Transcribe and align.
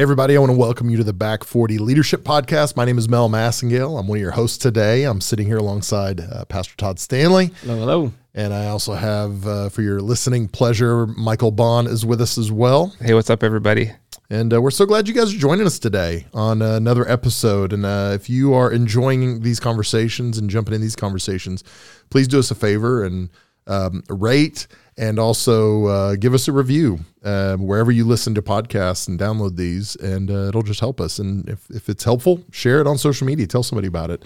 Hey, 0.00 0.04
everybody, 0.04 0.34
I 0.34 0.40
want 0.40 0.50
to 0.50 0.56
welcome 0.56 0.88
you 0.88 0.96
to 0.96 1.04
the 1.04 1.12
Back 1.12 1.44
40 1.44 1.76
Leadership 1.76 2.22
Podcast. 2.22 2.74
My 2.74 2.86
name 2.86 2.96
is 2.96 3.06
Mel 3.06 3.28
Massengale. 3.28 4.00
I'm 4.00 4.06
one 4.06 4.16
of 4.16 4.22
your 4.22 4.30
hosts 4.30 4.56
today. 4.56 5.04
I'm 5.04 5.20
sitting 5.20 5.46
here 5.46 5.58
alongside 5.58 6.20
uh, 6.20 6.46
Pastor 6.46 6.74
Todd 6.78 6.98
Stanley. 6.98 7.50
Hello, 7.60 7.76
hello. 7.76 8.12
And 8.32 8.54
I 8.54 8.68
also 8.68 8.94
have, 8.94 9.46
uh, 9.46 9.68
for 9.68 9.82
your 9.82 10.00
listening 10.00 10.48
pleasure, 10.48 11.06
Michael 11.06 11.50
Bond 11.50 11.86
is 11.86 12.06
with 12.06 12.22
us 12.22 12.38
as 12.38 12.50
well. 12.50 12.94
Hey, 12.98 13.12
what's 13.12 13.28
up, 13.28 13.42
everybody? 13.42 13.92
And 14.30 14.54
uh, 14.54 14.62
we're 14.62 14.70
so 14.70 14.86
glad 14.86 15.06
you 15.06 15.12
guys 15.12 15.34
are 15.34 15.38
joining 15.38 15.66
us 15.66 15.78
today 15.78 16.24
on 16.32 16.62
uh, 16.62 16.76
another 16.76 17.06
episode. 17.06 17.74
And 17.74 17.84
uh, 17.84 18.12
if 18.14 18.30
you 18.30 18.54
are 18.54 18.72
enjoying 18.72 19.42
these 19.42 19.60
conversations 19.60 20.38
and 20.38 20.48
jumping 20.48 20.72
in 20.72 20.80
these 20.80 20.96
conversations, 20.96 21.62
please 22.08 22.26
do 22.26 22.38
us 22.38 22.50
a 22.50 22.54
favor 22.54 23.04
and 23.04 23.28
um, 23.66 24.02
rate 24.08 24.66
and 25.00 25.18
also 25.18 25.86
uh, 25.86 26.14
give 26.14 26.34
us 26.34 26.46
a 26.46 26.52
review 26.52 27.00
uh, 27.24 27.56
wherever 27.56 27.90
you 27.90 28.04
listen 28.04 28.34
to 28.34 28.42
podcasts 28.42 29.08
and 29.08 29.18
download 29.18 29.56
these, 29.56 29.96
and 29.96 30.30
uh, 30.30 30.48
it'll 30.48 30.62
just 30.62 30.80
help 30.80 31.00
us. 31.00 31.18
And 31.18 31.48
if, 31.48 31.70
if 31.70 31.88
it's 31.88 32.04
helpful, 32.04 32.44
share 32.52 32.82
it 32.82 32.86
on 32.86 32.98
social 32.98 33.26
media. 33.26 33.46
Tell 33.46 33.62
somebody 33.62 33.88
about 33.88 34.10
it. 34.10 34.22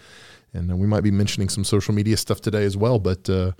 And 0.52 0.72
uh, 0.72 0.76
we 0.76 0.88
might 0.88 1.02
be 1.02 1.12
mentioning 1.12 1.48
some 1.48 1.62
social 1.62 1.94
media 1.94 2.16
stuff 2.16 2.40
today 2.40 2.64
as 2.64 2.76
well. 2.76 2.98
But 2.98 3.30
uh, 3.30 3.52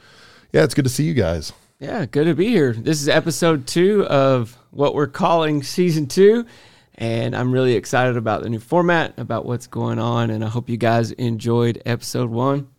yeah, 0.52 0.64
it's 0.64 0.74
good 0.74 0.86
to 0.86 0.90
see 0.90 1.04
you 1.04 1.14
guys. 1.14 1.52
Yeah, 1.78 2.04
good 2.04 2.24
to 2.24 2.34
be 2.34 2.48
here. 2.48 2.72
This 2.72 3.00
is 3.00 3.08
episode 3.08 3.68
two 3.68 4.04
of 4.06 4.58
what 4.72 4.96
we're 4.96 5.06
calling 5.06 5.62
season 5.62 6.08
two. 6.08 6.44
And 6.96 7.36
I'm 7.36 7.52
really 7.52 7.74
excited 7.74 8.16
about 8.16 8.42
the 8.42 8.48
new 8.48 8.58
format, 8.58 9.16
about 9.18 9.46
what's 9.46 9.68
going 9.68 10.00
on. 10.00 10.30
And 10.30 10.44
I 10.44 10.48
hope 10.48 10.68
you 10.68 10.76
guys 10.76 11.12
enjoyed 11.12 11.80
episode 11.86 12.30
one. 12.30 12.73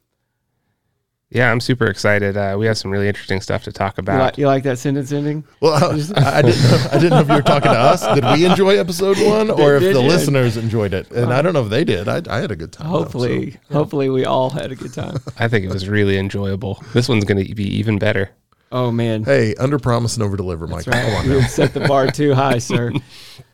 Yeah, 1.36 1.52
I'm 1.52 1.60
super 1.60 1.86
excited. 1.88 2.38
Uh, 2.38 2.56
we 2.58 2.66
have 2.66 2.78
some 2.78 2.90
really 2.92 3.10
interesting 3.10 3.42
stuff 3.42 3.64
to 3.66 3.72
talk 3.74 3.98
You 3.98 4.02
about. 4.04 4.20
like, 4.22 4.38
you 4.38 4.48
like 4.48 4.64
that 4.64 4.80
sentence 4.80 5.12
ending? 5.12 5.44
Well, 5.60 5.74
I, 5.74 5.88
I 6.38 6.42
didn't 6.42 6.64
know, 6.64 6.88
I 6.92 6.94
didn't 6.94 7.10
know 7.10 7.20
if 7.20 7.28
you 7.28 7.34
were 7.36 7.42
talking 7.42 7.72
to 7.72 7.78
us. 7.78 8.08
Did 8.16 8.24
we 8.24 8.46
enjoy 8.46 8.78
episode 8.78 9.18
one, 9.20 9.52
or 9.52 9.76
if 9.76 9.82
Did 9.82 9.96
the 9.98 10.02
you? 10.02 10.08
listeners 10.08 10.56
enjoyed 10.56 10.94
it? 10.94 11.12
And 11.12 11.34
I 11.34 11.42
don't 11.42 11.52
know 11.52 11.64
if 11.64 11.70
they 11.70 11.84
did. 11.84 12.08
I, 12.08 12.22
I 12.30 12.40
had 12.40 12.52
a 12.52 12.56
good 12.56 12.72
time. 12.72 12.90
though, 12.90 13.00
Hopefully, 13.00 13.52
so- 13.52 13.58
hopefully 13.74 14.10
we 14.10 14.24
all 14.24 14.50
had 14.50 14.72
a 14.72 14.76
good 14.76 14.94
time. 14.94 15.18
I 15.38 15.50
think 15.50 15.66
it 15.66 15.74
was 15.74 15.90
really 15.90 16.18
enjoyable. 16.18 16.82
This 16.94 17.10
one's 17.10 17.26
going 17.26 17.46
to 17.46 17.54
be 17.54 17.68
even 17.80 18.00
better. 18.00 18.30
Oh 18.72 18.92
man, 18.92 19.24
Hey, 19.24 19.56
under 19.56 19.78
promise 19.78 20.16
and 20.16 20.24
over 20.24 20.36
deliver, 20.38 20.68
Mike. 20.68 20.86
That's 20.86 20.98
right. 20.98 21.06
Come 21.06 21.16
on 21.26 21.30
You 21.32 21.42
now. 21.42 21.48
set 21.48 21.74
the 21.74 21.82
bar 21.82 22.08
too 22.12 22.34
high, 22.34 22.58
sir. 22.60 22.92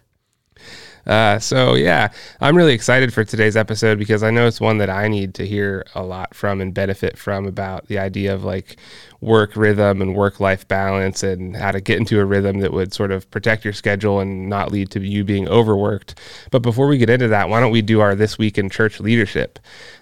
Uh, 1.06 1.40
so 1.40 1.76
yeah, 1.76 2.10
I'm 2.40 2.56
really 2.56 2.74
excited 2.74 3.14
for 3.14 3.24
today's 3.24 3.56
episode 3.56 3.98
because 3.98 4.24
I 4.24 4.30
know 4.30 4.48
it's 4.48 4.62
one 4.62 4.78
that 4.78 4.90
I 4.90 5.08
need 5.08 5.34
to 5.36 5.48
hear 5.48 5.86
a 5.96 6.04
lot 6.04 6.36
from 6.36 6.62
and 6.62 6.74
benefit 6.74 7.18
from 7.18 7.46
about 7.48 7.88
the 7.88 7.98
idea 8.00 8.34
of 8.34 8.44
like 8.44 8.78
work 9.22 9.56
rhythm 9.56 10.02
and 10.02 10.16
work 10.16 10.40
life 10.40 10.68
balance 10.68 11.22
and 11.22 11.56
how 11.56 11.72
to 11.72 11.80
get 11.80 11.98
into 11.98 12.20
a 12.20 12.26
rhythm 12.26 12.60
that 12.60 12.74
would 12.74 12.94
sort 12.94 13.12
of 13.12 13.30
protect 13.30 13.64
your 13.64 13.74
schedule 13.74 14.20
and 14.20 14.50
not 14.50 14.72
lead 14.72 14.90
to 14.92 15.00
you 15.00 15.24
being 15.24 15.48
overworked. 15.48 16.20
But 16.50 16.60
before 16.64 16.88
we 16.88 16.98
get 16.98 17.10
into 17.10 17.28
that, 17.28 17.50
why 17.50 17.60
don't 17.60 17.72
we 17.72 17.84
do 17.84 18.00
our 18.02 18.16
this 18.16 18.38
week 18.38 18.58
in 18.58 18.70
church 18.70 19.00
leadership? 19.00 19.60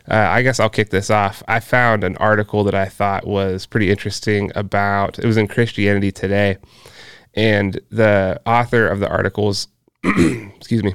Uh, 0.09 0.15
I 0.15 0.41
guess 0.41 0.59
I'll 0.59 0.69
kick 0.69 0.89
this 0.89 1.09
off. 1.09 1.43
I 1.47 1.59
found 1.59 2.03
an 2.03 2.15
article 2.17 2.63
that 2.63 2.75
I 2.75 2.85
thought 2.85 3.27
was 3.27 3.65
pretty 3.65 3.91
interesting 3.91 4.51
about 4.55 5.19
it 5.19 5.25
was 5.25 5.37
in 5.37 5.47
Christianity 5.47 6.11
Today, 6.11 6.57
and 7.35 7.79
the 7.89 8.41
author 8.45 8.87
of 8.87 8.99
the 8.99 9.09
articles 9.09 9.67
excuse 10.03 10.83
me, 10.83 10.93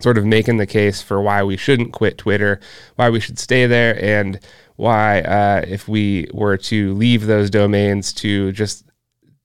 sort 0.00 0.18
of 0.18 0.24
making 0.24 0.56
the 0.56 0.66
case 0.66 1.00
for 1.00 1.20
why 1.22 1.42
we 1.42 1.56
shouldn't 1.56 1.92
quit 1.92 2.18
Twitter, 2.18 2.60
why 2.96 3.10
we 3.10 3.20
should 3.20 3.38
stay 3.38 3.66
there, 3.66 4.02
and 4.02 4.40
why, 4.76 5.20
uh, 5.20 5.64
if 5.66 5.88
we 5.88 6.28
were 6.32 6.56
to 6.56 6.94
leave 6.94 7.26
those 7.26 7.50
domains 7.50 8.12
to 8.12 8.50
just 8.52 8.84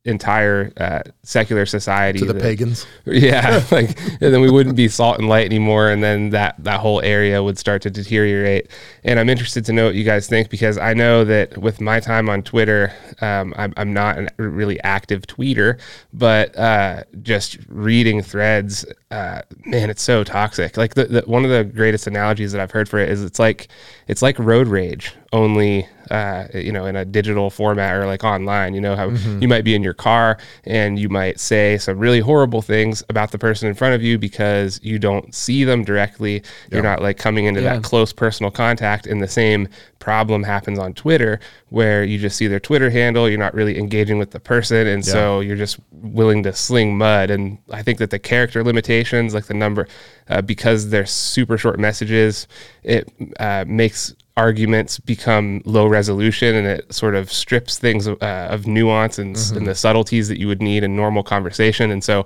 entire 0.09 0.73
uh, 0.77 1.01
secular 1.23 1.65
society, 1.65 2.19
To 2.19 2.25
the 2.25 2.33
that- 2.33 2.41
pagans. 2.41 2.85
yeah, 3.05 3.63
like 3.71 3.99
and 4.21 4.33
then 4.33 4.41
we 4.41 4.49
wouldn't 4.51 4.75
be 4.75 4.87
salt 4.87 5.19
and 5.19 5.29
light 5.29 5.45
anymore, 5.45 5.89
and 5.89 6.03
then 6.03 6.31
that 6.31 6.55
that 6.63 6.79
whole 6.79 7.01
area 7.01 7.41
would 7.41 7.57
start 7.57 7.81
to 7.83 7.89
deteriorate. 7.89 8.69
And 9.03 9.19
I'm 9.19 9.29
interested 9.29 9.65
to 9.65 9.73
know 9.73 9.85
what 9.85 9.95
you 9.95 10.03
guys 10.03 10.27
think 10.27 10.49
because 10.49 10.77
I 10.77 10.93
know 10.93 11.23
that 11.25 11.57
with 11.57 11.79
my 11.81 11.99
time 11.99 12.29
on 12.29 12.43
Twitter, 12.43 12.93
um, 13.21 13.53
I'm, 13.57 13.73
I'm 13.77 13.93
not 13.93 14.17
a 14.19 14.29
really 14.37 14.79
active 14.81 15.21
tweeter, 15.27 15.79
but 16.13 16.57
uh, 16.57 17.03
just 17.21 17.57
reading 17.69 18.21
threads, 18.21 18.85
uh, 19.11 19.41
man, 19.65 19.89
it's 19.89 20.01
so 20.03 20.23
toxic. 20.23 20.75
Like 20.77 20.95
the, 20.95 21.05
the 21.05 21.21
one 21.21 21.45
of 21.45 21.51
the 21.51 21.63
greatest 21.63 22.07
analogies 22.07 22.51
that 22.51 22.61
I've 22.61 22.71
heard 22.71 22.89
for 22.89 22.99
it 22.99 23.09
is 23.09 23.23
it's 23.23 23.39
like 23.39 23.69
it's 24.09 24.21
like 24.21 24.37
road 24.39 24.67
rage 24.67 25.13
only 25.31 25.87
uh, 26.09 26.47
you 26.55 26.71
know 26.71 26.85
in 26.87 26.95
a 26.95 27.05
digital 27.05 27.51
format 27.51 27.95
or 27.95 28.07
like 28.07 28.23
online 28.23 28.73
you 28.73 28.81
know 28.81 28.95
how 28.95 29.09
you 29.39 29.47
might 29.47 29.63
be 29.63 29.75
in 29.75 29.83
your 29.83 29.93
car 29.93 30.37
and 30.65 30.97
you 30.97 31.07
might 31.07 31.39
say 31.39 31.77
some 31.77 31.99
really 31.99 32.19
horrible 32.19 32.63
things 32.63 33.03
about 33.09 33.31
the 33.31 33.37
person 33.37 33.69
in 33.69 33.75
front 33.75 33.93
of 33.93 34.01
you 34.01 34.17
because 34.17 34.79
you 34.83 34.97
don't 34.97 35.33
see 35.35 35.63
them 35.63 35.83
directly. 35.83 36.41
You're 36.71 36.81
not 36.81 37.01
like 37.03 37.17
coming 37.19 37.45
into 37.45 37.61
Yeah. 37.61 37.75
that 37.75 37.83
close 37.83 38.11
personal 38.11 38.49
contact 38.51 39.05
and 39.05 39.21
the 39.21 39.27
same 39.27 39.67
problem 39.99 40.41
happens 40.43 40.79
on 40.79 40.93
twitter 40.93 41.39
where 41.69 42.03
you 42.03 42.17
just 42.17 42.37
see 42.37 42.47
their 42.47 42.59
twitter 42.59 42.89
handle 42.89 43.29
you're 43.29 43.37
not 43.37 43.53
really 43.53 43.77
engaging 43.77 44.17
with 44.17 44.31
the 44.31 44.39
person 44.39 44.87
and 44.87 45.05
so 45.05 45.39
you're 45.39 45.55
just 45.55 45.79
willing 45.91 46.43
to 46.43 46.53
sling 46.53 46.97
mud. 46.97 47.29
And 47.29 47.57
i 47.71 47.83
think 47.83 47.99
that 47.99 48.09
the 48.09 48.19
character 48.19 48.63
limitations 48.63 49.33
like 49.33 49.45
the 49.45 49.53
number 49.53 49.87
uh, 50.29 50.41
because 50.41 50.89
they're 50.89 51.05
super 51.05 51.57
short 51.57 51.79
messages 51.79 52.47
it 52.83 53.11
uh, 53.39 53.65
makes 53.67 54.15
arguments 54.39 54.99
become 54.99 55.61
low 55.65 55.85
resolution 55.85 56.55
and 56.55 56.65
it 56.65 56.93
sort 56.93 57.13
of 57.13 57.29
strips 57.31 57.77
things 57.77 58.07
uh, 58.07 58.15
of 58.49 58.65
nuance 58.65 59.19
and, 59.19 59.35
Mm-hmm. 59.35 59.57
and 59.57 59.67
the 59.67 59.75
subtleties 59.75 60.27
that 60.29 60.39
you 60.39 60.47
would 60.47 60.61
need 60.61 60.83
in 60.83 60.95
normal 60.95 61.23
conversation. 61.23 61.91
And 61.91 62.03
so, 62.03 62.25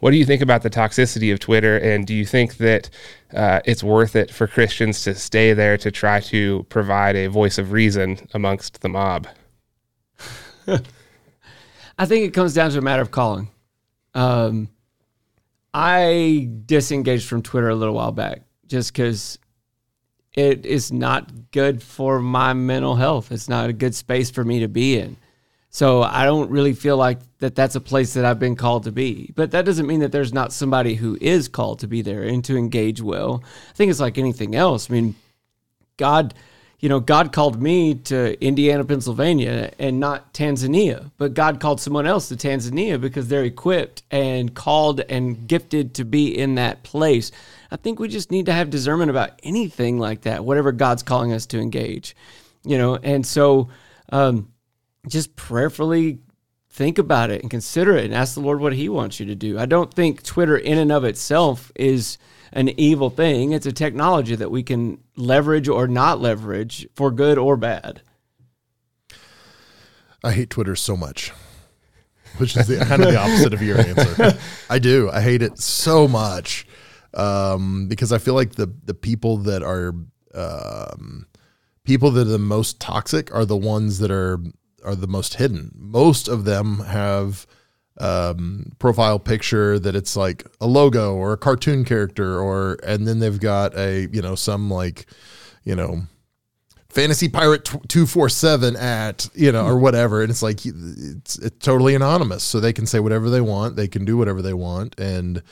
what 0.00 0.10
do 0.12 0.16
you 0.18 0.26
think 0.26 0.42
about 0.42 0.62
the 0.62 0.70
toxicity 0.70 1.32
of 1.32 1.40
Twitter? 1.40 1.78
And 1.78 2.06
do 2.06 2.14
you 2.14 2.26
think 2.26 2.58
that 2.58 2.90
uh, 3.32 3.60
it's 3.64 3.82
worth 3.82 4.14
it 4.14 4.30
for 4.30 4.46
Christians 4.46 5.02
to 5.04 5.14
stay 5.14 5.54
there 5.54 5.76
to 5.78 5.90
try 5.90 6.20
to 6.20 6.64
provide 6.68 7.16
a 7.16 7.26
voice 7.28 7.58
of 7.58 7.72
reason 7.72 8.18
amongst 8.34 8.82
the 8.82 8.88
mob? 8.88 9.26
I 11.98 12.06
think 12.06 12.26
it 12.26 12.34
comes 12.34 12.54
down 12.54 12.70
to 12.72 12.78
a 12.78 12.82
matter 12.82 13.02
of 13.02 13.10
calling. 13.10 13.48
Um, 14.14 14.68
I 15.72 16.48
disengaged 16.66 17.26
from 17.28 17.42
Twitter 17.42 17.68
a 17.68 17.74
little 17.74 17.94
while 17.94 18.12
back 18.12 18.42
just 18.66 18.92
because 18.92 19.38
it 20.34 20.66
is 20.66 20.92
not 20.92 21.50
good 21.52 21.82
for 21.82 22.20
my 22.20 22.52
mental 22.52 22.96
health. 22.96 23.30
It's 23.30 23.48
not 23.48 23.70
a 23.70 23.72
good 23.72 23.94
space 23.94 24.30
for 24.30 24.44
me 24.44 24.60
to 24.60 24.68
be 24.68 24.98
in. 24.98 25.16
So 25.70 26.02
I 26.02 26.24
don't 26.24 26.50
really 26.50 26.72
feel 26.72 26.96
like 26.96 27.18
that 27.38 27.56
that's 27.56 27.74
a 27.74 27.80
place 27.80 28.14
that 28.14 28.24
I've 28.24 28.38
been 28.38 28.54
called 28.54 28.84
to 28.84 28.92
be. 28.92 29.32
But 29.34 29.50
that 29.50 29.64
doesn't 29.64 29.86
mean 29.88 30.00
that 30.00 30.12
there's 30.12 30.32
not 30.32 30.52
somebody 30.52 30.94
who 30.94 31.18
is 31.20 31.48
called 31.48 31.80
to 31.80 31.88
be 31.88 32.00
there 32.00 32.22
and 32.22 32.44
to 32.44 32.56
engage 32.56 33.00
well. 33.00 33.42
I 33.70 33.72
think 33.72 33.90
it's 33.90 34.00
like 34.00 34.16
anything 34.16 34.54
else. 34.54 34.88
I 34.88 34.94
mean, 34.94 35.16
God, 35.96 36.34
you 36.84 36.90
know, 36.90 37.00
God 37.00 37.32
called 37.32 37.62
me 37.62 37.94
to 37.94 38.38
Indiana, 38.44 38.84
Pennsylvania, 38.84 39.72
and 39.78 39.98
not 39.98 40.34
Tanzania. 40.34 41.10
But 41.16 41.32
God 41.32 41.58
called 41.58 41.80
someone 41.80 42.06
else 42.06 42.28
to 42.28 42.36
Tanzania 42.36 43.00
because 43.00 43.28
they're 43.28 43.44
equipped 43.44 44.02
and 44.10 44.54
called 44.54 45.00
and 45.00 45.48
gifted 45.48 45.94
to 45.94 46.04
be 46.04 46.36
in 46.38 46.56
that 46.56 46.82
place. 46.82 47.32
I 47.70 47.76
think 47.76 47.98
we 47.98 48.08
just 48.08 48.30
need 48.30 48.44
to 48.44 48.52
have 48.52 48.68
discernment 48.68 49.08
about 49.08 49.30
anything 49.42 49.98
like 49.98 50.20
that, 50.24 50.44
whatever 50.44 50.72
God's 50.72 51.02
calling 51.02 51.32
us 51.32 51.46
to 51.46 51.58
engage, 51.58 52.14
you 52.64 52.76
know. 52.76 52.96
And 52.96 53.24
so, 53.26 53.70
um, 54.12 54.52
just 55.08 55.36
prayerfully 55.36 56.18
think 56.68 56.98
about 56.98 57.30
it 57.30 57.40
and 57.40 57.50
consider 57.50 57.96
it 57.96 58.04
and 58.04 58.12
ask 58.12 58.34
the 58.34 58.40
Lord 58.40 58.60
what 58.60 58.74
He 58.74 58.90
wants 58.90 59.18
you 59.18 59.24
to 59.24 59.34
do. 59.34 59.58
I 59.58 59.64
don't 59.64 59.94
think 59.94 60.22
Twitter, 60.22 60.58
in 60.58 60.76
and 60.76 60.92
of 60.92 61.04
itself, 61.04 61.72
is 61.76 62.18
an 62.54 62.68
evil 62.80 63.10
thing. 63.10 63.52
It's 63.52 63.66
a 63.66 63.72
technology 63.72 64.36
that 64.36 64.50
we 64.50 64.62
can 64.62 64.98
leverage 65.16 65.68
or 65.68 65.86
not 65.86 66.20
leverage 66.20 66.88
for 66.94 67.10
good 67.10 67.36
or 67.36 67.56
bad. 67.56 68.00
I 70.22 70.32
hate 70.32 70.48
Twitter 70.48 70.74
so 70.74 70.96
much, 70.96 71.32
which 72.38 72.56
is 72.56 72.68
the, 72.68 72.78
kind 72.78 73.02
of 73.02 73.10
the 73.10 73.18
opposite 73.18 73.52
of 73.52 73.60
your 73.60 73.78
answer. 73.78 74.38
I 74.70 74.78
do. 74.78 75.10
I 75.10 75.20
hate 75.20 75.42
it 75.42 75.58
so 75.58 76.08
much 76.08 76.66
um, 77.12 77.88
because 77.88 78.12
I 78.12 78.18
feel 78.18 78.34
like 78.34 78.52
the 78.52 78.72
the 78.84 78.94
people 78.94 79.36
that 79.38 79.62
are 79.62 79.92
um, 80.34 81.26
people 81.84 82.10
that 82.12 82.22
are 82.22 82.30
the 82.30 82.38
most 82.38 82.80
toxic 82.80 83.34
are 83.34 83.44
the 83.44 83.56
ones 83.56 83.98
that 83.98 84.10
are 84.10 84.40
are 84.84 84.94
the 84.94 85.06
most 85.06 85.34
hidden. 85.34 85.72
Most 85.74 86.28
of 86.28 86.44
them 86.44 86.78
have 86.80 87.46
um, 87.98 88.72
profile 88.78 89.18
picture 89.18 89.78
that 89.78 89.94
it's 89.94 90.16
like 90.16 90.44
a 90.60 90.66
logo 90.66 91.14
or 91.14 91.32
a 91.32 91.36
cartoon 91.36 91.84
character 91.84 92.40
or 92.40 92.78
and 92.84 93.06
then 93.06 93.20
they've 93.20 93.40
got 93.40 93.76
a 93.76 94.08
you 94.12 94.20
know 94.20 94.34
some 94.34 94.70
like 94.70 95.06
you 95.64 95.76
know 95.76 96.02
fantasy 96.94 97.28
pirate 97.28 97.64
247 97.64 98.76
at 98.76 99.28
you 99.34 99.50
know 99.52 99.66
or 99.66 99.78
whatever. 99.78 100.22
And 100.22 100.30
it's 100.30 100.42
like 100.42 100.64
it's, 100.64 101.38
it's 101.38 101.64
totally 101.64 101.94
anonymous. 101.94 102.44
So 102.44 102.60
they 102.60 102.72
can 102.72 102.86
say 102.86 103.00
whatever 103.00 103.28
they 103.28 103.40
want. 103.40 103.76
They 103.76 103.88
can 103.88 104.04
do 104.04 104.16
whatever 104.16 104.40
they 104.42 104.54
want. 104.54 104.98
And 104.98 105.42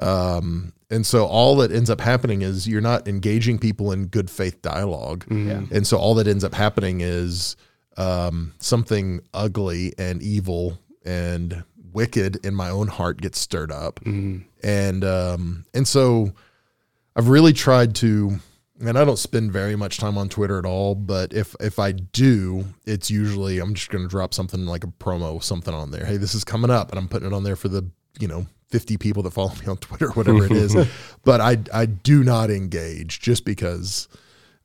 um 0.00 0.72
and 0.88 1.04
so 1.04 1.24
all 1.24 1.56
that 1.56 1.72
ends 1.72 1.90
up 1.90 2.00
happening 2.00 2.42
is 2.42 2.68
you're 2.68 2.80
not 2.80 3.08
engaging 3.08 3.58
people 3.58 3.90
in 3.92 4.06
good 4.06 4.30
faith 4.30 4.62
dialogue. 4.62 5.24
Yeah. 5.30 5.62
and 5.72 5.86
so 5.86 5.98
all 5.98 6.14
that 6.14 6.28
ends 6.28 6.44
up 6.44 6.54
happening 6.54 7.00
is 7.00 7.56
um 7.96 8.54
something 8.58 9.20
ugly 9.34 9.92
and 9.98 10.22
evil 10.22 10.78
and 11.04 11.64
wicked 11.96 12.44
in 12.44 12.54
my 12.54 12.68
own 12.68 12.88
heart 12.88 13.22
gets 13.22 13.38
stirred 13.40 13.72
up, 13.72 13.98
and 14.62 15.02
um, 15.02 15.64
and 15.74 15.88
so 15.88 16.32
I've 17.16 17.28
really 17.28 17.52
tried 17.52 17.96
to. 17.96 18.38
And 18.78 18.98
I 18.98 19.06
don't 19.06 19.18
spend 19.18 19.52
very 19.52 19.74
much 19.74 19.96
time 19.96 20.18
on 20.18 20.28
Twitter 20.28 20.58
at 20.58 20.66
all, 20.66 20.94
but 20.94 21.32
if 21.32 21.56
if 21.60 21.78
I 21.78 21.92
do, 21.92 22.66
it's 22.84 23.10
usually 23.10 23.58
I'm 23.58 23.72
just 23.72 23.88
going 23.88 24.04
to 24.04 24.08
drop 24.08 24.34
something 24.34 24.66
like 24.66 24.84
a 24.84 24.88
promo, 24.88 25.42
something 25.42 25.72
on 25.72 25.90
there. 25.90 26.04
Hey, 26.04 26.18
this 26.18 26.34
is 26.34 26.44
coming 26.44 26.70
up, 26.70 26.90
and 26.90 26.98
I'm 26.98 27.08
putting 27.08 27.26
it 27.26 27.32
on 27.32 27.42
there 27.42 27.56
for 27.56 27.68
the 27.68 27.90
you 28.20 28.28
know 28.28 28.46
50 28.68 28.98
people 28.98 29.22
that 29.22 29.30
follow 29.30 29.54
me 29.60 29.66
on 29.66 29.78
Twitter, 29.78 30.10
whatever 30.10 30.44
it 30.44 30.52
is. 30.52 30.76
but 31.24 31.40
I 31.40 31.56
I 31.72 31.86
do 31.86 32.22
not 32.22 32.50
engage 32.50 33.20
just 33.20 33.46
because 33.46 34.08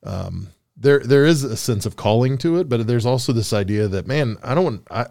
um, 0.04 0.50
there 0.76 1.00
there 1.00 1.26
is 1.26 1.46
a 1.46 1.56
sense 1.56 1.86
of 1.86 1.96
calling 1.96 2.38
to 2.40 2.58
it, 2.58 2.68
but 2.68 2.86
there's 2.88 3.06
also 3.06 3.32
this 3.32 3.54
idea 3.54 3.88
that 3.88 4.08
man, 4.08 4.36
I 4.44 4.54
don't 4.54 4.66
want 4.66 4.88
I 4.92 5.08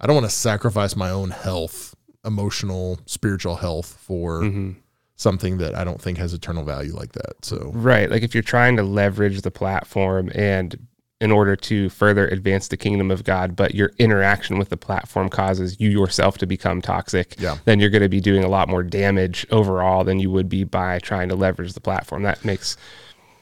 I 0.00 0.06
don't 0.06 0.14
want 0.14 0.26
to 0.26 0.34
sacrifice 0.34 0.96
my 0.96 1.10
own 1.10 1.30
health, 1.30 1.94
emotional, 2.24 2.98
spiritual 3.06 3.56
health 3.56 3.98
for 4.00 4.42
mm-hmm. 4.42 4.72
something 5.16 5.58
that 5.58 5.74
I 5.74 5.84
don't 5.84 6.00
think 6.00 6.18
has 6.18 6.32
eternal 6.32 6.64
value 6.64 6.94
like 6.94 7.12
that. 7.12 7.44
So 7.44 7.70
Right. 7.74 8.10
Like 8.10 8.22
if 8.22 8.34
you're 8.34 8.42
trying 8.42 8.76
to 8.76 8.82
leverage 8.82 9.42
the 9.42 9.50
platform 9.50 10.30
and 10.34 10.86
in 11.20 11.30
order 11.30 11.54
to 11.54 11.90
further 11.90 12.26
advance 12.28 12.68
the 12.68 12.78
kingdom 12.78 13.10
of 13.10 13.24
God, 13.24 13.54
but 13.54 13.74
your 13.74 13.92
interaction 13.98 14.58
with 14.58 14.70
the 14.70 14.76
platform 14.78 15.28
causes 15.28 15.78
you 15.78 15.90
yourself 15.90 16.38
to 16.38 16.46
become 16.46 16.80
toxic, 16.80 17.34
Yeah. 17.38 17.58
then 17.66 17.78
you're 17.78 17.90
going 17.90 18.02
to 18.02 18.08
be 18.08 18.22
doing 18.22 18.42
a 18.42 18.48
lot 18.48 18.70
more 18.70 18.82
damage 18.82 19.46
overall 19.50 20.02
than 20.02 20.18
you 20.18 20.30
would 20.30 20.48
be 20.48 20.64
by 20.64 20.98
trying 20.98 21.28
to 21.28 21.34
leverage 21.36 21.74
the 21.74 21.80
platform. 21.80 22.22
That 22.22 22.42
makes 22.42 22.78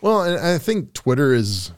Well, 0.01 0.23
and 0.23 0.39
I 0.39 0.59
think 0.59 0.93
Twitter 0.93 1.33
is, 1.33 1.71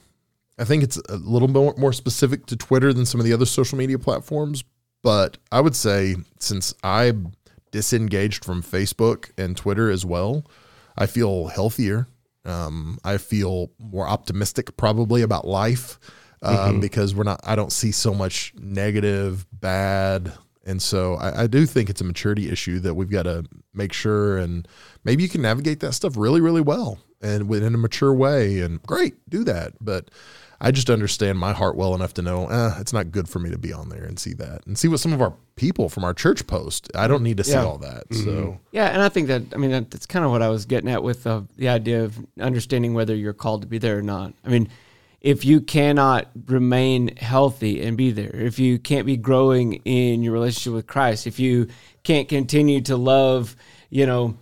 I 0.61 0.65
think 0.65 0.83
it's 0.83 0.99
a 1.09 1.17
little 1.17 1.49
more, 1.49 1.75
more 1.79 1.93
specific 1.93 2.45
to 2.47 2.57
Twitter 2.57 2.93
than 2.93 3.07
some 3.07 3.19
of 3.19 3.25
the 3.25 3.33
other 3.33 3.47
social 3.47 3.79
media 3.79 3.99
platforms. 3.99 4.63
But 5.03 5.39
I 5.51 5.61
would 5.61 5.75
say 5.75 6.17
since 6.39 6.75
I 6.85 7.15
disengaged 7.71 8.45
from 8.45 8.63
Facebook 8.63 9.31
and 9.39 9.57
Twitter 9.57 9.91
as 9.91 10.05
well, 10.05 10.45
I 10.99 11.07
feel 11.07 11.49
healthier. 11.49 12.09
Um, 12.45 12.99
I 13.05 13.17
feel 13.17 13.71
more 13.79 14.07
optimistic 14.07 14.77
probably 14.77 15.23
about 15.23 15.47
life 15.47 15.99
um, 16.43 16.81
because 16.81 17.15
we're 17.15 17.25
not, 17.25 17.41
I 17.45 17.57
don't 17.57 17.73
see 17.73 17.93
so 17.93 18.13
much 18.13 18.53
negative, 18.59 19.47
bad. 19.53 20.33
And 20.67 20.81
so 20.81 21.15
I, 21.15 21.45
I 21.45 21.47
do 21.47 21.65
think 21.65 21.89
it's 21.89 22.01
a 22.03 22.05
maturity 22.05 22.51
issue 22.51 22.81
that 22.81 22.95
we've 22.95 23.11
got 23.11 23.23
to 23.23 23.45
make 23.73 23.93
sure 23.93 24.37
and 24.37 24.69
maybe 25.05 25.23
you 25.23 25.29
can 25.29 25.43
navigate 25.43 25.81
that 25.81 25.93
stuff 25.93 26.17
really, 26.17 26.41
really 26.41 26.61
well 26.61 26.99
and 27.23 27.51
in 27.53 27.75
a 27.75 27.79
mature 27.79 28.13
way. 28.13 28.61
And 28.61 28.83
great, 28.83 29.15
do 29.29 29.45
that. 29.45 29.75
But 29.81 30.11
I 30.61 30.71
just 30.71 30.91
understand 30.91 31.39
my 31.39 31.53
heart 31.53 31.75
well 31.77 31.95
enough 31.95 32.13
to 32.15 32.23
know 32.23 32.47
eh, 32.49 32.75
it's 32.81 32.93
not 32.93 33.11
good 33.11 33.29
for 33.29 33.39
me 33.39 33.51
to 33.51 33.57
be 33.59 33.73
on 33.73 33.89
there 33.89 34.05
and 34.05 34.19
see 34.19 34.35
that 34.35 34.67
and 34.67 34.79
see 34.79 34.89
what 34.89 35.01
some 35.01 35.13
of 35.13 35.23
our 35.23 35.33
people 35.57 35.89
from 35.89 36.05
our 36.05 36.13
church 36.15 36.47
post. 36.47 36.91
I 36.95 37.09
don't 37.09 37.23
need 37.23 37.39
to 37.39 37.45
see 37.45 37.53
Yeah. 37.53 37.65
all 37.65 37.79
that. 37.79 38.13
So 38.13 38.59
Yeah, 38.73 38.87
and 38.89 39.01
I 39.03 39.09
think 39.09 39.29
that 39.29 39.43
I 39.55 39.57
mean 39.57 39.71
that, 39.71 39.91
that's 39.91 40.07
kind 40.07 40.25
of 40.25 40.31
what 40.31 40.43
I 40.43 40.49
was 40.49 40.67
getting 40.67 40.91
at 40.91 41.03
with 41.03 41.27
uh, 41.27 41.43
the 41.57 41.69
idea 41.69 42.05
of 42.05 42.19
understanding 42.41 42.93
whether 42.95 43.15
you're 43.15 43.33
called 43.33 43.63
to 43.63 43.69
be 43.69 43.79
there 43.79 43.99
or 43.99 44.03
not. 44.03 44.35
I 44.45 44.49
mean, 44.51 44.69
if 45.21 45.45
you 45.45 45.61
cannot 45.61 46.29
remain 46.47 47.15
healthy 47.17 47.83
and 47.83 47.97
be 47.97 48.11
there, 48.11 48.35
if 48.35 48.59
you 48.59 48.79
can't 48.79 49.05
be 49.07 49.17
growing 49.19 49.75
in 49.85 50.23
your 50.23 50.33
relationship 50.33 50.73
with 50.73 50.87
Christ, 50.87 51.27
if 51.27 51.39
you 51.39 51.69
can't 52.05 52.27
continue 52.29 52.81
to 52.83 52.97
love, 52.97 53.55
you 53.91 54.07
know, 54.07 54.37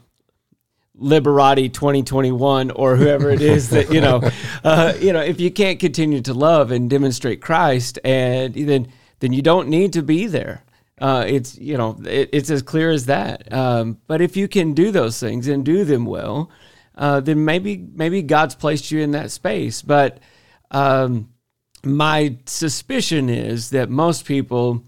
Liberati 1.00 1.72
2021 1.72 2.70
or 2.72 2.96
whoever 2.96 3.30
it 3.30 3.40
is 3.40 3.70
that 3.70 3.92
you 3.92 4.00
know, 4.00 4.20
uh, 4.64 4.94
you 5.00 5.12
know, 5.12 5.20
if 5.20 5.40
you 5.40 5.50
can't 5.50 5.78
continue 5.78 6.20
to 6.22 6.34
love 6.34 6.70
and 6.70 6.90
demonstrate 6.90 7.40
Christ, 7.40 7.98
and 8.04 8.54
then 8.54 8.88
then 9.20 9.32
you 9.32 9.42
don't 9.42 9.68
need 9.68 9.92
to 9.94 10.02
be 10.02 10.26
there. 10.26 10.64
Uh, 11.00 11.24
it's 11.26 11.56
you 11.58 11.76
know 11.76 11.96
it, 12.04 12.30
it's 12.32 12.50
as 12.50 12.62
clear 12.62 12.90
as 12.90 13.06
that. 13.06 13.52
Um, 13.52 13.98
but 14.06 14.20
if 14.20 14.36
you 14.36 14.48
can 14.48 14.74
do 14.74 14.90
those 14.90 15.20
things 15.20 15.46
and 15.46 15.64
do 15.64 15.84
them 15.84 16.04
well, 16.04 16.50
uh, 16.96 17.20
then 17.20 17.44
maybe 17.44 17.76
maybe 17.94 18.22
God's 18.22 18.54
placed 18.54 18.90
you 18.90 19.00
in 19.00 19.12
that 19.12 19.30
space. 19.30 19.82
But 19.82 20.18
um, 20.70 21.28
my 21.84 22.36
suspicion 22.46 23.28
is 23.28 23.70
that 23.70 23.88
most 23.88 24.24
people 24.24 24.82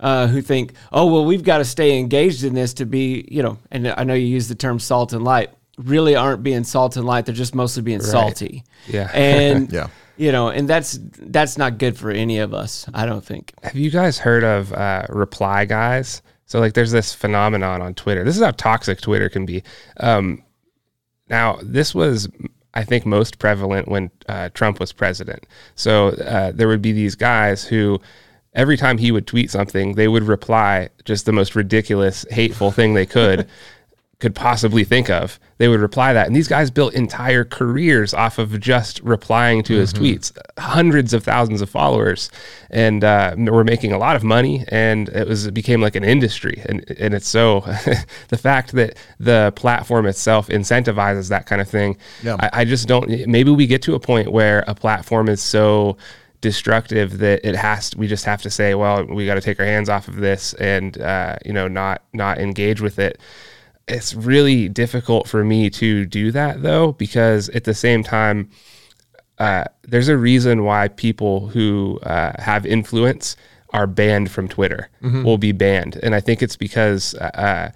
uh, 0.00 0.26
who 0.28 0.40
think, 0.42 0.72
oh, 0.92 1.06
well, 1.12 1.24
we've 1.24 1.42
got 1.42 1.58
to 1.58 1.64
stay 1.64 1.98
engaged 1.98 2.44
in 2.44 2.54
this 2.54 2.74
to 2.74 2.86
be, 2.86 3.26
you 3.30 3.42
know, 3.42 3.58
and 3.70 3.88
I 3.88 4.04
know 4.04 4.14
you 4.14 4.26
use 4.26 4.48
the 4.48 4.54
term 4.54 4.78
salt 4.78 5.12
and 5.12 5.24
light, 5.24 5.50
really 5.76 6.14
aren't 6.16 6.42
being 6.42 6.64
salt 6.64 6.96
and 6.96 7.06
light. 7.06 7.26
They're 7.26 7.34
just 7.34 7.54
mostly 7.54 7.82
being 7.82 8.00
salty. 8.00 8.64
Yeah. 8.86 9.10
And, 9.14 9.72
Yeah. 9.72 9.88
you 10.16 10.32
know, 10.32 10.48
and 10.48 10.68
that's, 10.68 10.98
that's 11.18 11.56
not 11.58 11.78
good 11.78 11.96
for 11.96 12.10
any 12.10 12.38
of 12.38 12.52
us, 12.54 12.86
I 12.94 13.06
don't 13.06 13.24
think. 13.24 13.52
Have 13.62 13.76
you 13.76 13.90
guys 13.90 14.18
heard 14.18 14.44
of 14.44 14.72
uh, 14.72 15.06
reply 15.08 15.64
guys? 15.64 16.22
So 16.46 16.60
like, 16.60 16.72
there's 16.74 16.90
this 16.92 17.14
phenomenon 17.14 17.82
on 17.82 17.94
Twitter. 17.94 18.24
This 18.24 18.36
is 18.36 18.42
how 18.42 18.52
toxic 18.52 19.00
Twitter 19.00 19.28
can 19.28 19.46
be. 19.46 19.62
Um, 19.98 20.42
now, 21.28 21.58
this 21.62 21.94
was, 21.94 22.26
I 22.74 22.84
think, 22.84 23.04
most 23.04 23.38
prevalent 23.38 23.86
when 23.88 24.10
uh, 24.28 24.48
Trump 24.54 24.80
was 24.80 24.92
president. 24.92 25.46
So 25.74 26.08
uh, 26.08 26.52
there 26.52 26.66
would 26.68 26.80
be 26.82 26.92
these 26.92 27.14
guys 27.14 27.64
who, 27.64 28.00
every 28.54 28.76
time 28.76 28.98
he 28.98 29.12
would 29.12 29.26
tweet 29.26 29.50
something, 29.50 29.94
they 29.94 30.08
would 30.08 30.24
reply 30.24 30.90
just 31.04 31.26
the 31.26 31.32
most 31.32 31.54
ridiculous, 31.54 32.24
hateful 32.30 32.70
thing 32.70 32.94
they 32.94 33.06
could. 33.06 33.48
could 34.20 34.34
possibly 34.34 34.82
think 34.82 35.08
of. 35.08 35.38
They 35.58 35.68
would 35.68 35.78
reply 35.78 36.12
that. 36.12 36.26
And 36.26 36.34
these 36.34 36.48
guys 36.48 36.72
built 36.72 36.92
entire 36.94 37.44
careers 37.44 38.12
off 38.12 38.38
of 38.38 38.58
just 38.58 39.00
replying 39.00 39.62
to 39.64 39.74
his 39.74 39.92
tweets. 39.92 40.36
Hundreds 40.58 41.12
of 41.12 41.22
thousands 41.22 41.62
of 41.62 41.70
followers. 41.70 42.28
And 42.68 43.04
uh, 43.04 43.36
were 43.38 43.62
making 43.62 43.92
a 43.92 43.98
lot 43.98 44.16
of 44.16 44.24
money. 44.24 44.64
And 44.68 45.08
it 45.10 45.28
was 45.28 45.46
it 45.46 45.54
became 45.54 45.80
like 45.80 45.94
an 45.94 46.02
industry. 46.02 46.60
And, 46.66 46.84
and 46.98 47.14
it's 47.14 47.28
so 47.28 47.60
the 48.28 48.38
fact 48.38 48.72
that 48.72 48.96
the 49.20 49.52
platform 49.54 50.06
itself 50.06 50.48
incentivizes 50.48 51.28
that 51.28 51.46
kind 51.46 51.60
of 51.60 51.68
thing 51.68 51.96
Yeah. 52.22 52.36
I, 52.40 52.50
I 52.52 52.64
just 52.64 52.88
don't 52.88 53.08
maybe 53.28 53.50
we 53.52 53.66
get 53.68 53.82
to 53.82 53.94
a 53.94 54.00
point 54.00 54.32
where 54.32 54.64
a 54.66 54.74
platform 54.74 55.28
is 55.28 55.40
so 55.40 55.96
destructive 56.40 57.18
that 57.18 57.44
it 57.44 57.56
has 57.56 57.94
we 57.96 58.06
just 58.06 58.24
have 58.24 58.40
to 58.42 58.48
say 58.50 58.74
well 58.74 59.04
we 59.04 59.26
got 59.26 59.34
to 59.34 59.40
take 59.40 59.58
our 59.58 59.66
hands 59.66 59.88
off 59.88 60.06
of 60.08 60.16
this 60.16 60.54
and 60.54 61.00
uh, 61.00 61.36
you 61.44 61.52
know 61.52 61.66
not 61.68 62.02
not 62.12 62.38
engage 62.38 62.80
with 62.80 62.98
it 62.98 63.20
it's 63.88 64.14
really 64.14 64.68
difficult 64.68 65.26
for 65.26 65.42
me 65.44 65.68
to 65.70 66.04
do 66.06 66.30
that 66.30 66.62
though 66.62 66.92
because 66.92 67.48
at 67.50 67.64
the 67.64 67.74
same 67.74 68.02
time 68.04 68.48
uh, 69.38 69.64
there's 69.82 70.08
a 70.08 70.16
reason 70.16 70.64
why 70.64 70.88
people 70.88 71.48
who 71.48 71.98
uh, 72.02 72.32
have 72.40 72.64
influence 72.66 73.36
are 73.70 73.86
banned 73.86 74.30
from 74.30 74.46
twitter 74.48 74.88
will 75.02 75.38
be 75.38 75.52
banned 75.52 75.98
and 76.02 76.14
i 76.14 76.20
think 76.20 76.42
it's 76.42 76.56
because 76.56 77.14
uh, 77.16 77.70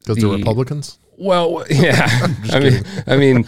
because 0.00 0.16
the 0.16 0.28
The- 0.28 0.36
Republicans. 0.36 0.98
well, 1.18 1.64
yeah. 1.70 2.06
I 2.52 2.60
mean, 2.60 2.84
I 3.06 3.16
mean, 3.16 3.46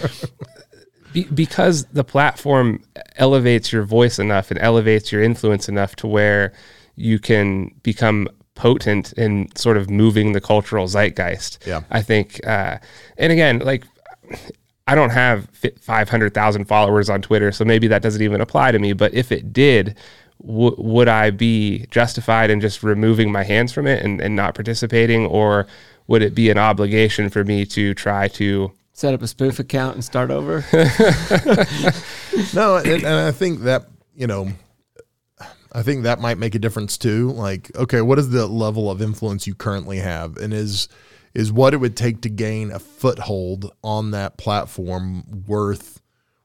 be, 1.12 1.24
because 1.24 1.84
the 1.86 2.04
platform 2.04 2.82
elevates 3.16 3.72
your 3.72 3.82
voice 3.82 4.18
enough 4.18 4.50
and 4.50 4.60
elevates 4.60 5.12
your 5.12 5.22
influence 5.22 5.68
enough 5.68 5.96
to 5.96 6.06
where 6.06 6.52
you 6.96 7.18
can 7.18 7.74
become 7.82 8.28
potent 8.54 9.12
in 9.12 9.48
sort 9.54 9.76
of 9.76 9.88
moving 9.88 10.32
the 10.32 10.40
cultural 10.40 10.86
zeitgeist. 10.86 11.64
Yeah. 11.66 11.82
I 11.90 12.02
think, 12.02 12.44
uh, 12.46 12.78
and 13.16 13.32
again, 13.32 13.60
like. 13.60 13.84
I 14.86 14.94
don't 14.94 15.10
have 15.10 15.50
500,000 15.82 16.64
followers 16.64 17.10
on 17.10 17.20
Twitter, 17.20 17.52
so 17.52 17.62
maybe 17.62 17.88
that 17.88 18.00
doesn't 18.00 18.22
even 18.22 18.40
apply 18.40 18.72
to 18.72 18.78
me. 18.78 18.94
But 18.94 19.12
if 19.12 19.30
it 19.30 19.52
did, 19.52 19.94
w- 20.40 20.74
would 20.78 21.08
I 21.08 21.30
be 21.30 21.86
justified 21.90 22.48
in 22.48 22.60
just 22.62 22.82
removing 22.82 23.30
my 23.30 23.42
hands 23.42 23.70
from 23.70 23.86
it 23.86 24.02
and, 24.02 24.18
and 24.18 24.34
not 24.34 24.54
participating? 24.54 25.26
Or 25.26 25.66
would 26.06 26.22
it 26.22 26.34
be 26.34 26.48
an 26.48 26.56
obligation 26.56 27.28
for 27.28 27.44
me 27.44 27.66
to 27.66 27.92
try 27.92 28.28
to 28.28 28.72
Set 28.98 29.14
up 29.14 29.22
a 29.22 29.28
spoof 29.28 29.60
account 29.60 29.94
and 29.94 30.04
start 30.04 30.32
over. 30.32 30.64
No, 32.54 32.76
and, 32.76 33.04
and 33.04 33.06
I 33.06 33.30
think 33.30 33.60
that 33.60 33.86
you 34.12 34.26
know, 34.26 34.48
I 35.72 35.82
think 35.82 36.02
that 36.02 36.20
might 36.20 36.38
make 36.38 36.56
a 36.56 36.58
difference 36.58 36.98
too. 36.98 37.30
Like, 37.30 37.70
okay, 37.76 38.00
what 38.00 38.18
is 38.18 38.30
the 38.30 38.48
level 38.48 38.90
of 38.90 39.00
influence 39.00 39.46
you 39.46 39.54
currently 39.54 39.98
have, 39.98 40.36
and 40.36 40.52
is 40.52 40.88
is 41.32 41.52
what 41.52 41.74
it 41.74 41.76
would 41.76 41.96
take 41.96 42.22
to 42.22 42.28
gain 42.28 42.72
a 42.72 42.80
foothold 42.80 43.72
on 43.84 44.10
that 44.10 44.36
platform 44.36 45.44
worth 45.46 46.00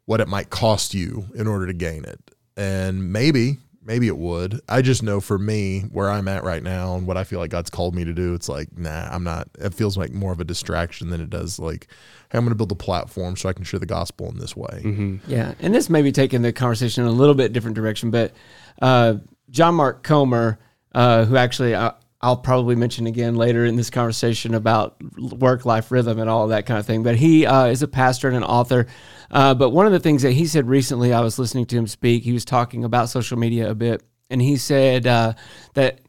what 0.05 0.21
it 0.21 0.27
might 0.27 0.51
cost 0.51 0.93
you 0.93 1.25
in 1.33 1.47
order 1.47 1.65
to 1.65 1.73
gain 1.73 2.05
it? 2.05 2.19
And 2.55 3.11
maybe, 3.11 3.57
maybe 3.85 4.07
it 4.07 4.17
would. 4.17 4.61
I 4.67 4.81
just 4.81 5.03
know 5.03 5.19
for 5.19 5.37
me 5.37 5.81
where 5.91 6.09
I'm 6.09 6.27
at 6.27 6.43
right 6.43 6.63
now 6.63 6.95
and 6.95 7.05
what 7.05 7.17
I 7.17 7.23
feel 7.23 7.39
like 7.39 7.51
God's 7.51 7.69
called 7.69 7.95
me 7.95 8.05
to 8.05 8.13
do, 8.13 8.33
it's 8.33 8.49
like, 8.49 8.77
nah, 8.77 9.07
I'm 9.11 9.23
not. 9.23 9.49
It 9.59 9.73
feels 9.73 9.97
like 9.97 10.11
more 10.11 10.31
of 10.31 10.39
a 10.39 10.43
distraction 10.43 11.09
than 11.09 11.21
it 11.21 11.29
does 11.29 11.59
like, 11.59 11.87
hey, 12.31 12.37
I'm 12.37 12.43
going 12.45 12.51
to 12.51 12.55
build 12.55 12.71
a 12.71 12.75
platform 12.75 13.35
so 13.35 13.49
I 13.49 13.53
can 13.53 13.63
share 13.63 13.79
the 13.79 13.85
gospel 13.85 14.29
in 14.29 14.37
this 14.37 14.55
way. 14.55 14.81
Yeah, 15.27 15.53
and 15.59 15.73
this 15.73 15.89
may 15.89 16.01
be 16.01 16.11
taking 16.11 16.41
the 16.41 16.53
conversation 16.53 17.03
in 17.03 17.09
a 17.09 17.13
little 17.13 17.35
bit 17.35 17.53
different 17.53 17.75
direction, 17.75 18.11
but 18.11 18.33
uh, 18.81 19.15
John 19.49 19.75
Mark 19.75 20.03
Comer, 20.03 20.59
uh, 20.93 21.25
who 21.25 21.35
actually 21.37 21.75
I, 21.75 21.93
I'll 22.21 22.37
probably 22.37 22.75
mention 22.75 23.05
again 23.05 23.35
later 23.35 23.65
in 23.65 23.75
this 23.75 23.89
conversation 23.89 24.53
about 24.53 24.95
work 25.17 25.65
life 25.65 25.91
rhythm 25.91 26.19
and 26.19 26.29
all 26.29 26.47
that 26.47 26.65
kind 26.65 26.79
of 26.79 26.85
thing, 26.85 27.03
but 27.03 27.17
he 27.17 27.45
uh, 27.45 27.65
is 27.65 27.83
a 27.83 27.87
pastor 27.87 28.29
and 28.29 28.37
an 28.37 28.43
author. 28.43 28.87
Uh, 29.33 29.53
but 29.55 29.71
one 29.71 29.87
of 29.87 29.91
the 29.91 29.99
things 29.99 30.21
that 30.21 30.31
he 30.31 30.45
said 30.45 30.67
recently, 30.67 31.11
I 31.11 31.21
was 31.21 31.39
listening 31.39 31.65
to 31.65 31.75
him 31.75 31.87
speak, 31.87 32.23
he 32.23 32.31
was 32.31 32.45
talking 32.45 32.83
about 32.83 33.09
social 33.09 33.37
media 33.37 33.69
a 33.69 33.75
bit, 33.75 34.03
and 34.29 34.39
he 34.39 34.57
said 34.57 35.07
uh, 35.07 35.33
that 35.73 35.99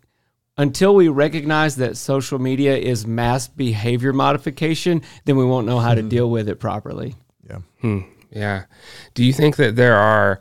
until 0.59 0.95
we 0.95 1.09
recognize 1.09 1.77
that 1.77 1.97
social 1.97 2.39
media 2.39 2.77
is 2.77 3.07
mass 3.07 3.49
behavior 3.49 4.13
modification, 4.13 5.03
then 5.25 5.37
we 5.37 5.45
won't 5.45 5.67
know 5.67 5.81
how 5.81 5.95
to 5.95 6.03
deal 6.03 6.31
with 6.31 6.49
it 6.49 6.61
properly. 6.61 7.15
Yeah. 7.49 7.59
Hmm. 7.81 8.01
Yeah. 8.31 8.65
Do 9.15 9.25
you 9.25 9.33
think 9.33 9.57
that 9.57 9.75
there 9.75 9.97
are 9.97 10.39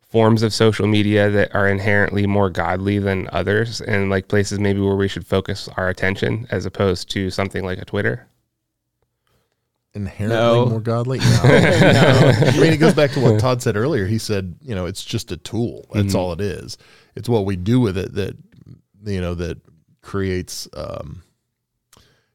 forms 0.00 0.42
of 0.42 0.52
social 0.52 0.86
media 0.86 1.30
that 1.30 1.54
are 1.54 1.68
inherently 1.68 2.26
more 2.26 2.50
godly 2.50 2.98
than 2.98 3.28
others 3.32 3.80
and 3.80 4.10
like 4.10 4.28
places 4.28 4.58
maybe 4.58 4.80
where 4.80 4.96
we 4.96 5.08
should 5.08 5.26
focus 5.26 5.68
our 5.76 5.88
attention 5.88 6.46
as 6.50 6.66
opposed 6.66 7.10
to 7.10 7.30
something 7.30 7.64
like 7.64 7.78
a 7.78 7.84
Twitter? 7.84 8.26
Inherently 9.96 10.36
No. 10.38 10.66
more 10.66 10.80
godly? 10.80 11.18
No. 11.22 11.24
I 11.24 12.52
mean, 12.60 12.72
it 12.72 12.76
goes 12.76 12.94
back 12.94 13.10
to 13.12 13.20
what 13.20 13.40
Todd 13.40 13.62
said 13.62 13.76
earlier. 13.76 14.06
He 14.06 14.18
said, 14.18 14.54
you 14.60 14.74
know, 14.74 14.84
it's 14.86 15.04
just 15.04 15.32
a 15.32 15.36
tool. 15.38 15.86
That's 15.92 16.14
all 16.14 16.32
it 16.32 16.40
is. 16.40 16.76
It's 17.16 17.28
what 17.28 17.46
we 17.46 17.56
do 17.56 17.80
with 17.80 17.96
it 17.96 18.12
that, 18.14 18.36
you 19.04 19.20
know, 19.20 19.34
that 19.34 19.58
creates, 20.02 20.68
um, 20.74 21.22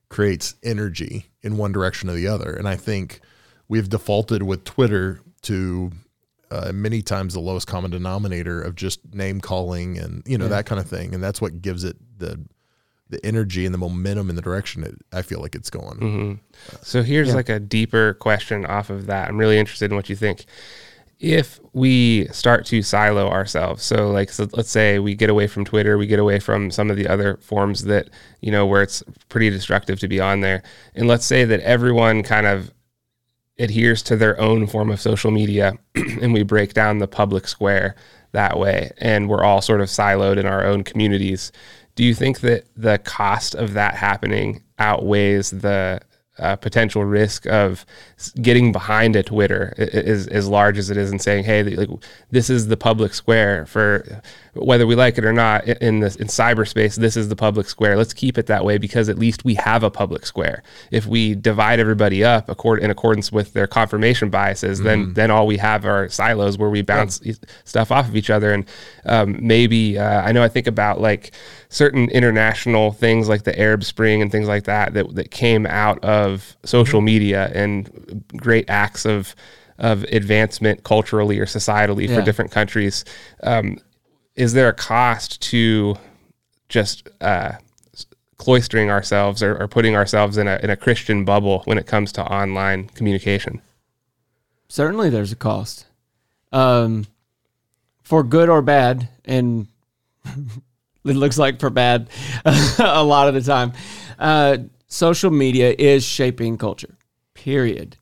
creates 0.10 0.56
energy 0.64 1.28
in 1.44 1.58
one 1.58 1.72
direction 1.72 2.10
or 2.10 2.14
the 2.14 2.28
other. 2.28 2.52
And 2.54 2.68
I 2.68 2.76
think 2.76 3.22
we've 3.68 3.88
defaulted 3.90 4.44
with 4.44 4.64
Twitter 4.64 5.22
to 5.44 5.92
uh, 6.50 6.72
many 6.74 7.02
times 7.02 7.34
the 7.34 7.40
lowest 7.40 7.68
common 7.68 7.92
denominator 7.92 8.62
of 8.62 8.76
just 8.76 9.14
name 9.14 9.40
calling 9.40 9.98
and 9.98 10.22
you 10.26 10.38
know 10.38 10.50
that 10.50 10.66
kind 10.66 10.82
of 10.82 10.88
thing, 10.88 11.14
and 11.16 11.24
that's 11.24 11.40
what 11.40 11.62
gives 11.62 11.86
it 11.86 11.96
the 12.18 12.44
the 13.12 13.24
energy 13.26 13.66
and 13.66 13.74
the 13.74 13.78
momentum 13.78 14.30
in 14.30 14.36
the 14.36 14.42
direction 14.42 14.84
it, 14.84 14.96
I 15.14 15.22
feel 15.22 15.40
like 15.40 15.56
it's 15.56 15.70
going. 15.70 16.00
Mm-hmm. 16.00 16.34
So 16.82 17.04
here's 17.04 17.36
like 17.36 17.50
a 17.50 17.60
deeper 17.60 18.16
question 18.16 18.66
off 18.66 18.90
of 18.90 19.06
that. 19.08 19.30
I'm 19.30 19.38
really 19.38 19.60
interested 19.60 19.92
in 19.92 19.96
what 19.96 20.10
you 20.10 20.16
think. 20.16 20.46
If 21.20 21.60
we 21.74 22.28
start 22.30 22.66
to 22.68 22.82
silo 22.82 23.30
ourselves, 23.30 23.84
so 23.84 24.10
like 24.10 24.32
so 24.32 24.48
let's 24.54 24.72
say 24.72 24.98
we 24.98 25.14
get 25.14 25.30
away 25.30 25.46
from 25.46 25.66
Twitter, 25.66 25.98
we 25.98 26.08
get 26.08 26.18
away 26.18 26.40
from 26.40 26.72
some 26.72 26.90
of 26.90 26.98
the 26.98 27.08
other 27.08 27.38
forms 27.38 27.84
that 27.84 28.10
you 28.42 28.52
know 28.52 28.66
where 28.66 28.82
it's 28.82 29.04
pretty 29.30 29.52
destructive 29.52 30.00
to 30.00 30.08
be 30.08 30.20
on 30.20 30.42
there, 30.42 30.64
and 30.96 31.08
let's 31.08 31.26
say 31.26 31.46
that 31.46 31.60
everyone 31.60 32.24
kind 32.24 32.48
of 32.48 32.74
adheres 33.60 34.02
to 34.02 34.16
their 34.16 34.40
own 34.42 34.66
form 34.66 34.90
of 34.90 35.00
social 35.00 35.30
media, 35.30 35.74
and 35.96 36.34
we 36.34 36.42
break 36.42 36.74
down 36.74 36.98
the 36.98 37.08
public 37.08 37.48
square 37.48 37.96
that 38.32 38.58
way, 38.58 38.92
and 38.98 39.30
we're 39.30 39.44
all 39.44 39.62
sort 39.62 39.82
of 39.82 39.88
siloed 39.88 40.38
in 40.38 40.46
our 40.46 40.66
own 40.66 40.84
communities. 40.84 41.52
Do 41.96 42.04
you 42.04 42.14
think 42.14 42.40
that 42.42 42.66
the 42.76 42.98
cost 43.00 43.56
of 43.56 43.74
that 43.74 43.96
happening 43.96 44.64
outweighs 44.80 45.52
the 45.52 46.02
uh, 46.40 46.56
potential 46.56 47.06
risk 47.06 47.46
of 47.46 47.86
getting 48.42 48.72
behind 48.72 49.16
a 49.16 49.24
Twitter 49.24 49.74
is 49.78 50.28
as 50.28 50.48
large 50.48 50.78
as 50.78 50.90
it 50.90 50.98
is 50.98 51.12
and 51.12 51.22
saying, 51.22 51.44
"Hey, 51.44 51.64
like 51.64 51.90
this 52.32 52.50
is 52.50 52.68
the 52.68 52.78
public 52.78 53.14
square 53.14 53.66
for 53.66 54.22
whether 54.54 54.86
we 54.86 54.96
like 54.96 55.18
it 55.18 55.24
or 55.24 55.32
not 55.32 55.66
in 55.66 56.02
this 56.02 56.16
in 56.18 56.28
cyberspace. 56.28 56.96
This 56.96 57.16
is 57.16 57.30
the 57.30 57.36
public 57.36 57.70
square. 57.70 57.96
Let's 57.96 58.14
keep 58.14 58.38
it 58.38 58.48
that 58.48 58.66
way 58.66 58.78
because 58.78 59.08
at 59.08 59.18
least 59.18 59.46
we 59.46 59.56
have 59.56 59.84
a 59.84 59.90
public 59.90 60.26
square. 60.26 60.62
If 60.92 61.06
we 61.06 61.36
divide 61.36 61.80
everybody 61.80 62.24
up 62.24 62.50
accord 62.50 62.80
in 62.80 62.92
accordance 62.92 63.32
with 63.32 63.54
their 63.54 63.68
confirmation 63.68 64.30
biases, 64.30 64.82
then 64.82 65.14
then 65.14 65.32
all 65.32 65.48
we 65.48 65.58
have 65.58 65.86
are 65.86 66.10
silos 66.10 66.58
where 66.58 66.70
we 66.70 66.82
bounce 66.82 67.22
e- 67.24 67.36
stuff 67.64 67.92
off 67.92 68.10
of 68.10 68.16
each 68.16 68.30
other. 68.30 68.52
And 68.54 68.66
um, 69.06 69.38
maybe 69.40 69.98
uh, 69.98 70.22
I 70.22 70.32
know 70.34 70.44
I 70.44 70.50
think 70.50 70.68
about 70.68 71.00
like 71.00 71.32
certain 71.70 72.10
international 72.10 72.92
things 72.92 73.30
like 73.30 73.44
the 73.44 73.58
Arab 73.58 73.84
Spring 73.86 74.22
and 74.22 74.32
things 74.32 74.50
like 74.50 74.66
that 74.66 74.94
that, 74.96 75.16
that 75.16 75.32
came 75.32 75.66
out 75.66 76.04
of 76.04 76.58
social 76.66 77.00
media 77.00 77.50
and 77.54 78.24
great 78.36 78.70
acts 78.70 79.06
of 79.06 79.34
of 79.80 80.04
advancement 80.04 80.84
culturally 80.84 81.40
or 81.40 81.46
societally 81.46 82.08
for 82.14 82.22
different 82.22 82.52
countries. 82.52 83.04
Um, 83.44 83.80
is 84.36 84.54
there 84.54 84.70
a 84.70 84.74
cost 84.74 85.42
to 85.42 85.96
just 86.70 87.10
uh, 87.20 87.54
cloistering 88.38 88.90
ourselves 88.90 89.44
or, 89.44 89.62
or 89.62 89.68
putting 89.68 89.96
ourselves 89.96 90.38
in 90.38 90.48
a 90.48 90.60
in 90.64 90.70
a 90.70 90.78
Christian 90.78 91.26
bubble 91.26 91.62
when 91.66 91.78
it 91.78 91.86
comes 91.86 92.12
to 92.14 92.24
online 92.24 92.88
communication? 92.90 93.62
Certainly, 94.68 95.10
there's 95.10 95.32
a 95.32 95.36
cost, 95.36 95.86
um, 96.52 97.06
for 98.04 98.24
good 98.24 98.50
or 98.50 98.62
bad, 98.62 99.10
and 99.26 99.68
it 100.26 101.16
looks 101.16 101.38
like 101.38 101.60
for 101.60 101.70
bad 101.70 102.10
a 102.80 103.04
lot 103.04 103.28
of 103.28 103.34
the 103.34 103.42
time. 103.42 103.74
Uh, 104.18 104.58
social 104.88 105.32
media 105.32 105.76
is 105.78 106.04
shaping 106.04 106.58
culture. 106.58 106.96
Period. 107.34 107.98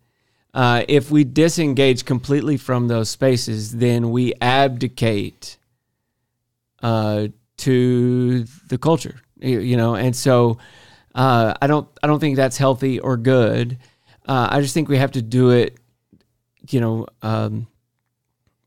Uh, 0.53 0.83
if 0.87 1.11
we 1.11 1.23
disengage 1.23 2.05
completely 2.05 2.57
from 2.57 2.87
those 2.87 3.09
spaces, 3.09 3.77
then 3.77 4.11
we 4.11 4.33
abdicate 4.41 5.57
uh, 6.81 7.27
to 7.57 8.43
the 8.67 8.77
culture. 8.77 9.21
You, 9.41 9.77
know, 9.77 9.95
and 9.95 10.13
so 10.13 10.57
uh, 11.15 11.53
I 11.61 11.67
don't 11.67 11.87
I 12.03 12.07
don't 12.07 12.19
think 12.19 12.35
that's 12.35 12.57
healthy 12.57 12.99
or 12.99 13.15
good. 13.15 13.77
Uh, 14.27 14.49
I 14.51 14.59
just 14.59 14.73
think 14.73 14.89
we 14.89 14.97
have 14.97 15.13
to 15.13 15.21
do 15.21 15.51
it 15.51 15.79
you 16.71 16.79
know, 16.79 17.07
um, 17.21 17.67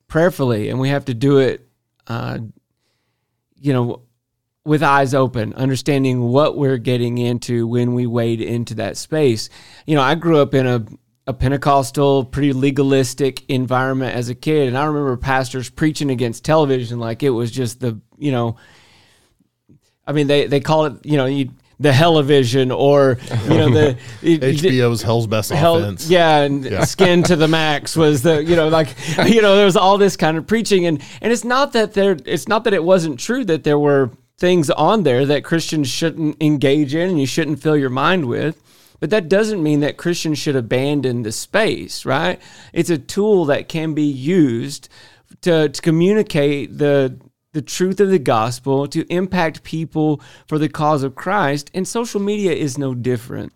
prayerfully, 0.08 0.68
and 0.68 0.80
we 0.80 0.88
have 0.88 1.04
to 1.06 1.14
do 1.14 1.38
it, 1.38 1.66
uh, 2.06 2.38
you 3.56 3.72
know, 3.72 4.02
with 4.64 4.82
eyes 4.82 5.14
open, 5.14 5.54
understanding 5.54 6.20
what 6.20 6.56
we're 6.56 6.78
getting 6.78 7.18
into 7.18 7.66
when 7.66 7.94
we 7.94 8.06
wade 8.06 8.40
into 8.40 8.74
that 8.74 8.96
space. 8.96 9.48
You 9.86 9.96
know, 9.96 10.02
I 10.02 10.14
grew 10.14 10.38
up 10.38 10.54
in 10.54 10.66
a 10.66 10.84
a 11.26 11.32
Pentecostal, 11.32 12.24
pretty 12.24 12.52
legalistic 12.52 13.48
environment 13.48 14.16
as 14.16 14.28
a 14.28 14.34
kid, 14.34 14.68
and 14.68 14.76
I 14.76 14.84
remember 14.84 15.16
pastors 15.16 15.70
preaching 15.70 16.10
against 16.10 16.44
television 16.44 16.98
like 16.98 17.22
it 17.22 17.30
was 17.30 17.50
just 17.50 17.80
the, 17.80 18.00
you 18.18 18.32
know, 18.32 18.56
I 20.06 20.12
mean, 20.12 20.26
they 20.26 20.46
they 20.46 20.60
call 20.60 20.86
it, 20.86 20.94
you 21.04 21.16
know, 21.16 21.26
you, 21.26 21.50
the 21.78 21.90
Hellivision 21.90 22.76
or 22.76 23.18
you 23.44 23.58
know 23.58 23.70
the 23.70 23.98
HBO's 24.22 25.02
Hell's 25.02 25.26
Best 25.26 25.50
Hell, 25.50 25.78
Offense. 25.78 26.08
yeah, 26.08 26.38
and 26.38 26.88
skin 26.88 27.22
to 27.24 27.36
the 27.36 27.48
max 27.48 27.96
was 27.96 28.22
the 28.22 28.42
you 28.42 28.54
know 28.54 28.68
like 28.68 28.94
you 29.26 29.42
know 29.42 29.56
there 29.56 29.64
was 29.64 29.76
all 29.76 29.98
this 29.98 30.16
kind 30.16 30.38
of 30.38 30.46
preaching 30.46 30.86
and 30.86 31.02
and 31.20 31.32
it's 31.32 31.44
not 31.44 31.72
that 31.72 31.92
there 31.94 32.16
it's 32.24 32.46
not 32.46 32.64
that 32.64 32.72
it 32.72 32.84
wasn't 32.84 33.18
true 33.18 33.44
that 33.44 33.64
there 33.64 33.78
were 33.78 34.10
things 34.38 34.70
on 34.70 35.02
there 35.02 35.26
that 35.26 35.44
Christians 35.44 35.88
shouldn't 35.88 36.40
engage 36.42 36.94
in 36.94 37.08
and 37.08 37.20
you 37.20 37.26
shouldn't 37.26 37.60
fill 37.60 37.76
your 37.76 37.90
mind 37.90 38.26
with. 38.26 38.60
But 39.02 39.10
that 39.10 39.28
doesn't 39.28 39.64
mean 39.64 39.80
that 39.80 39.96
Christians 39.96 40.38
should 40.38 40.54
abandon 40.54 41.24
the 41.24 41.32
space, 41.32 42.04
right? 42.04 42.40
It's 42.72 42.88
a 42.88 42.98
tool 42.98 43.46
that 43.46 43.68
can 43.68 43.94
be 43.94 44.04
used 44.04 44.88
to, 45.40 45.68
to 45.68 45.82
communicate 45.82 46.78
the 46.78 47.18
the 47.50 47.62
truth 47.62 47.98
of 47.98 48.10
the 48.10 48.20
gospel, 48.20 48.86
to 48.86 49.04
impact 49.12 49.64
people 49.64 50.22
for 50.46 50.56
the 50.56 50.68
cause 50.68 51.02
of 51.02 51.16
Christ, 51.16 51.68
and 51.74 51.86
social 51.86 52.20
media 52.20 52.52
is 52.52 52.78
no 52.78 52.94
different 52.94 53.52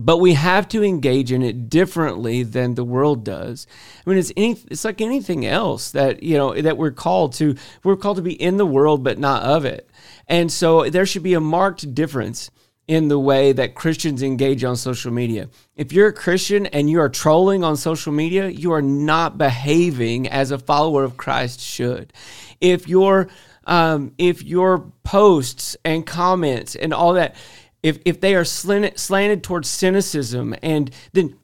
but 0.00 0.18
we 0.18 0.34
have 0.34 0.68
to 0.68 0.84
engage 0.84 1.32
in 1.32 1.42
it 1.42 1.68
differently 1.68 2.44
than 2.44 2.74
the 2.74 2.84
world 2.84 3.24
does. 3.24 3.66
I 4.06 4.08
mean, 4.08 4.20
it's 4.20 4.32
any, 4.36 4.56
it's 4.70 4.84
like 4.84 5.00
anything 5.00 5.44
else 5.44 5.90
that 5.90 6.22
you 6.22 6.38
know 6.38 6.54
that 6.60 6.78
we're 6.78 6.92
called 6.92 7.32
to. 7.34 7.56
We're 7.82 7.96
called 7.96 8.18
to 8.18 8.22
be 8.22 8.40
in 8.40 8.56
the 8.56 8.64
world, 8.66 9.02
but 9.02 9.18
not 9.18 9.42
of 9.42 9.64
it. 9.64 9.90
And 10.28 10.52
so 10.52 10.88
there 10.88 11.06
should 11.06 11.24
be 11.24 11.34
a 11.34 11.40
marked 11.40 11.92
difference 11.92 12.52
in 12.90 13.06
the 13.06 13.20
way 13.20 13.52
that 13.52 13.76
Christians 13.76 14.20
engage 14.20 14.64
on 14.64 14.74
social 14.74 15.12
media. 15.12 15.48
If 15.76 15.92
you're 15.92 16.08
a 16.08 16.12
Christian 16.12 16.66
and 16.66 16.90
you 16.90 16.98
are 16.98 17.08
trolling 17.08 17.62
on 17.62 17.76
social 17.76 18.12
media, 18.12 18.48
you 18.48 18.72
are 18.72 18.82
not 18.82 19.38
behaving 19.38 20.26
as 20.26 20.50
a 20.50 20.58
follower 20.58 21.04
of 21.04 21.16
Christ 21.16 21.60
should. 21.60 22.12
If 22.60 22.88
your 22.88 23.28
um, 23.64 24.12
if 24.18 24.42
your 24.42 24.90
posts 25.04 25.76
and 25.84 26.04
comments 26.04 26.74
and 26.74 26.92
all 26.92 27.12
that 27.12 27.36
if 27.84 28.00
if 28.04 28.20
they 28.20 28.34
are 28.34 28.44
slanted, 28.44 28.98
slanted 28.98 29.44
towards 29.44 29.68
cynicism 29.68 30.56
and 30.60 30.90
then 31.12 31.38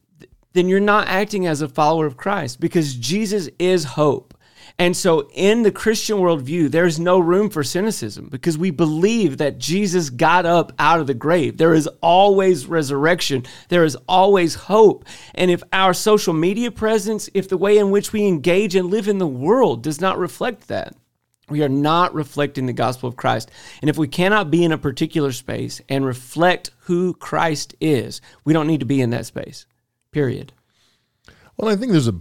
then 0.52 0.68
you're 0.68 0.80
not 0.80 1.06
acting 1.06 1.46
as 1.46 1.62
a 1.62 1.68
follower 1.68 2.06
of 2.06 2.16
Christ 2.16 2.58
because 2.58 2.96
Jesus 2.96 3.48
is 3.60 3.84
hope. 3.84 4.35
And 4.78 4.94
so 4.94 5.30
in 5.32 5.62
the 5.62 5.72
Christian 5.72 6.18
worldview, 6.18 6.70
there's 6.70 7.00
no 7.00 7.18
room 7.18 7.48
for 7.48 7.64
cynicism 7.64 8.28
because 8.28 8.58
we 8.58 8.70
believe 8.70 9.38
that 9.38 9.58
Jesus 9.58 10.10
got 10.10 10.44
up 10.44 10.72
out 10.78 11.00
of 11.00 11.06
the 11.06 11.14
grave. 11.14 11.56
There 11.56 11.72
is 11.72 11.88
always 12.02 12.66
resurrection. 12.66 13.44
There 13.68 13.84
is 13.84 13.96
always 14.06 14.54
hope. 14.54 15.06
And 15.34 15.50
if 15.50 15.62
our 15.72 15.94
social 15.94 16.34
media 16.34 16.70
presence, 16.70 17.30
if 17.32 17.48
the 17.48 17.56
way 17.56 17.78
in 17.78 17.90
which 17.90 18.12
we 18.12 18.26
engage 18.26 18.74
and 18.74 18.90
live 18.90 19.08
in 19.08 19.16
the 19.18 19.26
world 19.26 19.82
does 19.82 20.00
not 20.00 20.18
reflect 20.18 20.68
that, 20.68 20.94
we 21.48 21.62
are 21.62 21.68
not 21.70 22.12
reflecting 22.12 22.66
the 22.66 22.72
gospel 22.74 23.08
of 23.08 23.16
Christ. 23.16 23.50
And 23.80 23.88
if 23.88 23.96
we 23.96 24.08
cannot 24.08 24.50
be 24.50 24.62
in 24.62 24.72
a 24.72 24.78
particular 24.78 25.32
space 25.32 25.80
and 25.88 26.04
reflect 26.04 26.72
who 26.80 27.14
Christ 27.14 27.74
is, 27.80 28.20
we 28.44 28.52
don't 28.52 28.66
need 28.66 28.80
to 28.80 28.86
be 28.86 29.00
in 29.00 29.10
that 29.10 29.26
space. 29.26 29.64
Period. 30.10 30.52
Well, 31.56 31.72
I 31.72 31.76
think 31.76 31.92
there's 31.92 32.08
a 32.08 32.20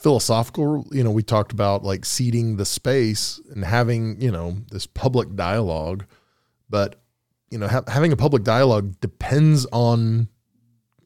philosophical, 0.00 0.86
you 0.90 1.04
know, 1.04 1.10
we 1.10 1.22
talked 1.22 1.52
about 1.52 1.84
like 1.84 2.04
ceding 2.04 2.56
the 2.56 2.64
space 2.64 3.40
and 3.50 3.64
having, 3.64 4.20
you 4.20 4.30
know, 4.30 4.56
this 4.70 4.86
public 4.86 5.34
dialogue, 5.36 6.06
but 6.68 7.00
you 7.50 7.58
know, 7.58 7.68
ha- 7.68 7.84
having 7.88 8.12
a 8.12 8.16
public 8.16 8.44
dialogue 8.44 9.00
depends 9.00 9.66
on 9.72 10.28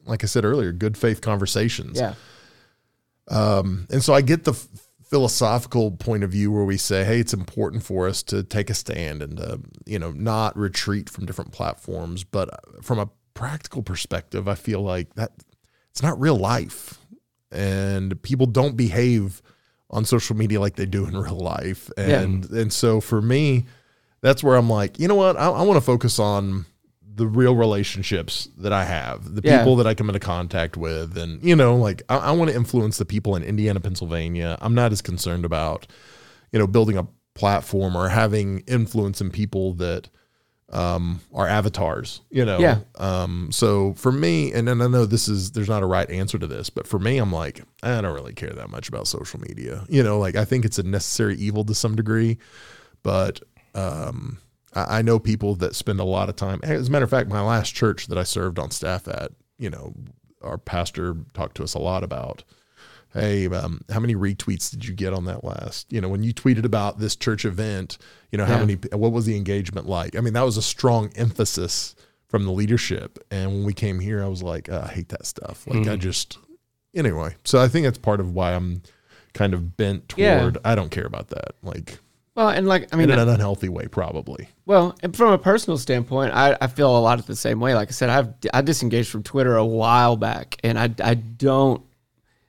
like 0.05 0.23
I 0.23 0.27
said 0.27 0.45
earlier, 0.45 0.71
good 0.71 0.97
faith 0.97 1.21
conversations. 1.21 1.99
Yeah. 1.99 2.13
Um, 3.27 3.87
and 3.89 4.03
so 4.03 4.13
I 4.13 4.21
get 4.21 4.43
the 4.43 4.51
f- 4.51 4.67
philosophical 5.03 5.91
point 5.91 6.23
of 6.23 6.31
view 6.31 6.51
where 6.51 6.63
we 6.63 6.77
say, 6.77 7.03
hey, 7.03 7.19
it's 7.19 7.33
important 7.33 7.83
for 7.83 8.07
us 8.07 8.21
to 8.23 8.43
take 8.43 8.69
a 8.69 8.73
stand 8.73 9.23
and 9.23 9.37
to, 9.37 9.61
you 9.85 9.97
know, 9.97 10.11
not 10.11 10.55
retreat 10.57 11.09
from 11.09 11.25
different 11.25 11.51
platforms. 11.51 12.23
But 12.23 12.49
from 12.83 12.99
a 12.99 13.09
practical 13.33 13.81
perspective, 13.81 14.47
I 14.47 14.55
feel 14.55 14.81
like 14.81 15.15
that 15.15 15.31
it's 15.91 16.03
not 16.03 16.19
real 16.19 16.37
life. 16.37 16.99
And 17.55 18.21
people 18.21 18.45
don't 18.45 18.75
behave 18.75 19.41
on 19.89 20.03
social 20.05 20.35
media 20.35 20.59
like 20.59 20.75
they 20.75 20.85
do 20.85 21.05
in 21.05 21.15
real 21.17 21.39
life. 21.39 21.89
And 21.97 22.45
and 22.51 22.73
so 22.73 22.99
for 23.01 23.21
me, 23.21 23.65
that's 24.21 24.43
where 24.43 24.55
I'm 24.55 24.69
like, 24.69 24.99
you 24.99 25.07
know 25.07 25.15
what? 25.15 25.37
I, 25.37 25.49
I 25.49 25.61
want 25.63 25.77
to 25.77 25.85
focus 25.85 26.19
on 26.19 26.65
the 27.17 27.25
real 27.27 27.55
relationships 27.55 28.49
that 28.57 28.73
I 28.73 28.83
have, 28.83 29.35
the 29.35 29.41
Yeah. 29.41 29.59
people 29.59 29.77
that 29.77 29.87
I 29.87 29.93
come 29.93 30.09
into 30.09 30.19
contact 30.19 30.75
with, 30.75 31.17
and 31.17 31.41
you 31.41 31.55
know, 31.55 31.77
like 31.77 32.03
I, 32.09 32.17
I 32.17 32.31
want 32.31 32.49
to 32.49 32.55
influence 32.57 32.97
the 32.97 33.05
people 33.05 33.35
in 33.37 33.43
Indiana, 33.43 33.79
Pennsylvania. 33.79 34.57
I'm 34.59 34.75
not 34.75 34.91
as 34.91 35.01
concerned 35.01 35.45
about, 35.45 35.87
you 36.51 36.59
know, 36.59 36.67
building 36.67 36.97
a 36.97 37.07
platform 37.33 37.95
or 37.95 38.09
having 38.09 38.59
influence 38.67 39.21
in 39.21 39.29
people 39.29 39.73
that 39.75 40.09
um, 40.75 41.21
are 41.33 41.47
avatars. 41.47 42.21
You 42.29 42.45
know, 42.45 42.59
Yeah. 42.59 42.79
Um, 42.97 43.49
so 43.51 43.93
for 43.93 44.11
me, 44.11 44.51
and 44.51 44.67
then 44.67 44.81
I 44.81 44.87
know 44.87 45.05
this 45.05 45.27
is 45.27 45.51
there's 45.51 45.69
not 45.69 45.83
a 45.83 45.85
right 45.85 46.09
answer 46.09 46.37
to 46.37 46.47
this, 46.47 46.69
but 46.69 46.85
for 46.85 46.99
me, 46.99 47.17
I'm 47.17 47.31
like 47.31 47.63
I 47.81 48.01
don't 48.01 48.13
really 48.13 48.33
care 48.33 48.51
that 48.51 48.69
much 48.69 48.89
about 48.89 49.07
social 49.07 49.39
media. 49.39 49.85
You 49.87 50.03
know, 50.03 50.19
like 50.19 50.35
I 50.35 50.43
think 50.43 50.65
it's 50.65 50.77
a 50.77 50.83
necessary 50.83 51.35
evil 51.37 51.63
to 51.65 51.73
some 51.73 51.95
degree, 51.95 52.37
but 53.03 53.39
um, 53.73 54.39
I, 54.73 54.99
I 54.99 55.01
know 55.01 55.17
people 55.17 55.55
that 55.55 55.75
spend 55.75 55.99
a 55.99 56.05
lot 56.05 56.27
of 56.27 56.35
time. 56.35 56.59
As 56.63 56.89
a 56.89 56.91
matter 56.91 57.05
of 57.05 57.09
fact, 57.11 57.29
my 57.29 57.41
last 57.41 57.73
church 57.73 58.07
that 58.07 58.17
I 58.17 58.23
served 58.23 58.59
on 58.59 58.69
staff 58.71 59.07
at, 59.07 59.31
you 59.57 59.69
know, 59.69 59.93
our 60.41 60.57
pastor 60.57 61.15
talked 61.33 61.55
to 61.57 61.63
us 61.63 61.73
a 61.73 61.79
lot 61.79 62.03
about. 62.03 62.43
Hey, 63.15 63.47
um, 63.47 63.79
how 63.89 64.01
many 64.01 64.13
retweets 64.13 64.69
did 64.69 64.85
you 64.85 64.93
get 64.93 65.13
on 65.13 65.23
that 65.25 65.43
last? 65.45 65.91
You 65.91 66.01
know, 66.01 66.09
when 66.09 66.21
you 66.21 66.33
tweeted 66.33 66.65
about 66.65 66.99
this 66.99 67.15
church 67.15 67.45
event, 67.45 67.97
you 68.29 68.37
know, 68.37 68.45
how 68.45 68.55
Yeah. 68.55 68.59
many, 68.65 68.73
what 68.91 69.13
was 69.13 69.25
the 69.25 69.37
engagement 69.37 69.87
like? 69.87 70.17
I 70.17 70.21
mean, 70.21 70.33
that 70.33 70.43
was 70.43 70.57
a 70.57 70.61
strong 70.61 71.09
emphasis 71.15 71.95
from 72.27 72.43
the 72.43 72.51
leadership. 72.51 73.17
And 73.31 73.51
when 73.51 73.63
we 73.63 73.73
came 73.73 74.01
here, 74.01 74.21
I 74.21 74.27
was 74.27 74.43
like, 74.43 74.67
"Uh, 74.67 74.81
I 74.83 74.87
hate 74.93 75.07
that 75.09 75.25
stuff. 75.25 75.65
Like, 75.65 75.87
I 75.87 75.95
just, 75.95 76.37
anyway. 76.93 77.35
So 77.45 77.61
I 77.61 77.69
think 77.69 77.85
that's 77.85 77.97
part 77.97 78.19
of 78.19 78.33
why 78.33 78.53
I'm 78.53 78.81
kind 79.33 79.53
of 79.53 79.77
bent 79.77 80.13
Yeah. 80.17 80.39
toward, 80.39 80.57
I 80.65 80.75
don't 80.75 80.91
care 80.91 81.05
about 81.05 81.29
that. 81.29 81.55
Like, 81.63 81.99
Well, 82.35 82.49
and 82.49 82.67
like 82.67 82.93
I 82.93 82.97
mean, 82.97 83.09
in 83.09 83.17
an 83.17 83.29
unhealthy 83.29 83.69
way, 83.69 83.87
probably. 83.87 84.49
Well, 84.65 84.93
and 85.01 85.15
from 85.15 85.31
a 85.31 85.37
personal 85.37 85.77
standpoint, 85.77 86.33
I, 86.33 86.57
I 86.59 86.67
feel 86.67 86.97
a 86.97 86.99
lot 86.99 87.17
of 87.19 87.27
the 87.27 87.35
same 87.37 87.61
way. 87.61 87.75
Like 87.75 87.87
I 87.87 87.91
said, 87.91 88.09
I've 88.09 88.33
I 88.53 88.61
disengaged 88.61 89.07
from 89.09 89.23
Twitter 89.23 89.55
a 89.55 89.65
while 89.65 90.17
back, 90.17 90.57
and 90.61 90.77
I 90.77 90.89
I 91.01 91.13
don't 91.13 91.81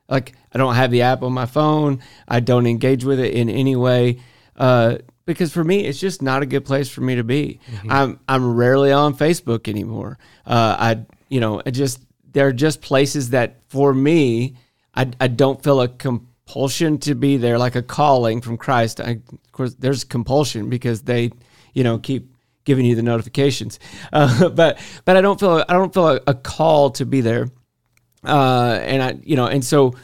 like 0.08 0.34
I 0.52 0.58
don't 0.58 0.74
have 0.74 0.90
the 0.90 1.02
app 1.02 1.22
on 1.22 1.32
my 1.32 1.46
phone. 1.46 2.00
I 2.28 2.40
don't 2.40 2.66
engage 2.66 3.04
with 3.04 3.20
it 3.20 3.34
in 3.34 3.48
any 3.48 3.76
way 3.76 4.20
uh, 4.56 4.98
because 5.24 5.52
for 5.52 5.64
me, 5.64 5.84
it's 5.84 6.00
just 6.00 6.22
not 6.22 6.42
a 6.42 6.46
good 6.46 6.64
place 6.64 6.88
for 6.88 7.00
me 7.00 7.16
to 7.16 7.24
be. 7.24 7.60
I'm 7.90 8.20
I'm 8.28 8.54
rarely 8.54 8.92
on 8.92 9.14
Facebook 9.14 9.68
anymore. 9.68 10.18
Uh, 10.46 10.76
I 10.78 11.06
you 11.28 11.40
know 11.40 11.62
I 11.64 11.70
just 11.70 12.00
there 12.32 12.46
are 12.46 12.52
just 12.52 12.80
places 12.80 13.30
that 13.30 13.56
for 13.68 13.92
me 13.92 14.56
I 14.94 15.10
I 15.20 15.28
don't 15.28 15.62
feel 15.62 15.80
a 15.80 15.88
compulsion 15.88 16.98
to 16.98 17.14
be 17.14 17.36
there 17.36 17.58
like 17.58 17.76
a 17.76 17.82
calling 17.82 18.40
from 18.40 18.56
Christ. 18.56 19.00
I, 19.00 19.20
of 19.32 19.52
course, 19.52 19.74
there's 19.74 20.04
compulsion 20.04 20.70
because 20.70 21.02
they 21.02 21.30
you 21.74 21.84
know 21.84 21.98
keep 21.98 22.32
giving 22.64 22.86
you 22.86 22.94
the 22.96 23.02
notifications, 23.02 23.78
uh, 24.12 24.48
but 24.48 24.78
but 25.04 25.16
I 25.16 25.20
don't 25.20 25.38
feel 25.38 25.64
I 25.68 25.72
don't 25.74 25.92
feel 25.92 26.08
a, 26.08 26.20
a 26.28 26.34
call 26.34 26.90
to 26.92 27.04
be 27.04 27.20
there 27.20 27.48
uh, 28.26 28.80
and 28.82 29.02
I, 29.02 29.18
you 29.22 29.36
know, 29.36 29.46
and 29.46 29.64
so 29.64 29.94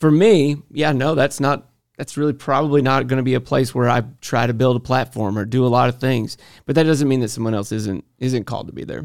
for 0.00 0.10
me, 0.10 0.56
yeah, 0.70 0.92
no, 0.92 1.14
that's 1.14 1.40
not, 1.40 1.68
that's 1.96 2.16
really 2.16 2.32
probably 2.32 2.82
not 2.82 3.06
going 3.06 3.18
to 3.18 3.24
be 3.24 3.34
a 3.34 3.40
place 3.40 3.74
where 3.74 3.88
I 3.88 4.02
try 4.20 4.46
to 4.46 4.54
build 4.54 4.76
a 4.76 4.80
platform 4.80 5.38
or 5.38 5.44
do 5.44 5.66
a 5.66 5.68
lot 5.68 5.88
of 5.88 5.98
things. 5.98 6.36
But 6.64 6.76
that 6.76 6.84
doesn't 6.84 7.08
mean 7.08 7.20
that 7.20 7.28
someone 7.28 7.54
else 7.54 7.72
isn't 7.72 8.04
isn't 8.18 8.44
called 8.44 8.68
to 8.68 8.72
be 8.72 8.84
there. 8.84 9.04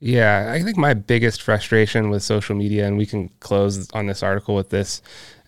Yeah, 0.00 0.50
I 0.50 0.62
think 0.62 0.78
my 0.78 0.94
biggest 0.94 1.42
frustration 1.42 2.08
with 2.08 2.22
social 2.22 2.56
media, 2.56 2.86
and 2.86 2.96
we 2.96 3.04
can 3.04 3.28
close 3.40 3.90
on 3.90 4.06
this 4.06 4.22
article 4.22 4.54
with 4.54 4.70
this, 4.70 5.02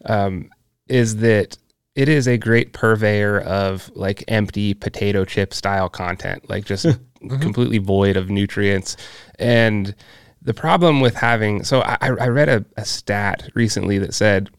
um, 0.05 0.51
is 0.89 1.17
that 1.17 1.57
it 1.95 2.09
is 2.09 2.29
a 2.29 2.37
great 2.37 2.75
purveyor 2.75 3.41
of 3.41 3.91
like 3.95 4.23
empty 4.29 4.75
potato 4.75 5.25
chip 5.25 5.55
style 5.55 5.89
content, 5.89 6.51
like 6.51 6.67
just 6.67 6.85
completely 7.41 7.79
void 7.79 8.17
of 8.19 8.29
nutrients. 8.29 8.99
And 9.39 9.95
the 10.45 10.55
problem 10.55 11.01
with 11.01 11.15
having, 11.15 11.65
so 11.65 11.81
I, 11.83 11.97
I 12.01 12.29
read 12.29 12.49
a, 12.49 12.65
a 12.77 12.85
stat 12.85 13.49
recently 13.55 13.99
that 13.99 14.15
said 14.15 14.51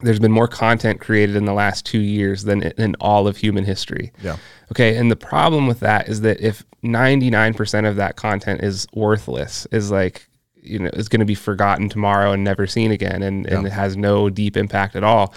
there's 0.00 0.18
been 0.18 0.32
more 0.32 0.48
content 0.48 1.00
created 1.00 1.36
in 1.36 1.46
the 1.46 1.54
last 1.54 1.86
two 1.86 2.00
years 2.00 2.44
than 2.44 2.62
in 2.62 2.94
all 3.00 3.26
of 3.26 3.36
human 3.36 3.64
history. 3.64 4.12
Yeah. 4.22 4.36
Okay. 4.70 4.96
And 4.96 5.10
the 5.10 5.16
problem 5.16 5.66
with 5.66 5.80
that 5.80 6.08
is 6.08 6.20
that 6.20 6.40
if 6.40 6.64
99% 6.84 7.88
of 7.88 7.96
that 7.96 8.16
content 8.16 8.62
is 8.62 8.86
worthless, 8.92 9.66
is 9.72 9.90
like, 9.90 10.28
you 10.54 10.80
know, 10.80 10.90
is 10.92 11.08
going 11.08 11.20
to 11.20 11.26
be 11.26 11.34
forgotten 11.34 11.88
tomorrow 11.88 12.32
and 12.32 12.44
never 12.44 12.66
seen 12.66 12.90
again 12.90 13.22
and, 13.22 13.46
and 13.46 13.66
it 13.66 13.72
has 13.72 13.96
no 13.96 14.28
deep 14.28 14.56
impact 14.56 14.96
at 14.96 15.04
all, 15.04 15.32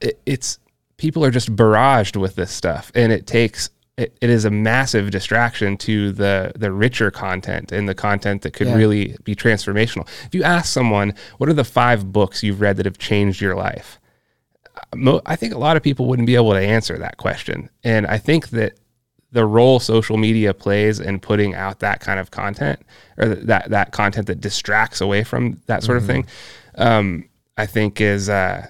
it, 0.00 0.20
it's 0.26 0.58
people 0.98 1.24
are 1.24 1.30
just 1.30 1.54
barraged 1.56 2.16
with 2.16 2.36
this 2.36 2.52
stuff. 2.52 2.92
And 2.94 3.12
it 3.12 3.26
takes, 3.26 3.70
it, 3.96 4.16
it 4.20 4.28
is 4.30 4.44
a 4.44 4.50
massive 4.50 5.10
distraction 5.10 5.76
to 5.78 6.12
the 6.12 6.52
the 6.54 6.70
richer 6.72 7.10
content 7.10 7.72
and 7.72 7.88
the 7.88 7.94
content 7.94 8.42
that 8.42 8.52
could 8.52 8.66
Yeah. 8.68 8.76
really 8.76 9.16
be 9.24 9.34
transformational. 9.34 10.06
If 10.26 10.34
you 10.34 10.42
ask 10.42 10.72
someone, 10.72 11.14
what 11.38 11.48
are 11.48 11.54
the 11.54 11.64
five 11.64 12.12
books 12.12 12.42
you've 12.42 12.60
read 12.60 12.76
that 12.76 12.86
have 12.86 12.98
changed 12.98 13.40
your 13.40 13.54
life? 13.56 13.98
mo- 14.94 15.22
I 15.24 15.36
think 15.36 15.54
a 15.54 15.58
lot 15.58 15.76
of 15.76 15.82
people 15.82 16.06
wouldn't 16.06 16.26
be 16.26 16.34
able 16.36 16.52
to 16.52 16.60
answer 16.60 16.98
that 16.98 17.16
question. 17.16 17.70
And 17.82 18.06
I 18.06 18.18
think 18.18 18.50
that 18.50 18.74
the 19.32 19.44
role 19.46 19.80
social 19.80 20.16
media 20.18 20.52
plays 20.54 21.00
in 21.00 21.18
putting 21.18 21.54
out 21.54 21.80
that 21.80 22.00
kind 22.00 22.20
of 22.20 22.30
content 22.30 22.80
or 23.18 23.34
th- 23.34 23.46
that 23.46 23.70
that 23.70 23.92
content 23.92 24.26
that 24.26 24.40
distracts 24.40 25.00
away 25.00 25.24
from 25.24 25.60
that 25.66 25.82
sort 25.82 25.96
of 25.98 26.04
thing, 26.06 26.26
um, 26.76 27.28
I 27.56 27.66
think 27.66 28.00
is 28.00 28.28
uh, 28.28 28.66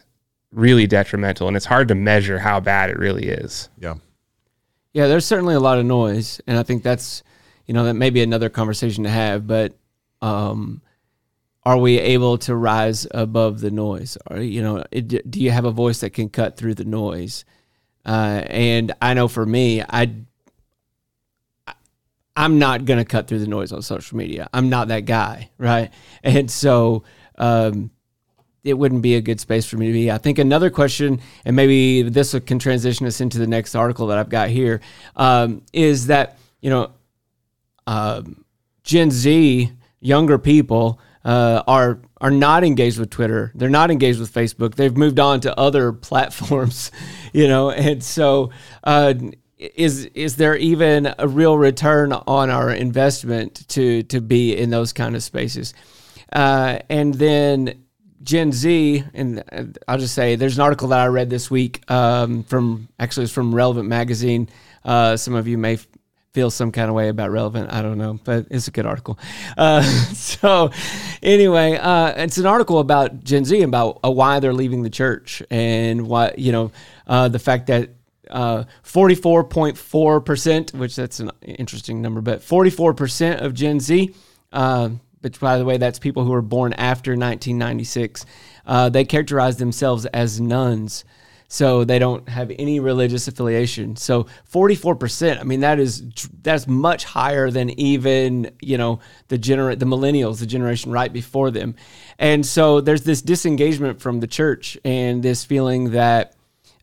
really 0.52 0.86
detrimental. 0.86 1.48
And 1.48 1.56
it's 1.56 1.66
hard 1.66 1.88
to 1.88 1.94
measure 1.94 2.38
how 2.38 2.60
bad 2.60 2.90
it 2.90 2.98
really 2.98 3.26
is. 3.26 3.68
Yeah. 3.78 3.94
Yeah, 4.96 5.09
there's 5.09 5.26
certainly 5.26 5.54
a 5.54 5.61
lot 5.61 5.76
of 5.76 5.85
noise, 5.85 6.40
and 6.46 6.56
I 6.56 6.62
think 6.62 6.82
that's 6.82 7.22
you 7.66 7.74
know 7.74 7.85
that 7.85 7.92
may 7.92 8.09
be 8.09 8.22
another 8.22 8.48
conversation 8.48 9.04
to 9.04 9.11
have. 9.11 9.46
But 9.46 9.76
um, 10.22 10.80
are 11.64 11.76
we 11.76 11.98
able 11.98 12.38
to 12.38 12.56
rise 12.56 13.06
above 13.11 13.61
the 13.61 13.70
noise? 13.70 14.16
Or 14.30 14.40
you 14.40 14.62
know, 14.62 14.85
it, 14.90 15.30
do 15.30 15.38
you 15.38 15.50
have 15.50 15.66
a 15.66 15.70
voice 15.70 16.00
that 16.00 16.14
can 16.14 16.30
cut 16.30 16.56
through 16.56 16.76
the 16.76 16.87
noise? 16.87 17.44
Uh, 18.06 18.40
and 18.46 18.94
I 19.02 19.12
know 19.12 19.28
for 19.28 19.44
me, 19.44 19.82
I 19.82 20.12
I'm 22.35 22.59
not 22.59 22.87
going 22.87 22.98
to 22.98 23.04
cut 23.04 23.28
through 23.28 23.40
the 23.40 23.48
noise 23.48 23.72
on 23.72 23.82
social 23.82 24.16
media. 24.16 24.48
I'm 24.54 24.70
not 24.70 24.88
that 24.88 25.00
guy, 25.00 25.50
right? 25.59 25.90
And 26.22 26.50
so 26.50 27.04
um, 27.37 27.90
it 28.66 28.74
wouldn't 28.74 29.02
be 29.02 29.14
a 29.14 29.20
good 29.20 29.40
space 29.40 29.64
for 29.64 29.76
me 29.76 29.87
to 29.87 29.92
be. 29.92 30.11
I 30.11 30.18
think 30.18 30.38
another 30.38 30.70
question, 30.70 31.20
and 31.44 31.55
maybe 31.55 32.02
this 32.02 32.35
can 32.46 32.59
transition 32.59 33.07
us 33.07 33.20
into 33.20 33.38
the 33.38 33.46
next 33.46 33.74
article 33.74 34.09
that 34.09 34.18
I've 34.18 34.29
got 34.29 34.48
here, 34.48 34.81
um, 35.14 35.62
is 35.72 36.09
that 36.09 36.38
you 36.61 36.70
know 36.70 36.90
um, 37.87 38.44
Gen 38.83 39.11
Z, 39.11 39.70
younger 40.00 40.38
people 40.38 41.00
uh, 41.24 41.62
are 41.68 42.00
are 42.20 42.31
not 42.31 42.64
engaged 42.64 42.98
with 42.98 43.11
Twitter. 43.11 43.52
They're 43.55 43.70
not 43.70 43.90
engaged 43.92 44.18
with 44.18 44.35
Facebook. 44.35 44.74
They've 44.74 44.96
moved 44.96 45.20
on 45.20 45.40
to 45.40 45.57
other 45.59 45.92
platforms, 46.09 46.90
you 47.33 47.48
know, 47.48 47.70
and 47.70 48.02
so. 48.02 48.50
Uh, 48.83 49.14
is 49.59 50.05
is 50.12 50.37
there 50.37 50.55
even 50.55 51.14
a 51.18 51.26
real 51.26 51.57
return 51.57 52.12
on 52.12 52.50
our 52.50 52.70
investment 52.70 53.66
to 53.68 54.02
to 54.02 54.20
be 54.20 54.55
in 54.55 54.68
those 54.68 54.92
kind 54.92 55.16
of 55.16 55.22
spaces? 55.22 55.72
Uh, 56.31 56.81
and 56.90 57.14
then 57.14 57.86
Gen 58.22 58.52
Z, 58.52 59.05
and 59.14 59.42
uh, 59.52 59.64
I'll 59.87 59.98
just 59.98 60.14
say 60.14 60.37
there's 60.37 60.57
an 60.57 60.62
article 60.62 60.88
that 60.88 61.00
I 61.00 61.07
read 61.07 61.31
this 61.31 61.50
week 61.50 61.88
um, 61.90 62.44
from 62.44 62.88
actually 62.98 63.24
it's 63.24 63.33
from 63.33 63.55
Relevant 63.55 63.88
Magazine. 63.88 64.48
Uh, 64.85 65.16
some 65.16 65.35
of 65.35 65.46
you 65.48 65.59
may 65.59 65.74
f- 65.74 65.87
feel 66.33 66.50
some 66.50 66.72
kind 66.72 66.88
of 66.88 66.94
way 66.94 67.09
about 67.09 67.31
Relevant. 67.31 67.72
I 67.72 67.83
don't 67.83 67.98
know, 67.98 68.18
but 68.24 68.46
it's 68.50 68.68
a 68.68 68.70
good 68.70 68.87
article. 68.87 69.18
Uh, 69.57 69.83
so 70.14 70.70
anyway, 71.22 71.76
uh, 71.76 72.12
it's 72.16 72.38
an 72.38 72.46
article 72.46 72.79
about 72.79 73.24
Gen 73.24 73.44
Z 73.44 73.62
about 73.62 74.00
uh, 74.05 74.11
why 74.11 74.40
they're 74.40 74.55
leaving 74.55 74.83
the 74.83 74.90
church 74.90 75.42
and 75.50 76.07
why 76.09 76.35
you 76.37 76.52
know 76.52 76.72
uh, 77.07 77.29
the 77.29 77.38
fact 77.38 77.68
that 77.68 77.90
uh, 78.31 78.64
44.4%, 78.85 80.74
which 80.74 80.96
that's 80.96 81.20
an 81.20 81.31
interesting 81.42 82.02
number, 82.02 82.20
but 82.20 82.40
44% 82.40 83.40
of 83.40 83.55
Gen 83.55 83.81
Z, 83.81 84.14
which 85.26 85.40
by 85.40 85.58
the 85.58 85.64
way, 85.64 85.76
that's 85.76 85.98
people 85.98 86.22
who 86.22 86.30
were 86.30 86.40
born 86.40 86.72
after 86.74 87.10
1996, 87.10 88.24
uh, 88.64 88.88
they 88.88 89.04
characterize 89.04 89.56
themselves 89.56 90.06
as 90.06 90.40
nones. 90.40 91.04
So 91.48 91.82
they 91.82 91.98
don't 91.98 92.28
have 92.28 92.52
any 92.56 92.78
religious 92.78 93.26
affiliation. 93.26 93.96
So 93.96 94.28
44%, 94.52 95.40
I 95.40 95.42
mean, 95.42 95.60
that 95.60 95.80
is, 95.80 96.04
that's 96.42 96.68
much 96.68 97.02
higher 97.02 97.50
than 97.50 97.70
even, 97.70 98.52
you 98.60 98.78
know, 98.78 99.00
the 99.26 99.36
gener- 99.36 99.76
the 99.76 99.84
millennials, 99.84 100.38
the 100.38 100.46
generation 100.46 100.92
right 100.92 101.12
before 101.12 101.50
them. 101.50 101.74
And 102.20 102.46
so 102.46 102.80
there's 102.80 103.02
this 103.02 103.20
disengagement 103.20 104.00
from 104.00 104.20
the 104.20 104.28
church 104.28 104.78
and 104.84 105.24
this 105.24 105.44
feeling 105.44 105.90
that, 105.90 106.36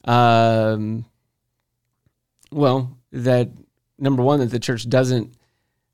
um, 0.03 1.05
well, 2.51 2.97
that 3.13 3.51
number 3.97 4.21
one, 4.21 4.41
that 4.41 4.51
the 4.51 4.59
church 4.59 4.89
doesn't 4.89 5.33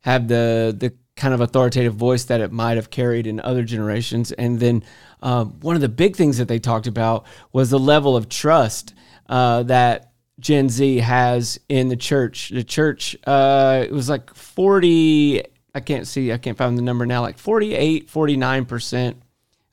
have 0.02 0.28
the 0.28 0.76
the 0.78 0.96
kind 1.20 1.34
of 1.34 1.42
authoritative 1.42 1.94
voice 1.94 2.24
that 2.26 2.42
it 2.42 2.52
might 2.52 2.78
have 2.78 2.90
carried 2.90 3.28
in 3.28 3.40
other 3.42 3.64
generations. 3.64 4.32
And 4.32 4.60
then 4.60 4.84
um, 5.22 5.60
one 5.60 5.76
of 5.76 5.82
the 5.82 5.90
big 5.90 6.16
things 6.16 6.38
that 6.38 6.48
they 6.48 6.60
talked 6.60 6.88
about 6.88 7.26
was 7.52 7.70
the 7.70 7.78
level 7.78 8.16
of 8.16 8.30
trust 8.30 8.94
uh, 9.28 9.64
that 9.64 10.14
Gen 10.40 10.70
Z 10.70 10.98
has 11.00 11.60
in 11.68 11.90
the 11.90 11.98
church. 11.98 12.50
The 12.50 12.64
church, 12.64 13.18
uh, 13.28 13.84
it 13.86 13.92
was 13.92 14.10
like 14.10 14.34
40, 14.34 15.44
I 15.76 15.80
can't 15.82 16.08
see, 16.08 16.32
I 16.32 16.38
can't 16.38 16.58
find 16.58 16.78
the 16.78 16.82
number 16.82 17.06
now, 17.06 17.22
like 17.22 17.38
48, 17.38 18.08
49% 18.08 19.16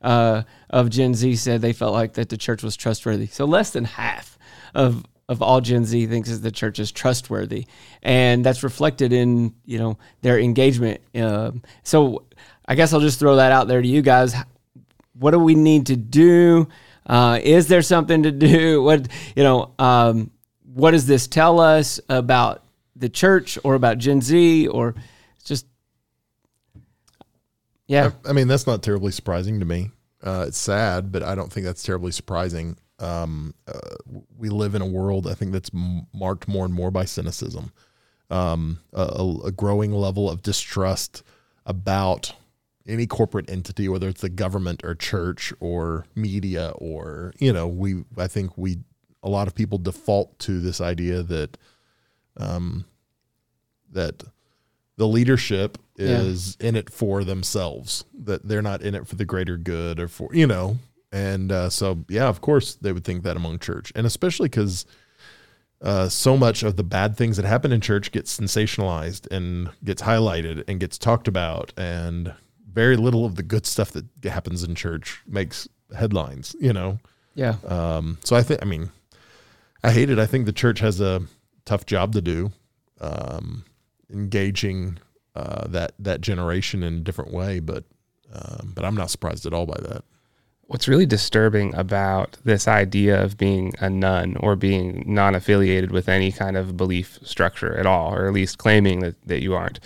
uh, 0.02 0.42
of 0.68 0.90
Gen 0.90 1.14
Z 1.14 1.36
said 1.36 1.62
they 1.62 1.72
felt 1.72 1.92
like 1.92 2.14
that 2.14 2.28
the 2.28 2.36
church 2.36 2.62
was 2.62 2.76
trustworthy. 2.76 3.26
So 3.26 3.44
less 3.44 3.70
than 3.70 3.84
half 3.84 4.36
of 4.74 5.04
of 5.28 5.42
all 5.42 5.60
Gen 5.60 5.84
Z 5.84 6.06
thinks 6.06 6.28
is 6.28 6.40
the 6.40 6.50
church 6.50 6.78
is 6.78 6.92
trustworthy, 6.92 7.66
and 8.02 8.44
that's 8.44 8.62
reflected 8.62 9.12
in 9.12 9.54
you 9.64 9.78
know 9.78 9.98
their 10.22 10.38
engagement. 10.38 11.00
Uh, 11.14 11.52
so 11.82 12.24
I 12.66 12.74
guess 12.74 12.92
I'll 12.92 13.00
just 13.00 13.18
throw 13.18 13.36
that 13.36 13.52
out 13.52 13.68
there 13.68 13.82
to 13.82 13.88
you 13.88 14.02
guys. 14.02 14.34
What 15.18 15.32
do 15.32 15.38
we 15.38 15.54
need 15.54 15.86
to 15.86 15.96
do? 15.96 16.68
Uh, 17.06 17.38
is 17.42 17.68
there 17.68 17.82
something 17.82 18.22
to 18.24 18.32
do? 18.32 18.82
What 18.86 19.08
you 19.34 19.42
know? 19.42 19.72
Um, 19.78 20.30
what 20.74 20.92
does 20.92 21.06
this 21.06 21.26
tell 21.26 21.58
us 21.58 22.00
about 22.08 22.62
the 22.94 23.08
church 23.08 23.58
or 23.64 23.74
about 23.74 23.98
Gen 23.98 24.20
Z 24.20 24.68
or 24.68 24.94
just? 25.44 25.66
Yeah, 27.88 28.10
I, 28.24 28.30
I 28.30 28.32
mean 28.32 28.46
that's 28.46 28.66
not 28.66 28.82
terribly 28.82 29.10
surprising 29.10 29.58
to 29.60 29.66
me. 29.66 29.90
Uh, 30.22 30.46
it's 30.48 30.58
sad, 30.58 31.10
but 31.12 31.22
I 31.22 31.34
don't 31.34 31.52
think 31.52 31.66
that's 31.66 31.82
terribly 31.82 32.10
surprising 32.10 32.76
um, 32.98 33.54
uh, 33.68 33.96
we 34.36 34.48
live 34.48 34.74
in 34.74 34.82
a 34.82 34.86
world 34.86 35.26
I 35.26 35.34
think 35.34 35.52
that's 35.52 35.70
m- 35.74 36.06
marked 36.14 36.48
more 36.48 36.64
and 36.64 36.72
more 36.72 36.90
by 36.90 37.04
cynicism, 37.04 37.72
um, 38.30 38.80
a, 38.92 39.34
a, 39.44 39.52
growing 39.52 39.92
level 39.92 40.30
of 40.30 40.42
distrust 40.42 41.22
about 41.66 42.32
any 42.86 43.06
corporate 43.06 43.50
entity, 43.50 43.88
whether 43.88 44.08
it's 44.08 44.22
the 44.22 44.28
government 44.28 44.82
or 44.84 44.94
church 44.94 45.52
or 45.60 46.06
media 46.14 46.72
or 46.76 47.34
you 47.38 47.52
know 47.52 47.66
we 47.66 48.04
I 48.16 48.28
think 48.28 48.56
we 48.56 48.78
a 49.22 49.28
lot 49.28 49.46
of 49.46 49.54
people 49.54 49.78
default 49.78 50.38
to 50.40 50.60
this 50.60 50.80
idea 50.80 51.22
that 51.22 51.58
um, 52.36 52.84
that 53.92 54.22
the 54.96 55.06
leadership 55.06 55.78
is 55.96 56.56
yeah. 56.60 56.68
in 56.68 56.76
it 56.76 56.90
for 56.90 57.24
themselves 57.24 58.04
that 58.14 58.46
they're 58.46 58.62
not 58.62 58.82
in 58.82 58.94
it 58.94 59.06
for 59.06 59.16
the 59.16 59.24
greater 59.24 59.56
good 59.56 59.98
or 59.98 60.08
for 60.08 60.34
you 60.34 60.46
know 60.46 60.78
and 61.12 61.52
uh, 61.52 61.70
so, 61.70 62.04
yeah, 62.08 62.28
of 62.28 62.40
course, 62.40 62.74
they 62.74 62.92
would 62.92 63.04
think 63.04 63.22
that 63.22 63.36
among 63.36 63.58
church, 63.58 63.92
and 63.94 64.06
especially 64.06 64.48
because 64.48 64.86
uh, 65.80 66.08
so 66.08 66.36
much 66.36 66.62
of 66.62 66.76
the 66.76 66.84
bad 66.84 67.16
things 67.16 67.36
that 67.36 67.46
happen 67.46 67.72
in 67.72 67.80
church 67.80 68.10
gets 68.12 68.38
sensationalized 68.38 69.30
and 69.30 69.70
gets 69.84 70.02
highlighted 70.02 70.64
and 70.68 70.80
gets 70.80 70.98
talked 70.98 71.28
about, 71.28 71.72
and 71.76 72.34
very 72.70 72.96
little 72.96 73.24
of 73.24 73.36
the 73.36 73.42
good 73.42 73.66
stuff 73.66 73.92
that 73.92 74.06
happens 74.24 74.62
in 74.62 74.74
church 74.74 75.22
makes 75.26 75.68
headlines. 75.96 76.56
You 76.60 76.72
know. 76.72 76.98
Yeah. 77.34 77.56
Um, 77.66 78.18
so 78.24 78.34
I 78.34 78.42
think, 78.42 78.62
I 78.62 78.64
mean, 78.64 78.90
I 79.84 79.92
hate 79.92 80.10
it. 80.10 80.18
I 80.18 80.26
think 80.26 80.46
the 80.46 80.52
church 80.52 80.80
has 80.80 81.00
a 81.00 81.22
tough 81.66 81.84
job 81.84 82.12
to 82.14 82.22
do, 82.22 82.50
um, 83.00 83.64
engaging 84.10 84.98
uh, 85.34 85.68
that 85.68 85.92
that 85.98 86.20
generation 86.20 86.82
in 86.82 86.94
a 86.94 87.00
different 87.00 87.32
way. 87.32 87.60
But 87.60 87.84
um, 88.32 88.72
but 88.74 88.84
I'm 88.84 88.96
not 88.96 89.10
surprised 89.10 89.46
at 89.46 89.52
all 89.52 89.66
by 89.66 89.78
that 89.82 90.02
what's 90.68 90.88
really 90.88 91.06
disturbing 91.06 91.74
about 91.74 92.36
this 92.44 92.66
idea 92.66 93.22
of 93.22 93.36
being 93.38 93.72
a 93.80 93.88
none 93.88 94.36
or 94.38 94.56
being 94.56 95.04
non 95.06 95.34
affiliated 95.34 95.90
with 95.90 96.08
any 96.08 96.32
kind 96.32 96.56
of 96.56 96.76
belief 96.76 97.18
structure 97.22 97.76
at 97.76 97.86
all, 97.86 98.14
or 98.14 98.26
at 98.26 98.32
least 98.32 98.58
claiming 98.58 99.00
that, 99.00 99.14
that 99.26 99.42
you 99.42 99.54
aren't, 99.54 99.80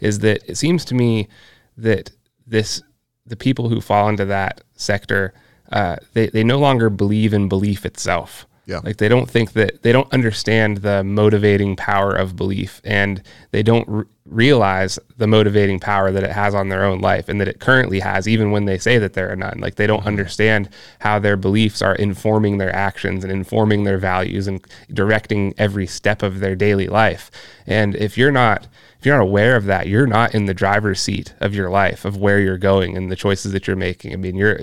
is 0.00 0.20
that 0.20 0.42
it 0.48 0.56
seems 0.56 0.84
to 0.86 0.94
me 0.94 1.28
that 1.76 2.10
this 2.46 2.82
the 3.26 3.36
people 3.36 3.68
who 3.68 3.80
fall 3.80 4.08
into 4.08 4.24
that 4.24 4.62
sector 4.74 5.32
uh, 5.72 5.96
they, 6.12 6.28
they 6.28 6.44
no 6.44 6.58
longer 6.58 6.90
believe 6.90 7.32
in 7.32 7.48
belief 7.48 7.86
itself. 7.86 8.46
Yeah. 8.66 8.80
Like 8.84 8.98
they 8.98 9.08
don't 9.08 9.28
think 9.28 9.54
that 9.54 9.82
they 9.82 9.90
don't 9.90 10.12
understand 10.12 10.78
the 10.78 11.02
motivating 11.02 11.76
power 11.76 12.14
of 12.14 12.36
belief 12.36 12.80
and 12.84 13.22
they 13.50 13.62
don't 13.62 14.06
realize 14.24 14.98
the 15.16 15.26
motivating 15.26 15.80
power 15.80 16.12
that 16.12 16.22
it 16.22 16.30
has 16.30 16.54
on 16.54 16.68
their 16.68 16.84
own 16.84 17.00
life 17.00 17.28
and 17.28 17.40
that 17.40 17.48
it 17.48 17.58
currently 17.58 17.98
has 17.98 18.28
even 18.28 18.52
when 18.52 18.66
they 18.66 18.78
say 18.78 18.98
that 18.98 19.14
they're 19.14 19.32
a 19.32 19.36
none. 19.36 19.58
Like 19.58 19.74
they 19.74 19.86
don't 19.86 20.00
mm-hmm. 20.00 20.08
understand 20.08 20.68
how 21.00 21.18
their 21.18 21.36
beliefs 21.36 21.82
are 21.82 21.96
informing 21.96 22.58
their 22.58 22.74
actions 22.74 23.24
and 23.24 23.32
informing 23.32 23.84
their 23.84 23.98
values 23.98 24.46
and 24.46 24.64
directing 24.92 25.54
every 25.58 25.86
step 25.86 26.22
of 26.22 26.40
their 26.40 26.54
daily 26.54 26.86
life. 26.86 27.30
And 27.66 27.96
if 27.96 28.16
you're 28.16 28.32
not 28.32 28.68
if 29.00 29.06
you're 29.06 29.16
not 29.16 29.24
aware 29.24 29.56
of 29.56 29.64
that, 29.64 29.88
you're 29.88 30.06
not 30.06 30.32
in 30.32 30.46
the 30.46 30.54
driver's 30.54 31.00
seat 31.00 31.34
of 31.40 31.56
your 31.56 31.70
life, 31.70 32.04
of 32.04 32.16
where 32.16 32.38
you're 32.38 32.56
going 32.56 32.96
and 32.96 33.10
the 33.10 33.16
choices 33.16 33.50
that 33.50 33.66
you're 33.66 33.74
making. 33.74 34.12
I 34.12 34.16
mean, 34.16 34.36
you're 34.36 34.60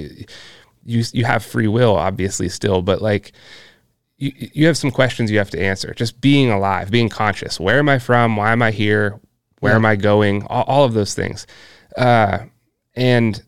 you 0.86 1.04
you 1.12 1.26
have 1.26 1.43
free 1.43 1.67
will 1.67 1.98
obviously 1.98 2.48
still, 2.48 2.82
but 2.82 3.02
like 3.02 3.34
you, 4.17 4.32
you 4.36 4.67
have 4.67 4.78
some 4.78 4.91
questions 4.91 5.30
you 5.30 5.39
have 5.39 5.50
to 5.50 5.62
answer. 5.62 5.93
Just 5.93 6.22
being 6.22 6.50
alive, 6.50 6.89
being 6.89 7.10
conscious. 7.10 7.60
Where 7.60 7.80
am 7.80 7.89
I 7.89 8.00
from? 8.00 8.38
Why 8.38 8.54
am 8.54 8.62
I 8.62 8.72
here? 8.72 9.19
Where 9.60 9.74
yeah. 9.74 9.78
am 9.78 9.86
I 9.86 9.95
going? 9.95 10.43
All, 10.48 10.63
all 10.63 10.84
of 10.84 10.93
those 10.93 11.13
things. 11.13 11.48
Uh, 11.98 12.39
and 12.95 13.41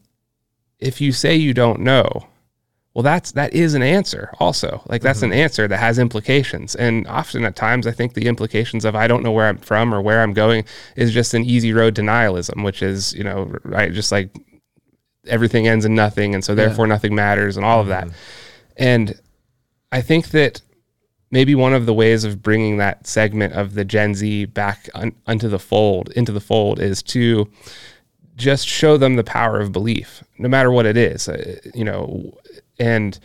if 0.79 0.99
you 1.01 1.11
say 1.11 1.35
you 1.35 1.53
don't 1.53 1.81
know, 1.81 2.27
well, 2.93 3.03
that's 3.03 3.31
that 3.33 3.53
is 3.53 3.73
an 3.73 3.83
answer. 3.83 4.33
Also, 4.39 4.81
like 4.87 5.01
that's 5.01 5.19
mm-hmm. 5.19 5.31
an 5.31 5.39
answer 5.39 5.67
that 5.67 5.77
has 5.77 5.97
implications. 5.97 6.75
And 6.75 7.07
often, 7.07 7.45
at 7.45 7.55
times, 7.55 7.87
I 7.87 7.91
think 7.91 8.13
the 8.13 8.27
implications 8.27 8.83
of 8.83 8.95
I 8.95 9.07
don't 9.07 9.23
know 9.23 9.31
where 9.31 9.47
I'm 9.47 9.57
from 9.57 9.93
or 9.93 10.01
where 10.01 10.21
I'm 10.21 10.33
going 10.33 10.65
is 10.97 11.13
just 11.13 11.33
an 11.33 11.45
easy 11.45 11.71
road 11.71 11.95
to 11.95 12.03
nihilism, 12.03 12.63
which 12.63 12.83
is 12.83 13.13
you 13.13 13.23
know 13.23 13.55
right, 13.63 13.93
just 13.93 14.11
like 14.11 14.35
everything 15.25 15.67
ends 15.67 15.85
in 15.85 15.95
nothing, 15.95 16.35
and 16.35 16.43
so 16.43 16.53
therefore 16.53 16.85
yeah. 16.85 16.93
nothing 16.93 17.15
matters, 17.15 17.55
and 17.55 17.65
all 17.65 17.81
mm-hmm. 17.81 17.81
of 17.81 17.87
that. 17.87 18.07
Mm-hmm. 18.07 18.73
And 18.77 19.19
I 19.93 20.01
think 20.01 20.31
that 20.31 20.61
maybe 21.31 21.55
one 21.55 21.73
of 21.73 21.85
the 21.85 21.93
ways 21.93 22.23
of 22.23 22.43
bringing 22.43 22.77
that 22.77 23.07
segment 23.07 23.53
of 23.53 23.73
the 23.73 23.85
Gen 23.85 24.13
Z 24.13 24.45
back 24.45 24.89
un, 24.93 25.15
onto 25.25 25.47
the 25.47 25.59
fold, 25.59 26.09
into 26.09 26.31
the 26.31 26.41
fold, 26.41 26.79
is 26.79 27.01
to 27.03 27.49
just 28.35 28.67
show 28.67 28.97
them 28.97 29.15
the 29.15 29.23
power 29.23 29.59
of 29.59 29.71
belief, 29.71 30.23
no 30.37 30.49
matter 30.49 30.71
what 30.71 30.85
it 30.85 30.97
is, 30.97 31.27
uh, 31.27 31.59
you 31.73 31.83
know, 31.83 32.37
and 32.79 33.19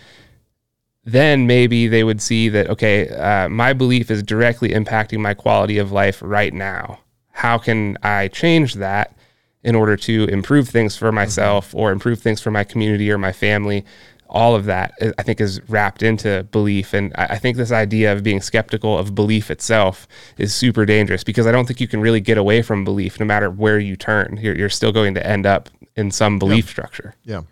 then 1.04 1.46
maybe 1.46 1.86
they 1.86 2.04
would 2.04 2.20
see 2.20 2.48
that 2.48 2.68
okay, 2.68 3.08
uh, 3.08 3.48
my 3.48 3.72
belief 3.72 4.10
is 4.10 4.22
directly 4.22 4.70
impacting 4.70 5.20
my 5.20 5.34
quality 5.34 5.78
of 5.78 5.92
life 5.92 6.20
right 6.22 6.52
now. 6.52 6.98
How 7.30 7.58
can 7.58 7.96
I 8.02 8.28
change 8.28 8.74
that 8.74 9.16
in 9.62 9.74
order 9.74 9.96
to 9.96 10.24
improve 10.24 10.68
things 10.68 10.96
for 10.96 11.12
myself 11.12 11.74
or 11.74 11.92
improve 11.92 12.20
things 12.20 12.40
for 12.40 12.50
my 12.50 12.64
community 12.64 13.10
or 13.10 13.18
my 13.18 13.32
family? 13.32 13.84
All 14.28 14.54
of 14.54 14.64
that 14.64 14.92
I 15.18 15.22
think 15.22 15.40
is 15.40 15.60
wrapped 15.68 16.02
into 16.02 16.44
belief. 16.50 16.92
And 16.92 17.12
I 17.16 17.38
think 17.38 17.56
this 17.56 17.72
idea 17.72 18.12
of 18.12 18.22
being 18.22 18.40
skeptical 18.40 18.98
of 18.98 19.14
belief 19.14 19.50
itself 19.50 20.06
is 20.38 20.54
super 20.54 20.84
dangerous 20.84 21.24
because 21.24 21.46
I 21.46 21.52
don't 21.52 21.66
think 21.66 21.80
you 21.80 21.88
can 21.88 22.00
really 22.00 22.20
get 22.20 22.38
away 22.38 22.62
from 22.62 22.84
belief 22.84 23.20
no 23.20 23.26
matter 23.26 23.50
where 23.50 23.78
you 23.78 23.96
turn. 23.96 24.38
You're, 24.40 24.56
you're 24.56 24.68
still 24.68 24.92
going 24.92 25.14
to 25.14 25.26
end 25.26 25.46
up 25.46 25.68
in 25.96 26.10
some 26.10 26.38
belief 26.38 26.68
structure. 26.68 27.14
Yeah. 27.24 27.42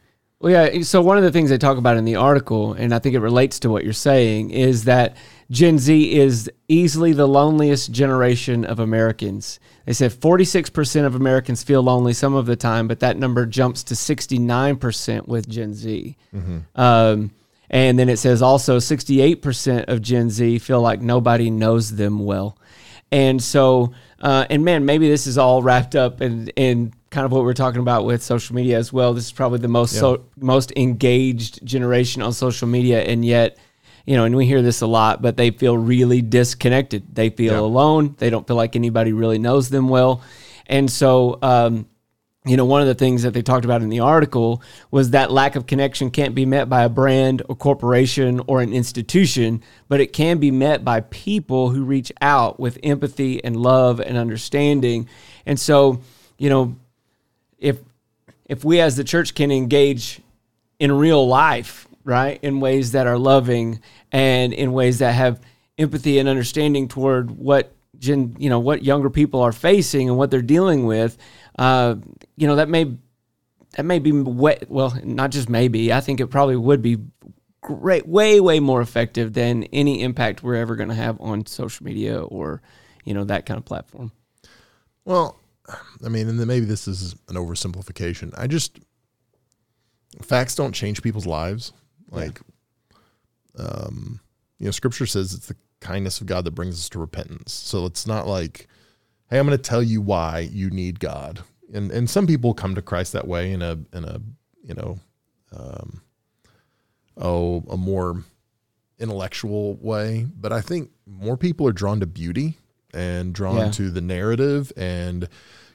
Well, 0.40 0.52
yeah. 0.52 0.82
So 0.82 1.00
one 1.00 1.16
of 1.16 1.22
the 1.22 1.32
things 1.32 1.50
they 1.50 1.58
talk 1.58 1.78
about 1.78 1.96
in 1.96 2.04
the 2.04 2.16
article, 2.16 2.74
and 2.74 2.92
I 2.92 2.98
think 2.98 3.14
it 3.14 3.20
relates 3.20 3.58
to 3.60 3.70
what 3.70 3.84
you're 3.84 3.92
saying, 3.92 4.50
is 4.50 4.84
that 4.84 5.16
Gen 5.50 5.78
Z 5.78 6.14
is 6.14 6.50
easily 6.68 7.12
the 7.12 7.28
loneliest 7.28 7.92
generation 7.92 8.64
of 8.64 8.78
Americans. 8.78 9.60
They 9.84 9.92
said 9.92 10.12
46% 10.12 11.04
of 11.04 11.14
Americans 11.14 11.62
feel 11.62 11.82
lonely 11.82 12.14
some 12.14 12.34
of 12.34 12.46
the 12.46 12.56
time, 12.56 12.88
but 12.88 13.00
that 13.00 13.18
number 13.18 13.44
jumps 13.44 13.82
to 13.84 13.94
69% 13.94 15.28
with 15.28 15.48
Gen 15.48 15.74
Z. 15.74 16.16
Mm-hmm. 16.34 16.58
Um, 16.80 17.30
and 17.70 17.98
then 17.98 18.08
it 18.08 18.18
says 18.18 18.40
also 18.40 18.78
68% 18.78 19.84
of 19.88 20.00
Gen 20.00 20.30
Z 20.30 20.58
feel 20.60 20.80
like 20.80 21.00
nobody 21.00 21.50
knows 21.50 21.96
them 21.96 22.24
well. 22.24 22.56
And 23.12 23.42
so, 23.42 23.92
uh, 24.20 24.46
and 24.50 24.64
man, 24.64 24.84
maybe 24.84 25.08
this 25.08 25.26
is 25.26 25.38
all 25.38 25.62
wrapped 25.62 25.94
up 25.94 26.20
in, 26.20 26.48
in 26.56 26.92
kind 27.10 27.24
of 27.24 27.32
what 27.32 27.44
we're 27.44 27.52
talking 27.52 27.80
about 27.80 28.04
with 28.04 28.22
social 28.22 28.56
media 28.56 28.78
as 28.78 28.92
well. 28.92 29.14
This 29.14 29.26
is 29.26 29.32
probably 29.32 29.60
the 29.60 29.68
most 29.68 29.94
yeah. 29.94 30.00
so, 30.00 30.24
most 30.36 30.72
engaged 30.76 31.64
generation 31.64 32.22
on 32.22 32.32
social 32.32 32.66
media, 32.66 33.02
and 33.02 33.24
yet 33.24 33.56
you 34.06 34.16
know, 34.16 34.24
and 34.24 34.36
we 34.36 34.46
hear 34.46 34.62
this 34.62 34.82
a 34.82 34.86
lot, 34.86 35.22
but 35.22 35.36
they 35.36 35.50
feel 35.50 35.76
really 35.76 36.20
disconnected. 36.20 37.14
They 37.14 37.30
feel 37.30 37.54
yeah. 37.54 37.60
alone. 37.60 38.16
They 38.18 38.30
don't 38.30 38.46
feel 38.46 38.56
like 38.56 38.76
anybody 38.76 39.12
really 39.12 39.38
knows 39.38 39.70
them 39.70 39.88
well. 39.88 40.22
And 40.66 40.90
so, 40.90 41.38
um, 41.42 41.86
you 42.46 42.58
know, 42.58 42.66
one 42.66 42.82
of 42.82 42.86
the 42.86 42.94
things 42.94 43.22
that 43.22 43.32
they 43.32 43.40
talked 43.40 43.64
about 43.64 43.80
in 43.80 43.88
the 43.88 44.00
article 44.00 44.62
was 44.90 45.10
that 45.10 45.32
lack 45.32 45.56
of 45.56 45.66
connection 45.66 46.10
can't 46.10 46.34
be 46.34 46.44
met 46.44 46.68
by 46.68 46.82
a 46.84 46.90
brand, 46.90 47.40
a 47.48 47.54
corporation, 47.54 48.42
or 48.46 48.60
an 48.60 48.74
institution, 48.74 49.62
but 49.88 50.00
it 50.00 50.12
can 50.12 50.36
be 50.38 50.50
met 50.50 50.84
by 50.84 51.00
people 51.00 51.70
who 51.70 51.84
reach 51.84 52.12
out 52.20 52.60
with 52.60 52.78
empathy 52.82 53.42
and 53.42 53.56
love 53.56 53.98
and 53.98 54.18
understanding. 54.18 55.08
And 55.46 55.58
so, 55.58 56.02
you 56.36 56.50
know, 56.50 56.76
if 57.58 57.78
if 58.44 58.62
we 58.62 58.78
as 58.78 58.96
the 58.96 59.04
church 59.04 59.34
can 59.34 59.50
engage 59.50 60.20
in 60.78 60.92
real 60.92 61.26
life 61.26 61.88
right? 62.04 62.38
In 62.42 62.60
ways 62.60 62.92
that 62.92 63.06
are 63.06 63.18
loving 63.18 63.80
and 64.12 64.52
in 64.52 64.72
ways 64.72 64.98
that 64.98 65.12
have 65.12 65.40
empathy 65.78 66.18
and 66.18 66.28
understanding 66.28 66.88
toward 66.88 67.30
what 67.30 67.74
gen, 67.98 68.36
you 68.38 68.50
know, 68.50 68.60
what 68.60 68.84
younger 68.84 69.10
people 69.10 69.40
are 69.40 69.52
facing 69.52 70.08
and 70.08 70.18
what 70.18 70.30
they're 70.30 70.42
dealing 70.42 70.86
with. 70.86 71.16
Uh, 71.58 71.96
you 72.36 72.46
know, 72.46 72.56
that 72.56 72.68
may 72.68 72.96
that 73.76 73.84
may 73.84 73.98
be 73.98 74.12
way, 74.12 74.58
well, 74.68 74.96
not 75.02 75.30
just 75.30 75.48
maybe. 75.48 75.92
I 75.92 76.00
think 76.00 76.20
it 76.20 76.28
probably 76.28 76.56
would 76.56 76.82
be 76.82 76.98
great, 77.60 78.06
way, 78.06 78.40
way 78.40 78.60
more 78.60 78.80
effective 78.80 79.32
than 79.32 79.64
any 79.64 80.02
impact 80.02 80.42
we're 80.42 80.54
ever 80.54 80.76
going 80.76 80.90
to 80.90 80.94
have 80.94 81.20
on 81.20 81.46
social 81.46 81.84
media 81.84 82.22
or, 82.22 82.62
you 83.04 83.14
know, 83.14 83.24
that 83.24 83.46
kind 83.46 83.58
of 83.58 83.64
platform. 83.64 84.12
Well, 85.04 85.40
I 86.04 86.08
mean, 86.08 86.28
and 86.28 86.38
then 86.38 86.46
maybe 86.46 86.66
this 86.66 86.86
is 86.86 87.16
an 87.28 87.36
oversimplification. 87.36 88.32
I 88.36 88.46
just 88.46 88.78
facts 90.22 90.54
don't 90.54 90.72
change 90.72 91.02
people's 91.02 91.26
lives. 91.26 91.72
Like, 92.16 92.40
um, 93.58 94.20
you 94.58 94.66
know, 94.66 94.70
Scripture 94.70 95.06
says 95.06 95.32
it's 95.34 95.46
the 95.48 95.56
kindness 95.80 96.20
of 96.20 96.26
God 96.26 96.44
that 96.44 96.52
brings 96.54 96.76
us 96.76 96.88
to 96.90 96.98
repentance. 96.98 97.52
So 97.52 97.86
it's 97.86 98.06
not 98.06 98.26
like, 98.26 98.66
hey, 99.30 99.38
I'm 99.38 99.46
going 99.46 99.56
to 99.56 99.62
tell 99.62 99.82
you 99.82 100.00
why 100.00 100.40
you 100.52 100.70
need 100.70 101.00
God. 101.00 101.40
And 101.72 101.90
and 101.90 102.08
some 102.08 102.26
people 102.26 102.54
come 102.54 102.74
to 102.74 102.82
Christ 102.82 103.12
that 103.14 103.26
way 103.26 103.52
in 103.52 103.62
a 103.62 103.78
in 103.92 104.04
a 104.04 104.20
you 104.62 104.74
know, 104.74 104.98
um, 105.54 106.00
oh, 107.16 107.64
a 107.70 107.76
more 107.76 108.22
intellectual 108.98 109.74
way. 109.76 110.26
But 110.38 110.52
I 110.52 110.60
think 110.60 110.90
more 111.06 111.36
people 111.36 111.66
are 111.68 111.72
drawn 111.72 112.00
to 112.00 112.06
beauty 112.06 112.58
and 112.92 113.34
drawn 113.34 113.56
Yeah. 113.56 113.70
to 113.72 113.90
the 113.90 114.00
narrative 114.00 114.72
and 114.76 115.28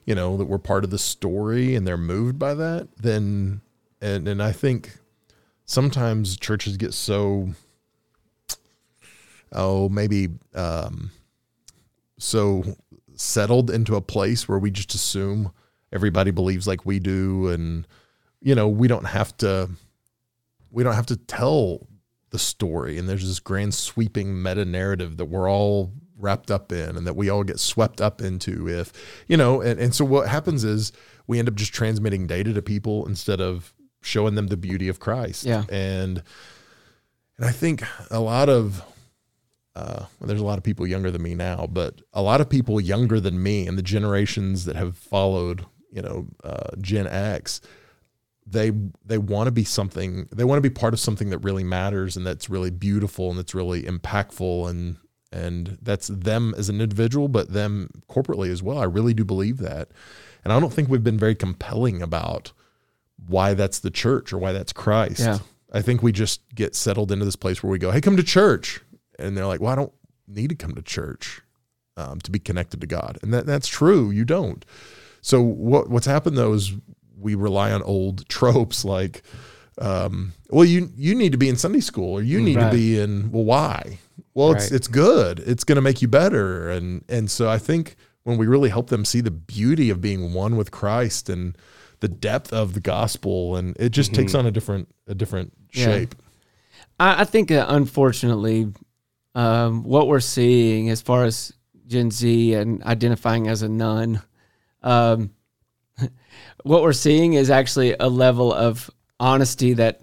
you 0.05 0.15
know 0.15 0.37
that 0.37 0.45
we're 0.45 0.57
part 0.57 0.83
of 0.85 0.89
the 0.89 0.97
story 0.97 1.75
and 1.75 1.85
they're 1.85 1.97
moved 1.97 2.39
by 2.39 2.53
that 2.53 2.87
then 2.97 3.59
and 4.01 4.25
and 4.27 4.41
I 4.41 4.53
think 4.53 4.98
sometimes 5.69 6.35
churches 6.35 6.77
get 6.77 6.95
so 6.95 7.47
oh 9.51 9.87
maybe 9.87 10.27
um 10.55 11.11
so 12.17 12.63
settled 13.15 13.69
into 13.69 13.95
a 13.95 14.01
place 14.01 14.49
where 14.49 14.57
we 14.57 14.71
just 14.71 14.95
assume 14.95 15.51
everybody 15.93 16.31
believes 16.31 16.67
like 16.67 16.85
we 16.85 16.99
do. 16.99 17.49
And 17.49 17.87
you 18.41 18.55
know 18.55 18.67
we 18.67 18.87
don't 18.87 19.05
have 19.05 19.35
to 19.37 19.69
we 20.71 20.83
don't 20.83 20.95
have 20.95 21.05
to 21.07 21.17
tell 21.17 21.87
the 22.31 22.39
story. 22.39 22.97
And 22.97 23.07
there's 23.07 23.27
this 23.27 23.39
grand 23.39 23.75
sweeping 23.75 24.41
meta 24.41 24.65
narrative 24.65 25.17
that 25.17 25.25
we're 25.25 25.49
all 25.49 25.93
wrapped 26.17 26.49
up 26.49 26.71
in 26.71 26.97
and 26.97 27.05
that 27.05 27.15
we 27.15 27.29
all 27.29 27.43
get 27.43 27.59
swept 27.59 28.01
up 28.01 28.21
into 28.21 28.67
if 28.67 28.91
you 29.29 29.37
know 29.37 29.61
and, 29.61 29.79
and 29.79 29.95
so 29.95 30.03
what 30.03 30.27
happens 30.27 30.65
is 30.65 30.91
we 31.27 31.39
end 31.39 31.47
up 31.47 31.55
just 31.55 31.73
transmitting 31.73 32.27
data 32.27 32.51
to 32.51 32.61
people 32.61 33.07
instead 33.07 33.39
of 33.39 33.73
showing 34.01 34.35
them 34.35 34.47
the 34.47 34.57
beauty 34.57 34.87
of 34.87 34.99
christ 34.99 35.43
Yeah. 35.45 35.63
and 35.69 36.21
and 37.37 37.45
i 37.45 37.51
think 37.51 37.83
a 38.11 38.19
lot 38.19 38.49
of 38.49 38.81
uh, 39.75 40.05
well, 40.19 40.27
there's 40.27 40.41
a 40.41 40.45
lot 40.45 40.57
of 40.57 40.63
people 40.63 40.85
younger 40.85 41.09
than 41.09 41.21
me 41.21 41.35
now, 41.35 41.65
but 41.71 42.01
a 42.11 42.21
lot 42.21 42.41
of 42.41 42.49
people 42.49 42.81
younger 42.81 43.19
than 43.21 43.41
me 43.41 43.65
and 43.65 43.77
the 43.77 43.81
generations 43.83 44.65
that 44.65 44.75
have 44.75 44.97
followed, 44.97 45.63
you 45.89 46.01
know, 46.01 46.27
uh, 46.43 46.75
Gen 46.81 47.07
X, 47.07 47.61
they 48.45 48.71
they 49.05 49.17
want 49.19 49.47
to 49.47 49.51
be 49.51 49.63
something. 49.63 50.27
They 50.33 50.43
want 50.43 50.57
to 50.61 50.67
be 50.69 50.73
part 50.73 50.93
of 50.93 50.99
something 50.99 51.29
that 51.29 51.37
really 51.39 51.63
matters 51.63 52.17
and 52.17 52.25
that's 52.25 52.49
really 52.49 52.71
beautiful 52.71 53.29
and 53.29 53.37
that's 53.39 53.55
really 53.55 53.83
impactful 53.83 54.69
and 54.69 54.97
and 55.31 55.77
that's 55.81 56.07
them 56.07 56.53
as 56.57 56.67
an 56.67 56.81
individual, 56.81 57.29
but 57.29 57.53
them 57.53 57.89
corporately 58.09 58.49
as 58.51 58.61
well. 58.61 58.79
I 58.79 58.85
really 58.85 59.13
do 59.13 59.23
believe 59.23 59.59
that, 59.59 59.89
and 60.43 60.51
I 60.51 60.59
don't 60.59 60.73
think 60.73 60.89
we've 60.89 61.03
been 61.03 61.19
very 61.19 61.35
compelling 61.35 62.01
about 62.01 62.51
why 63.27 63.53
that's 63.53 63.79
the 63.79 63.91
church 63.91 64.33
or 64.33 64.37
why 64.37 64.51
that's 64.53 64.73
Christ. 64.73 65.19
Yeah. 65.19 65.39
I 65.71 65.81
think 65.81 66.01
we 66.01 66.11
just 66.11 66.41
get 66.55 66.75
settled 66.75 67.11
into 67.11 67.25
this 67.25 67.35
place 67.35 67.61
where 67.61 67.69
we 67.71 67.77
go, 67.77 67.91
"Hey, 67.91 68.01
come 68.01 68.17
to 68.17 68.23
church," 68.23 68.81
and 69.19 69.37
they're 69.37 69.45
like, 69.45 69.61
"Well, 69.61 69.71
I 69.71 69.75
don't 69.75 69.93
need 70.27 70.49
to 70.49 70.55
come 70.55 70.73
to 70.75 70.81
church 70.81 71.41
um, 71.97 72.19
to 72.21 72.31
be 72.31 72.39
connected 72.39 72.81
to 72.81 72.87
God," 72.87 73.19
and 73.21 73.33
that 73.33 73.45
that's 73.45 73.67
true. 73.67 74.09
You 74.09 74.25
don't. 74.25 74.65
So 75.21 75.41
what 75.41 75.89
what's 75.89 76.07
happened 76.07 76.37
though 76.37 76.53
is 76.53 76.73
we 77.19 77.35
rely 77.35 77.71
on 77.71 77.83
old 77.83 78.27
tropes 78.29 78.83
like, 78.83 79.21
um, 79.79 80.33
"Well, 80.49 80.65
you 80.65 80.89
you 80.95 81.13
need 81.13 81.33
to 81.33 81.37
be 81.37 81.49
in 81.49 81.55
Sunday 81.55 81.81
school, 81.81 82.13
or 82.13 82.21
you 82.23 82.41
need 82.41 82.57
Right. 82.57 82.71
to 82.71 82.75
be 82.75 82.99
in 82.99 83.31
well, 83.31 83.43
why?" 83.45 83.99
Well, 84.33 84.51
it's 84.53 84.71
it's 84.71 84.87
good. 84.87 85.39
It's 85.39 85.63
going 85.63 85.75
to 85.75 85.81
make 85.81 86.01
you 86.01 86.07
better, 86.07 86.69
and 86.69 87.03
and 87.09 87.29
so 87.29 87.49
I 87.49 87.57
think 87.59 87.95
when 88.23 88.37
we 88.37 88.47
really 88.47 88.69
help 88.69 88.89
them 88.89 89.05
see 89.05 89.21
the 89.21 89.31
beauty 89.31 89.89
of 89.89 90.01
being 90.01 90.33
one 90.33 90.55
with 90.55 90.71
Christ 90.71 91.29
and 91.29 91.57
the 91.99 92.07
depth 92.07 92.53
of 92.53 92.73
the 92.73 92.79
gospel, 92.79 93.55
and 93.55 93.75
it 93.79 93.89
just 93.89 94.13
takes 94.13 94.33
on 94.35 94.45
a 94.45 94.51
different 94.51 94.87
a 95.07 95.15
different 95.15 95.53
Yeah. 95.73 95.85
shape. 95.85 96.15
I, 96.99 97.21
I 97.21 97.25
think 97.25 97.49
that 97.49 97.67
unfortunately, 97.69 98.71
um, 99.35 99.83
what 99.83 100.07
we're 100.07 100.19
seeing 100.19 100.89
as 100.89 101.01
far 101.01 101.25
as 101.25 101.53
Gen 101.87 102.11
Z 102.11 102.53
and 102.53 102.83
identifying 102.83 103.47
as 103.47 103.61
a 103.61 103.69
none, 103.69 104.21
um, 104.83 105.31
what 106.63 106.81
we're 106.83 106.93
seeing 106.93 107.33
is 107.33 107.49
actually 107.49 107.95
a 107.99 108.07
level 108.07 108.53
of 108.53 108.89
honesty 109.19 109.73
that 109.73 110.01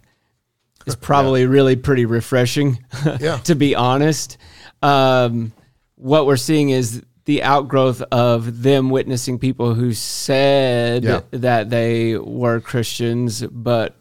is 0.86 0.94
probably 0.96 1.46
really 1.46 1.76
pretty 1.76 2.04
refreshing. 2.06 2.78
Yeah. 3.20 3.38
to 3.38 3.54
be 3.54 3.74
honest, 3.74 4.36
um, 4.82 5.52
what 5.96 6.26
we're 6.26 6.36
seeing 6.36 6.70
is 6.70 7.02
the 7.26 7.42
outgrowth 7.42 8.00
of 8.10 8.62
them 8.62 8.88
witnessing 8.90 9.38
people 9.38 9.74
who 9.74 9.92
said 9.92 11.04
Yeah. 11.04 11.20
that 11.32 11.70
they 11.70 12.16
were 12.16 12.60
Christians 12.60 13.42
but 13.50 13.96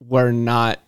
were 0.00 0.30
not 0.32 0.80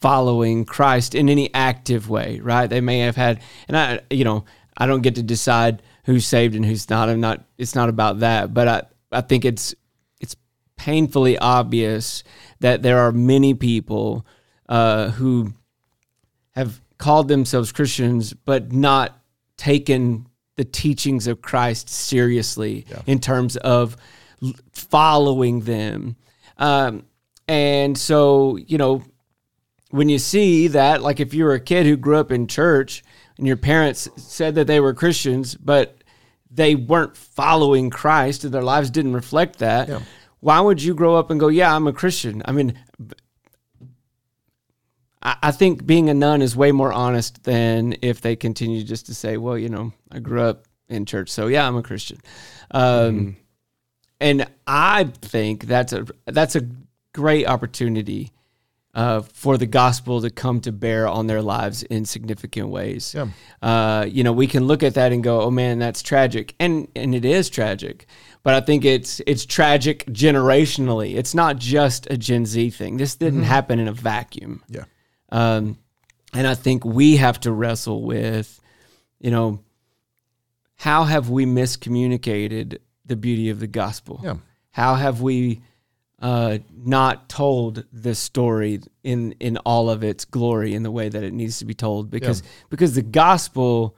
following 0.00 0.64
Christ 0.64 1.14
in 1.14 1.28
any 1.28 1.52
active 1.54 2.08
way, 2.10 2.40
right? 2.40 2.68
They 2.68 2.80
may 2.80 2.98
have 3.00 3.16
had, 3.16 3.40
and 3.66 3.76
I, 3.76 4.00
you 4.10 4.24
know, 4.24 4.44
I 4.76 4.86
don't 4.86 5.00
get 5.02 5.14
to 5.14 5.22
decide 5.22 5.80
who's 6.04 6.26
saved 6.26 6.54
and 6.54 6.64
who's 6.66 6.90
not. 6.90 7.08
I'm 7.08 7.20
not. 7.20 7.44
It's 7.56 7.74
not 7.74 7.88
about 7.88 8.20
that, 8.20 8.52
but 8.52 8.68
I, 8.68 8.82
I 9.10 9.20
think 9.22 9.44
it's, 9.44 9.74
it's 10.20 10.36
painfully 10.76 11.38
obvious 11.38 12.22
that 12.60 12.82
there 12.82 12.98
are 12.98 13.10
many 13.12 13.54
people 13.54 14.26
uh, 14.68 15.10
who 15.10 15.54
have 16.50 16.80
called 16.98 17.28
themselves 17.28 17.72
Christians 17.72 18.32
but 18.32 18.72
not 18.72 19.18
taken 19.56 20.26
the 20.56 20.64
teachings 20.64 21.26
of 21.26 21.42
Christ 21.42 21.88
seriously 21.88 22.86
in 23.06 23.18
terms 23.20 23.56
of 23.58 23.96
following 24.72 25.60
them. 25.60 26.16
Um, 26.58 27.04
and 27.48 27.96
so, 27.96 28.56
you 28.56 28.78
know, 28.78 29.02
when 29.90 30.08
you 30.08 30.18
see 30.18 30.68
that, 30.68 31.02
like 31.02 31.20
if 31.20 31.32
you 31.34 31.44
were 31.44 31.52
a 31.54 31.60
kid 31.60 31.86
who 31.86 31.96
grew 31.96 32.16
up 32.16 32.32
in 32.32 32.46
church 32.46 33.04
and 33.38 33.46
your 33.46 33.56
parents 33.56 34.08
said 34.16 34.54
that 34.56 34.66
they 34.66 34.80
were 34.80 34.94
Christians, 34.94 35.54
but 35.54 36.02
they 36.50 36.74
weren't 36.74 37.16
following 37.16 37.90
Christ 37.90 38.44
and 38.44 38.52
their 38.52 38.62
lives 38.62 38.90
didn't 38.90 39.12
reflect 39.12 39.58
that, 39.58 39.88
Yeah. 39.88 40.00
why 40.40 40.60
would 40.60 40.82
you 40.82 40.94
grow 40.94 41.16
up 41.16 41.30
and 41.30 41.38
go, 41.38 41.48
Yeah, 41.48 41.74
I'm 41.74 41.86
a 41.86 41.92
Christian? 41.92 42.42
I 42.46 42.52
mean, 42.52 42.78
I 45.26 45.36
I 45.48 45.52
think 45.52 45.84
being 45.86 46.08
a 46.08 46.14
none 46.14 46.40
is 46.42 46.56
way 46.56 46.72
more 46.72 46.92
honest 46.92 47.44
than 47.44 47.96
if 48.02 48.20
they 48.20 48.36
continue 48.36 48.82
just 48.84 49.06
to 49.06 49.14
say, 49.14 49.36
well, 49.36 49.58
you 49.58 49.68
know, 49.68 49.92
I 50.10 50.20
grew 50.20 50.42
up 50.42 50.64
in 50.88 51.04
church, 51.04 51.28
so 51.30 51.48
yeah, 51.48 51.66
I'm 51.66 51.76
a 51.76 51.82
Christian. 51.82 52.18
Um, 52.70 53.36
And 54.20 54.46
I 54.66 55.04
think 55.20 55.66
that's 55.66 55.92
a 55.92 56.06
that's 56.26 56.56
a 56.56 56.62
great 57.12 57.46
opportunity 57.46 58.30
uh, 58.94 59.20
for 59.20 59.58
the 59.58 59.66
gospel 59.66 60.22
to 60.22 60.30
come 60.30 60.60
to 60.60 60.72
bear 60.72 61.06
on 61.06 61.26
their 61.26 61.42
lives 61.42 61.82
in 61.82 62.06
significant 62.06 62.68
ways. 62.70 63.14
Yeah. 63.14 63.28
Uh, 63.60 64.06
you 64.08 64.24
know, 64.24 64.32
we 64.32 64.46
can 64.46 64.66
look 64.66 64.82
at 64.82 64.94
that 64.94 65.12
and 65.12 65.22
go, 65.22 65.42
"Oh 65.42 65.50
man, 65.50 65.78
that's 65.78 66.02
tragic," 66.02 66.54
and 66.58 66.88
and 66.96 67.14
it 67.14 67.24
is 67.24 67.50
tragic. 67.50 68.06
But 68.42 68.54
I 68.54 68.60
think 68.64 68.84
it's 68.84 69.20
it's 69.26 69.44
tragic 69.44 70.06
generationally. 70.06 71.16
It's 71.16 71.34
not 71.34 71.56
just 71.58 72.06
a 72.10 72.16
Gen 72.16 72.46
Z 72.46 72.70
thing. 72.70 72.96
This 72.96 73.16
didn't 73.16 73.42
happen 73.42 73.78
in 73.78 73.88
a 73.88 73.92
vacuum. 73.92 74.62
Yeah. 74.68 74.84
Um, 75.30 75.78
and 76.32 76.46
I 76.46 76.54
think 76.54 76.84
we 76.84 77.16
have 77.16 77.40
to 77.40 77.52
wrestle 77.52 78.02
with, 78.02 78.60
you 79.20 79.30
know, 79.30 79.60
how 80.76 81.04
have 81.04 81.30
we 81.30 81.46
miscommunicated 81.46 82.78
the 83.04 83.16
beauty 83.16 83.48
of 83.48 83.60
the 83.60 83.66
gospel? 83.66 84.20
Yeah. 84.22 84.36
How 84.70 84.94
have 84.94 85.22
we 85.22 85.62
uh, 86.20 86.58
not 86.74 87.28
told 87.28 87.84
this 87.92 88.18
story 88.18 88.80
in 89.02 89.32
in 89.40 89.56
all 89.58 89.88
of 89.88 90.04
its 90.04 90.24
glory 90.24 90.74
in 90.74 90.82
the 90.82 90.90
way 90.90 91.08
that 91.08 91.22
it 91.22 91.32
needs 91.32 91.58
to 91.60 91.64
be 91.64 91.74
told? 91.74 92.10
Because 92.10 92.42
because 92.68 92.94
the 92.94 93.02
gospel 93.02 93.96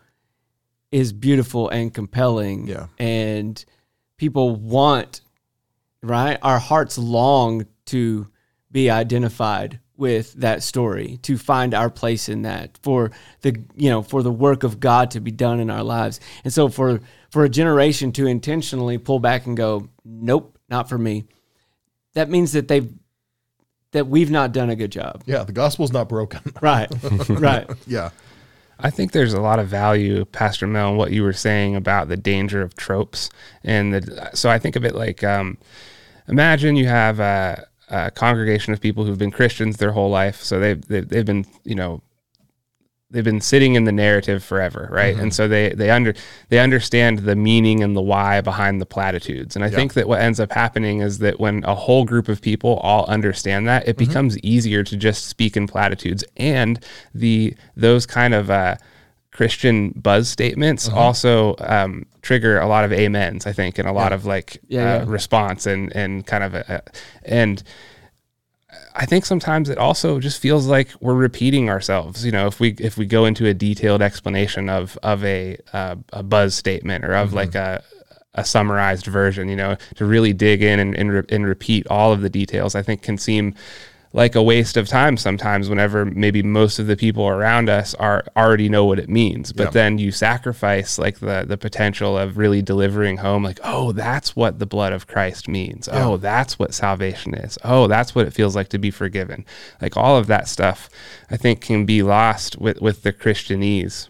is 0.93 1.13
beautiful 1.13 1.69
and 1.69 1.93
compelling. 1.93 2.69
Yeah. 2.69 2.87
And 2.99 3.63
people 4.17 4.55
want, 4.57 5.21
right? 6.03 6.39
Our 6.43 6.59
hearts 6.59 6.97
long 6.97 7.67
to 7.87 8.29
be 8.71 8.91
identified 8.91 9.81
with 9.99 10.33
that 10.35 10.63
story, 10.63 11.19
to 11.23 11.37
find 11.37 11.75
our 11.75 11.91
place 11.91 12.29
in 12.29 12.43
that, 12.43 12.79
for 12.83 13.11
the 13.43 13.61
you 13.75 13.91
know, 13.91 14.01
for 14.01 14.23
the 14.23 14.33
work 14.33 14.63
of 14.63 14.81
God 14.81 15.11
to 15.11 15.21
be 15.21 15.33
done 15.33 15.61
in 15.61 15.69
our 15.69 15.83
lives. 15.83 16.21
And 16.45 16.53
so 16.53 16.69
for 16.69 17.01
for 17.31 17.45
a 17.45 17.49
generation 17.49 18.13
to 18.13 18.27
intentionally 18.27 18.97
pull 18.97 19.19
back 19.19 19.45
and 19.45 19.57
go, 19.57 19.89
Nope, 20.05 20.57
not 20.71 20.89
for 20.89 20.97
me, 20.97 21.27
that 22.15 22.31
means 22.31 22.53
that 22.53 22.69
they've 22.69 22.91
that 23.93 24.07
we've 24.07 24.31
not 24.31 24.53
done 24.53 24.71
a 24.71 24.77
good 24.77 24.93
job. 24.93 25.25
Yeah, 25.27 25.43
the 25.43 25.53
gospel's 25.53 25.93
not 25.93 26.09
broken. 26.09 26.41
Right. 26.61 26.89
right. 27.29 27.69
yeah. 27.87 28.11
I 28.81 28.91
think 28.91 29.11
there's 29.11 29.33
a 29.33 29.41
lot 29.41 29.59
of 29.59 29.67
value, 29.67 30.25
Pastor 30.25 30.67
Mel, 30.67 30.91
in 30.93 30.97
what 30.97 31.11
you 31.11 31.25
were 31.25 31.33
saying 31.33 31.75
about 31.75 32.09
the 32.09 32.17
danger 32.17 32.63
of 32.63 32.77
tropes. 32.77 33.31
And 33.65 33.95
the, 33.95 34.31
so 34.35 34.51
I 34.51 34.59
think 34.61 34.77
of 34.77 34.85
it 34.85 34.95
like 34.95 35.25
um, 35.25 35.59
imagine 36.29 36.77
you 36.77 36.87
have 36.87 37.19
a, 37.19 37.67
a, 37.91 38.11
congregation 38.11 38.73
of 38.73 38.81
people 38.81 39.05
who've 39.05 39.19
been 39.19 39.31
Christians 39.31 39.77
their 39.77 39.93
whole 39.93 40.11
life. 40.11 40.43
So 40.43 40.59
they've, 40.59 40.81
they've, 40.89 41.09
they've 41.09 41.27
been, 41.27 41.47
you 41.65 41.75
know, 41.75 42.03
they've 43.11 43.25
been 43.25 43.41
sitting 43.41 43.75
in 43.75 43.85
the 43.85 43.93
narrative 43.93 44.45
forever, 44.45 44.89
right? 44.91 45.15
Mm-hmm. 45.15 45.25
And 45.25 45.35
so 45.35 45.49
they 45.49 45.71
they 45.71 45.91
under 45.91 46.15
they 46.51 46.59
understand 46.59 47.21
the 47.21 47.37
meaning 47.37 47.83
and 47.83 47.97
the 47.97 48.03
why 48.03 48.41
behind 48.41 48.81
the 48.81 48.87
platitudes. 48.87 49.57
And 49.57 49.65
I 49.65 49.71
think 49.71 49.95
that 49.95 50.09
what 50.09 50.21
ends 50.21 50.41
up 50.41 50.53
happening 50.53 51.01
is 51.01 51.19
that 51.19 51.41
when 51.41 51.65
a 51.65 51.75
whole 51.75 52.05
group 52.05 52.29
of 52.29 52.43
people 52.43 52.77
all 52.77 53.07
understand 53.07 53.67
that, 53.69 53.89
it 53.89 53.97
mm-hmm. 53.97 54.09
becomes 54.09 54.39
easier 54.41 54.83
to 54.85 54.97
just 54.97 55.27
speak 55.27 55.57
in 55.57 55.67
platitudes. 55.67 56.25
And 56.37 56.85
the 57.15 57.57
those 57.77 58.05
kind 58.07 58.35
of 58.35 58.51
uh, 58.51 58.77
Christian 59.39 59.91
buzz 59.91 60.29
statements 60.29 60.89
uh-huh. 60.89 60.99
also 60.99 61.55
um, 61.61 62.07
trigger 62.23 62.59
a 62.59 62.67
lot 62.67 62.85
of 62.85 62.91
amens, 62.93 63.47
I 63.47 63.53
think, 63.53 63.79
and 63.79 63.87
a 63.87 63.93
lot 63.93 64.13
of 64.13 64.27
like 64.27 64.59
yeah, 64.67 64.81
uh, 64.81 64.99
yeah. 64.99 65.05
response 65.07 65.65
and 65.65 65.95
and 65.95 66.27
kind 66.27 66.43
of 66.43 66.55
a, 66.55 66.83
and 67.23 67.63
I 68.97 69.07
think 69.07 69.25
sometimes 69.25 69.69
it 69.69 69.79
also 69.79 70.19
just 70.19 70.43
feels 70.43 70.67
like 70.67 70.89
we're 71.01 71.15
repeating 71.15 71.71
ourselves. 71.71 72.27
You 72.27 72.33
know, 72.33 72.49
if 72.49 72.59
we 72.59 72.71
if 72.81 72.99
we 72.99 73.07
go 73.07 73.27
into 73.27 73.47
a 73.47 73.55
detailed 73.55 74.03
explanation 74.03 74.69
of 74.69 74.99
of 75.05 75.25
a 75.25 75.57
uh, 75.73 75.95
a 76.13 76.25
buzz 76.25 76.57
statement 76.57 77.05
or 77.05 77.15
of 77.15 77.29
mm-hmm. 77.29 77.37
like 77.37 77.55
a 77.55 77.85
a 78.35 78.45
summarized 78.45 79.07
version, 79.07 79.49
you 79.49 79.55
know, 79.55 79.77
to 79.95 80.05
really 80.05 80.33
dig 80.33 80.65
in 80.65 80.81
and 80.81 80.97
and, 80.97 81.13
re- 81.13 81.29
and 81.29 81.47
repeat 81.47 81.87
all 81.87 82.13
of 82.13 82.23
the 82.23 82.29
details, 82.29 82.75
I 82.75 82.83
think 82.83 83.03
can 83.03 83.19
seem 83.19 83.55
like 84.13 84.35
a 84.35 84.43
waste 84.43 84.77
of 84.77 84.89
time 84.89 85.17
sometimes 85.17 85.69
whenever 85.69 86.05
maybe 86.05 86.43
most 86.43 86.79
of 86.79 86.87
the 86.87 86.97
people 86.97 87.29
around 87.29 87.69
us 87.69 87.95
are 87.95 88.25
already 88.37 88.69
know 88.69 88.85
what 88.85 88.99
it 88.99 89.09
means. 89.09 89.53
But 89.53 89.73
then 89.73 89.99
you 89.99 90.13
sacrifice 90.13 90.99
like 90.99 91.21
the 91.21 91.45
the 91.47 91.59
potential 91.59 92.17
of 92.17 92.39
really 92.39 92.63
delivering 92.63 93.19
home 93.19 93.45
like 93.45 93.61
oh 93.63 93.93
that's 93.93 94.35
what 94.35 94.59
the 94.59 94.67
blood 94.67 94.93
of 94.93 95.07
Christ 95.07 95.49
means. 95.49 95.89
Oh 95.93 96.17
that's 96.17 96.59
what 96.59 96.75
salvation 96.75 97.35
is. 97.35 97.59
Oh 97.65 97.87
that's 97.87 98.15
what 98.15 98.27
it 98.27 98.33
feels 98.33 98.57
like 98.57 98.69
to 98.71 98.79
be 98.79 98.91
forgiven. 98.91 99.45
Like 99.81 99.97
all 99.97 100.17
of 100.17 100.27
that 100.29 100.49
stuff 100.49 100.89
i 101.31 101.37
think 101.37 101.61
can 101.61 101.85
be 101.85 102.03
lost 102.03 102.59
with 102.59 102.81
with 102.81 103.03
the 103.03 103.13
christianese. 103.13 104.09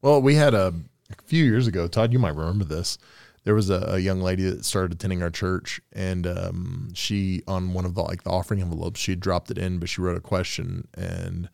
Well 0.00 0.22
we 0.22 0.36
had 0.36 0.54
a, 0.54 0.74
a 1.10 1.22
few 1.24 1.44
years 1.44 1.66
ago 1.66 1.86
todd 1.86 2.12
you 2.12 2.18
might 2.18 2.34
remember 2.34 2.64
this 2.64 2.98
there 3.44 3.54
was 3.54 3.70
a, 3.70 3.84
a, 3.88 3.98
young 3.98 4.20
lady 4.20 4.44
that 4.44 4.64
started 4.64 4.92
attending 4.92 5.22
our 5.22 5.30
church 5.30 5.80
and 5.92 6.26
um, 6.26 6.90
she 6.94 7.42
on 7.46 7.72
one 7.72 7.84
of 7.84 7.94
the 7.94 8.02
like 8.02 8.22
the 8.22 8.30
offering 8.30 8.60
envelopes 8.60 9.00
she 9.00 9.14
dropped 9.14 9.50
it 9.50 9.58
in 9.58 9.78
but 9.78 9.88
she 9.88 10.00
wrote 10.00 10.16
a 10.16 10.20
question 10.20 10.86
and 10.94 11.48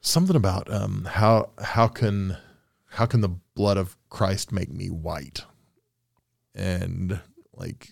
something 0.00 0.36
about 0.36 0.72
um, 0.72 1.06
how 1.10 1.50
how 1.62 1.86
can 1.86 2.36
how 2.90 3.06
can 3.06 3.20
the 3.20 3.28
blood 3.54 3.76
of 3.76 3.96
christ 4.08 4.52
make 4.52 4.70
me 4.70 4.88
white 4.88 5.44
and 6.54 7.20
like 7.54 7.88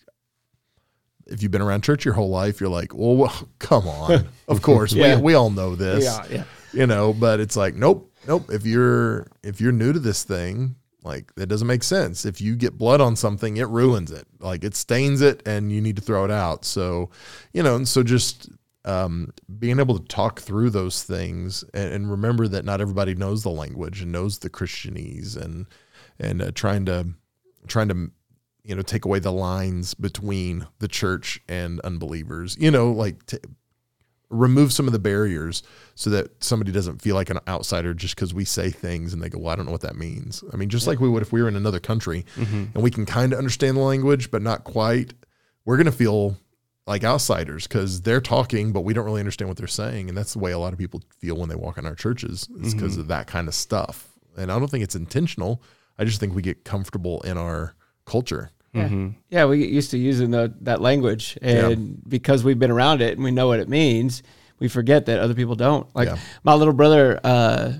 if 1.26 1.42
you've 1.42 1.52
been 1.52 1.62
around 1.62 1.82
church 1.82 2.04
your 2.04 2.14
whole 2.14 2.30
life 2.30 2.60
you're 2.60 2.70
like 2.70 2.94
well, 2.94 3.16
well 3.16 3.48
come 3.58 3.86
on 3.86 4.28
of 4.48 4.62
course 4.62 4.92
yeah. 4.92 5.16
we, 5.16 5.22
we 5.22 5.34
all 5.34 5.50
know 5.50 5.74
this 5.74 6.04
yeah, 6.04 6.24
yeah. 6.30 6.44
you 6.72 6.86
know 6.86 7.12
but 7.12 7.40
it's 7.40 7.56
like 7.56 7.74
nope 7.74 8.10
nope 8.26 8.50
if 8.50 8.64
you're 8.64 9.26
if 9.42 9.60
you're 9.60 9.72
new 9.72 9.92
to 9.92 9.98
this 9.98 10.24
thing 10.24 10.76
like 11.06 11.34
that 11.36 11.46
doesn't 11.46 11.68
make 11.68 11.84
sense. 11.84 12.26
If 12.26 12.40
you 12.40 12.56
get 12.56 12.76
blood 12.76 13.00
on 13.00 13.16
something, 13.16 13.56
it 13.56 13.68
ruins 13.68 14.10
it. 14.10 14.26
Like 14.40 14.64
it 14.64 14.74
stains 14.74 15.22
it 15.22 15.42
and 15.46 15.70
you 15.72 15.80
need 15.80 15.96
to 15.96 16.02
throw 16.02 16.24
it 16.24 16.30
out. 16.30 16.64
So, 16.64 17.10
you 17.52 17.62
know, 17.62 17.76
and 17.76 17.88
so 17.88 18.02
just 18.02 18.50
um, 18.84 19.32
being 19.58 19.78
able 19.78 19.98
to 19.98 20.04
talk 20.06 20.40
through 20.40 20.70
those 20.70 21.02
things 21.02 21.64
and, 21.74 21.92
and, 21.92 22.10
remember 22.10 22.46
that 22.46 22.64
not 22.64 22.80
everybody 22.80 23.16
knows 23.16 23.42
the 23.42 23.50
language 23.50 24.00
and 24.00 24.12
knows 24.12 24.38
the 24.38 24.48
Christianese 24.48 25.36
and 25.36 25.66
and 26.20 26.40
uh, 26.40 26.52
trying 26.54 26.86
to 26.86 27.08
trying 27.66 27.88
to 27.88 28.12
you 28.62 28.76
know 28.76 28.82
take 28.82 29.04
away 29.04 29.18
the 29.18 29.32
lines 29.32 29.94
between 29.94 30.68
the 30.78 30.86
church 30.86 31.40
and 31.48 31.80
unbelievers. 31.80 32.56
You 32.60 32.70
know, 32.70 32.92
like 32.92 33.26
t- 33.26 33.38
remove 34.28 34.72
some 34.72 34.86
of 34.86 34.92
the 34.92 34.98
barriers 34.98 35.62
so 35.94 36.10
that 36.10 36.42
somebody 36.42 36.72
doesn't 36.72 37.00
feel 37.00 37.14
like 37.14 37.30
an 37.30 37.38
outsider 37.46 37.94
just 37.94 38.16
because 38.16 38.34
we 38.34 38.44
say 38.44 38.70
things 38.70 39.12
and 39.12 39.22
they 39.22 39.28
go, 39.28 39.38
well, 39.38 39.52
I 39.52 39.56
don't 39.56 39.66
know 39.66 39.72
what 39.72 39.82
that 39.82 39.96
means. 39.96 40.42
I 40.52 40.56
mean, 40.56 40.68
just 40.68 40.86
yeah. 40.86 40.90
like 40.90 41.00
we 41.00 41.08
would 41.08 41.22
if 41.22 41.32
we 41.32 41.42
were 41.42 41.48
in 41.48 41.56
another 41.56 41.80
country 41.80 42.24
mm-hmm. 42.34 42.64
and 42.74 42.82
we 42.82 42.90
can 42.90 43.06
kind 43.06 43.32
of 43.32 43.38
understand 43.38 43.76
the 43.76 43.82
language, 43.82 44.30
but 44.30 44.42
not 44.42 44.64
quite, 44.64 45.14
we're 45.64 45.76
going 45.76 45.86
to 45.86 45.92
feel 45.92 46.36
like 46.86 47.04
outsiders 47.04 47.66
because 47.66 48.02
they're 48.02 48.20
talking, 48.20 48.72
but 48.72 48.82
we 48.82 48.94
don't 48.94 49.04
really 49.04 49.20
understand 49.20 49.48
what 49.48 49.56
they're 49.56 49.66
saying. 49.66 50.08
And 50.08 50.16
that's 50.16 50.32
the 50.32 50.38
way 50.38 50.52
a 50.52 50.58
lot 50.58 50.72
of 50.72 50.78
people 50.78 51.02
feel 51.18 51.36
when 51.36 51.48
they 51.48 51.56
walk 51.56 51.78
in 51.78 51.86
our 51.86 51.94
churches 51.94 52.48
is 52.60 52.74
because 52.74 52.92
mm-hmm. 52.92 53.02
of 53.02 53.08
that 53.08 53.26
kind 53.26 53.48
of 53.48 53.54
stuff. 53.54 54.08
And 54.36 54.52
I 54.52 54.58
don't 54.58 54.68
think 54.68 54.84
it's 54.84 54.94
intentional. 54.94 55.62
I 55.98 56.04
just 56.04 56.20
think 56.20 56.34
we 56.34 56.42
get 56.42 56.64
comfortable 56.64 57.20
in 57.22 57.38
our 57.38 57.74
culture. 58.04 58.50
Yeah. 58.76 58.84
Mm-hmm. 58.84 59.08
yeah, 59.30 59.44
we 59.46 59.58
get 59.58 59.70
used 59.70 59.90
to 59.92 59.98
using 59.98 60.30
the, 60.30 60.54
that 60.62 60.80
language, 60.80 61.38
and 61.42 61.88
yeah. 61.88 61.94
because 62.08 62.44
we've 62.44 62.58
been 62.58 62.70
around 62.70 63.00
it 63.00 63.14
and 63.14 63.24
we 63.24 63.30
know 63.30 63.48
what 63.48 63.60
it 63.60 63.68
means, 63.68 64.22
we 64.58 64.68
forget 64.68 65.06
that 65.06 65.18
other 65.18 65.34
people 65.34 65.54
don't. 65.54 65.86
Like 65.94 66.08
yeah. 66.08 66.18
my 66.44 66.54
little 66.54 66.74
brother 66.74 67.20
uh, 67.24 67.72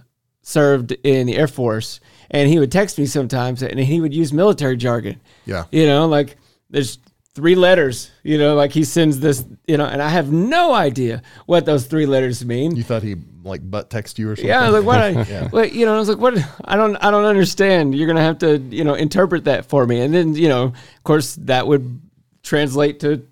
served 0.43 0.93
in 1.05 1.27
the 1.27 1.37
Air 1.37 1.49
Force, 1.49 2.01
and 2.31 2.49
he 2.49 2.59
would 2.59 2.73
text 2.73 2.99
me 2.99 3.07
sometimes, 3.07 3.63
and 3.63 3.79
he 3.79 4.01
would 4.01 4.15
use 4.15 4.33
military 4.33 4.77
jargon. 4.77 5.21
Yeah, 5.45 5.65
you 5.71 5.87
know, 5.87 6.07
like 6.07 6.37
there's 6.71 6.99
three 7.37 7.55
letters, 7.55 8.11
you 8.23 8.39
know, 8.39 8.55
like 8.55 8.73
he 8.73 8.83
sends 8.83 9.21
this, 9.21 9.45
you 9.69 9.77
know, 9.77 9.85
and 9.85 10.01
I 10.01 10.09
have 10.09 10.33
no 10.33 10.73
idea 10.73 11.21
what 11.45 11.67
those 11.67 11.85
three 11.85 12.07
letters 12.07 12.43
mean. 12.43 12.75
You 12.75 12.83
thought 12.83 13.03
he 13.03 13.17
like 13.45 13.71
butt 13.71 13.91
text 13.91 14.19
you 14.19 14.31
or 14.31 14.37
something? 14.37 14.49
Yeah, 14.49 14.63
I 14.63 14.71
was 14.71 14.83
like, 14.83 14.87
what? 14.87 15.01
I, 15.03 15.09
yeah. 15.31 15.49
What, 15.51 15.73
you 15.75 15.85
know, 15.85 15.95
I 15.95 15.99
was 15.99 16.09
like, 16.09 16.17
what? 16.17 16.39
I 16.65 16.77
don't, 16.77 16.97
I 16.97 17.11
don't 17.11 17.27
understand. 17.27 17.95
You're 17.95 18.07
gonna 18.07 18.23
have 18.23 18.39
to, 18.39 18.57
you 18.57 18.85
know, 18.85 18.95
interpret 18.95 19.45
that 19.45 19.67
for 19.67 19.87
me. 19.87 20.01
And 20.01 20.15
then, 20.15 20.35
you 20.35 20.49
know, 20.49 20.63
of 20.65 21.05
course, 21.05 21.35
that 21.43 21.67
would 21.67 22.01
translate 22.43 23.01
to 23.01 23.27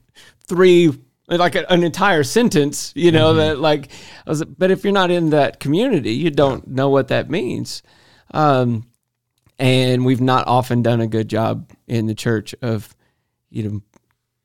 three, 0.46 0.92
like 1.26 1.54
a, 1.54 1.72
an 1.72 1.82
entire 1.82 2.24
sentence. 2.24 2.92
You 2.94 3.10
know, 3.10 3.30
mm-hmm. 3.30 3.38
that 3.38 3.58
like, 3.58 3.88
I 4.26 4.30
was, 4.30 4.44
but 4.44 4.70
if 4.70 4.84
you're 4.84 4.92
not 4.92 5.12
in 5.12 5.30
that 5.30 5.60
community, 5.60 6.12
you 6.12 6.30
don't 6.30 6.68
know 6.68 6.90
what 6.90 7.08
that 7.08 7.30
means. 7.30 7.82
Um, 8.34 8.86
and 9.58 10.04
we've 10.04 10.20
not 10.20 10.46
often 10.46 10.82
done 10.82 11.00
a 11.00 11.06
good 11.06 11.28
job 11.28 11.70
in 11.86 12.04
the 12.04 12.14
church 12.14 12.54
of, 12.60 12.94
you 13.48 13.62
know, 13.62 13.80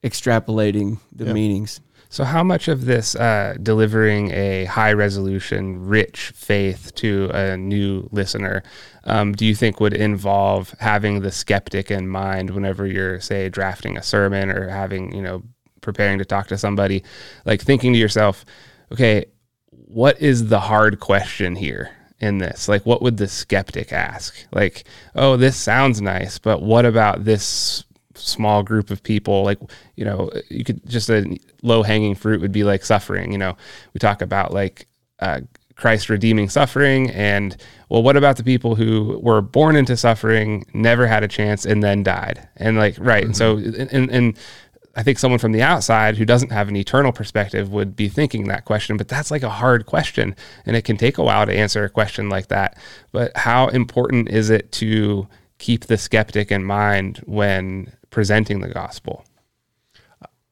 extrapolating 0.03 0.99
the 1.11 1.25
yep. 1.25 1.33
meanings. 1.33 1.81
So, 2.11 2.23
how 2.23 2.43
much 2.43 2.67
of 2.67 2.85
this 2.85 3.15
uh, 3.15 3.55
delivering 3.61 4.31
a 4.31 4.65
high 4.65 4.93
resolution, 4.93 5.85
rich 5.85 6.31
faith 6.35 6.91
to 6.95 7.29
a 7.33 7.55
new 7.55 8.09
listener 8.11 8.63
um, 9.03 9.33
do 9.33 9.45
you 9.45 9.55
think 9.55 9.79
would 9.79 9.93
involve 9.93 10.75
having 10.79 11.21
the 11.21 11.31
skeptic 11.31 11.91
in 11.91 12.07
mind 12.07 12.49
whenever 12.49 12.85
you're, 12.85 13.19
say, 13.19 13.49
drafting 13.49 13.97
a 13.97 14.03
sermon 14.03 14.49
or 14.49 14.67
having, 14.67 15.15
you 15.15 15.21
know, 15.21 15.43
preparing 15.81 16.17
to 16.17 16.25
talk 16.25 16.47
to 16.47 16.57
somebody? 16.57 17.03
Like 17.45 17.61
thinking 17.61 17.93
to 17.93 17.99
yourself, 17.99 18.43
okay, 18.91 19.25
what 19.71 20.19
is 20.21 20.47
the 20.47 20.59
hard 20.59 20.99
question 20.99 21.55
here? 21.55 21.91
in 22.21 22.37
this? 22.39 22.67
Like, 22.67 22.85
what 22.85 23.01
would 23.01 23.15
the 23.15 23.29
skeptic 23.29 23.93
ask? 23.93 24.35
Like, 24.51 24.83
oh, 25.15 25.37
this 25.37 25.55
sounds 25.55 26.01
nice, 26.01 26.37
but 26.37 26.61
what 26.61 26.85
about 26.85 27.23
this 27.23 27.85
small 28.19 28.63
group 28.63 28.89
of 28.89 29.01
people 29.03 29.43
like 29.43 29.59
you 29.95 30.05
know 30.05 30.29
you 30.49 30.63
could 30.63 30.85
just 30.87 31.09
a 31.09 31.37
low 31.61 31.83
hanging 31.83 32.15
fruit 32.15 32.41
would 32.41 32.51
be 32.51 32.63
like 32.63 32.83
suffering 32.83 33.31
you 33.31 33.37
know 33.37 33.55
we 33.93 33.99
talk 33.99 34.21
about 34.21 34.53
like 34.53 34.87
uh, 35.19 35.39
christ 35.75 36.09
redeeming 36.09 36.49
suffering 36.49 37.09
and 37.11 37.57
well 37.89 38.03
what 38.03 38.17
about 38.17 38.37
the 38.37 38.43
people 38.43 38.75
who 38.75 39.19
were 39.21 39.41
born 39.41 39.75
into 39.75 39.95
suffering 39.95 40.65
never 40.73 41.07
had 41.07 41.23
a 41.23 41.27
chance 41.27 41.65
and 41.65 41.81
then 41.81 42.03
died 42.03 42.47
and 42.57 42.77
like 42.77 42.95
right 42.99 43.23
mm-hmm. 43.23 43.27
and 43.27 43.37
so 43.37 43.57
and, 43.91 44.11
and 44.11 44.37
I 44.95 45.03
think 45.03 45.17
someone 45.17 45.39
from 45.39 45.53
the 45.53 45.61
outside 45.61 46.17
who 46.17 46.25
doesn't 46.25 46.51
have 46.51 46.67
an 46.67 46.75
eternal 46.75 47.13
perspective 47.13 47.71
would 47.71 47.95
be 47.95 48.09
thinking 48.09 48.47
that 48.47 48.65
question, 48.65 48.97
but 48.97 49.07
that's 49.07 49.31
like 49.31 49.43
a 49.43 49.49
hard 49.49 49.85
question. 49.85 50.35
And 50.65 50.75
it 50.75 50.83
can 50.83 50.97
take 50.97 51.17
a 51.17 51.23
while 51.23 51.45
to 51.45 51.53
answer 51.53 51.85
a 51.85 51.89
question 51.89 52.27
like 52.27 52.47
that. 52.47 52.77
But 53.13 53.31
how 53.37 53.67
important 53.67 54.27
is 54.27 54.49
it 54.49 54.73
to 54.73 55.27
keep 55.57 55.85
the 55.85 55.97
skeptic 55.97 56.51
in 56.51 56.63
mind 56.63 57.21
when 57.25 57.93
presenting 58.09 58.61
the 58.61 58.69
gospel? 58.69 59.25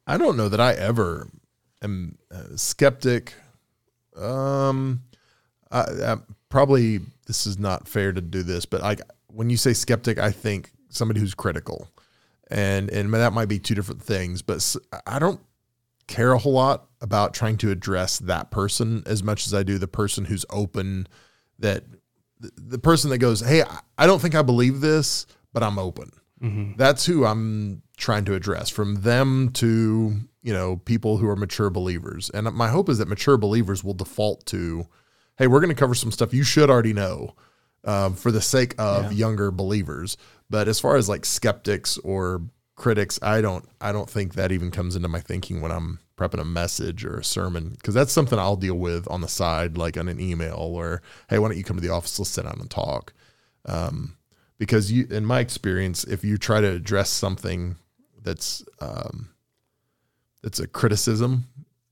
I 0.06 0.18
don't 0.18 0.38
know 0.38 0.50
that 0.50 0.62
I 0.62 0.74
ever 0.74 1.28
am 1.84 2.18
skeptic. 2.56 3.34
Um, 4.16 5.04
I, 5.70 5.82
I, 5.82 6.18
probably 6.50 7.02
this 7.28 7.46
is 7.46 7.60
not 7.60 7.88
fair 7.88 8.14
to 8.14 8.22
do 8.22 8.42
this, 8.44 8.66
but 8.66 8.82
like 8.82 9.02
when 9.28 9.50
you 9.50 9.58
say 9.58 9.74
skeptic, 9.74 10.18
I 10.18 10.32
think 10.32 10.72
somebody 10.90 11.20
who's 11.20 11.36
critical, 11.36 11.90
and 12.50 12.90
and 12.90 13.14
that 13.14 13.34
might 13.34 13.50
be 13.50 13.60
two 13.60 13.76
different 13.76 14.02
things. 14.02 14.42
But 14.42 14.76
I 15.06 15.20
don't 15.20 15.42
care 16.08 16.32
a 16.32 16.38
whole 16.38 16.54
lot 16.54 16.88
about 17.02 17.34
trying 17.34 17.58
to 17.58 17.72
address 17.72 18.18
that 18.20 18.50
person 18.50 19.04
as 19.06 19.22
much 19.22 19.46
as 19.46 19.54
I 19.54 19.64
do 19.64 19.78
the 19.78 19.88
person 19.88 20.26
who's 20.26 20.46
open. 20.50 21.08
That 21.60 21.84
the 22.40 22.80
person 22.80 23.10
that 23.10 23.18
goes, 23.18 23.42
"Hey, 23.42 23.64
I 23.98 24.08
don't 24.08 24.22
think 24.22 24.36
I 24.36 24.42
believe 24.42 24.80
this, 24.80 25.28
but 25.54 25.64
I'm 25.64 25.78
open." 25.78 26.12
Mm-hmm. 26.42 26.74
That's 26.78 27.06
who 27.06 27.26
I'm 27.26 27.82
trying 27.98 28.26
to 28.26 28.34
address. 28.36 28.70
From 28.70 29.02
them 29.02 29.50
to 29.54 30.20
you 30.44 30.54
know, 30.54 30.78
people 30.78 31.18
who 31.18 31.28
are 31.28 31.36
mature 31.36 31.70
believers. 31.70 32.30
And 32.34 32.50
my 32.54 32.70
hope 32.70 32.88
is 32.88 33.00
that 33.00 33.10
mature 33.10 33.36
believers 33.38 33.84
will 33.84 33.94
default 33.94 34.46
to, 34.46 34.88
hey, 35.38 35.48
we're 35.48 35.60
going 35.60 35.68
to 35.70 35.76
cover 35.76 35.94
some 35.94 36.10
stuff 36.12 36.34
you 36.34 36.44
should 36.44 36.70
already 36.70 36.94
know 36.94 37.36
um, 37.84 38.14
for 38.16 38.32
the 38.32 38.40
sake 38.40 38.74
of 38.78 39.06
Yeah. 39.06 39.12
younger 39.12 39.52
believers. 39.52 40.16
But 40.50 40.70
as 40.70 40.80
far 40.80 40.96
as 40.96 41.10
like 41.10 41.26
skeptics 41.26 41.98
or 41.98 42.44
critics, 42.76 43.20
I 43.22 43.42
don't, 43.42 43.68
I 43.82 43.92
don't 43.92 44.10
think 44.10 44.36
that 44.36 44.54
even 44.54 44.72
comes 44.72 44.96
into 44.96 45.10
my 45.10 45.20
thinking 45.20 45.60
when 45.60 45.72
I'm 45.72 46.00
prepping 46.18 46.40
a 46.40 46.46
message 46.46 47.04
or 47.04 47.18
a 47.18 47.24
sermon 47.26 47.72
because 47.72 47.94
that's 47.94 48.14
something 48.14 48.40
I'll 48.40 48.56
deal 48.56 48.76
with 48.78 49.06
on 49.12 49.20
the 49.20 49.28
side, 49.28 49.78
like 49.78 49.98
on 49.98 50.08
an 50.08 50.22
email 50.22 50.56
or, 50.60 51.02
hey, 51.30 51.40
why 51.40 51.50
don't 51.50 51.58
you 51.58 51.64
come 51.66 51.76
to 51.76 51.82
the 51.86 51.94
office? 51.94 52.18
Let's 52.20 52.30
sit 52.30 52.46
down 52.46 52.58
and 52.62 52.70
talk. 52.70 53.12
Um, 53.66 54.16
because 54.58 54.92
you, 54.92 55.08
in 55.10 55.26
my 55.26 55.40
experience, 55.40 56.04
if 56.04 56.24
you 56.24 56.38
try 56.38 56.62
to 56.62 56.68
address 56.68 57.10
something 57.10 57.76
that's 58.24 58.64
um, 58.80 59.30
that's 60.42 60.60
a 60.60 60.68
criticism, 60.68 61.46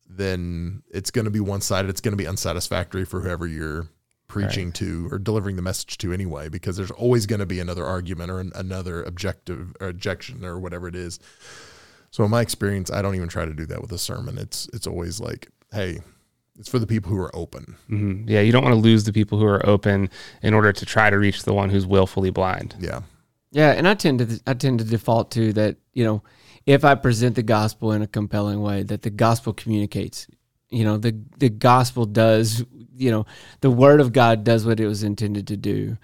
then 0.09 0.83
it's 0.91 1.11
going 1.11 1.25
to 1.25 1.31
be 1.31 1.39
one 1.39 1.61
sided. 1.61 1.89
It's 1.89 2.01
going 2.01 2.13
to 2.13 2.17
be 2.17 2.27
unsatisfactory 2.27 3.05
for 3.05 3.21
whoever 3.21 3.47
you're 3.47 3.87
preaching 4.27 4.71
to 4.73 5.07
or 5.11 5.19
delivering 5.19 5.55
the 5.55 5.61
message 5.61 5.97
to 5.99 6.11
anyway, 6.11 6.49
because 6.49 6.77
there's 6.77 6.91
always 6.91 7.25
going 7.25 7.39
to 7.39 7.45
be 7.45 7.59
another 7.59 7.85
argument 7.85 8.31
or 8.31 8.39
an, 8.39 8.51
another 8.55 9.03
objective 9.03 9.75
or 9.79 9.87
objection 9.87 10.43
or 10.43 10.59
whatever 10.59 10.87
it 10.87 10.95
is. 10.95 11.19
So 12.11 12.23
in 12.23 12.31
my 12.31 12.41
experience, 12.41 12.89
I 12.89 13.01
don't 13.01 13.15
even 13.15 13.29
try 13.29 13.45
to 13.45 13.53
do 13.53 13.65
that 13.67 13.81
with 13.81 13.91
a 13.91 13.97
sermon. 13.97 14.37
It's 14.37 14.67
it's 14.73 14.87
always 14.87 15.19
like, 15.19 15.49
hey, 15.71 15.99
it's 16.57 16.69
for 16.69 16.79
the 16.79 16.87
people 16.87 17.11
who 17.11 17.19
are 17.19 17.35
open. 17.35 17.75
hmm 17.87 18.23
Yeah, 18.27 18.41
you 18.41 18.51
don't 18.51 18.63
want 18.63 18.73
to 18.75 18.79
lose 18.79 19.03
the 19.03 19.13
people 19.13 19.39
who 19.39 19.45
are 19.45 19.65
open 19.65 20.09
in 20.41 20.53
order 20.53 20.71
to 20.71 20.85
try 20.85 21.09
to 21.09 21.17
reach 21.17 21.43
the 21.43 21.53
one 21.53 21.69
who's 21.69 21.85
willfully 21.85 22.29
blind. 22.29 22.75
Yeah. 22.79 23.01
Yeah, 23.51 23.71
and 23.71 23.87
I 23.87 23.93
tend 23.93 24.19
to 24.19 24.39
I 24.45 24.53
tend 24.53 24.79
to 24.79 24.85
default 24.85 25.31
to 25.31 25.53
that. 25.53 25.77
You 25.93 26.03
know, 26.03 26.23
if 26.65 26.83
I 26.83 26.95
present 26.95 27.35
the 27.35 27.43
gospel 27.43 27.91
in 27.93 28.01
a 28.01 28.07
compelling 28.07 28.61
way, 28.61 28.83
that 28.83 29.01
the 29.03 29.09
gospel 29.09 29.53
communicates. 29.53 30.27
You 30.69 30.83
know, 30.83 30.97
the 30.97 31.17
the 31.37 31.49
gospel 31.49 32.05
does. 32.05 32.65
You 32.97 33.11
know, 33.11 33.25
the 33.61 33.71
word 33.71 34.01
of 34.01 34.13
God 34.13 34.43
does 34.43 34.65
what 34.65 34.79
it 34.79 34.87
was 34.87 35.03
intended 35.03 35.47
to 35.47 35.57
do, 35.57 35.97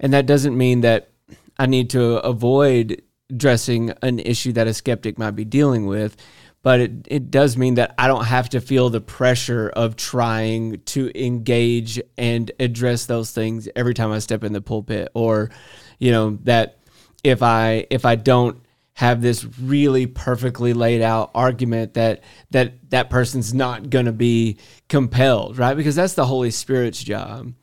and 0.00 0.12
that 0.12 0.26
doesn't 0.26 0.56
mean 0.56 0.80
that 0.82 1.10
I 1.58 1.66
need 1.66 1.90
to 1.90 2.18
avoid 2.18 3.02
addressing 3.30 3.92
an 4.02 4.18
issue 4.18 4.52
that 4.52 4.66
a 4.66 4.74
skeptic 4.74 5.18
might 5.18 5.32
be 5.32 5.44
dealing 5.44 5.86
with. 5.86 6.16
But 6.62 6.80
it, 6.80 6.92
it 7.06 7.30
does 7.30 7.56
mean 7.56 7.74
that 7.74 7.94
I 7.96 8.08
don't 8.08 8.24
have 8.24 8.48
to 8.50 8.60
feel 8.60 8.90
the 8.90 9.00
pressure 9.00 9.68
of 9.68 9.96
trying 9.96 10.80
to 10.86 11.10
engage 11.14 12.00
and 12.16 12.50
address 12.58 13.06
those 13.06 13.30
things 13.30 13.68
every 13.76 13.94
time 13.94 14.10
I 14.10 14.18
step 14.18 14.42
in 14.42 14.52
the 14.52 14.60
pulpit, 14.60 15.08
or, 15.14 15.50
you 15.98 16.10
know, 16.10 16.38
that 16.42 16.78
if 17.22 17.42
I 17.42 17.86
if 17.90 18.04
I 18.04 18.16
don't 18.16 18.60
have 18.94 19.22
this 19.22 19.46
really 19.60 20.06
perfectly 20.06 20.72
laid 20.72 21.00
out 21.00 21.30
argument 21.32 21.94
that 21.94 22.24
that 22.50 22.90
that 22.90 23.08
person's 23.08 23.54
not 23.54 23.90
going 23.90 24.06
to 24.06 24.12
be 24.12 24.58
compelled, 24.88 25.56
right? 25.56 25.76
Because 25.76 25.94
that's 25.94 26.14
the 26.14 26.26
Holy 26.26 26.50
Spirit's 26.50 27.02
job. 27.02 27.54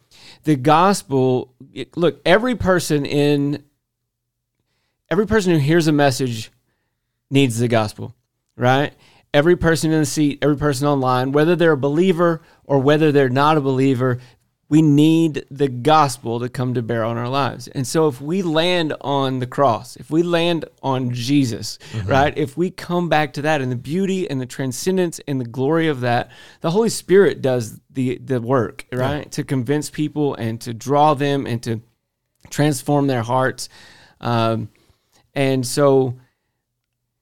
The 0.45 0.55
gospel, 0.55 1.53
look, 1.97 2.21
every 2.25 2.55
person 2.55 3.05
in 3.05 3.65
every 5.09 5.27
person 5.27 5.51
who 5.51 5.59
hears 5.59 5.87
a 5.87 5.91
message 5.91 6.51
needs 7.29 7.59
the 7.59 7.67
gospel, 7.67 8.15
right? 8.55 8.93
Every 9.33 9.55
person 9.55 9.91
in 9.91 9.99
the 9.99 10.05
seat, 10.05 10.39
every 10.41 10.57
person 10.57 10.87
online, 10.87 11.31
whether 11.31 11.55
they're 11.55 11.73
a 11.73 11.77
believer 11.77 12.41
or 12.63 12.79
whether 12.79 13.11
they're 13.11 13.29
not 13.29 13.57
a 13.57 13.61
believer, 13.61 14.19
we 14.67 14.81
need 14.81 15.45
the 15.51 15.67
gospel 15.67 16.39
to 16.39 16.49
come 16.49 16.73
to 16.73 16.81
bear 16.81 17.03
on 17.03 17.17
our 17.17 17.29
lives. 17.29 17.67
And 17.67 17.85
so 17.85 18.07
if 18.07 18.19
we 18.19 18.41
land 18.41 18.95
on 19.01 19.37
the 19.39 19.45
cross, 19.45 19.95
if 19.97 20.09
we 20.09 20.23
land 20.23 20.65
on 20.81 21.11
Jesus, 21.13 21.77
right? 22.05 22.35
If 22.35 22.57
we 22.57 22.71
come 22.71 23.07
back 23.07 23.33
to 23.33 23.43
that 23.43 23.61
and 23.61 23.71
the 23.71 23.75
beauty 23.75 24.27
and 24.27 24.41
the 24.41 24.47
transcendence 24.47 25.19
and 25.27 25.39
the 25.39 25.45
glory 25.45 25.87
of 25.87 26.01
that, 26.01 26.31
the 26.61 26.71
Holy 26.71 26.89
Spirit 26.89 27.41
does 27.43 27.79
the 27.91 28.17
the 28.17 28.41
work, 28.41 28.85
right? 28.91 29.31
To 29.33 29.43
convince 29.43 29.91
people 29.91 30.33
and 30.33 30.59
to 30.61 30.73
draw 30.73 31.13
them 31.13 31.45
and 31.45 31.61
to 31.63 31.81
transform 32.49 33.05
their 33.05 33.23
hearts. 33.23 33.69
Um, 34.19 34.69
and 35.35 35.65
so 35.65 36.15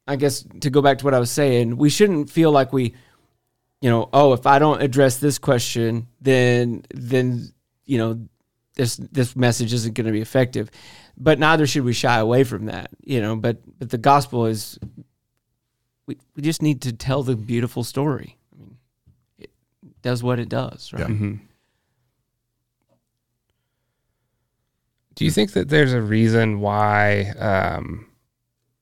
I 0.08 0.16
guess 0.18 0.46
to 0.62 0.70
go 0.70 0.82
back 0.82 0.98
to 1.00 1.06
what 1.06 1.14
I 1.14 1.20
was 1.20 1.32
saying, 1.32 1.78
we 1.78 1.90
shouldn't 1.90 2.30
feel 2.30 2.52
like 2.52 2.74
we 2.74 2.94
you 3.82 3.90
know, 3.90 4.08
oh, 4.14 4.32
if 4.32 4.48
I 4.48 4.60
don't 4.60 4.82
address 4.82 5.18
this 5.18 5.38
question, 5.38 6.08
then 6.22 6.86
then 6.94 7.52
you 7.86 7.98
know 7.98 8.28
this 8.76 8.96
this 8.96 9.36
message 9.36 9.74
isn't 9.74 9.94
going 9.94 10.06
to 10.08 10.14
be 10.14 10.22
effective. 10.22 10.72
But 11.18 11.38
neither 11.38 11.68
should 11.68 11.84
we 11.84 11.92
shy 11.92 12.18
away 12.18 12.46
from 12.46 12.68
that, 12.68 12.92
you 13.04 13.22
know. 13.22 13.36
But 13.36 13.58
but 13.78 13.90
the 13.90 13.98
gospel 13.98 14.46
is 14.46 14.80
we 16.06 16.18
we 16.36 16.42
just 16.42 16.62
need 16.62 16.82
to 16.84 16.94
tell 16.94 17.24
the 17.24 17.36
beautiful 17.36 17.84
story. 17.84 18.38
I 18.54 18.60
mean, 18.62 18.78
it 19.38 19.52
does 20.02 20.24
what 20.24 20.40
it 20.40 20.48
does, 20.48 20.94
right? 20.94 21.02
Yeah. 21.02 21.08
hmm 21.08 21.36
Do 25.16 25.26
you 25.26 25.32
think 25.32 25.52
that 25.52 25.68
there's 25.70 25.94
a 25.94 26.02
reason 26.02 26.60
why 26.62 27.34
um, 27.38 28.08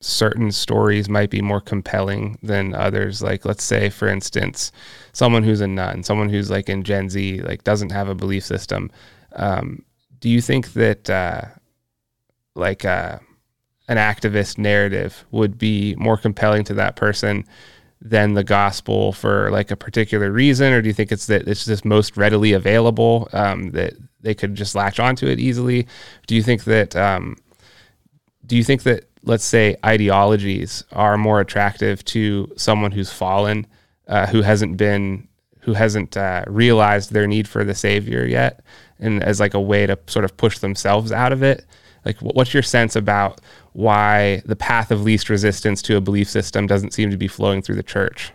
certain 0.02 0.52
stories 0.52 1.08
might 1.08 1.30
be 1.30 1.42
more 1.42 1.62
compelling 1.62 2.38
than 2.44 2.74
others? 2.74 3.22
Like, 3.22 3.46
let's 3.46 3.64
say, 3.64 3.90
for 3.90 4.08
instance, 4.08 4.72
someone 5.14 5.44
who's 5.44 5.62
a 5.62 5.68
none, 5.68 6.04
someone 6.04 6.30
who's 6.30 6.50
like 6.50 6.68
in 6.70 6.84
Gen 6.84 7.10
Z, 7.10 7.42
like 7.42 7.64
doesn't 7.64 7.92
have 7.92 8.10
a 8.10 8.16
belief 8.16 8.44
system. 8.44 8.92
Um, 9.36 9.84
do 10.20 10.30
you 10.30 10.42
think 10.42 10.74
that 10.74 11.10
uh, 11.10 11.42
like 12.56 12.86
uh, 12.86 13.20
an 13.88 13.98
activist 13.98 14.58
narrative 14.58 15.26
would 15.32 15.58
be 15.58 15.96
more 15.96 16.18
compelling 16.18 16.64
to 16.66 16.74
that 16.76 16.96
person 16.96 17.46
than 18.02 18.34
the 18.34 18.44
gospel 18.44 19.14
for 19.14 19.52
like 19.52 19.70
a 19.70 19.76
particular 19.76 20.32
reason, 20.32 20.74
or 20.74 20.82
do 20.82 20.88
you 20.88 20.94
think 20.94 21.12
it's 21.12 21.28
that 21.28 21.48
it's 21.48 21.66
just 21.66 21.86
most 21.86 22.18
readily 22.18 22.54
available 22.54 23.30
um, 23.34 23.72
that 23.72 23.94
they 24.22 24.34
could 24.34 24.56
just 24.56 24.76
latch 24.76 25.00
onto 25.00 25.28
it 25.28 25.40
easily? 25.40 25.88
Do 26.26 26.36
you 26.36 26.42
think 26.42 26.64
that 26.64 26.96
um, 26.96 27.36
do 28.46 28.56
you 28.56 28.64
think 28.64 28.84
that 28.84 29.06
let's 29.24 29.44
say 29.44 29.76
ideologies 29.86 30.84
are 30.92 31.18
more 31.18 31.40
attractive 31.40 32.04
to 32.06 32.52
someone 32.58 32.92
who's 32.92 33.12
fallen, 33.12 33.68
uh, 34.08 34.28
who 34.28 34.42
hasn't 34.42 34.78
been 34.78 35.28
who 35.62 35.74
hasn't 35.74 36.18
uh, 36.18 36.44
realized 36.48 37.14
their 37.14 37.28
need 37.28 37.48
for 37.48 37.64
the 37.64 37.76
savior 37.76 38.26
yet, 38.26 38.64
and 39.00 39.24
as 39.24 39.40
like 39.40 39.54
a 39.54 39.62
way 39.62 39.86
to 39.86 39.98
sort 40.08 40.26
of 40.26 40.36
push 40.36 40.58
themselves 40.58 41.12
out 41.12 41.32
of 41.32 41.44
it? 41.44 41.66
Like, 42.04 42.18
what's 42.20 42.54
your 42.54 42.64
sense 42.64 42.96
about 42.96 43.42
why 43.74 44.42
the 44.46 44.56
path 44.56 44.90
of 44.90 45.04
least 45.04 45.30
resistance 45.30 45.84
to 45.84 45.98
a 45.98 46.02
belief 46.02 46.28
system 46.28 46.66
doesn't 46.66 46.94
seem 46.94 47.12
to 47.12 47.18
be 47.18 47.28
flowing 47.28 47.62
through 47.62 47.76
the 47.76 47.84
church? 47.84 48.32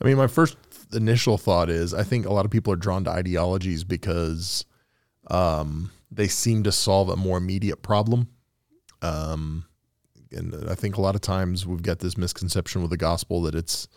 I 0.00 0.04
mean, 0.04 0.18
my 0.18 0.26
first 0.26 0.56
initial 0.92 1.38
thought 1.38 1.70
is 1.70 1.94
I 1.94 2.02
think 2.02 2.26
a 2.26 2.32
lot 2.32 2.44
of 2.44 2.50
people 2.50 2.72
are 2.72 2.76
drawn 2.76 3.04
to 3.04 3.10
ideologies 3.10 3.84
because 3.84 4.64
um, 5.28 5.90
they 6.10 6.28
seem 6.28 6.62
to 6.64 6.72
solve 6.72 7.08
a 7.08 7.16
more 7.16 7.38
immediate 7.38 7.82
problem. 7.82 8.28
Um, 9.02 9.64
and 10.32 10.68
I 10.68 10.74
think 10.74 10.96
a 10.96 11.00
lot 11.00 11.14
of 11.14 11.20
times 11.20 11.66
we've 11.66 11.82
got 11.82 12.00
this 12.00 12.18
misconception 12.18 12.82
with 12.82 12.90
the 12.90 12.96
gospel 12.96 13.42
that 13.42 13.54
it's 13.54 13.88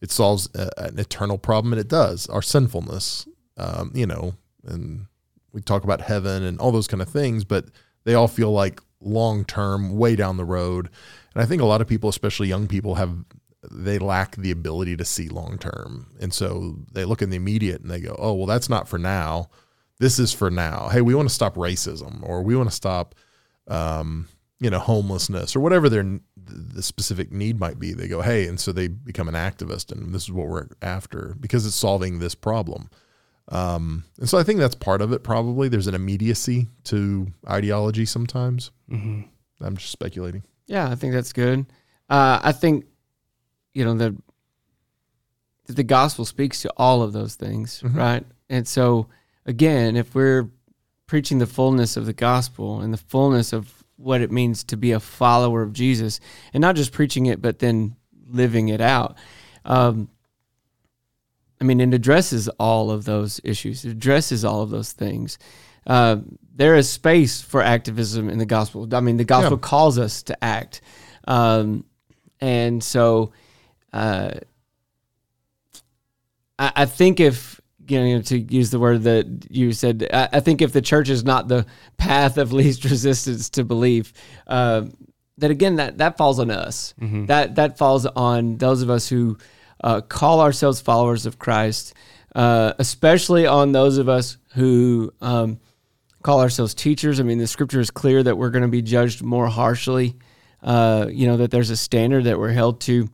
it 0.00 0.10
solves 0.10 0.48
a, 0.54 0.68
an 0.76 0.98
eternal 0.98 1.38
problem, 1.38 1.72
and 1.72 1.80
it 1.80 1.88
does 1.88 2.26
our 2.28 2.42
sinfulness. 2.42 3.26
Um, 3.56 3.90
you 3.94 4.06
know, 4.06 4.34
and 4.64 5.06
we 5.52 5.62
talk 5.62 5.84
about 5.84 6.02
heaven 6.02 6.42
and 6.42 6.60
all 6.60 6.70
those 6.70 6.86
kind 6.86 7.00
of 7.00 7.08
things, 7.08 7.44
but 7.44 7.66
they 8.04 8.14
all 8.14 8.28
feel 8.28 8.52
like 8.52 8.80
long 9.00 9.44
term, 9.44 9.96
way 9.96 10.14
down 10.14 10.36
the 10.36 10.44
road. 10.44 10.90
And 11.34 11.42
I 11.42 11.46
think 11.46 11.62
a 11.62 11.66
lot 11.66 11.80
of 11.80 11.88
people, 11.88 12.10
especially 12.10 12.48
young 12.48 12.68
people, 12.68 12.96
have 12.96 13.24
they 13.70 13.98
lack 13.98 14.36
the 14.36 14.50
ability 14.50 14.96
to 14.96 15.04
see 15.04 15.28
long 15.28 15.58
term. 15.58 16.06
And 16.20 16.32
so 16.32 16.76
they 16.92 17.04
look 17.04 17.22
in 17.22 17.30
the 17.30 17.36
immediate 17.36 17.80
and 17.80 17.90
they 17.90 18.00
go, 18.00 18.14
oh, 18.18 18.34
well, 18.34 18.46
that's 18.46 18.68
not 18.68 18.88
for 18.88 18.98
now. 18.98 19.48
This 19.98 20.18
is 20.18 20.32
for 20.32 20.50
now. 20.50 20.88
Hey, 20.88 21.00
we 21.00 21.14
want 21.14 21.28
to 21.28 21.34
stop 21.34 21.54
racism 21.56 22.22
or 22.22 22.42
we 22.42 22.54
want 22.56 22.68
to 22.68 22.74
stop, 22.74 23.14
um, 23.68 24.28
you 24.60 24.68
know, 24.70 24.78
homelessness 24.78 25.56
or 25.56 25.60
whatever 25.60 25.88
their 25.88 26.20
the 26.48 26.82
specific 26.82 27.32
need 27.32 27.58
might 27.58 27.78
be. 27.78 27.92
They 27.92 28.06
go, 28.08 28.20
hey, 28.22 28.46
and 28.46 28.60
so 28.60 28.72
they 28.72 28.88
become 28.88 29.28
an 29.28 29.34
activist 29.34 29.90
and 29.90 30.14
this 30.14 30.22
is 30.24 30.32
what 30.32 30.46
we're 30.48 30.68
after 30.82 31.34
because 31.40 31.66
it's 31.66 31.74
solving 31.74 32.18
this 32.18 32.34
problem. 32.34 32.88
Um, 33.48 34.04
and 34.18 34.28
so 34.28 34.38
I 34.38 34.42
think 34.42 34.58
that's 34.60 34.74
part 34.74 35.00
of 35.00 35.12
it. 35.12 35.22
Probably 35.22 35.68
there's 35.68 35.86
an 35.86 35.94
immediacy 35.94 36.68
to 36.84 37.28
ideology 37.48 38.04
sometimes. 38.04 38.70
Mm-hmm. 38.90 39.22
I'm 39.64 39.76
just 39.76 39.92
speculating. 39.92 40.42
Yeah, 40.66 40.90
I 40.90 40.94
think 40.96 41.12
that's 41.14 41.32
good. 41.32 41.60
Uh, 42.10 42.40
I 42.42 42.52
think 42.52 42.84
you 43.72 43.84
know 43.84 43.94
the 43.94 44.16
the 45.66 45.82
gospel 45.84 46.24
speaks 46.24 46.62
to 46.62 46.72
all 46.76 47.02
of 47.02 47.12
those 47.12 47.34
things, 47.36 47.82
Mhm. 47.82 47.94
right? 47.96 48.26
And 48.48 48.66
so 48.66 49.06
again, 49.46 49.96
if 49.96 50.14
we're 50.14 50.50
preaching 51.06 51.38
the 51.38 51.46
fullness 51.46 51.96
of 51.96 52.04
the 52.04 52.12
gospel 52.12 52.80
and 52.80 52.92
the 52.92 52.98
fullness 52.98 53.52
of 53.52 53.84
what 53.96 54.20
it 54.20 54.30
means 54.30 54.62
to 54.64 54.76
be 54.76 54.92
a 54.92 55.00
follower 55.00 55.62
of 55.62 55.72
Jesus, 55.72 56.20
and 56.52 56.60
not 56.60 56.76
just 56.76 56.92
preaching 56.92 57.26
it, 57.26 57.40
but 57.40 57.60
then 57.60 57.96
living 58.28 58.68
it 58.68 58.80
out. 58.80 59.16
Um, 59.64 60.08
I 61.60 61.64
mean, 61.64 61.80
it 61.80 61.94
addresses 61.94 62.48
all 62.60 62.90
of 62.90 63.04
those 63.06 63.40
issues. 63.44 63.84
It 63.84 63.92
addresses 63.92 64.44
all 64.44 64.60
of 64.60 64.68
those 64.70 64.92
things. 64.92 65.38
Uh, 65.86 66.18
there 66.54 66.74
is 66.74 66.90
space 66.90 67.40
for 67.40 67.62
activism 67.62 68.28
in 68.28 68.38
the 68.38 68.44
gospel. 68.46 68.86
I 68.92 69.00
mean, 69.00 69.16
the 69.16 69.24
gospel 69.24 69.52
Yeah. 69.56 69.68
calls 69.68 69.98
us 69.98 70.22
to 70.24 70.44
act. 70.44 70.82
Um, 71.26 71.84
and 72.40 72.82
so, 72.84 73.32
uh, 73.92 74.32
I, 76.58 76.72
I 76.76 76.84
think 76.86 77.20
if 77.20 77.55
you 77.90 78.16
know 78.16 78.22
to 78.22 78.38
use 78.38 78.70
the 78.70 78.78
word 78.78 79.02
that 79.02 79.46
you 79.50 79.72
said, 79.72 80.08
I, 80.12 80.28
I 80.34 80.40
think 80.40 80.62
if 80.62 80.72
the 80.72 80.82
church 80.82 81.08
is 81.08 81.24
not 81.24 81.48
the 81.48 81.66
path 81.96 82.38
of 82.38 82.52
least 82.60 82.84
resistance 82.84 83.50
to 83.50 83.64
belief, 83.64 84.12
uh, 84.46 84.86
that 85.38 85.50
again 85.50 85.76
that 85.76 85.98
that 85.98 86.16
falls 86.16 86.38
on 86.38 86.50
us. 86.50 86.94
That 87.26 87.56
that 87.56 87.78
falls 87.78 88.06
on 88.06 88.56
those 88.56 88.82
of 88.82 88.90
us 88.90 89.08
who 89.08 89.38
uh, 89.82 90.00
call 90.00 90.40
ourselves 90.40 90.80
followers 90.80 91.26
of 91.26 91.38
Christ, 91.38 91.94
uh, 92.34 92.72
especially 92.78 93.46
on 93.46 93.72
those 93.72 93.98
of 93.98 94.08
us 94.08 94.38
who 94.54 95.12
um, 95.20 95.60
call 96.22 96.40
ourselves 96.40 96.74
teachers. 96.74 97.20
I 97.20 97.22
mean, 97.22 97.38
the 97.38 97.46
scripture 97.46 97.80
is 97.80 97.90
clear 97.90 98.22
that 98.22 98.36
we're 98.36 98.50
going 98.50 98.62
to 98.62 98.68
be 98.68 98.82
judged 98.82 99.22
more 99.22 99.46
harshly. 99.46 100.16
Uh, 100.62 101.06
you 101.10 101.26
know 101.26 101.36
that 101.36 101.50
there's 101.50 101.70
a 101.70 101.76
standard 101.76 102.24
that 102.24 102.38
we're 102.38 102.50
held 102.52 102.80
to, 102.82 103.08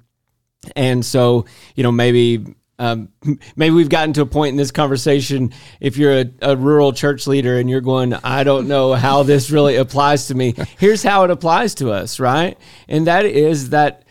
and 0.76 1.04
so 1.04 1.44
you 1.74 1.82
know 1.82 1.92
maybe 1.92 2.54
um, 2.78 3.08
maybe 3.56 3.74
we've 3.74 3.88
gotten 3.88 4.12
to 4.14 4.22
a 4.22 4.26
point 4.26 4.50
in 4.50 4.56
this 4.56 4.70
conversation. 4.70 5.52
If 5.80 5.96
you're 5.96 6.20
a, 6.20 6.30
a 6.42 6.56
rural 6.56 6.92
church 6.92 7.26
leader 7.26 7.58
and 7.58 7.68
you're 7.70 7.80
going, 7.80 8.14
I 8.14 8.44
don't 8.44 8.68
know 8.68 8.94
how 8.94 9.22
this 9.22 9.50
really 9.50 9.76
applies 9.76 10.26
to 10.28 10.34
me. 10.34 10.54
Here's 10.78 11.02
how 11.02 11.24
it 11.24 11.30
applies 11.30 11.74
to 11.76 11.92
us, 11.92 12.18
right? 12.18 12.58
And 12.88 13.06
that 13.06 13.26
is 13.26 13.70
that 13.70 14.04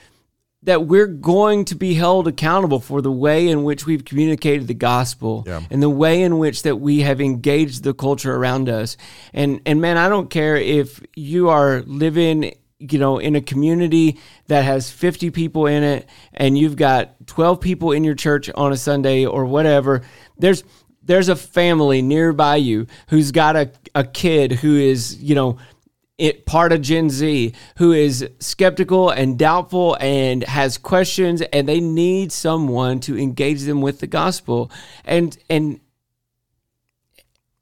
that 0.64 0.86
we're 0.86 1.08
going 1.08 1.66
to 1.66 1.74
be 1.74 1.96
held 1.96 2.28
accountable 2.28 2.80
for 2.80 3.02
the 3.02 3.12
way 3.12 3.48
in 3.48 3.64
which 3.64 3.88
we've 3.88 4.06
communicated 4.06 4.68
the 4.68 4.76
gospel 4.76 5.44
Yeah. 5.48 5.62
and 5.72 5.82
the 5.82 5.90
way 5.90 6.22
in 6.22 6.38
which 6.38 6.62
that 6.62 6.76
we 6.76 7.00
have 7.00 7.20
engaged 7.20 7.82
the 7.84 7.96
culture 7.96 8.36
around 8.36 8.70
us. 8.70 8.96
And 9.34 9.60
and 9.66 9.82
man, 9.82 9.98
I 9.98 10.08
don't 10.08 10.30
care 10.30 10.56
if 10.56 11.02
you 11.16 11.50
are 11.50 11.82
living 11.88 12.54
you 12.90 13.00
know 13.00 13.18
in 13.20 13.36
a 13.36 13.42
community 13.42 14.20
that 14.48 14.64
has 14.64 14.90
50 14.90 15.30
people 15.32 15.68
in 15.68 15.84
it 15.84 16.10
and 16.34 16.58
you've 16.58 16.76
got 16.76 17.28
12 17.28 17.62
people 17.62 17.92
in 17.92 18.04
your 18.04 18.16
church 18.16 18.50
on 18.56 18.72
a 18.72 18.78
Sunday 18.78 19.26
or 19.26 19.46
whatever. 19.46 20.02
There's 20.38 20.64
there's 21.04 21.30
a 21.30 21.36
family 21.36 22.02
nearby 22.02 22.58
you 22.58 22.88
who's 23.08 23.32
got 23.32 23.56
a, 23.56 23.72
a 23.96 24.04
kid 24.04 24.52
who 24.52 24.78
is, 24.78 25.22
you 25.22 25.36
know, 25.36 25.58
it 26.18 26.46
part 26.46 26.72
of 26.72 26.82
Gen 26.82 27.10
Z 27.10 27.54
who 27.78 27.92
is 27.94 28.30
skeptical 28.40 29.10
and 29.10 29.40
doubtful 29.40 29.98
and 30.00 30.44
has 30.44 30.78
questions 30.78 31.42
and 31.42 31.68
they 31.68 31.80
need 31.80 32.32
someone 32.32 33.00
to 33.02 33.18
engage 33.18 33.64
them 33.64 33.82
with 33.82 34.00
the 34.00 34.08
gospel 34.08 34.72
and 35.04 35.36
and 35.50 35.80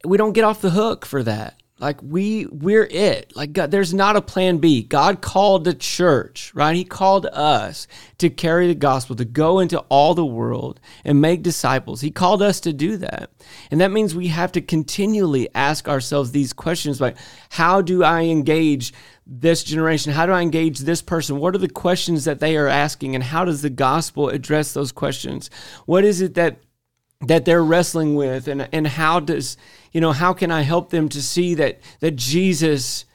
we 0.04 0.18
don't 0.18 0.34
get 0.34 0.44
off 0.44 0.62
the 0.62 0.72
hook 0.72 1.06
for 1.06 1.24
that 1.24 1.60
like 1.80 2.02
we 2.04 2.46
we're 2.48 2.88
it. 2.90 3.36
Like 3.36 3.54
god 3.54 3.72
there's 3.72 3.94
not 3.94 4.16
a 4.16 4.22
plan 4.22 4.58
b. 4.58 4.84
God 4.84 5.22
called 5.22 5.64
the 5.64 5.74
church 5.74 6.52
right? 6.54 6.76
He 6.76 6.84
called 6.84 7.26
us 7.28 7.88
to 8.18 8.30
carry 8.30 8.68
the 8.68 8.76
gospel 8.76 9.16
to 9.16 9.26
go 9.26 9.60
into 9.60 9.80
all 9.90 10.14
the 10.14 10.26
world 10.26 10.80
and 11.04 11.22
make 11.22 11.42
disciples. 11.42 12.02
He 12.02 12.12
called 12.12 12.42
us 12.42 12.60
to 12.62 12.74
do 12.74 12.98
that. 12.98 13.30
And 13.72 13.82
that 13.82 13.92
means 13.92 14.14
we 14.14 14.28
have 14.28 14.52
to 14.54 14.62
continually 14.62 15.50
ask 15.56 15.88
ourselves 15.88 16.32
these 16.32 16.54
questions 16.54 17.02
like 17.02 17.18
how 17.50 17.82
do 17.82 18.04
i 18.04 18.24
engage 18.24 18.94
this 19.30 19.64
generation? 19.64 20.12
How 20.12 20.26
do 20.26 20.32
i 20.32 20.42
engage 20.42 20.80
this 20.80 21.02
person? 21.02 21.38
What 21.38 21.54
are 21.56 21.60
the 21.60 21.70
questions 21.70 22.26
that 22.26 22.40
they 22.40 22.58
are 22.58 22.68
asking? 22.68 23.14
And 23.16 23.24
how 23.24 23.46
does 23.46 23.62
the 23.62 23.70
gospel 23.70 24.30
address 24.30 24.74
those 24.74 24.92
questions? 24.92 25.50
What 25.86 26.04
is 26.04 26.22
it 26.22 26.34
that 26.34 26.58
that 27.22 27.46
they're 27.46 27.64
wrestling 27.64 28.16
with 28.16 28.48
and 28.48 28.68
and 28.72 28.88
how 28.88 29.20
does 29.20 29.58
you 29.92 30.02
know 30.02 30.12
how 30.12 30.34
can 30.34 30.52
I 30.52 30.62
help 30.62 30.90
them 30.90 31.10
to 31.10 31.22
see 31.22 31.56
that 31.56 31.80
that 32.00 32.16
Jesus 32.16 33.06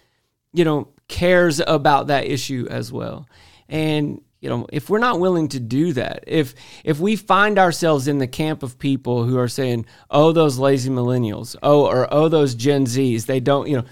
you 0.52 0.64
know 0.64 0.88
cares 1.08 1.60
about 1.60 2.08
that 2.08 2.26
issue 2.26 2.66
as 2.70 2.92
well? 2.92 3.26
And 3.68 4.20
you 4.40 4.50
know 4.50 4.66
if 4.72 4.90
we're 4.90 4.98
not 4.98 5.20
willing 5.20 5.48
to 5.48 5.60
do 5.60 5.94
that 5.94 6.24
if 6.26 6.54
if 6.84 7.00
we 7.00 7.16
find 7.16 7.58
ourselves 7.58 8.06
in 8.06 8.18
the 8.18 8.26
camp 8.26 8.62
of 8.62 8.78
people 8.78 9.24
who 9.24 9.38
are 9.38 9.48
saying 9.48 9.86
oh 10.10 10.32
those 10.32 10.58
lazy 10.58 10.90
millennials 10.90 11.56
oh 11.62 11.86
or 11.86 12.12
oh 12.12 12.28
those 12.28 12.54
gen 12.54 12.84
z's 12.84 13.24
they 13.24 13.40
don't 13.40 13.68
you 13.68 13.78
know 13.78 13.84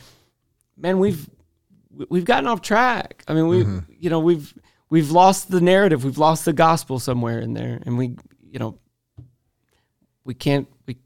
man 0.77 0.99
we've 0.99 1.27
we've 2.09 2.25
gotten 2.25 2.47
off 2.47 2.61
track. 2.61 3.25
I 3.29 3.35
mean 3.35 3.49
we 3.49 3.63
mm-hmm. 3.63 3.79
you 3.99 4.11
know 4.11 4.21
we've 4.21 4.55
we've 4.91 5.11
lost 5.11 5.51
the 5.51 5.61
narrative. 5.61 6.05
We've 6.05 6.19
lost 6.19 6.45
the 6.45 6.53
gospel 6.53 6.99
somewhere 6.99 7.41
in 7.41 7.55
there 7.55 7.81
and 7.85 7.99
we 7.99 8.17
you 8.51 8.59
know 8.59 8.79
we 10.25 10.35
can't 10.35 10.69
we 10.87 10.97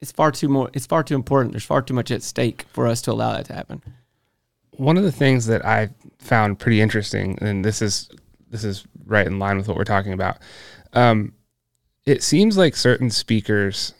it's 0.00 0.12
far 0.12 0.30
too 0.30 0.48
more 0.48 0.70
it's 0.72 0.86
far 0.86 1.02
too 1.02 1.14
important 1.14 1.52
there's 1.52 1.64
far 1.64 1.82
too 1.82 1.94
much 1.94 2.10
at 2.10 2.22
stake 2.22 2.64
for 2.72 2.86
us 2.86 3.02
to 3.02 3.12
allow 3.12 3.32
that 3.32 3.46
to 3.46 3.52
happen 3.52 3.82
one 4.78 4.96
of 4.96 5.02
the 5.02 5.12
things 5.12 5.46
that 5.46 5.64
I 5.66 5.90
found 6.18 6.58
pretty 6.58 6.80
interesting, 6.80 7.36
and 7.40 7.64
this 7.64 7.82
is 7.82 8.08
this 8.48 8.64
is 8.64 8.84
right 9.04 9.26
in 9.26 9.38
line 9.38 9.58
with 9.58 9.68
what 9.68 9.76
we're 9.76 9.84
talking 9.84 10.12
about. 10.12 10.38
Um, 10.94 11.34
it 12.06 12.22
seems 12.22 12.56
like 12.56 12.74
certain 12.76 13.10
speakers 13.10 13.92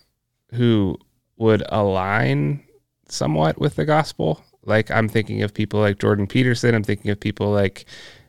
who 0.53 0.97
would 1.37 1.63
align 1.69 2.63
somewhat 3.09 3.61
with 3.61 3.77
the 3.77 3.85
gospel. 3.85 4.43
Like 4.65 4.91
I'm 4.91 5.09
thinking 5.09 5.43
of 5.43 5.53
people 5.53 5.81
like 5.81 5.99
Jordan 5.99 6.27
Peterson. 6.27 6.75
I'm 6.75 6.85
thinking 6.85 7.11
of 7.11 7.21
people 7.21 7.51
like 7.51 7.85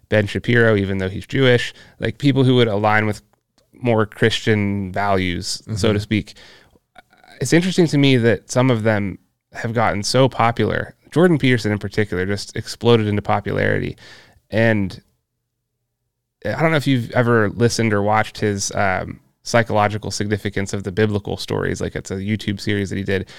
Ben 0.10 0.26
Shapiro, 0.26 0.76
even 0.76 0.98
though 0.98 1.10
he's 1.10 1.28
Jewish. 1.28 1.74
Like 2.00 2.18
people 2.18 2.44
who 2.44 2.56
would 2.56 2.68
align 2.68 3.06
with 3.06 3.22
more 3.80 4.06
Christian 4.06 4.92
values, 4.92 5.64
so 5.76 5.94
to 5.94 6.00
speak. 6.00 6.36
It's 7.42 7.54
interesting 7.54 7.88
to 7.88 7.98
me 7.98 8.18
that 8.18 8.52
some 8.52 8.70
of 8.70 8.84
them 8.84 9.18
have 9.54 9.74
gotten 9.74 10.04
so 10.04 10.30
popular. 10.30 10.96
Jordan 11.12 11.38
Peterson, 11.38 11.72
in 11.72 11.80
particular, 11.80 12.26
just 12.26 12.56
exploded 12.56 13.08
into 13.08 13.22
popularity. 13.22 13.98
And 14.50 15.02
I 16.46 16.62
don't 16.62 16.72
know 16.72 16.78
if 16.78 16.88
you've 16.88 17.12
ever 17.12 17.50
listened 17.50 17.94
or 17.94 18.02
watched 18.02 18.38
his 18.40 18.72
um, 18.74 19.20
psychological 19.44 20.12
significance 20.12 20.74
of 20.74 20.84
the 20.84 20.92
biblical 20.92 21.38
stories. 21.38 21.82
Like 21.82 21.96
it's 21.96 22.12
a 22.12 22.16
YouTube 22.16 22.60
series 22.60 22.90
that 22.90 22.98
he 22.98 23.04
did. 23.04 23.30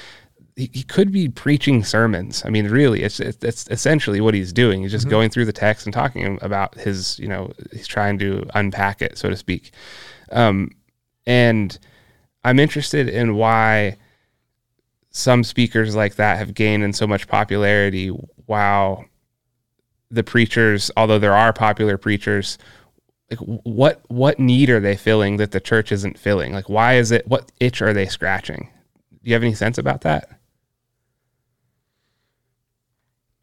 He, 0.57 0.69
he 0.73 0.83
could 0.83 1.13
be 1.13 1.29
preaching 1.29 1.85
sermons. 1.85 2.43
I 2.45 2.51
mean, 2.51 2.69
really, 2.69 3.03
it's 3.03 3.21
it's, 3.21 3.43
it's 3.43 3.69
essentially 3.69 4.21
what 4.21 4.35
he's 4.35 4.53
doing. 4.53 4.83
He's 4.83 4.91
just 4.91 5.09
going 5.09 5.31
through 5.31 5.45
the 5.45 5.53
text 5.53 5.87
and 5.87 5.95
talking 5.95 6.39
about 6.43 6.75
his, 6.75 7.19
you 7.19 7.29
know, 7.29 7.53
he's 7.73 7.87
trying 7.87 8.19
to 8.19 8.45
unpack 8.55 9.01
it, 9.01 9.17
so 9.17 9.31
to 9.31 9.37
speak. 9.37 9.73
Um, 10.31 10.71
and 11.27 11.79
I'm 12.45 12.59
interested 12.59 13.09
in 13.09 13.37
why 13.37 13.97
some 15.11 15.45
speakers 15.45 15.95
like 15.95 16.15
that 16.17 16.39
have 16.39 16.55
gained 16.55 16.85
in 16.85 16.93
so 16.93 17.07
much 17.07 17.29
popularity 17.29 18.09
while 18.47 19.05
the 20.11 20.25
preachers 20.25 20.91
although 20.97 21.19
there 21.19 21.35
are 21.35 21.53
popular 21.53 21.97
preachers 21.97 22.59
like 23.31 23.39
what 23.39 24.03
what 24.09 24.41
need 24.41 24.71
are 24.71 24.81
they 24.81 24.97
filling 24.97 25.37
that 25.37 25.53
the 25.53 25.61
church 25.61 25.93
isn't 25.93 26.19
filling? 26.19 26.53
Like 26.53 26.69
why 26.69 26.95
is 26.95 27.13
it 27.13 27.27
what 27.29 27.53
itch 27.61 27.81
are 27.81 27.93
they 27.93 28.07
scratching? 28.07 28.69
Do 29.13 29.29
you 29.29 29.35
have 29.35 29.43
any 29.43 29.55
sense 29.55 29.79
about 29.79 30.01
that? 30.03 30.29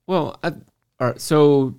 Well 0.07 0.37
I, 0.43 0.49
all 0.99 1.07
right 1.07 1.21
so 1.21 1.75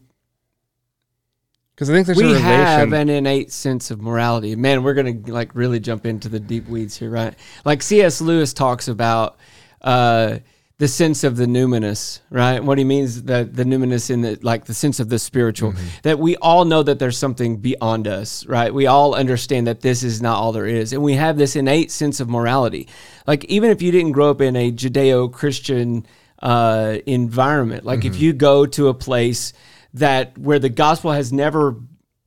because 1.79 1.91
i 1.91 1.93
think 1.93 2.07
there's 2.07 2.18
a 2.18 2.26
we 2.26 2.33
have 2.33 2.93
an 2.93 3.09
innate 3.09 3.53
sense 3.53 3.93
of 3.93 4.03
morality. 4.03 4.57
Man 4.57 4.83
we're 4.83 4.95
gonna 4.95 5.14
like 5.29 5.55
really 5.55 5.79
jump 5.79 6.07
into 6.07 6.29
the 6.29 6.41
deep 6.41 6.66
weeds 6.68 6.97
here 6.97 7.09
right? 7.09 7.35
Like 7.64 7.83
cs 7.83 8.20
lewis 8.20 8.53
talks 8.53 8.89
about 8.89 9.39
uh 9.83 10.39
the 10.79 10.89
sense 10.89 11.24
of 11.24 11.37
the 11.37 11.47
numinous, 11.47 12.20
right? 12.31 12.62
What 12.62 12.79
he 12.79 12.85
means 12.85 13.24
that 13.24 13.55
the 13.55 13.64
numinous 13.64 14.11
in 14.11 14.22
the 14.22 14.39
like 14.43 14.64
the 14.64 14.74
sense 14.74 15.01
of 15.01 15.09
the 15.09 15.18
spiritual, 15.18 15.74
that 16.03 16.20
we 16.20 16.37
all 16.37 16.64
know 16.64 16.85
that 16.85 17.01
there's 17.01 17.18
something 17.18 17.57
beyond 17.57 18.07
us, 18.07 18.47
right? 18.47 18.72
We 18.72 18.87
all 18.87 19.14
understand 19.14 19.66
that 19.66 19.81
this 19.81 20.05
is 20.05 20.22
not 20.22 20.37
all 20.37 20.53
there 20.53 20.66
is, 20.66 20.93
and 20.93 21.03
we 21.03 21.14
have 21.14 21.37
this 21.37 21.57
innate 21.57 21.91
sense 21.91 22.20
of 22.20 22.29
morality. 22.29 22.89
Like 23.26 23.45
even 23.47 23.70
if 23.70 23.83
you 23.83 23.91
didn't 23.91 24.12
grow 24.12 24.31
up 24.31 24.41
in 24.41 24.55
a 24.55 24.70
Judeo-Christian 24.70 26.07
uh, 26.41 26.99
environment, 27.07 27.85
like 27.85 28.05
if 28.05 28.20
you 28.20 28.33
go 28.33 28.64
to 28.66 28.87
a 28.87 28.95
place 28.95 29.53
that 29.99 30.36
where 30.38 30.59
the 30.59 30.68
gospel 30.68 31.12
has 31.12 31.32
never 31.32 31.76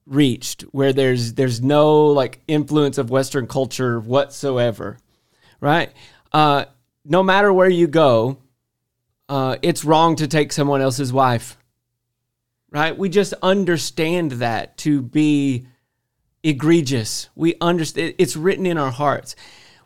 reached, 0.05 0.63
where 0.71 0.93
there's 0.93 1.33
there's 1.33 1.61
no 1.61 2.07
like 2.07 2.41
influence 2.47 2.97
of 2.97 3.09
Western 3.09 3.47
culture 3.47 3.99
whatsoever, 3.99 4.97
right? 5.59 5.91
Uh, 6.31 6.65
no 7.05 7.23
matter 7.23 7.51
where 7.51 7.69
you 7.69 7.87
go, 7.87 8.37
uh, 9.29 9.57
it's 9.61 9.85
wrong 9.85 10.15
to 10.17 10.27
take 10.27 10.51
someone 10.51 10.81
else's 10.81 11.13
wife, 11.13 11.57
right? 12.69 12.97
We 12.97 13.09
just 13.09 13.33
understand 13.41 14.33
that 14.33 14.77
to 14.79 15.01
be 15.01 15.67
egregious. 16.43 17.29
We 17.35 17.55
understand 17.61 18.15
it's 18.17 18.35
written 18.35 18.65
in 18.65 18.77
our 18.77 18.91
hearts. 18.91 19.35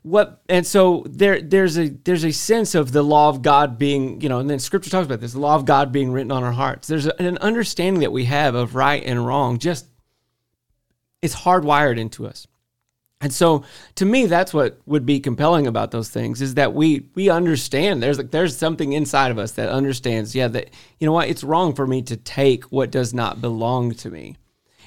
What 0.05 0.43
and 0.47 0.67
so 0.67 1.03
there 1.09 1.41
there's 1.41 1.79
a 1.79 1.89
there's 1.89 2.23
a 2.23 2.31
sense 2.31 2.75
of 2.75 2.91
the 2.91 3.01
law 3.01 3.29
of 3.29 3.41
God 3.41 3.79
being 3.79 4.21
you 4.21 4.29
know 4.29 4.37
and 4.37 4.47
then 4.47 4.59
Scripture 4.59 4.91
talks 4.91 5.07
about 5.07 5.19
this 5.19 5.33
the 5.33 5.39
law 5.39 5.55
of 5.55 5.65
God 5.65 5.91
being 5.91 6.11
written 6.11 6.31
on 6.31 6.43
our 6.43 6.51
hearts. 6.51 6.87
There's 6.87 7.07
a, 7.07 7.19
an 7.19 7.39
understanding 7.39 8.01
that 8.01 8.11
we 8.11 8.25
have 8.25 8.53
of 8.53 8.75
right 8.75 9.03
and 9.03 9.25
wrong. 9.25 9.57
Just 9.57 9.87
it's 11.23 11.33
hardwired 11.33 11.97
into 11.97 12.27
us. 12.27 12.45
And 13.19 13.33
so 13.33 13.63
to 13.95 14.05
me 14.05 14.27
that's 14.27 14.53
what 14.53 14.79
would 14.85 15.07
be 15.07 15.19
compelling 15.19 15.65
about 15.65 15.89
those 15.89 16.09
things 16.09 16.39
is 16.39 16.53
that 16.53 16.75
we 16.75 17.07
we 17.15 17.31
understand 17.31 18.03
there's 18.03 18.19
like 18.19 18.29
there's 18.29 18.55
something 18.55 18.93
inside 18.93 19.31
of 19.31 19.39
us 19.39 19.53
that 19.53 19.69
understands 19.69 20.35
yeah 20.35 20.49
that 20.49 20.69
you 20.99 21.07
know 21.07 21.13
what 21.13 21.29
it's 21.29 21.43
wrong 21.43 21.73
for 21.73 21.87
me 21.87 22.03
to 22.03 22.15
take 22.15 22.65
what 22.65 22.91
does 22.91 23.11
not 23.11 23.41
belong 23.41 23.91
to 23.95 24.11
me. 24.11 24.35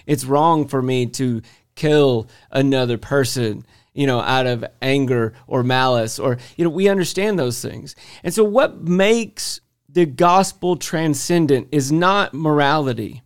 It's 0.06 0.24
wrong 0.24 0.68
for 0.68 0.80
me 0.80 1.06
to 1.06 1.42
kill 1.74 2.28
another 2.52 2.98
person 2.98 3.66
you 3.98 4.06
know, 4.06 4.20
out 4.20 4.46
of 4.46 4.64
anger 4.80 5.34
or 5.48 5.64
malice, 5.64 6.20
or, 6.20 6.38
you 6.56 6.62
know, 6.62 6.70
we 6.70 6.88
understand 6.88 7.36
those 7.36 7.60
things. 7.60 7.96
And 8.22 8.32
so, 8.32 8.44
what 8.44 8.82
makes 8.82 9.60
the 9.88 10.06
gospel 10.06 10.76
transcendent 10.76 11.66
is 11.72 11.90
not 11.90 12.32
morality. 12.32 13.22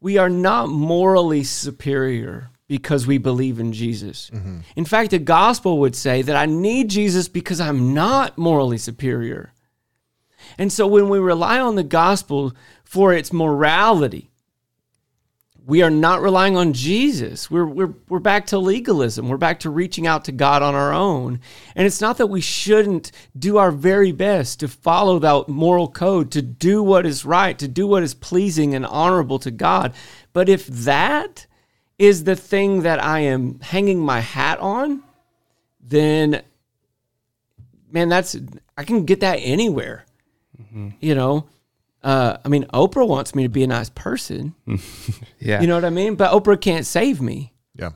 We 0.00 0.16
are 0.16 0.30
not 0.30 0.70
morally 0.70 1.44
superior 1.44 2.48
because 2.66 3.06
we 3.06 3.18
believe 3.18 3.60
in 3.60 3.74
Jesus. 3.74 4.30
Mm-hmm. 4.32 4.60
In 4.74 4.86
fact, 4.86 5.10
the 5.10 5.18
gospel 5.18 5.78
would 5.80 5.94
say 5.94 6.22
that 6.22 6.34
I 6.34 6.46
need 6.46 6.88
Jesus 6.88 7.28
because 7.28 7.60
I'm 7.60 7.92
not 7.92 8.38
morally 8.38 8.78
superior. 8.78 9.52
And 10.56 10.72
so, 10.72 10.86
when 10.86 11.10
we 11.10 11.18
rely 11.18 11.60
on 11.60 11.74
the 11.74 11.82
gospel 11.82 12.54
for 12.84 13.12
its 13.12 13.34
morality, 13.34 14.30
we 15.68 15.82
are 15.82 15.90
not 15.90 16.22
relying 16.22 16.56
on 16.56 16.72
Jesus. 16.72 17.50
We're, 17.50 17.66
we're, 17.66 17.92
we're 18.08 18.20
back 18.20 18.46
to 18.46 18.58
legalism. 18.58 19.28
We're 19.28 19.36
back 19.36 19.60
to 19.60 19.70
reaching 19.70 20.06
out 20.06 20.24
to 20.24 20.32
God 20.32 20.62
on 20.62 20.74
our 20.74 20.94
own. 20.94 21.40
And 21.76 21.86
it's 21.86 22.00
not 22.00 22.16
that 22.16 22.28
we 22.28 22.40
shouldn't 22.40 23.12
do 23.38 23.58
our 23.58 23.70
very 23.70 24.10
best 24.10 24.60
to 24.60 24.68
follow 24.68 25.18
that 25.18 25.46
moral 25.46 25.86
code, 25.86 26.30
to 26.30 26.40
do 26.40 26.82
what 26.82 27.04
is 27.04 27.26
right, 27.26 27.58
to 27.58 27.68
do 27.68 27.86
what 27.86 28.02
is 28.02 28.14
pleasing 28.14 28.74
and 28.74 28.86
honorable 28.86 29.38
to 29.40 29.50
God. 29.50 29.92
But 30.32 30.48
if 30.48 30.66
that 30.68 31.46
is 31.98 32.24
the 32.24 32.34
thing 32.34 32.80
that 32.80 33.04
I 33.04 33.20
am 33.20 33.60
hanging 33.60 34.00
my 34.00 34.20
hat 34.20 34.60
on, 34.60 35.02
then, 35.82 36.44
man, 37.92 38.08
that's, 38.08 38.34
I 38.78 38.84
can 38.84 39.04
get 39.04 39.20
that 39.20 39.36
anywhere. 39.36 40.06
Mm-hmm. 40.58 40.88
You 41.00 41.14
know? 41.14 41.46
Uh, 42.02 42.38
I 42.44 42.48
mean, 42.48 42.64
Oprah 42.72 43.06
wants 43.06 43.34
me 43.34 43.42
to 43.42 43.48
be 43.48 43.64
a 43.64 43.66
nice 43.66 43.90
person. 43.90 44.54
yeah. 45.40 45.60
You 45.60 45.66
know 45.66 45.74
what 45.74 45.84
I 45.84 45.90
mean? 45.90 46.14
But 46.14 46.32
Oprah 46.32 46.60
can't 46.60 46.86
save 46.86 47.20
me. 47.20 47.52
Yeah. 47.74 47.90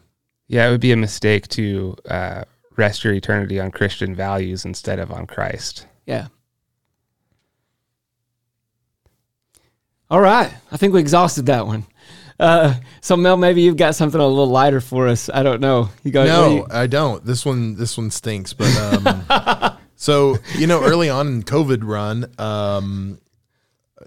Yeah, 0.48 0.68
it 0.68 0.70
would 0.70 0.80
be 0.80 0.92
a 0.92 0.96
mistake 0.96 1.48
to 1.48 1.96
uh, 2.09 2.44
rest 2.76 3.05
your 3.05 3.14
eternity 3.14 3.61
on 3.61 3.70
Christian 3.70 4.14
values 4.14 4.64
instead 4.64 4.98
of 4.98 5.12
on 5.12 5.26
Christ. 5.26 5.86
Yeah. 6.07 6.28
All 10.11 10.20
right. 10.20 10.53
I 10.70 10.76
think 10.76 10.92
we 10.92 11.00
exhausted 11.00 11.46
that 11.46 11.66
one. 11.66 11.86
Uh, 12.38 12.74
so 13.00 13.16
Mel, 13.16 13.36
maybe 13.36 13.62
you've 13.62 13.76
got 13.76 13.94
something 13.94 14.20
a 14.20 14.26
little 14.26 14.48
lighter 14.48 14.80
for 14.80 15.07
us. 15.07 15.30
I 15.32 15.42
don't 15.42 15.61
know. 15.61 15.90
You 16.03 16.11
got 16.11 16.26
no, 16.26 16.50
you? 16.50 16.66
I 16.70 16.86
don't. 16.86 17.24
This 17.24 17.46
one, 17.46 17.76
this 17.76 17.96
one 17.96 18.11
stinks. 18.11 18.53
But 18.53 18.76
um, 18.76 19.78
so 19.96 20.36
you 20.59 20.66
know, 20.66 20.82
early 20.82 21.09
on 21.09 21.28
in 21.28 21.42
COVID 21.44 21.84
run, 21.84 22.26
um, 22.38 23.20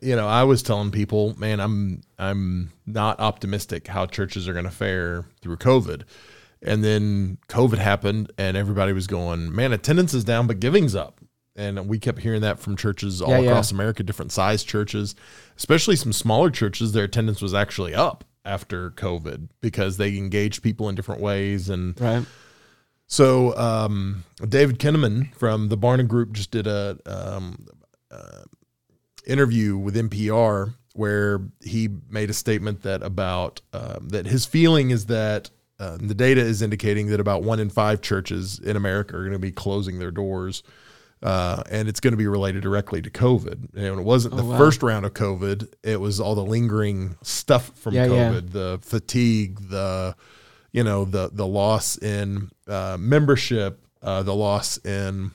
you 0.01 0.15
know, 0.15 0.27
I 0.27 0.43
was 0.43 0.63
telling 0.63 0.91
people, 0.91 1.37
man, 1.39 1.59
I'm 1.59 2.01
I'm 2.17 2.71
not 2.85 3.19
optimistic 3.19 3.87
how 3.87 4.05
churches 4.05 4.47
are 4.47 4.53
going 4.53 4.65
to 4.65 4.71
fare 4.71 5.25
through 5.41 5.57
COVID. 5.57 6.03
And 6.61 6.83
then 6.83 7.37
COVID 7.47 7.77
happened 7.77 8.31
and 8.37 8.57
everybody 8.57 8.91
was 8.91 9.07
going, 9.07 9.53
man, 9.53 9.71
attendance 9.71 10.13
is 10.13 10.23
down 10.23 10.47
but 10.47 10.59
giving's 10.59 10.95
up. 10.95 11.19
And 11.55 11.87
we 11.87 11.99
kept 11.99 12.19
hearing 12.19 12.41
that 12.41 12.59
from 12.59 12.75
churches 12.75 13.21
all 13.21 13.29
yeah, 13.29 13.49
across 13.49 13.71
yeah. 13.71 13.75
America, 13.77 14.03
different 14.03 14.31
size 14.31 14.63
churches, 14.63 15.15
especially 15.57 15.95
some 15.95 16.11
smaller 16.11 16.49
churches, 16.49 16.91
their 16.91 17.05
attendance 17.05 17.41
was 17.41 17.53
actually 17.53 17.95
up 17.95 18.25
after 18.43 18.91
COVID 18.91 19.49
because 19.61 19.97
they 19.97 20.17
engaged 20.17 20.63
people 20.63 20.89
in 20.89 20.95
different 20.95 21.21
ways 21.21 21.69
and 21.69 21.99
Right. 21.99 22.25
So 23.07 23.55
um, 23.57 24.23
David 24.47 24.79
Kinnaman 24.79 25.33
from 25.35 25.69
the 25.69 25.77
Barna 25.77 26.07
Group 26.07 26.33
just 26.33 26.51
did 26.51 26.67
a 26.67 26.97
um, 27.05 27.67
uh, 28.09 28.43
interview 29.27 29.77
with 29.77 29.95
NPR 29.95 30.73
where 30.93 31.41
he 31.61 31.89
made 32.09 32.29
a 32.29 32.33
statement 32.33 32.81
that 32.83 33.03
about 33.03 33.59
um, 33.73 34.07
that 34.09 34.25
his 34.25 34.45
feeling 34.45 34.91
is 34.91 35.07
that 35.07 35.49
uh, 35.77 35.97
the 35.99 36.15
data 36.15 36.39
is 36.39 36.61
indicating 36.61 37.07
that 37.07 37.19
about 37.19 37.43
one 37.43 37.59
in 37.59 37.69
five 37.69 38.01
churches 38.01 38.59
in 38.59 38.77
America 38.77 39.17
are 39.17 39.21
going 39.21 39.33
to 39.33 39.39
be 39.39 39.51
closing 39.51 39.99
their 39.99 40.11
doors. 40.11 40.63
Uh, 41.21 41.63
and 41.71 41.87
it's 41.87 41.99
going 41.99 42.13
to 42.13 42.17
be 42.17 42.27
related 42.27 42.61
directly 42.61 43.01
to 43.01 43.09
COVID. 43.09 43.73
And 43.75 43.99
it 43.99 44.03
wasn't 44.03 44.35
oh, 44.35 44.37
the 44.37 44.43
wow. 44.43 44.57
first 44.57 44.83
round 44.83 45.05
of 45.05 45.13
COVID; 45.13 45.73
it 45.83 45.99
was 45.99 46.19
all 46.19 46.35
the 46.35 46.45
lingering 46.45 47.15
stuff 47.23 47.71
from 47.75 47.93
yeah, 47.93 48.07
COVID, 48.07 48.33
yeah. 48.33 48.49
the 48.51 48.79
fatigue, 48.81 49.69
the 49.69 50.15
you 50.71 50.83
know 50.83 51.03
the 51.03 51.29
the 51.31 51.47
loss 51.47 51.97
in 51.97 52.51
uh, 52.67 52.97
membership, 52.99 53.79
uh, 54.03 54.23
the 54.23 54.35
loss 54.35 54.77
in 54.85 55.31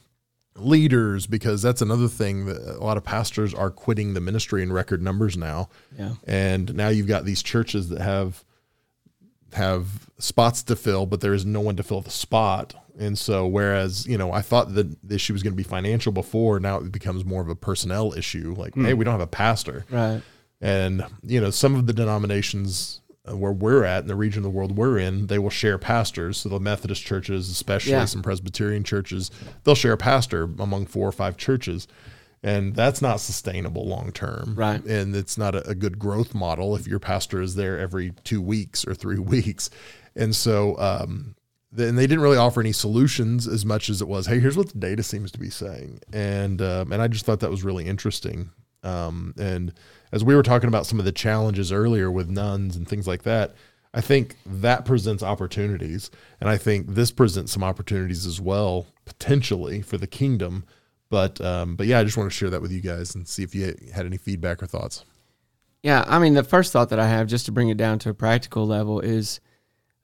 leaders 0.62 1.26
because 1.26 1.62
that's 1.62 1.82
another 1.82 2.08
thing 2.08 2.46
that 2.46 2.76
a 2.76 2.84
lot 2.84 2.96
of 2.96 3.04
pastors 3.04 3.54
are 3.54 3.70
quitting 3.70 4.14
the 4.14 4.20
ministry 4.20 4.62
in 4.62 4.72
record 4.72 5.02
numbers 5.02 5.36
now. 5.36 5.68
Yeah. 5.98 6.14
And 6.26 6.74
now 6.74 6.88
you've 6.88 7.08
got 7.08 7.24
these 7.24 7.42
churches 7.42 7.88
that 7.88 8.00
have 8.00 8.44
have 9.52 10.08
spots 10.18 10.62
to 10.62 10.76
fill, 10.76 11.06
but 11.06 11.20
there 11.20 11.34
is 11.34 11.44
no 11.44 11.60
one 11.60 11.76
to 11.76 11.82
fill 11.82 12.00
the 12.00 12.10
spot. 12.10 12.74
And 12.98 13.18
so 13.18 13.46
whereas, 13.46 14.06
you 14.06 14.18
know, 14.18 14.32
I 14.32 14.42
thought 14.42 14.74
that 14.74 15.08
the 15.08 15.14
issue 15.14 15.32
was 15.32 15.42
going 15.42 15.52
to 15.52 15.56
be 15.56 15.62
financial 15.62 16.12
before, 16.12 16.60
now 16.60 16.78
it 16.78 16.92
becomes 16.92 17.24
more 17.24 17.42
of 17.42 17.48
a 17.48 17.56
personnel 17.56 18.12
issue. 18.12 18.54
Like, 18.56 18.74
mm. 18.74 18.84
hey, 18.84 18.94
we 18.94 19.04
don't 19.04 19.12
have 19.12 19.20
a 19.20 19.26
pastor. 19.26 19.86
Right. 19.90 20.22
And, 20.60 21.04
you 21.22 21.40
know, 21.40 21.50
some 21.50 21.74
of 21.74 21.86
the 21.86 21.92
denominations 21.92 23.00
where 23.36 23.52
we're 23.52 23.84
at 23.84 24.02
in 24.02 24.08
the 24.08 24.14
region 24.14 24.40
of 24.40 24.44
the 24.44 24.50
world 24.50 24.76
we're 24.76 24.98
in, 24.98 25.26
they 25.26 25.38
will 25.38 25.50
share 25.50 25.78
pastors. 25.78 26.38
So 26.38 26.48
the 26.48 26.60
Methodist 26.60 27.02
churches, 27.02 27.48
especially 27.48 27.92
yeah. 27.92 28.04
some 28.04 28.22
Presbyterian 28.22 28.84
churches, 28.84 29.30
they'll 29.64 29.74
share 29.74 29.92
a 29.92 29.98
pastor 29.98 30.44
among 30.58 30.86
four 30.86 31.08
or 31.08 31.12
five 31.12 31.36
churches. 31.36 31.86
And 32.42 32.74
that's 32.74 33.02
not 33.02 33.20
sustainable 33.20 33.86
long 33.86 34.12
term. 34.12 34.54
Right. 34.56 34.82
And 34.84 35.14
it's 35.14 35.36
not 35.36 35.54
a, 35.54 35.68
a, 35.68 35.74
good 35.74 35.98
growth 35.98 36.34
model 36.34 36.74
if 36.74 36.86
your 36.86 36.98
pastor 36.98 37.42
is 37.42 37.54
there 37.54 37.78
every 37.78 38.12
two 38.24 38.40
weeks 38.40 38.86
or 38.86 38.94
three 38.94 39.18
weeks. 39.18 39.68
And 40.16 40.34
so, 40.34 40.78
um, 40.78 41.34
then 41.72 41.96
they 41.96 42.06
didn't 42.06 42.22
really 42.22 42.38
offer 42.38 42.60
any 42.60 42.72
solutions 42.72 43.46
as 43.46 43.64
much 43.64 43.90
as 43.90 44.02
it 44.02 44.08
was, 44.08 44.26
hey, 44.26 44.40
here's 44.40 44.56
what 44.56 44.70
the 44.70 44.78
data 44.78 45.02
seems 45.02 45.30
to 45.32 45.38
be 45.38 45.50
saying. 45.50 46.00
And, 46.12 46.60
um, 46.60 46.92
and 46.92 47.00
I 47.00 47.06
just 47.06 47.24
thought 47.24 47.40
that 47.40 47.50
was 47.50 47.62
really 47.62 47.86
interesting. 47.86 48.50
Um, 48.82 49.34
and, 49.38 49.72
as 50.12 50.24
we 50.24 50.34
were 50.34 50.42
talking 50.42 50.68
about 50.68 50.86
some 50.86 50.98
of 50.98 51.04
the 51.04 51.12
challenges 51.12 51.72
earlier 51.72 52.10
with 52.10 52.28
nones 52.28 52.76
and 52.76 52.88
things 52.88 53.06
like 53.06 53.22
that, 53.22 53.54
I 53.92 54.00
think 54.00 54.36
that 54.46 54.84
presents 54.84 55.22
opportunities. 55.22 56.10
And 56.40 56.48
I 56.48 56.56
think 56.56 56.94
this 56.94 57.10
presents 57.10 57.52
some 57.52 57.64
opportunities 57.64 58.26
as 58.26 58.40
well, 58.40 58.86
potentially 59.04 59.82
for 59.82 59.98
the 59.98 60.06
kingdom. 60.06 60.64
But, 61.08 61.40
um, 61.40 61.74
but 61.76 61.86
yeah, 61.86 61.98
I 61.98 62.04
just 62.04 62.16
want 62.16 62.30
to 62.30 62.36
share 62.36 62.50
that 62.50 62.62
with 62.62 62.70
you 62.70 62.80
guys 62.80 63.14
and 63.14 63.26
see 63.26 63.42
if 63.42 63.54
you 63.54 63.74
had 63.92 64.06
any 64.06 64.16
feedback 64.16 64.62
or 64.62 64.66
thoughts. 64.66 65.04
Yeah. 65.82 66.04
I 66.06 66.18
mean, 66.18 66.34
the 66.34 66.44
first 66.44 66.72
thought 66.72 66.90
that 66.90 67.00
I 67.00 67.08
have, 67.08 67.26
just 67.26 67.46
to 67.46 67.52
bring 67.52 67.68
it 67.68 67.76
down 67.76 67.98
to 68.00 68.10
a 68.10 68.14
practical 68.14 68.66
level, 68.66 69.00
is 69.00 69.40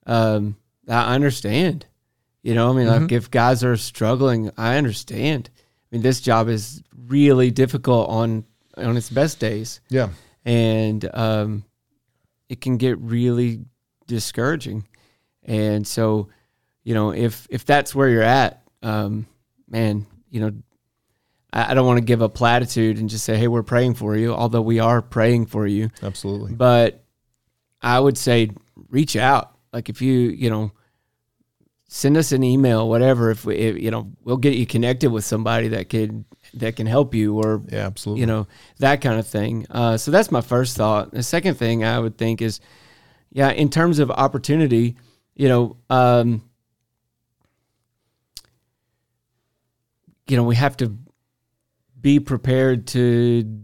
um, 0.07 0.57
I 0.88 1.14
understand. 1.14 1.86
You 2.42 2.54
know, 2.54 2.70
I 2.70 2.74
mean, 2.74 2.86
mm-hmm. 2.86 3.02
like 3.02 3.12
if 3.12 3.30
guys 3.30 3.62
are 3.62 3.76
struggling, 3.76 4.50
I 4.57 4.76
understand. 4.76 5.50
I 5.54 5.61
mean, 5.90 6.02
this 6.02 6.20
job 6.20 6.48
is 6.48 6.82
really 7.07 7.50
difficult 7.50 8.09
on 8.09 8.44
on 8.76 8.96
its 8.96 9.10
best 9.10 9.38
days. 9.38 9.80
Yeah. 9.88 10.10
And 10.44 11.08
um, 11.14 11.64
it 12.48 12.60
can 12.60 12.76
get 12.76 12.98
really 12.98 13.64
discouraging. 14.06 14.86
And 15.42 15.86
so, 15.86 16.28
you 16.84 16.94
know, 16.94 17.12
if 17.12 17.46
if 17.50 17.64
that's 17.64 17.94
where 17.94 18.08
you're 18.08 18.22
at, 18.22 18.62
um, 18.82 19.26
man, 19.68 20.06
you 20.30 20.40
know, 20.40 20.52
I, 21.52 21.70
I 21.70 21.74
don't 21.74 21.86
want 21.86 21.98
to 21.98 22.04
give 22.04 22.20
a 22.20 22.28
platitude 22.28 22.98
and 22.98 23.08
just 23.08 23.24
say, 23.24 23.36
"Hey, 23.36 23.48
we're 23.48 23.62
praying 23.62 23.94
for 23.94 24.16
you," 24.16 24.34
although 24.34 24.62
we 24.62 24.78
are 24.78 25.02
praying 25.02 25.46
for 25.46 25.66
you. 25.66 25.90
Absolutely. 26.02 26.54
But 26.54 27.04
I 27.82 27.98
would 27.98 28.18
say 28.18 28.50
reach 28.88 29.16
out. 29.16 29.52
Like 29.72 29.88
if 29.88 30.00
you, 30.00 30.12
you 30.12 30.50
know, 30.50 30.72
send 31.88 32.16
us 32.16 32.32
an 32.32 32.42
email, 32.42 32.88
whatever. 32.88 33.30
If 33.30 33.44
we, 33.44 33.56
if, 33.56 33.82
you 33.82 33.90
know, 33.90 34.10
we'll 34.24 34.36
get 34.36 34.54
you 34.54 34.66
connected 34.66 35.10
with 35.10 35.24
somebody 35.24 35.68
that 35.68 35.88
could 35.88 36.24
that 36.55 36.76
can 36.76 36.86
help 36.86 37.14
you, 37.14 37.38
or 37.38 37.62
yeah, 37.68 37.86
absolutely, 37.86 38.20
you 38.20 38.26
know, 38.26 38.47
that 38.78 39.01
kind 39.01 39.18
of 39.18 39.26
thing. 39.26 39.66
Uh, 39.70 39.97
so 39.97 40.11
that's 40.11 40.30
my 40.30 40.40
first 40.40 40.76
thought. 40.76 41.12
The 41.12 41.22
second 41.22 41.57
thing 41.57 41.84
I 41.84 41.99
would 41.99 42.18
think 42.18 42.42
is, 42.42 42.61
yeah, 43.32 43.51
in 43.51 43.68
terms 43.68 43.99
of 43.99 44.11
opportunity, 44.11 44.97
you 45.34 45.49
know, 45.49 45.76
um, 45.90 46.42
you 50.28 50.36
know, 50.36 50.44
we 50.44 50.57
have 50.57 50.76
to 50.78 50.97
be 52.01 52.20
prepared 52.20 52.86
to 52.88 53.62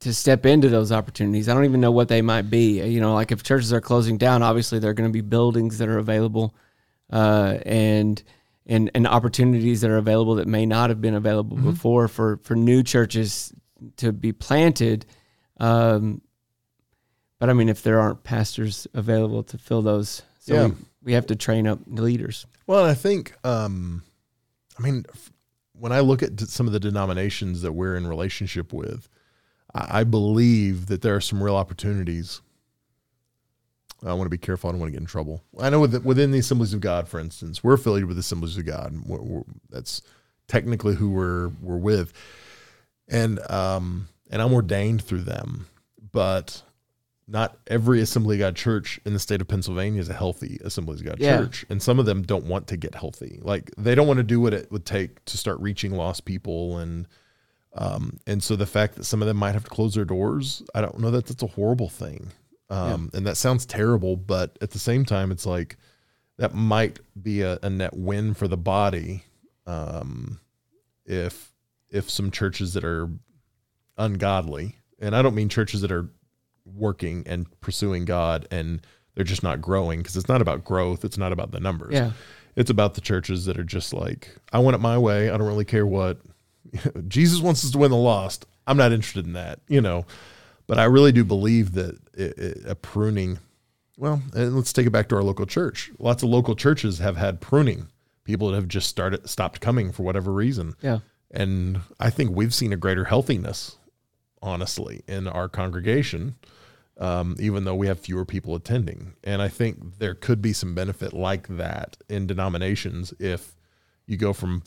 to 0.00 0.14
step 0.14 0.46
into 0.46 0.68
those 0.68 0.92
opportunities. 0.92 1.48
I 1.48 1.54
don't 1.54 1.64
even 1.64 1.80
know 1.80 1.90
what 1.90 2.08
they 2.08 2.22
might 2.22 2.50
be. 2.50 2.82
You 2.86 3.00
know, 3.00 3.14
like 3.14 3.32
if 3.32 3.42
churches 3.42 3.72
are 3.72 3.80
closing 3.80 4.18
down, 4.18 4.42
obviously 4.42 4.78
there 4.78 4.90
are 4.90 4.94
going 4.94 5.08
to 5.08 5.12
be 5.12 5.22
buildings 5.22 5.78
that 5.78 5.88
are 5.88 5.98
available 5.98 6.54
uh, 7.10 7.58
and 7.64 8.22
and 8.66 8.90
and 8.94 9.06
opportunities 9.06 9.80
that 9.80 9.90
are 9.90 9.96
available 9.98 10.34
that 10.36 10.48
may 10.48 10.66
not 10.66 10.90
have 10.90 11.00
been 11.00 11.14
available 11.14 11.56
mm-hmm. 11.56 11.70
before 11.70 12.08
for 12.08 12.38
for 12.38 12.54
new 12.54 12.82
churches 12.82 13.52
to 13.96 14.12
be 14.12 14.32
planted. 14.32 15.06
Um, 15.58 16.22
but 17.38 17.50
I 17.50 17.52
mean, 17.52 17.68
if 17.68 17.82
there 17.82 18.00
aren't 18.00 18.24
pastors 18.24 18.86
available 18.94 19.42
to 19.44 19.58
fill 19.58 19.82
those 19.82 20.22
So 20.38 20.54
Yeah. 20.54 20.66
we, 20.68 20.74
we 21.02 21.12
have 21.12 21.26
to 21.26 21.36
train 21.36 21.66
up 21.66 21.80
the 21.86 22.02
leaders. 22.02 22.46
Well, 22.66 22.84
I 22.84 22.94
think, 22.94 23.34
um, 23.44 24.02
I 24.78 24.82
mean, 24.82 25.04
when 25.72 25.92
I 25.92 26.00
look 26.00 26.22
at 26.22 26.40
some 26.40 26.66
of 26.66 26.72
the 26.72 26.80
denominations 26.80 27.62
that 27.62 27.72
we're 27.72 27.96
in 27.96 28.06
relationship 28.06 28.72
with, 28.72 29.08
I, 29.74 30.00
I 30.00 30.04
believe 30.04 30.86
that 30.86 31.02
there 31.02 31.14
are 31.14 31.20
some 31.20 31.42
real 31.42 31.56
opportunities. 31.56 32.40
I 34.04 34.12
want 34.12 34.26
to 34.26 34.30
be 34.30 34.38
careful. 34.38 34.68
I 34.68 34.72
don't 34.72 34.80
want 34.80 34.88
to 34.90 34.92
get 34.92 35.00
in 35.00 35.06
trouble. 35.06 35.42
I 35.58 35.70
know 35.70 35.80
with, 35.80 36.04
within 36.04 36.30
the 36.30 36.38
Assemblies 36.38 36.74
of 36.74 36.80
God, 36.80 37.08
for 37.08 37.18
instance, 37.18 37.64
we're 37.64 37.74
affiliated 37.74 38.06
with 38.08 38.16
the 38.16 38.20
Assemblies 38.20 38.56
of 38.58 38.66
God. 38.66 38.92
and 38.92 39.04
We're, 39.06 39.22
we're, 39.22 39.42
that's 39.70 40.02
technically 40.48 40.94
who 40.94 41.10
we're 41.10 41.48
we're 41.60 41.76
with, 41.78 42.12
and 43.08 43.38
um, 43.50 44.08
and 44.30 44.42
I'm 44.42 44.52
ordained 44.52 45.02
through 45.02 45.22
them, 45.22 45.66
but 46.12 46.62
not 47.28 47.56
every 47.66 48.00
Assembly 48.00 48.36
of 48.36 48.40
God 48.40 48.54
church 48.56 49.00
in 49.04 49.12
the 49.12 49.18
state 49.18 49.40
of 49.40 49.48
Pennsylvania 49.48 50.00
is 50.00 50.08
a 50.08 50.14
healthy 50.14 50.58
Assemblies 50.64 51.00
of 51.00 51.06
God 51.06 51.18
Yeah. 51.18 51.38
church, 51.38 51.64
and 51.68 51.82
some 51.82 51.98
of 51.98 52.06
them 52.06 52.22
don't 52.22 52.44
want 52.44 52.68
to 52.68 52.76
get 52.76 52.94
healthy. 52.94 53.40
Like 53.42 53.70
they 53.76 53.94
don't 53.94 54.06
want 54.06 54.18
to 54.18 54.22
do 54.24 54.40
what 54.40 54.54
it 54.54 54.70
would 54.70 54.84
take 54.86 55.24
to 55.24 55.36
start 55.38 55.58
reaching 55.60 55.92
lost 55.92 56.24
people, 56.24 56.78
and 56.78 57.08
um, 57.74 58.18
and 58.26 58.42
so 58.42 58.56
the 58.56 58.66
fact 58.66 58.94
that 58.96 59.04
some 59.04 59.22
of 59.22 59.28
them 59.28 59.36
might 59.36 59.52
have 59.52 59.64
to 59.64 59.70
close 59.70 59.94
their 59.94 60.04
doors, 60.04 60.62
I 60.74 60.80
don't 60.80 60.98
know 61.00 61.10
that 61.10 61.26
that's 61.26 61.42
a 61.42 61.46
horrible 61.48 61.88
thing, 61.88 62.28
um, 62.68 63.10
and 63.14 63.26
that 63.26 63.36
sounds 63.36 63.66
terrible, 63.66 64.16
but 64.16 64.58
at 64.60 64.70
the 64.70 64.78
same 64.78 65.04
time, 65.04 65.30
it's 65.30 65.46
like 65.46 65.76
that 66.38 66.54
might 66.54 66.98
be 67.20 67.42
a, 67.42 67.58
a 67.62 67.70
net 67.70 67.96
win 67.96 68.34
for 68.34 68.48
the 68.48 68.56
body, 68.56 69.24
um, 69.66 70.40
if 71.04 71.52
if 71.90 72.10
some 72.10 72.30
churches 72.30 72.74
that 72.74 72.84
are 72.84 73.08
ungodly, 73.96 74.76
and 74.98 75.14
I 75.14 75.22
don't 75.22 75.34
mean 75.34 75.48
churches 75.48 75.80
that 75.82 75.92
are 75.92 76.10
working 76.64 77.22
and 77.26 77.46
pursuing 77.60 78.04
God 78.04 78.46
and 78.50 78.84
they're 79.14 79.24
just 79.24 79.42
not 79.42 79.60
growing 79.60 80.00
because 80.00 80.16
it's 80.16 80.28
not 80.28 80.42
about 80.42 80.64
growth. 80.64 81.04
It's 81.04 81.18
not 81.18 81.32
about 81.32 81.50
the 81.50 81.60
numbers. 81.60 81.94
Yeah. 81.94 82.12
It's 82.54 82.70
about 82.70 82.94
the 82.94 83.00
churches 83.00 83.46
that 83.46 83.58
are 83.58 83.64
just 83.64 83.92
like, 83.92 84.36
I 84.52 84.58
want 84.58 84.76
it 84.76 84.80
my 84.80 84.98
way. 84.98 85.30
I 85.30 85.36
don't 85.36 85.46
really 85.46 85.64
care 85.64 85.86
what 85.86 86.18
Jesus 87.08 87.40
wants 87.40 87.64
us 87.64 87.70
to 87.70 87.78
win 87.78 87.90
the 87.90 87.96
lost. 87.96 88.46
I'm 88.66 88.76
not 88.76 88.92
interested 88.92 89.26
in 89.26 89.32
that, 89.34 89.60
you 89.68 89.80
know. 89.80 90.06
But 90.66 90.78
I 90.78 90.84
really 90.84 91.12
do 91.12 91.24
believe 91.24 91.72
that 91.72 91.98
it, 92.14 92.38
it, 92.38 92.58
a 92.66 92.74
pruning, 92.74 93.38
well, 93.96 94.22
and 94.34 94.56
let's 94.56 94.72
take 94.72 94.86
it 94.86 94.90
back 94.90 95.08
to 95.08 95.16
our 95.16 95.22
local 95.22 95.46
church. 95.46 95.90
Lots 95.98 96.22
of 96.22 96.28
local 96.28 96.56
churches 96.56 96.98
have 96.98 97.16
had 97.16 97.40
pruning. 97.40 97.88
People 98.24 98.50
that 98.50 98.56
have 98.56 98.68
just 98.68 98.88
started 98.88 99.28
stopped 99.28 99.60
coming 99.60 99.92
for 99.92 100.02
whatever 100.02 100.32
reason. 100.32 100.74
Yeah. 100.82 100.98
And 101.30 101.80
I 102.00 102.10
think 102.10 102.30
we've 102.30 102.54
seen 102.54 102.72
a 102.72 102.76
greater 102.76 103.04
healthiness, 103.04 103.76
honestly, 104.42 105.02
in 105.06 105.28
our 105.28 105.48
congregation, 105.48 106.34
um, 106.98 107.36
even 107.38 107.64
though 107.64 107.74
we 107.74 107.86
have 107.86 108.00
fewer 108.00 108.24
people 108.24 108.54
attending. 108.54 109.14
And 109.22 109.40
I 109.40 109.48
think 109.48 109.98
there 109.98 110.14
could 110.14 110.42
be 110.42 110.52
some 110.52 110.74
benefit 110.74 111.12
like 111.12 111.46
that 111.48 111.96
in 112.08 112.26
denominations 112.26 113.12
if 113.20 113.54
you 114.06 114.16
go 114.16 114.32
from 114.32 114.62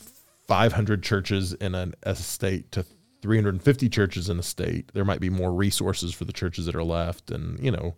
500 0.46 1.02
churches 1.02 1.52
in 1.54 1.74
an, 1.74 1.94
a 2.02 2.14
state 2.14 2.72
to 2.72 2.84
350 3.22 3.88
churches 3.88 4.28
in 4.28 4.38
a 4.38 4.42
state. 4.42 4.90
There 4.94 5.04
might 5.04 5.20
be 5.20 5.30
more 5.30 5.52
resources 5.52 6.14
for 6.14 6.24
the 6.24 6.32
churches 6.32 6.66
that 6.66 6.74
are 6.74 6.84
left. 6.84 7.30
And, 7.30 7.58
you 7.62 7.70
know, 7.70 7.94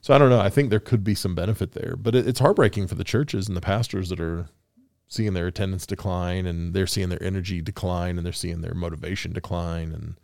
so 0.00 0.14
I 0.14 0.18
don't 0.18 0.30
know. 0.30 0.40
I 0.40 0.50
think 0.50 0.70
there 0.70 0.80
could 0.80 1.04
be 1.04 1.14
some 1.14 1.34
benefit 1.34 1.72
there, 1.72 1.94
but 1.96 2.14
it, 2.14 2.26
it's 2.26 2.40
heartbreaking 2.40 2.86
for 2.86 2.94
the 2.94 3.04
churches 3.04 3.48
and 3.48 3.56
the 3.56 3.60
pastors 3.60 4.08
that 4.08 4.20
are 4.20 4.48
seeing 5.08 5.34
their 5.34 5.46
attendance 5.46 5.84
decline 5.86 6.46
and 6.46 6.72
they're 6.72 6.86
seeing 6.86 7.10
their 7.10 7.22
energy 7.22 7.60
decline 7.60 8.16
and 8.16 8.24
they're 8.24 8.32
seeing 8.32 8.62
their 8.62 8.74
motivation 8.74 9.32
decline 9.32 9.92
and 9.92 10.14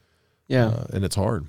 Yeah. 0.47 0.69
uh, 0.69 0.87
and 0.93 1.05
it's 1.05 1.17
hard. 1.17 1.47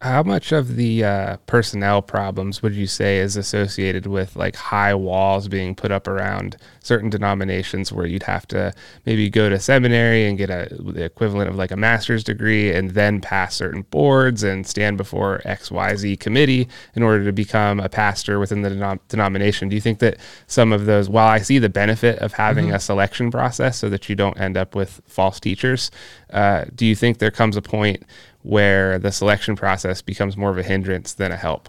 How 0.00 0.22
much 0.22 0.52
of 0.52 0.76
the 0.76 1.02
uh, 1.02 1.36
personnel 1.46 2.02
problems 2.02 2.62
would 2.62 2.72
you 2.72 2.86
say 2.86 3.18
is 3.18 3.36
associated 3.36 4.06
with 4.06 4.36
like 4.36 4.54
high 4.54 4.94
walls 4.94 5.48
being 5.48 5.74
put 5.74 5.90
up 5.90 6.06
around 6.06 6.56
certain 6.88 7.10
denominations 7.10 7.92
where 7.92 8.06
you'd 8.06 8.22
have 8.22 8.48
to 8.48 8.72
maybe 9.06 9.30
go 9.30 9.48
to 9.48 9.60
seminary 9.60 10.26
and 10.26 10.38
get 10.38 10.50
a 10.50 10.68
the 10.80 11.04
equivalent 11.04 11.48
of 11.48 11.56
like 11.56 11.70
a 11.70 11.76
master's 11.76 12.24
degree 12.24 12.72
and 12.72 12.90
then 12.92 13.20
pass 13.20 13.54
certain 13.54 13.82
boards 13.90 14.42
and 14.42 14.66
stand 14.66 14.96
before 14.96 15.40
XYZ 15.44 16.18
committee 16.18 16.66
in 16.94 17.02
order 17.02 17.24
to 17.24 17.32
become 17.32 17.78
a 17.78 17.88
pastor 17.88 18.38
within 18.38 18.62
the 18.62 18.70
denom- 18.70 19.00
denomination? 19.08 19.68
Do 19.68 19.76
you 19.76 19.80
think 19.80 20.00
that 20.00 20.16
some 20.46 20.72
of 20.72 20.86
those, 20.86 21.08
while 21.08 21.28
I 21.28 21.38
see 21.38 21.58
the 21.58 21.68
benefit 21.68 22.18
of 22.18 22.32
having 22.32 22.72
a 22.72 22.80
selection 22.80 23.30
process 23.30 23.78
so 23.78 23.88
that 23.90 24.08
you 24.08 24.16
don't 24.16 24.40
end 24.40 24.56
up 24.56 24.74
with 24.74 25.00
false 25.06 25.38
teachers, 25.38 25.90
uh, 26.30 26.64
do 26.74 26.86
you 26.86 26.96
think 26.96 27.18
there 27.18 27.30
comes 27.30 27.56
a 27.56 27.62
point 27.62 28.04
where 28.42 28.98
the 28.98 29.12
selection 29.12 29.56
process 29.56 30.00
becomes 30.00 30.36
more 30.36 30.50
of 30.50 30.58
a 30.58 30.62
hindrance 30.62 31.12
than 31.12 31.32
a 31.32 31.36
help. 31.36 31.68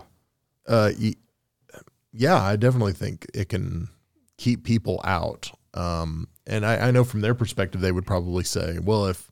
Uh, 0.68 0.92
yeah, 2.14 2.42
I 2.42 2.56
definitely 2.56 2.94
think 2.94 3.26
it 3.34 3.50
can 3.50 3.90
keep 4.40 4.64
people 4.64 5.02
out. 5.04 5.52
Um, 5.74 6.28
and 6.48 6.66
I, 6.66 6.88
I 6.88 6.92
know 6.92 7.04
from 7.04 7.22
their 7.22 7.36
perspective, 7.36 7.82
they 7.82 7.92
would 7.92 8.08
probably 8.08 8.44
say, 8.44 8.80
well, 8.80 9.06
if 9.06 9.32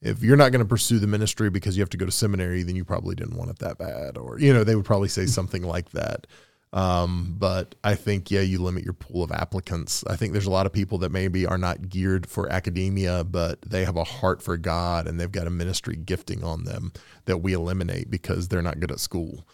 if 0.00 0.22
you're 0.22 0.36
not 0.36 0.52
going 0.52 0.60
to 0.60 0.68
pursue 0.68 0.98
the 1.00 1.08
ministry 1.08 1.50
because 1.50 1.76
you 1.76 1.82
have 1.82 1.90
to 1.90 1.96
go 1.96 2.06
to 2.06 2.12
seminary, 2.12 2.62
then 2.62 2.76
you 2.76 2.84
probably 2.84 3.16
didn't 3.16 3.36
want 3.36 3.50
it 3.50 3.58
that 3.60 3.78
bad, 3.78 4.16
or 4.16 4.38
you 4.40 4.52
know, 4.52 4.64
they 4.64 4.74
would 4.74 4.84
probably 4.84 5.08
say 5.08 5.26
something 5.26 5.62
like 5.62 5.90
that. 5.90 6.26
Um, 6.72 7.34
but 7.38 7.74
I 7.82 7.94
think 7.94 8.30
yeah, 8.30 8.42
you 8.42 8.62
limit 8.62 8.84
your 8.84 8.92
pool 8.92 9.22
of 9.22 9.32
applicants. 9.32 10.04
I 10.06 10.16
think 10.16 10.32
there's 10.32 10.46
a 10.46 10.50
lot 10.50 10.66
of 10.66 10.72
people 10.72 10.98
that 10.98 11.10
maybe 11.10 11.46
are 11.46 11.58
not 11.58 11.88
geared 11.88 12.26
for 12.26 12.50
academia, 12.52 13.24
but 13.24 13.62
they 13.62 13.84
have 13.84 13.96
a 13.96 14.04
heart 14.04 14.42
for 14.42 14.56
God 14.58 15.08
and 15.08 15.18
they've 15.18 15.32
got 15.32 15.46
a 15.46 15.50
ministry 15.50 15.96
gifting 15.96 16.44
on 16.44 16.64
them 16.64 16.92
that 17.24 17.38
we 17.38 17.54
eliminate 17.54 18.10
because 18.10 18.48
they're 18.48 18.60
not 18.60 18.80
good 18.80 18.92
at 18.92 19.00
school. 19.00 19.46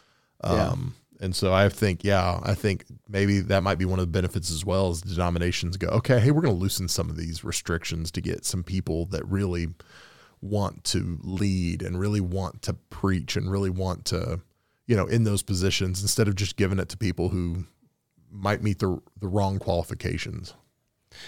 Yeah. 0.43 0.71
Um, 0.71 0.95
and 1.25 1.35
so 1.35 1.55
I 1.55 1.71
think, 1.71 2.05
yeah, 2.05 2.39
I 2.43 2.53
think 2.53 2.85
maybe 3.09 3.41
that 3.41 3.63
might 3.63 3.79
be 3.79 3.87
one 3.87 3.99
of 3.99 4.05
the 4.05 4.13
benefits 4.13 4.51
as 4.51 4.63
well 4.63 4.91
as 4.91 5.01
denominations 5.01 5.79
go, 5.79 5.89
okay, 5.89 6.21
hey, 6.21 6.31
we're 6.31 6.43
going 6.43 6.55
to 6.55 6.61
loosen 6.61 6.87
some 6.87 7.09
of 7.09 7.17
these 7.17 7.43
restrictions 7.43 8.11
to 8.11 8.21
get 8.21 8.45
some 8.45 8.63
people 8.63 9.07
that 9.07 9.27
really 9.27 9.69
want 10.43 10.85
to 10.85 11.19
lead 11.23 11.81
and 11.81 11.99
really 11.99 12.21
want 12.21 12.61
to 12.61 12.75
preach 12.75 13.37
and 13.37 13.51
really 13.51 13.71
want 13.71 14.05
to, 14.05 14.41
you 14.87 14.95
know, 14.95 15.07
in 15.07 15.25
those 15.25 15.43
positions 15.43 16.03
instead 16.03 16.29
of 16.29 16.35
just 16.35 16.57
giving 16.57 16.79
it 16.79 16.91
to 16.91 16.97
people 16.99 17.31
who 17.31 17.65
might 18.31 18.63
meet 18.63 18.81
the 18.81 19.01
the 19.19 19.29
wrong 19.29 19.59
qualifications. 19.59 20.53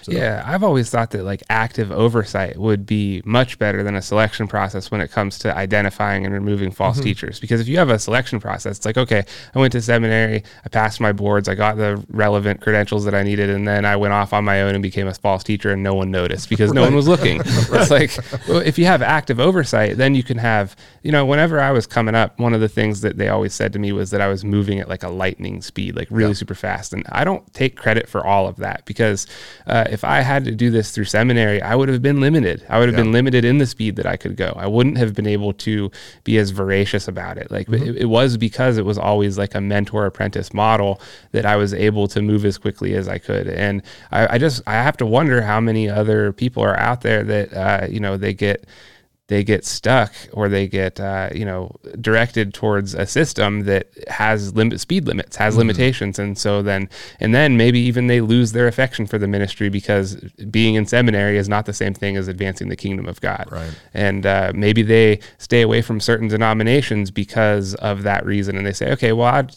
So, 0.03 0.13
Yeah, 0.13 0.43
I've 0.47 0.63
always 0.63 0.91
thought 0.91 1.11
that 1.11 1.25
like 1.25 1.43
active 1.49 1.91
oversight 1.91 2.57
would 2.59 2.87
be 2.87 3.23
much 3.25 3.59
better 3.59 3.83
than 3.83 3.95
a 3.97 4.03
selection 4.03 4.47
process 4.49 4.91
when 4.91 5.01
it 5.01 5.11
comes 5.11 5.39
to 5.41 5.57
identifying 5.57 6.25
and 6.25 6.33
removing 6.35 6.71
false 6.71 7.01
teachers. 7.01 7.41
Because 7.41 7.61
if 7.61 7.69
you 7.69 7.79
have 7.79 7.91
a 7.91 7.99
selection 7.99 8.41
process, 8.41 8.79
it's 8.79 8.87
like, 8.87 8.97
okay, 8.97 9.25
I 9.55 9.59
went 9.59 9.73
to 9.73 9.83
seminary, 9.83 10.43
I 10.65 10.69
passed 10.69 11.01
my 11.01 11.13
boards, 11.13 11.49
I 11.49 11.55
got 11.55 11.77
the 11.77 12.05
relevant 12.11 12.61
credentials 12.61 13.05
that 13.05 13.15
I 13.15 13.23
needed, 13.23 13.51
and 13.51 13.67
then 13.67 13.85
I 13.85 13.97
went 13.97 14.13
off 14.13 14.33
on 14.33 14.45
my 14.45 14.63
own 14.63 14.75
and 14.75 14.83
became 14.83 15.07
a 15.07 15.15
false 15.15 15.43
teacher 15.45 15.73
and 15.73 15.83
no 15.83 15.95
one 15.95 16.11
noticed 16.11 16.49
because 16.49 16.73
no 16.73 16.83
one 16.83 16.95
was 16.95 17.09
looking. 17.09 17.41
It's 17.77 17.91
like, 17.91 18.17
well, 18.49 18.59
if 18.59 18.79
you 18.79 18.87
have 18.87 19.03
active 19.03 19.39
oversight, 19.39 19.97
then 19.97 20.15
you 20.15 20.23
can 20.23 20.39
have, 20.39 20.75
you 21.03 21.13
know, 21.13 21.27
whenever 21.27 21.61
I 21.61 21.73
was 21.73 21.87
coming 21.87 22.15
up, 22.15 22.39
one 22.39 22.55
of 22.55 22.61
the 22.61 22.69
things 22.69 23.01
that 23.03 23.19
they 23.19 23.29
always 23.29 23.53
said 23.55 23.73
to 23.75 23.79
me 23.79 23.93
was 23.93 24.11
that 24.11 24.21
I 24.21 24.29
was 24.29 24.45
moving 24.45 24.81
at 24.81 24.89
like 24.89 25.03
a 25.03 25.09
lightning 25.09 25.63
speed, 25.63 25.95
like 25.97 26.09
really 26.11 26.35
super 26.35 26.55
fast. 26.55 26.93
And 26.93 27.05
I 27.11 27.25
don't 27.25 27.53
take 27.53 27.77
credit 27.77 28.09
for 28.09 28.25
all 28.25 28.49
of 28.49 28.57
that 28.57 28.85
because 28.87 29.27
uh, 29.67 29.76
if 29.85 30.05
I 30.05 30.21
had 30.21 30.45
to 30.45 30.53
do 30.53 30.71
this 30.71 30.91
through 30.91 31.05
seminary, 31.05 31.61
I 31.63 31.75
would 31.75 31.89
have 31.89 32.03
been 32.03 32.21
limited. 32.21 32.65
I 32.69 32.79
would 32.79 32.89
have 32.89 32.97
been 32.97 33.13
limited 33.13 33.45
in 33.45 33.59
the 33.59 33.67
speed 33.67 33.97
that 33.97 34.07
I 34.07 34.17
could 34.17 34.37
go. 34.37 34.53
I 34.57 34.67
wouldn't 34.67 34.99
have 34.99 35.15
been 35.15 35.27
able 35.27 35.53
to 35.55 35.91
be 36.25 36.39
as 36.39 36.51
voracious 36.51 37.09
about 37.09 37.39
it. 37.39 37.51
Like 37.51 37.69
it, 37.69 37.97
it 37.97 38.07
was 38.07 38.37
because 38.37 38.79
it 38.79 38.85
was 38.85 38.99
always 38.99 39.39
like 39.39 39.55
a 39.55 39.61
mentor 39.61 40.07
apprentice 40.07 40.53
model 40.53 41.01
that 41.33 41.47
I 41.47 41.57
was 41.57 41.75
able 41.75 42.09
to 42.09 42.23
move 42.23 42.45
as 42.45 42.59
quickly 42.59 42.95
as 42.95 43.09
I 43.09 43.19
could. 43.19 43.49
And 43.49 43.83
I, 44.11 44.35
I 44.35 44.39
just 44.39 44.63
I 44.67 44.75
have 44.75 44.97
to 44.99 45.07
wonder 45.07 45.43
how 45.43 45.61
many 45.61 45.89
other 45.89 46.33
people 46.33 46.63
are 46.63 46.79
out 46.79 47.03
there 47.03 47.23
that 47.25 47.53
uh, 47.53 47.87
you 47.89 48.01
know 48.01 48.17
they 48.17 48.35
get 48.35 48.67
they 49.29 49.43
get 49.43 49.65
stuck 49.65 50.13
or 50.33 50.49
they 50.49 50.69
get 50.69 51.01
uh, 51.01 51.31
you 51.35 51.45
know 51.45 51.75
directed 52.01 52.55
towards 52.55 52.95
a 52.95 53.07
system 53.07 53.65
that 53.65 53.89
has 54.09 54.55
limit 54.55 54.81
speed 54.81 55.07
limits 55.07 55.37
has 55.37 55.57
limitations. 55.57 56.19
And 56.19 56.39
so 56.39 56.63
then 56.63 56.89
and 57.19 57.35
then 57.35 57.57
maybe 57.57 57.81
even 57.81 58.07
they 58.07 58.21
lose 58.21 58.53
their 58.53 58.69
affection 58.69 59.07
for 59.07 59.19
the 59.19 59.27
ministry 59.27 59.69
because 59.69 60.17
being 60.51 60.77
in 60.77 60.87
seminary 60.87 61.39
is 61.39 61.49
not 61.49 61.67
the 61.67 61.73
same 61.73 61.95
thing 61.95 62.17
as 62.17 62.29
advancing 62.29 62.69
the 62.69 62.77
kingdom 62.77 63.07
of 63.07 63.21
god. 63.21 63.49
Right. 63.51 63.75
and 63.95 64.25
uh, 64.27 64.53
maybe 64.55 64.83
they 64.83 65.21
stay 65.39 65.63
away 65.63 65.83
from 65.83 66.01
certain 66.01 66.29
denominations 66.29 67.11
because 67.11 67.75
of 67.77 68.05
that 68.05 68.25
reason. 68.25 68.57
And 68.57 68.67
they 68.67 68.73
say 68.73 68.93
okay 68.93 69.13
well 69.13 69.29
I, 69.29 69.49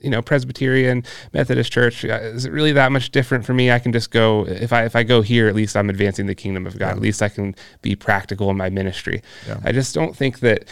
you 0.00 0.10
know 0.10 0.22
Presbyterian 0.22 1.02
Methodist 1.32 1.72
Church 1.72 2.04
uh, 2.04 2.08
is 2.22 2.44
it 2.44 2.52
really 2.52 2.72
that 2.72 2.92
much 2.92 3.10
different 3.10 3.44
for 3.44 3.54
me? 3.54 3.70
I 3.70 3.78
can 3.78 3.92
just 3.92 4.10
go 4.10 4.46
if 4.46 4.72
I 4.72 4.84
if 4.84 4.94
I 4.96 5.02
go 5.02 5.22
here 5.22 5.48
at 5.48 5.54
least 5.54 5.76
I'm 5.76 5.90
advancing 5.90 6.26
the 6.26 6.34
kingdom 6.34 6.66
of 6.66 6.78
God. 6.78 6.90
At 6.92 7.00
least 7.00 7.22
I 7.22 7.28
can 7.28 7.54
be 7.82 7.96
practical 7.96 8.50
in 8.50 8.56
my 8.56 8.70
ministry. 8.70 9.22
I 9.64 9.72
just 9.72 9.94
don't 9.94 10.14
think 10.16 10.40
that 10.40 10.64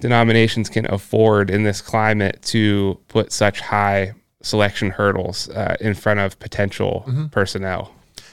denominations 0.00 0.68
can 0.68 0.86
afford 0.92 1.50
in 1.50 1.62
this 1.62 1.80
climate 1.80 2.40
to 2.42 2.98
put 3.08 3.32
such 3.32 3.60
high 3.60 4.14
selection 4.42 4.90
hurdles 4.90 5.48
uh, 5.50 5.76
in 5.80 5.94
front 5.94 6.18
of 6.20 6.38
potential 6.40 7.04
personnel. 7.30 7.92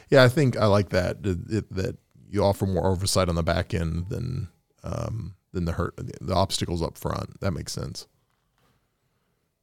Yeah, 0.09 0.23
I 0.23 0.29
think 0.29 0.57
I 0.57 0.65
like 0.65 0.89
that 0.89 1.21
that, 1.23 1.39
it- 1.51 1.75
that 1.75 1.97
you 2.31 2.43
offer 2.43 2.65
more 2.67 2.87
oversight 2.87 3.27
on 3.29 3.35
the 3.35 3.43
back 3.43 3.73
end 3.73 4.07
than 4.09 4.49
um, 4.83 5.35
than 5.51 5.65
the 5.65 5.71
hurt 5.73 5.93
the 6.21 6.33
obstacles 6.33 6.81
up 6.81 6.97
front. 6.97 7.39
That 7.41 7.51
makes 7.51 7.73
sense. 7.73 8.07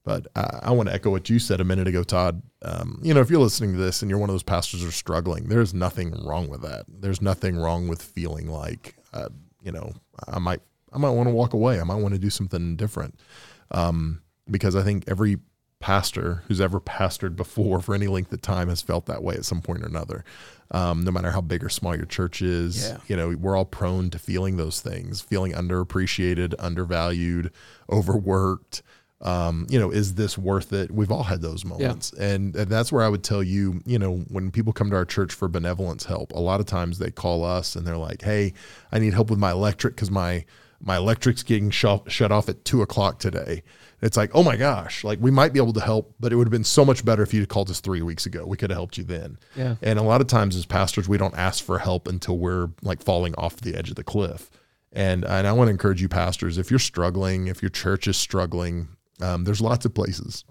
But 0.07 0.29
I, 0.37 0.61
I 0.63 0.71
want 0.71 0.89
to 0.89 0.95
echo 0.95 1.11
what 1.11 1.29
you 1.29 1.41
said 1.41 1.61
a 1.61 1.65
minute 1.65 1.89
ago, 1.89 2.05
Todd. 2.05 2.41
Um, 2.63 3.01
you 3.03 3.13
know, 3.13 3.21
if 3.21 3.29
you're 3.29 3.41
listening 3.41 3.73
to 3.73 3.77
this 3.79 4.03
and 4.03 4.09
you're 4.11 4.21
one 4.21 4.31
of 4.31 4.35
those 4.35 4.45
pastors 4.45 4.81
who 4.83 4.89
are 4.89 4.93
struggling, 4.93 5.49
there's 5.49 5.75
nothing 5.75 6.13
wrong 6.25 6.49
with 6.49 6.63
that. 6.63 6.85
There's 6.89 7.21
nothing 7.21 7.57
wrong 7.57 7.89
with 7.89 8.01
feeling 8.01 8.47
like, 8.49 8.95
uh, 9.13 9.31
you 9.65 9.73
know, 9.73 9.93
I 10.29 10.39
might, 10.39 10.61
I 10.93 10.99
might 10.99 11.11
want 11.11 11.29
to 11.29 11.35
walk 11.35 11.55
away. 11.55 11.81
I 11.81 11.85
might 11.85 11.97
want 11.97 12.15
to 12.15 12.21
do 12.21 12.31
something 12.31 12.77
different. 12.77 13.19
Um, 13.73 14.23
because 14.49 14.77
I 14.77 14.83
think 14.85 15.03
every 15.09 15.39
pastor 15.81 16.45
who's 16.47 16.61
ever 16.61 16.79
pastored 16.81 17.35
before 17.35 17.81
for 17.81 17.93
any 17.93 18.07
length 18.07 18.33
of 18.33 18.41
time 18.41 18.69
has 18.69 18.81
felt 18.81 19.07
that 19.07 19.25
way 19.25 19.35
at 19.35 19.45
some 19.45 19.61
point 19.61 19.83
or 19.83 19.87
another. 19.87 20.25
Um, 20.71 21.03
no 21.03 21.11
matter 21.11 21.33
how 21.33 21.41
big 21.41 21.65
or 21.65 21.69
small 21.69 21.97
your 21.97 22.07
church 22.07 22.43
is, 22.43 22.89
Yeah. 22.89 22.99
you 23.09 23.17
know, 23.17 23.31
we're 23.39 23.57
all 23.57 23.65
prone 23.65 24.09
to 24.11 24.21
feeling 24.21 24.57
those 24.57 24.81
things, 24.81 25.21
feeling 25.21 25.53
underappreciated, 25.53 26.55
undervalued, 26.61 27.51
overworked. 27.91 28.83
Um, 29.23 29.67
you 29.71 29.79
know, 29.79 29.91
is 29.91 30.15
this 30.15 30.37
worth 30.37 30.73
it? 30.73 30.91
We've 30.91 31.11
all 31.11 31.23
had 31.23 31.41
those 31.41 31.65
moments. 31.65 32.13
And, 32.13 32.55
and 32.55 32.71
that's 32.71 32.93
where 32.93 33.03
I 33.03 33.09
would 33.09 33.25
tell 33.25 33.43
you, 33.43 33.81
you 33.87 33.99
know, 33.99 34.19
when 34.29 34.51
people 34.51 34.75
come 34.75 34.91
to 34.91 34.97
our 34.97 35.07
church 35.07 35.33
for 35.33 35.49
benevolence 35.49 36.05
help, 36.05 36.33
a 36.33 36.41
lot 36.41 36.61
of 36.61 36.67
times 36.67 36.99
they 36.99 37.11
call 37.11 37.43
us 37.43 37.77
and 37.77 37.87
they're 37.87 37.97
like, 37.97 38.23
Hey, 38.23 38.53
I 38.93 38.99
need 38.99 39.15
help 39.15 39.31
with 39.31 39.39
my 39.39 39.53
electric 39.53 39.95
because 39.95 40.11
my, 40.11 40.45
my 40.81 40.97
electric's 40.97 41.43
getting 41.43 41.71
shut, 41.71 42.13
shut 42.13 42.31
off 42.31 42.49
at 42.51 42.65
two 42.65 42.83
o'clock 42.83 43.19
today. 43.19 43.63
It's 44.03 44.17
like, 44.17 44.31
oh 44.35 44.43
my 44.43 44.57
gosh, 44.57 45.05
like 45.05 45.19
we 45.23 45.31
might 45.31 45.55
be 45.55 45.59
able 45.59 45.73
to 45.73 45.81
help, 45.81 46.15
but 46.21 46.33
it 46.33 46.37
would 46.37 46.47
have 46.47 46.53
been 46.53 46.65
so 46.65 46.85
much 46.85 47.05
better 47.05 47.23
if 47.23 47.33
you'd 47.33 47.49
called 47.49 47.71
us 47.71 47.81
three 47.81 48.03
weeks 48.03 48.27
ago. 48.27 48.45
We 48.45 48.59
could 48.59 48.71
have 48.71 48.77
helped 48.77 48.99
you 48.99 49.05
then. 49.05 49.39
Yeah. 49.57 49.77
And 49.81 49.99
a 49.99 50.03
lot 50.03 50.21
of 50.21 50.27
times 50.27 50.55
as 50.55 50.67
pastors, 50.67 51.09
we 51.09 51.17
don't 51.17 51.37
ask 51.37 51.65
for 51.65 51.79
help 51.79 52.07
until 52.07 52.37
we're 52.37 52.69
like 52.83 53.03
falling 53.03 53.35
off 53.37 53.57
the 53.57 53.75
edge 53.75 53.89
of 53.89 53.97
the 53.97 54.05
cliff. 54.05 54.51
And, 54.93 55.25
and 55.25 55.47
I 55.47 55.53
want 55.53 55.69
to 55.69 55.73
encourage 55.73 56.01
you, 56.01 56.09
pastors, 56.09 56.59
if 56.59 56.71
you're 56.71 56.79
struggling, 56.79 57.49
if 57.49 57.63
your 57.63 57.71
church 57.71 58.07
is 58.07 58.17
struggling, 58.17 58.89
um, 59.21 59.45
there's 59.45 59.61
lots 59.61 59.85
of 59.85 59.95
places 59.95 60.45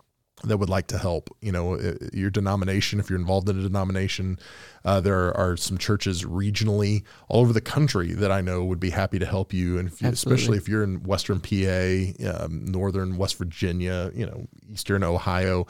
that 0.43 0.57
would 0.57 0.69
like 0.69 0.87
to 0.87 0.97
help. 0.97 1.29
You 1.41 1.51
know, 1.51 1.75
uh, 1.75 1.93
your 2.13 2.29
denomination, 2.29 2.99
if 2.99 3.09
you're 3.09 3.19
involved 3.19 3.49
in 3.49 3.59
a 3.59 3.63
denomination, 3.63 4.39
uh, 4.83 4.99
there 4.99 5.35
are 5.35 5.55
some 5.57 5.77
churches 5.77 6.23
regionally 6.23 7.03
all 7.27 7.41
over 7.41 7.53
the 7.53 7.61
country 7.61 8.13
that 8.13 8.31
I 8.31 8.41
know 8.41 8.63
would 8.65 8.79
be 8.79 8.89
happy 8.89 9.19
to 9.19 9.25
help 9.25 9.53
you. 9.53 9.77
And 9.77 9.87
if 9.87 10.01
you, 10.01 10.09
especially 10.09 10.57
if 10.57 10.67
you're 10.67 10.83
in 10.83 11.03
Western 11.03 11.39
PA, 11.39 12.43
um, 12.43 12.65
Northern 12.65 13.17
West 13.17 13.37
Virginia, 13.37 14.11
you 14.13 14.25
know, 14.25 14.47
Eastern 14.69 15.03
Ohio, 15.03 15.67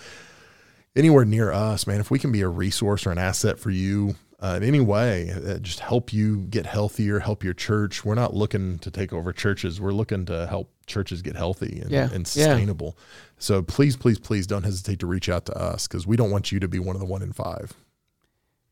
anywhere 0.95 1.25
near 1.25 1.51
us, 1.51 1.85
man, 1.85 1.99
if 1.99 2.09
we 2.09 2.19
can 2.19 2.31
be 2.31 2.41
a 2.41 2.49
resource 2.49 3.05
or 3.05 3.11
an 3.11 3.17
asset 3.17 3.59
for 3.59 3.69
you 3.69 4.15
uh, 4.39 4.55
in 4.57 4.63
any 4.63 4.79
way, 4.79 5.31
uh, 5.31 5.59
just 5.59 5.79
help 5.79 6.11
you 6.11 6.37
get 6.47 6.65
healthier, 6.65 7.19
help 7.19 7.43
your 7.43 7.53
church. 7.53 8.03
We're 8.03 8.15
not 8.15 8.33
looking 8.33 8.79
to 8.79 8.91
take 8.91 9.13
over 9.13 9.31
churches. 9.31 9.79
We're 9.79 9.91
looking 9.91 10.25
to 10.25 10.47
help 10.47 10.71
churches 10.87 11.21
get 11.21 11.35
healthy 11.35 11.79
and, 11.81 11.91
Yeah. 11.91 12.03
and 12.13 12.19
Yeah. 12.35 12.45
sustainable. 12.45 12.97
So 13.37 13.61
please, 13.61 13.95
please, 13.97 14.19
please 14.19 14.47
don't 14.47 14.63
hesitate 14.63 14.99
to 14.99 15.07
reach 15.07 15.29
out 15.29 15.45
to 15.47 15.57
us 15.57 15.87
because 15.87 16.05
we 16.07 16.15
don't 16.15 16.31
want 16.31 16.51
you 16.51 16.59
to 16.59 16.67
be 16.67 16.79
one 16.79 16.95
of 16.95 16.99
the 16.99 17.05
one 17.05 17.21
in 17.21 17.33
five. 17.33 17.73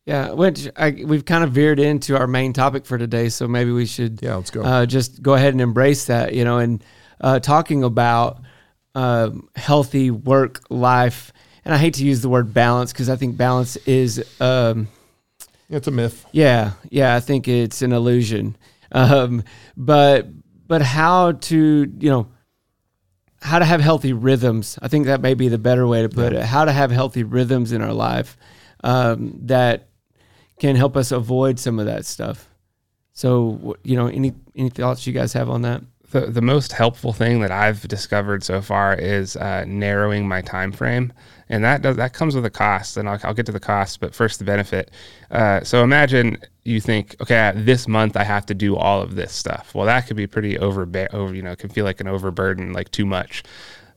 Yeah, 0.06 0.32
which 0.32 0.68
I, 0.76 0.92
we've 1.06 1.24
kind 1.24 1.44
of 1.46 1.52
veered 1.54 1.80
into 1.80 2.18
our 2.18 2.28
main 2.28 2.52
topic 2.52 2.86
for 2.86 2.98
today, 2.98 3.30
so 3.30 3.48
maybe 3.48 3.72
we 3.72 3.86
should 3.86 4.20
Yeah, 4.22 4.36
let's 4.36 4.52
go. 4.52 4.62
uh, 4.62 4.86
just 4.86 5.22
go 5.22 5.34
ahead 5.34 5.54
and 5.54 5.62
embrace 5.62 6.06
that, 6.06 6.34
you 6.34 6.44
know, 6.44 6.58
and 6.60 6.84
uh, 7.22 7.40
talking 7.40 7.84
about 7.84 8.42
um, 8.96 9.48
healthy 9.56 10.12
work 10.12 10.62
life. 10.70 11.32
And 11.64 11.74
I 11.74 11.78
hate 11.78 11.94
to 11.96 12.06
use 12.06 12.22
the 12.22 12.28
word 12.28 12.54
balance 12.54 12.92
because 12.92 13.10
I 13.10 13.16
think 13.16 13.38
balance 13.38 13.78
is, 13.86 14.22
um, 14.42 14.90
it's 15.70 15.88
a 15.88 15.92
myth. 15.92 16.26
yeah, 16.34 16.72
yeah, 16.90 17.16
I 17.16 17.22
think 17.22 17.48
it's 17.48 17.82
an 17.82 17.94
illusion. 17.94 18.58
Um, 18.92 19.44
but 19.78 20.28
but 20.68 20.82
how 20.82 21.34
to 21.34 21.92
you 22.00 22.10
know 22.10 22.28
how 23.42 23.60
to 23.60 23.66
have 23.66 23.82
healthy 23.82 24.14
rhythms. 24.14 24.80
I 24.82 24.88
think 24.88 25.06
that 25.06 25.22
may 25.22 25.34
be 25.34 25.50
the 25.50 25.58
better 25.58 25.86
way 25.86 26.02
to 26.02 26.10
put 26.10 26.34
it. 26.34 26.44
How 26.44 26.66
to 26.66 26.72
have 26.72 26.92
healthy 26.92 27.24
rhythms 27.24 27.74
in 27.74 27.82
our 27.82 27.94
life 27.94 28.38
um, 28.84 29.38
that 29.44 29.90
can 30.60 30.76
help 30.76 30.96
us 30.96 31.12
avoid 31.12 31.60
some 31.60 31.78
of 31.78 31.86
that 31.88 32.06
stuff. 32.06 32.50
So 33.14 33.76
you 33.84 33.96
know, 33.96 34.08
any 34.08 34.34
any 34.56 34.70
thoughts 34.70 35.06
you 35.06 35.14
guys 35.14 35.34
have 35.34 35.50
on 35.50 35.64
that? 35.64 35.84
the, 36.14 36.28
the 36.28 36.42
most 36.42 36.72
helpful 36.72 37.12
thing 37.12 37.42
that 37.42 37.52
I've 37.52 37.86
discovered 37.88 38.44
so 38.44 38.62
far 38.62 38.94
is 38.94 39.36
uh, 39.36 39.66
narrowing 39.68 40.28
my 40.28 40.42
time 40.42 40.72
frame, 40.72 41.12
and 41.50 41.64
that 41.64 41.82
does 41.82 41.98
that 41.98 42.14
comes 42.14 42.36
with 42.36 42.46
a 42.46 42.52
cost, 42.52 42.98
and 42.98 43.10
I'll, 43.10 43.20
I'll 43.24 43.34
get 43.34 43.48
to 43.48 43.52
the 43.52 43.60
cost, 43.60 44.00
but 44.00 44.16
first 44.16 44.40
the 44.40 44.46
benefit. 44.46 44.92
Uh, 45.32 45.64
so 45.64 45.84
imagine 45.84 46.38
you 46.64 46.80
think, 46.80 47.16
okay, 47.22 47.52
this 47.56 47.88
month 47.88 48.16
I 48.16 48.24
have 48.24 48.46
to 48.48 48.54
do 48.54 48.76
all 48.76 49.02
of 49.02 49.16
this 49.16 49.34
stuff. 49.34 49.76
Well, 49.76 49.86
that 49.86 50.08
could 50.08 50.18
be 50.18 50.28
pretty 50.28 50.58
over, 50.58 50.88
over 51.12 51.36
you 51.36 51.42
know, 51.42 51.56
can 51.56 51.70
feel 51.70 51.86
like 51.86 52.00
an 52.00 52.08
overburden, 52.08 52.74
like 52.74 52.90
too 52.92 53.06
much. 53.06 53.44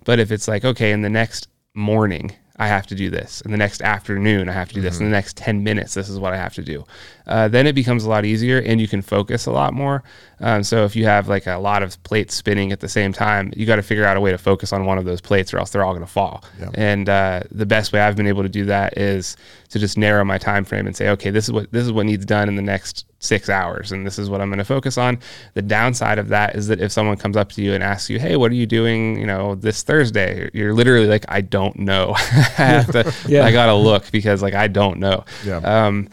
But 0.05 0.19
if 0.19 0.33
it's 0.33 0.49
like, 0.49 0.65
okay, 0.65 0.93
in 0.93 1.03
the 1.03 1.11
next 1.11 1.49
morning 1.75 2.35
I 2.59 2.69
have 2.69 2.87
to 2.87 2.95
do 2.95 3.11
this. 3.11 3.43
In 3.43 3.51
the 3.51 3.57
next 3.57 3.83
afternoon, 3.83 4.49
I 4.49 4.53
have 4.53 4.69
to 4.69 4.75
do 4.75 4.81
this. 4.81 4.99
In 4.99 5.05
the 5.05 5.11
next 5.11 5.37
10 5.37 5.63
minutes, 5.63 5.95
this 5.95 6.09
is 6.09 6.19
what 6.19 6.33
I 6.33 6.37
have 6.37 6.55
to 6.55 6.63
do. 6.63 6.85
Uh, 7.27 7.49
then 7.49 7.67
it 7.67 7.75
becomes 7.75 8.05
a 8.05 8.09
lot 8.09 8.25
easier 8.25 8.59
and 8.59 8.81
you 8.81 8.89
can 8.89 9.03
focus 9.03 9.47
a 9.47 9.51
lot 9.51 9.75
more. 9.75 10.03
Um, 10.41 10.63
so 10.63 10.85
if 10.85 10.97
you 10.97 11.05
have 11.05 11.29
like 11.29 11.47
a 11.47 11.57
lot 11.57 11.83
of 11.83 12.03
plates 12.03 12.35
spinning 12.35 12.73
at 12.73 12.81
the 12.81 12.89
same 12.89 13.13
time, 13.13 13.53
you 13.57 13.67
got 13.67 13.77
to 13.77 13.83
figure 13.83 14.05
out 14.05 14.17
a 14.17 14.21
way 14.21 14.31
to 14.31 14.39
focus 14.39 14.73
on 14.73 14.87
one 14.87 14.97
of 14.97 15.05
those 15.05 15.21
plates 15.21 15.53
or 15.53 15.59
else 15.59 15.71
they're 15.71 15.85
all 15.85 15.93
going 15.93 16.07
to 16.07 16.11
fall. 16.11 16.45
Yeah. 16.59 16.71
And 16.75 17.09
uh, 17.09 17.43
the 17.51 17.67
best 17.67 17.93
way 17.93 18.01
I've 18.01 18.17
been 18.17 18.29
able 18.29 18.43
to 18.43 18.49
do 18.49 18.65
that 18.67 18.97
is 18.97 19.37
to 19.71 19.79
just 19.79 19.99
narrow 19.99 20.25
my 20.25 20.39
time 20.39 20.65
frame 20.65 20.87
and 20.87 20.97
say, 20.97 21.11
okay, 21.11 21.31
this 21.31 21.45
is 21.45 21.53
what 21.53 21.71
this 21.73 21.85
is 21.85 21.93
what 21.93 22.07
needs 22.07 22.25
done 22.25 22.49
in 22.49 22.57
the 22.57 22.63
next 22.63 23.05
six 23.27 23.49
hours, 23.49 23.93
and 23.93 24.07
this 24.07 24.19
is 24.19 24.31
what 24.31 24.41
I'm 24.41 24.49
going 24.49 24.59
to 24.59 24.65
focus 24.65 24.97
on. 24.99 25.19
The 25.55 25.63
downside 25.63 26.19
of 26.19 26.29
that 26.29 26.55
is 26.57 26.69
that 26.69 26.81
if 26.81 26.93
someone 26.93 27.17
comes 27.17 27.37
up 27.37 27.51
to 27.53 27.63
you 27.63 27.75
and 27.75 27.83
asks 27.83 28.09
you, 28.09 28.19
hey, 28.19 28.37
what 28.37 28.51
are 28.51 28.55
you 28.55 28.67
doing? 28.67 29.19
You 29.19 29.27
know, 29.27 29.55
this 29.55 29.83
Thursday, 29.83 30.49
you're 30.55 30.73
literally 30.75 31.07
like, 31.07 31.25
I 31.29 31.41
don't 31.41 31.77
know. 31.79 32.13
I 32.17 32.23
have 32.57 32.93
to, 32.93 33.13
Yeah. 33.29 33.45
I 33.45 33.53
got 33.53 33.67
to 33.67 33.75
look 33.75 34.11
because 34.13 34.43
like 34.43 34.55
I 34.55 34.69
don't 34.69 34.99
know. 34.99 35.25
Yeah. 35.45 35.57
Um, 35.59 36.09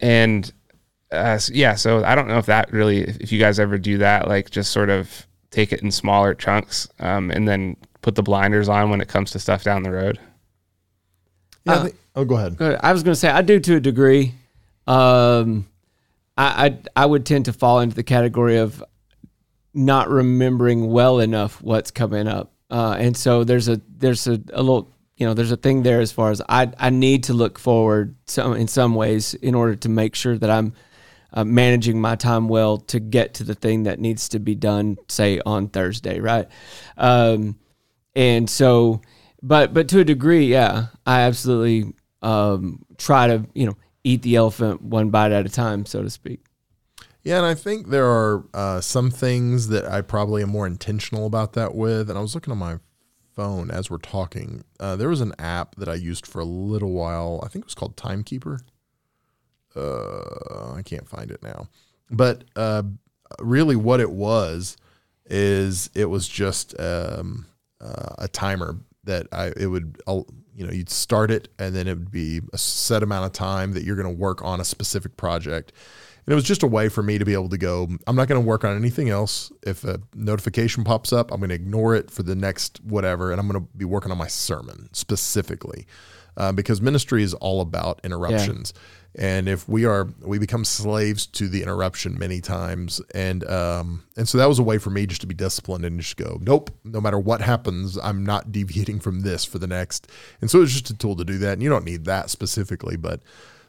and 0.00 0.52
uh, 1.12 1.36
s- 1.40 1.50
yeah, 1.50 1.74
so 1.74 2.04
I 2.04 2.14
don't 2.14 2.28
know 2.28 2.38
if 2.38 2.46
that 2.46 2.72
really, 2.72 3.02
if 3.02 3.16
if 3.20 3.32
you 3.32 3.38
guys 3.38 3.58
ever 3.58 3.78
do 3.78 3.98
that, 3.98 4.28
like 4.28 4.50
just 4.50 4.70
sort 4.72 4.90
of 4.90 5.26
take 5.50 5.72
it 5.72 5.80
in 5.82 5.90
smaller 5.90 6.34
chunks, 6.34 6.86
um, 7.00 7.30
and 7.30 7.48
then 7.48 7.74
put 8.02 8.14
the 8.14 8.22
blinders 8.22 8.68
on 8.68 8.90
when 8.90 9.00
it 9.00 9.08
comes 9.08 9.30
to 9.30 9.38
stuff 9.38 9.64
down 9.64 9.82
the 9.82 9.90
road. 9.90 10.18
Yeah, 11.64 11.72
I 11.72 11.76
Uh, 11.76 11.82
think- 11.84 11.96
oh, 12.14 12.24
go 12.26 12.36
ahead. 12.36 12.56
Good. 12.58 12.78
I 12.82 12.92
was 12.92 13.02
going 13.02 13.12
to 13.14 13.18
say 13.18 13.28
I 13.30 13.40
do 13.42 13.58
to 13.58 13.76
a 13.76 13.80
degree. 13.80 14.34
Um, 14.86 15.66
I, 16.38 16.66
I 16.66 16.78
I 17.02 17.06
would 17.06 17.26
tend 17.26 17.46
to 17.46 17.52
fall 17.52 17.80
into 17.80 17.96
the 17.96 18.04
category 18.04 18.58
of 18.58 18.82
not 19.74 20.08
remembering 20.08 20.88
well 20.90 21.18
enough 21.18 21.60
what's 21.60 21.90
coming 21.90 22.28
up, 22.28 22.52
uh, 22.70 22.96
and 22.98 23.16
so 23.16 23.44
there's 23.44 23.68
a 23.68 23.80
there's 23.88 24.26
a, 24.26 24.40
a 24.52 24.62
little 24.62 24.94
you 25.16 25.26
know 25.26 25.34
there's 25.34 25.52
a 25.52 25.56
thing 25.56 25.82
there 25.82 26.00
as 26.00 26.12
far 26.12 26.30
as 26.30 26.40
I 26.48 26.72
I 26.78 26.90
need 26.90 27.24
to 27.24 27.34
look 27.34 27.58
forward 27.58 28.14
some 28.26 28.54
in 28.54 28.68
some 28.68 28.94
ways 28.94 29.34
in 29.34 29.54
order 29.54 29.74
to 29.74 29.88
make 29.88 30.14
sure 30.14 30.38
that 30.38 30.48
I'm 30.48 30.72
uh, 31.32 31.44
managing 31.44 32.00
my 32.00 32.14
time 32.14 32.48
well 32.48 32.78
to 32.78 33.00
get 33.00 33.34
to 33.34 33.44
the 33.44 33.54
thing 33.54 33.82
that 33.82 33.98
needs 33.98 34.28
to 34.30 34.38
be 34.38 34.54
done, 34.54 34.96
say 35.08 35.40
on 35.44 35.68
Thursday, 35.68 36.20
right? 36.20 36.48
Um, 36.96 37.58
and 38.14 38.48
so, 38.48 39.02
but 39.42 39.74
but 39.74 39.88
to 39.88 40.00
a 40.00 40.04
degree, 40.04 40.46
yeah, 40.46 40.86
I 41.04 41.22
absolutely 41.22 41.92
um, 42.22 42.84
try 42.96 43.26
to 43.26 43.44
you 43.54 43.66
know 43.66 43.76
eat 44.08 44.22
the 44.22 44.36
elephant 44.36 44.82
one 44.82 45.10
bite 45.10 45.32
at 45.32 45.46
a 45.46 45.48
time, 45.48 45.86
so 45.86 46.02
to 46.02 46.10
speak. 46.10 46.40
Yeah, 47.22 47.38
and 47.38 47.46
I 47.46 47.54
think 47.54 47.88
there 47.88 48.06
are 48.06 48.44
uh, 48.54 48.80
some 48.80 49.10
things 49.10 49.68
that 49.68 49.84
I 49.84 50.00
probably 50.00 50.42
am 50.42 50.48
more 50.50 50.66
intentional 50.66 51.26
about 51.26 51.52
that 51.54 51.74
with. 51.74 52.08
And 52.08 52.18
I 52.18 52.22
was 52.22 52.34
looking 52.34 52.52
on 52.52 52.58
my 52.58 52.78
phone 53.34 53.70
as 53.70 53.90
we're 53.90 53.98
talking. 53.98 54.64
Uh, 54.80 54.96
there 54.96 55.08
was 55.08 55.20
an 55.20 55.34
app 55.38 55.74
that 55.76 55.88
I 55.88 55.94
used 55.94 56.26
for 56.26 56.40
a 56.40 56.44
little 56.44 56.92
while. 56.92 57.40
I 57.44 57.48
think 57.48 57.64
it 57.64 57.66
was 57.66 57.74
called 57.74 57.96
Timekeeper. 57.96 58.60
Uh, 59.76 60.72
I 60.74 60.82
can't 60.84 61.08
find 61.08 61.30
it 61.30 61.42
now. 61.42 61.68
But 62.10 62.44
uh, 62.56 62.84
really, 63.40 63.76
what 63.76 64.00
it 64.00 64.10
was 64.10 64.76
is 65.26 65.90
it 65.94 66.06
was 66.06 66.26
just 66.26 66.78
um, 66.80 67.46
uh, 67.80 68.14
a 68.18 68.28
timer 68.28 68.78
that 69.04 69.26
I 69.32 69.52
it 69.56 69.66
would 69.66 70.00
I'll, 70.06 70.26
you 70.58 70.66
know 70.66 70.72
you'd 70.72 70.90
start 70.90 71.30
it 71.30 71.48
and 71.58 71.74
then 71.74 71.86
it 71.86 71.94
would 71.94 72.10
be 72.10 72.40
a 72.52 72.58
set 72.58 73.04
amount 73.04 73.24
of 73.24 73.32
time 73.32 73.72
that 73.74 73.84
you're 73.84 73.96
going 73.96 74.12
to 74.12 74.20
work 74.20 74.42
on 74.42 74.60
a 74.60 74.64
specific 74.64 75.16
project. 75.16 75.72
And 76.26 76.32
it 76.32 76.34
was 76.34 76.44
just 76.44 76.62
a 76.62 76.66
way 76.66 76.90
for 76.90 77.02
me 77.02 77.16
to 77.16 77.24
be 77.24 77.32
able 77.32 77.48
to 77.48 77.56
go, 77.56 77.88
I'm 78.06 78.16
not 78.16 78.28
going 78.28 78.42
to 78.42 78.46
work 78.46 78.62
on 78.62 78.76
anything 78.76 79.08
else. 79.08 79.50
If 79.62 79.84
a 79.84 80.00
notification 80.14 80.84
pops 80.84 81.10
up, 81.10 81.30
I'm 81.30 81.38
going 81.38 81.48
to 81.48 81.54
ignore 81.54 81.94
it 81.94 82.10
for 82.10 82.22
the 82.22 82.34
next 82.34 82.84
whatever. 82.84 83.30
And 83.30 83.40
I'm 83.40 83.48
going 83.48 83.64
to 83.64 83.68
be 83.78 83.86
working 83.86 84.10
on 84.12 84.18
my 84.18 84.26
sermon 84.26 84.90
specifically 84.92 85.86
uh, 86.36 86.52
because 86.52 86.82
ministry 86.82 87.22
is 87.22 87.32
all 87.34 87.60
about 87.60 88.00
interruptions. 88.04 88.74
And 89.14 89.48
if 89.48 89.68
we 89.68 89.84
are, 89.84 90.08
we 90.20 90.38
become 90.38 90.64
slaves 90.64 91.26
to 91.26 91.48
the 91.48 91.62
interruption 91.62 92.18
many 92.18 92.40
times. 92.40 93.00
And, 93.14 93.48
um, 93.48 94.04
and 94.16 94.28
so 94.28 94.38
that 94.38 94.48
was 94.48 94.58
a 94.58 94.62
way 94.62 94.78
for 94.78 94.90
me 94.90 95.06
just 95.06 95.22
to 95.22 95.26
be 95.26 95.34
disciplined 95.34 95.84
and 95.84 95.98
just 95.98 96.16
go, 96.16 96.38
nope, 96.40 96.70
no 96.84 97.00
matter 97.00 97.18
what 97.18 97.40
happens, 97.40 97.98
I'm 97.98 98.24
not 98.24 98.52
deviating 98.52 99.00
from 99.00 99.20
this 99.20 99.44
for 99.44 99.58
the 99.58 99.66
next. 99.66 100.08
And 100.40 100.50
so 100.50 100.62
it's 100.62 100.72
just 100.72 100.90
a 100.90 100.96
tool 100.96 101.16
to 101.16 101.24
do 101.24 101.38
that. 101.38 101.54
And 101.54 101.62
you 101.62 101.68
don't 101.68 101.84
need 101.84 102.04
that 102.04 102.30
specifically, 102.30 102.96
but 102.96 103.20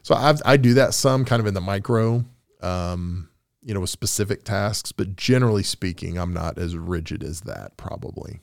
so 0.02 0.14
I've, 0.14 0.40
I 0.44 0.56
do 0.56 0.74
that 0.74 0.94
some 0.94 1.24
kind 1.24 1.40
of 1.40 1.46
in 1.46 1.54
the 1.54 1.60
micro. 1.60 2.24
Um, 2.62 3.30
you 3.62 3.74
know, 3.74 3.80
with 3.80 3.90
specific 3.90 4.44
tasks, 4.44 4.90
but 4.90 5.16
generally 5.16 5.62
speaking, 5.62 6.18
I'm 6.18 6.32
not 6.32 6.56
as 6.56 6.76
rigid 6.76 7.22
as 7.22 7.42
that 7.42 7.76
probably. 7.76 8.40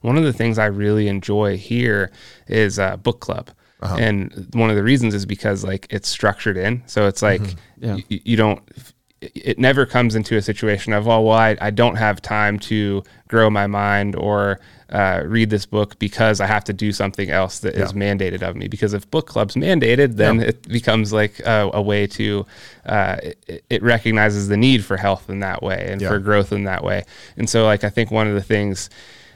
One 0.00 0.18
of 0.18 0.24
the 0.24 0.32
things 0.32 0.58
I 0.58 0.66
really 0.66 1.06
enjoy 1.06 1.56
here 1.56 2.10
is 2.48 2.78
uh, 2.80 2.96
book 2.96 3.20
club. 3.20 3.50
And 3.84 4.48
one 4.54 4.70
of 4.70 4.76
the 4.76 4.82
reasons 4.82 5.14
is 5.14 5.26
because 5.26 5.62
like 5.64 5.86
it's 5.90 6.08
structured 6.08 6.56
in. 6.56 6.82
So 6.86 7.06
it's 7.06 7.22
like 7.22 7.42
Yeah. 7.78 7.94
y- 7.94 8.04
you 8.24 8.36
don't, 8.36 8.62
it 9.20 9.58
never 9.58 9.86
comes 9.86 10.14
into 10.14 10.36
a 10.36 10.42
situation 10.42 10.92
of, 10.92 11.08
oh, 11.08 11.20
well, 11.22 11.38
I, 11.38 11.56
I 11.60 11.70
don't 11.70 11.96
have 11.96 12.20
time 12.20 12.58
to 12.60 13.02
grow 13.28 13.48
my 13.48 13.66
mind 13.66 14.16
or 14.16 14.60
uh, 14.90 15.22
read 15.24 15.48
this 15.50 15.64
book 15.66 15.98
because 15.98 16.40
I 16.40 16.46
have 16.46 16.62
to 16.64 16.72
do 16.74 16.92
something 16.92 17.30
else 17.30 17.58
that 17.60 17.74
is 17.74 17.94
mandated 17.94 18.42
of 18.42 18.54
me. 18.54 18.68
Because 18.68 18.92
if 18.92 19.10
book 19.10 19.26
club's 19.26 19.54
mandated, 19.54 20.16
then 20.16 20.40
Yeah. 20.40 20.48
it 20.48 20.68
becomes 20.68 21.12
like 21.12 21.40
a, 21.40 21.70
a 21.72 21.80
way 21.80 22.06
to, 22.08 22.44
uh, 22.84 23.16
it, 23.22 23.64
it 23.70 23.82
recognizes 23.82 24.48
the 24.48 24.58
need 24.58 24.84
for 24.84 24.96
health 24.98 25.30
in 25.30 25.40
that 25.40 25.62
way 25.62 25.86
and 25.90 26.00
Yeah. 26.02 26.08
for 26.08 26.18
growth 26.18 26.52
in 26.52 26.64
that 26.64 26.84
way. 26.84 27.04
And 27.38 27.48
so, 27.48 27.64
like, 27.64 27.82
I 27.82 27.88
think 27.88 28.10
one 28.10 28.28
of 28.28 28.34
the 28.34 28.42
things, 28.42 28.90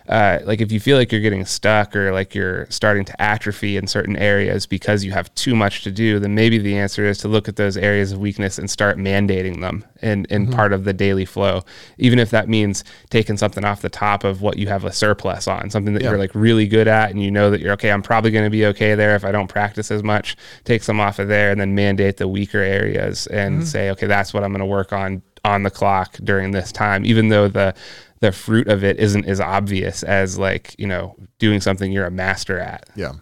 uh, 0.09 0.39
like 0.45 0.61
if 0.63 0.73
you 0.73 0.81
feel 0.81 0.97
like 0.97 1.13
you're 1.13 1.21
getting 1.21 1.45
stuck 1.45 1.95
or 1.95 2.13
like 2.13 2.35
you're 2.35 2.67
starting 2.71 3.05
to 3.05 3.21
atrophy 3.23 3.77
in 3.77 3.87
certain 3.87 4.17
areas 4.17 4.65
because 4.67 5.05
you 5.05 5.13
have 5.13 5.33
too 5.35 5.55
much 5.55 5.83
to 5.85 5.91
do, 5.91 6.19
then 6.19 6.35
maybe 6.35 6.57
the 6.59 6.77
answer 6.77 7.05
is 7.05 7.19
to 7.19 7.29
look 7.29 7.47
at 7.49 7.57
those 7.57 7.77
areas 7.77 8.13
of 8.13 8.19
weakness 8.19 8.59
and 8.59 8.71
start 8.71 8.97
mandating 8.97 9.61
them 9.61 9.85
in, 10.01 10.25
in 10.31 10.51
part 10.51 10.73
of 10.73 10.85
the 10.85 10.93
daily 10.95 11.27
flow. 11.27 11.63
Even 11.99 12.19
if 12.19 12.31
that 12.31 12.49
means 12.49 12.85
taking 13.11 13.37
something 13.37 13.65
off 13.65 13.83
the 13.83 13.89
top 13.91 14.25
of 14.25 14.41
what 14.41 14.57
you 14.57 14.67
have 14.69 14.85
a 14.85 14.93
surplus 14.93 15.47
on, 15.47 15.69
something 15.69 15.93
that 15.93 16.03
Yeah. 16.03 16.11
you're 16.11 16.19
like 16.19 16.35
really 16.35 16.67
good 16.67 16.89
at 16.89 17.11
and 17.11 17.23
you 17.23 17.31
know 17.31 17.51
that 17.51 17.61
you're 17.61 17.73
okay, 17.75 17.91
I'm 17.91 18.03
probably 18.03 18.31
going 18.31 18.45
to 18.47 18.51
be 18.51 18.65
okay 18.67 18.95
there 18.95 19.15
if 19.15 19.25
I 19.27 19.31
don't 19.33 19.49
practice 19.49 19.91
as 19.91 20.03
much, 20.03 20.37
take 20.65 20.83
some 20.83 21.01
off 21.01 21.19
of 21.19 21.29
there 21.29 21.51
and 21.51 21.61
then 21.61 21.75
mandate 21.75 22.17
the 22.17 22.29
weaker 22.29 22.59
areas 22.61 23.27
and 23.27 23.67
say, 23.69 23.91
okay, 23.91 24.07
that's 24.07 24.33
what 24.33 24.43
I'm 24.43 24.53
going 24.53 24.61
to 24.61 24.67
work 24.67 24.93
on 24.93 25.21
on 25.45 25.63
the 25.63 25.71
clock 25.71 26.17
during 26.25 26.51
this 26.51 26.73
time, 26.73 27.05
even 27.07 27.29
though 27.29 27.47
the 27.47 27.73
the 28.21 28.33
fruit 28.33 28.69
of 28.69 28.85
it 28.85 28.99
isn't 28.99 29.27
as 29.27 29.41
obvious 29.41 30.03
as 30.03 30.39
like 30.39 30.75
you 30.79 30.87
know 30.87 31.16
doing 31.39 31.61
something 31.61 31.93
you're 31.93 32.07
a 32.07 32.11
master 32.11 32.59
at. 32.59 32.89
Yeah. 32.95 33.12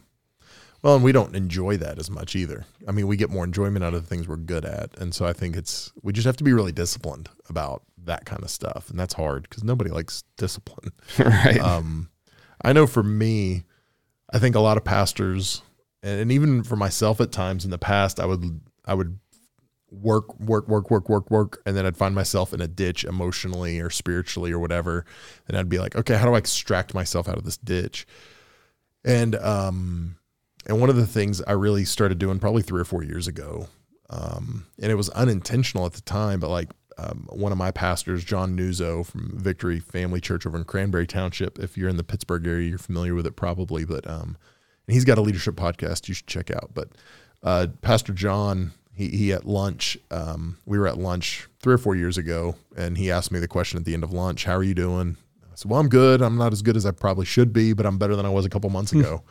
Well, 0.82 0.94
and 0.94 1.02
we 1.02 1.10
don't 1.10 1.34
enjoy 1.34 1.78
that 1.78 1.98
as 1.98 2.10
much 2.10 2.36
either. 2.36 2.64
I 2.86 2.92
mean, 2.92 3.08
we 3.08 3.16
get 3.16 3.28
more 3.28 3.42
enjoyment 3.42 3.84
out 3.84 3.92
of 3.92 4.02
the 4.02 4.08
things 4.08 4.28
we're 4.28 4.36
good 4.36 4.64
at. 4.64 4.96
And 4.98 5.12
so 5.12 5.26
I 5.26 5.32
think 5.32 5.56
it's, 5.56 5.92
we 6.02 6.12
just 6.12 6.26
have 6.26 6.36
to 6.36 6.44
be 6.44 6.52
really 6.52 6.70
disciplined 6.70 7.28
about 7.48 7.82
that 8.04 8.24
kind 8.24 8.44
of 8.44 8.50
stuff. 8.50 8.88
And 8.88 8.96
that's 8.96 9.14
hard 9.14 9.48
because 9.48 9.64
nobody 9.64 9.90
likes 9.90 10.22
discipline. 10.36 10.92
right. 11.18 11.58
Um, 11.58 12.10
I 12.62 12.72
know 12.72 12.86
for 12.86 13.02
me, 13.02 13.64
I 14.32 14.38
think 14.38 14.54
a 14.54 14.60
lot 14.60 14.76
of 14.76 14.84
pastors, 14.84 15.62
and, 16.04 16.20
and 16.20 16.30
even 16.30 16.62
for 16.62 16.76
myself 16.76 17.20
at 17.20 17.32
times 17.32 17.64
in 17.64 17.72
the 17.72 17.78
past, 17.78 18.20
I 18.20 18.26
would, 18.26 18.60
I 18.84 18.94
would 18.94 19.18
work, 19.90 20.38
work, 20.38 20.68
work, 20.68 20.90
work, 20.90 21.08
work, 21.08 21.30
work, 21.30 21.62
and 21.64 21.76
then 21.76 21.86
I'd 21.86 21.96
find 21.96 22.14
myself 22.14 22.52
in 22.52 22.60
a 22.60 22.68
ditch 22.68 23.04
emotionally 23.04 23.80
or 23.80 23.90
spiritually 23.90 24.52
or 24.52 24.58
whatever. 24.58 25.04
And 25.48 25.56
I'd 25.56 25.68
be 25.68 25.78
like, 25.78 25.96
okay, 25.96 26.16
how 26.16 26.26
do 26.26 26.34
I 26.34 26.38
extract 26.38 26.94
myself 26.94 27.28
out 27.28 27.38
of 27.38 27.44
this 27.44 27.56
ditch? 27.56 28.06
And 29.04 29.36
um, 29.36 30.16
and 30.66 30.80
one 30.80 30.90
of 30.90 30.96
the 30.96 31.06
things 31.06 31.40
I 31.42 31.52
really 31.52 31.84
started 31.84 32.18
doing 32.18 32.40
probably 32.40 32.62
three 32.62 32.80
or 32.80 32.84
four 32.84 33.04
years 33.04 33.28
ago, 33.28 33.68
um, 34.10 34.66
and 34.80 34.90
it 34.90 34.96
was 34.96 35.08
unintentional 35.10 35.86
at 35.86 35.92
the 35.92 36.00
time, 36.00 36.40
but 36.40 36.48
like 36.50 36.72
um, 36.98 37.26
one 37.30 37.52
of 37.52 37.58
my 37.58 37.70
pastors, 37.70 38.24
John 38.24 38.56
Nuzzo 38.56 39.04
from 39.04 39.38
Victory 39.38 39.78
Family 39.78 40.20
Church 40.20 40.46
over 40.46 40.56
in 40.56 40.64
Cranberry 40.64 41.06
Township. 41.06 41.58
If 41.58 41.76
you're 41.76 41.88
in 41.88 41.98
the 41.98 42.04
Pittsburgh 42.04 42.46
area, 42.46 42.68
you're 42.68 42.78
familiar 42.78 43.14
with 43.14 43.26
it 43.26 43.36
probably, 43.36 43.84
but 43.84 44.08
um, 44.08 44.36
and 44.86 44.94
he's 44.94 45.04
got 45.04 45.18
a 45.18 45.22
leadership 45.22 45.56
podcast 45.56 46.08
you 46.08 46.14
should 46.14 46.26
check 46.26 46.50
out. 46.50 46.70
But 46.74 46.88
uh, 47.42 47.68
Pastor 47.82 48.12
John, 48.12 48.72
he, 48.96 49.08
he 49.08 49.32
at 49.32 49.44
lunch, 49.44 49.98
um, 50.10 50.56
we 50.64 50.78
were 50.78 50.88
at 50.88 50.96
lunch 50.96 51.46
three 51.60 51.74
or 51.74 51.78
four 51.78 51.94
years 51.94 52.16
ago, 52.16 52.56
and 52.76 52.96
he 52.96 53.10
asked 53.10 53.30
me 53.30 53.38
the 53.38 53.46
question 53.46 53.78
at 53.78 53.84
the 53.84 53.92
end 53.92 54.02
of 54.02 54.10
lunch, 54.10 54.44
"How 54.44 54.56
are 54.56 54.62
you 54.62 54.74
doing?" 54.74 55.18
I 55.44 55.54
said, 55.54 55.70
"Well, 55.70 55.78
I'm 55.78 55.88
good. 55.88 56.22
I'm 56.22 56.38
not 56.38 56.52
as 56.52 56.62
good 56.62 56.76
as 56.76 56.86
I 56.86 56.92
probably 56.92 57.26
should 57.26 57.52
be, 57.52 57.74
but 57.74 57.84
I'm 57.84 57.98
better 57.98 58.16
than 58.16 58.24
I 58.24 58.30
was 58.30 58.46
a 58.46 58.48
couple 58.48 58.70
months 58.70 58.92
ago." 58.92 59.22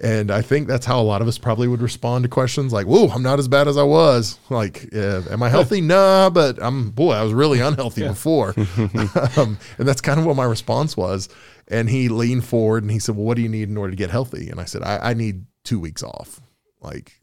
and 0.00 0.30
I 0.30 0.42
think 0.42 0.68
that's 0.68 0.86
how 0.86 1.00
a 1.00 1.02
lot 1.02 1.22
of 1.22 1.26
us 1.26 1.38
probably 1.38 1.66
would 1.66 1.82
respond 1.82 2.22
to 2.22 2.28
questions 2.28 2.72
like, 2.72 2.86
"Whoa, 2.86 3.08
I'm 3.08 3.22
not 3.22 3.40
as 3.40 3.48
bad 3.48 3.66
as 3.66 3.76
I 3.76 3.82
was." 3.82 4.38
Like, 4.50 4.88
uh, 4.94 5.22
am 5.30 5.42
I 5.42 5.48
healthy? 5.48 5.80
nah, 5.80 6.30
but 6.30 6.62
I'm 6.62 6.90
boy, 6.90 7.12
I 7.12 7.22
was 7.22 7.32
really 7.32 7.60
unhealthy 7.60 8.06
before. 8.06 8.54
um, 9.36 9.58
and 9.78 9.88
that's 9.88 10.00
kind 10.00 10.20
of 10.20 10.26
what 10.26 10.36
my 10.36 10.44
response 10.44 10.96
was. 10.96 11.28
And 11.66 11.90
he 11.90 12.08
leaned 12.08 12.44
forward 12.44 12.84
and 12.84 12.92
he 12.92 12.98
said, 12.98 13.16
"Well, 13.16 13.24
what 13.24 13.36
do 13.36 13.42
you 13.42 13.48
need 13.48 13.68
in 13.68 13.76
order 13.76 13.90
to 13.90 13.96
get 13.96 14.10
healthy?" 14.10 14.48
And 14.48 14.60
I 14.60 14.64
said, 14.64 14.82
"I, 14.82 15.10
I 15.10 15.14
need 15.14 15.46
two 15.64 15.80
weeks 15.80 16.02
off, 16.02 16.40
like 16.80 17.17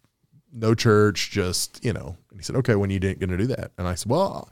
no 0.56 0.74
church, 0.74 1.32
just 1.32 1.84
you 1.84 1.94
know." 1.94 2.18
And 2.32 2.40
he 2.40 2.44
said, 2.44 2.56
"Okay, 2.58 2.76
when 2.76 2.90
you 2.90 3.00
going 3.00 3.20
to 3.20 3.38
do 3.38 3.48
that?" 3.48 3.72
And 3.78 3.88
I 3.88 3.96
said, 3.96 4.10
"Well." 4.10 4.50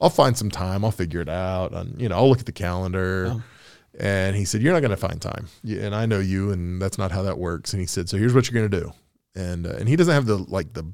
I'll 0.00 0.10
find 0.10 0.36
some 0.36 0.50
time. 0.50 0.84
I'll 0.84 0.90
figure 0.90 1.20
it 1.20 1.28
out. 1.28 1.72
And, 1.72 2.00
you 2.00 2.08
know, 2.08 2.16
I'll 2.16 2.28
look 2.28 2.40
at 2.40 2.46
the 2.46 2.50
calendar. 2.50 3.40
And 3.98 4.34
he 4.34 4.44
said, 4.44 4.60
You're 4.62 4.72
not 4.72 4.80
going 4.80 4.90
to 4.90 4.96
find 4.96 5.20
time. 5.20 5.48
And 5.64 5.94
I 5.94 6.06
know 6.06 6.18
you, 6.18 6.50
and 6.50 6.82
that's 6.82 6.98
not 6.98 7.12
how 7.12 7.22
that 7.22 7.38
works. 7.38 7.72
And 7.72 7.80
he 7.80 7.86
said, 7.86 8.08
So 8.08 8.16
here's 8.16 8.34
what 8.34 8.50
you're 8.50 8.60
going 8.60 8.70
to 8.70 8.80
do. 8.80 8.92
And, 9.34 9.66
uh, 9.66 9.76
and 9.78 9.88
he 9.88 9.96
doesn't 9.96 10.12
have 10.12 10.26
the, 10.26 10.38
like, 10.38 10.72
the 10.72 10.92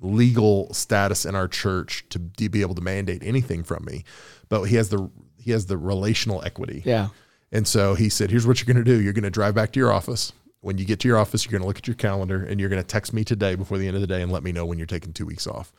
legal 0.00 0.72
status 0.74 1.24
in 1.24 1.34
our 1.34 1.48
church 1.48 2.04
to, 2.10 2.20
to 2.36 2.48
be 2.48 2.60
able 2.60 2.74
to 2.74 2.82
mandate 2.82 3.22
anything 3.24 3.64
from 3.64 3.84
me, 3.86 4.04
but 4.48 4.64
he 4.64 4.76
has 4.76 4.90
the, 4.90 5.10
he 5.38 5.52
has 5.52 5.66
the 5.66 5.78
relational 5.78 6.44
equity. 6.44 6.82
Yeah. 6.84 7.08
And 7.52 7.66
so 7.66 7.94
he 7.94 8.08
said, 8.08 8.30
Here's 8.30 8.46
what 8.46 8.60
you're 8.60 8.72
going 8.72 8.84
to 8.84 8.90
do. 8.90 9.00
You're 9.00 9.14
going 9.14 9.24
to 9.24 9.30
drive 9.30 9.54
back 9.54 9.72
to 9.72 9.80
your 9.80 9.92
office. 9.92 10.32
When 10.66 10.78
you 10.78 10.84
get 10.84 10.98
to 11.00 11.08
your 11.08 11.16
office, 11.16 11.44
you're 11.44 11.52
going 11.52 11.62
to 11.62 11.66
look 11.68 11.78
at 11.78 11.86
your 11.86 11.94
calendar 11.94 12.44
and 12.44 12.58
you're 12.58 12.68
going 12.68 12.82
to 12.82 12.86
text 12.86 13.12
me 13.12 13.22
today 13.22 13.54
before 13.54 13.78
the 13.78 13.86
end 13.86 13.94
of 13.94 14.00
the 14.00 14.06
day 14.08 14.20
and 14.20 14.32
let 14.32 14.42
me 14.42 14.50
know 14.50 14.66
when 14.66 14.78
you're 14.78 14.86
taking 14.86 15.12
two 15.12 15.24
weeks 15.24 15.46
off. 15.46 15.72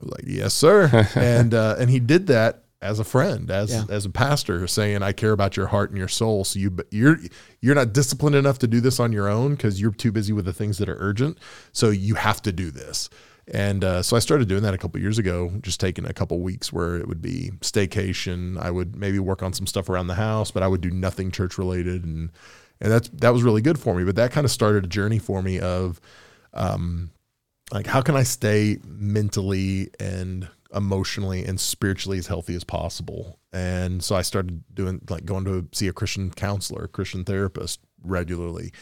I 0.00 0.04
was 0.04 0.12
like, 0.12 0.24
Yes, 0.26 0.54
sir. 0.54 1.06
and 1.14 1.52
uh, 1.52 1.76
and 1.78 1.90
he 1.90 2.00
did 2.00 2.26
that 2.28 2.64
as 2.80 2.98
a 2.98 3.04
friend, 3.04 3.50
as 3.50 3.70
Yeah. 3.70 3.84
as 3.90 4.04
a 4.06 4.10
pastor, 4.10 4.66
saying, 4.66 5.02
I 5.02 5.12
care 5.12 5.32
about 5.32 5.56
your 5.56 5.66
heart 5.66 5.90
and 5.90 5.98
your 5.98 6.08
soul. 6.08 6.44
So 6.44 6.58
you 6.58 6.74
you're 6.90 7.18
you're 7.60 7.74
not 7.74 7.92
disciplined 7.92 8.34
enough 8.36 8.58
to 8.60 8.66
do 8.66 8.80
this 8.80 8.98
on 8.98 9.12
your 9.12 9.28
own 9.28 9.56
because 9.56 9.80
you're 9.80 9.92
too 9.92 10.10
busy 10.10 10.32
with 10.32 10.46
the 10.46 10.52
things 10.54 10.78
that 10.78 10.88
are 10.88 10.96
urgent. 11.00 11.38
So 11.72 11.90
you 11.90 12.14
have 12.14 12.40
to 12.42 12.52
do 12.52 12.70
this. 12.70 13.10
And 13.52 13.84
uh, 13.84 14.02
so 14.02 14.16
I 14.16 14.20
started 14.20 14.48
doing 14.48 14.62
that 14.62 14.72
a 14.72 14.78
couple 14.78 14.98
years 15.02 15.18
ago, 15.18 15.52
just 15.60 15.78
taking 15.78 16.06
a 16.06 16.14
couple 16.14 16.40
weeks 16.40 16.72
where 16.72 16.96
it 16.96 17.06
would 17.06 17.20
be 17.20 17.52
staycation. 17.60 18.58
I 18.58 18.70
would 18.70 18.96
maybe 18.96 19.18
work 19.18 19.42
on 19.42 19.52
some 19.52 19.66
stuff 19.66 19.90
around 19.90 20.06
the 20.06 20.14
house, 20.14 20.50
but 20.50 20.62
I 20.62 20.66
would 20.66 20.80
do 20.80 20.90
nothing 20.90 21.30
church 21.30 21.58
related, 21.58 22.04
and 22.04 22.30
and 22.80 22.92
that's 22.92 23.08
that 23.14 23.32
was 23.32 23.42
really 23.42 23.62
good 23.62 23.78
for 23.78 23.94
me. 23.94 24.04
But 24.04 24.16
that 24.16 24.32
kind 24.32 24.44
of 24.44 24.50
started 24.50 24.84
a 24.84 24.88
journey 24.88 25.18
for 25.18 25.42
me 25.42 25.58
of, 25.60 26.00
um, 26.52 27.10
like 27.72 27.86
how 27.86 28.02
can 28.02 28.16
I 28.16 28.22
stay 28.22 28.78
mentally 28.84 29.90
and 29.98 30.48
emotionally 30.74 31.44
and 31.44 31.58
spiritually 31.58 32.18
as 32.18 32.26
healthy 32.26 32.54
as 32.54 32.64
possible. 32.64 33.38
And 33.52 34.02
so 34.02 34.16
I 34.16 34.22
started 34.22 34.64
doing 34.74 35.00
like 35.08 35.24
going 35.24 35.44
to 35.44 35.68
see 35.72 35.88
a 35.88 35.92
Christian 35.92 36.30
counselor, 36.30 36.84
a 36.84 36.88
Christian 36.88 37.24
therapist 37.24 37.80
regularly. 38.02 38.72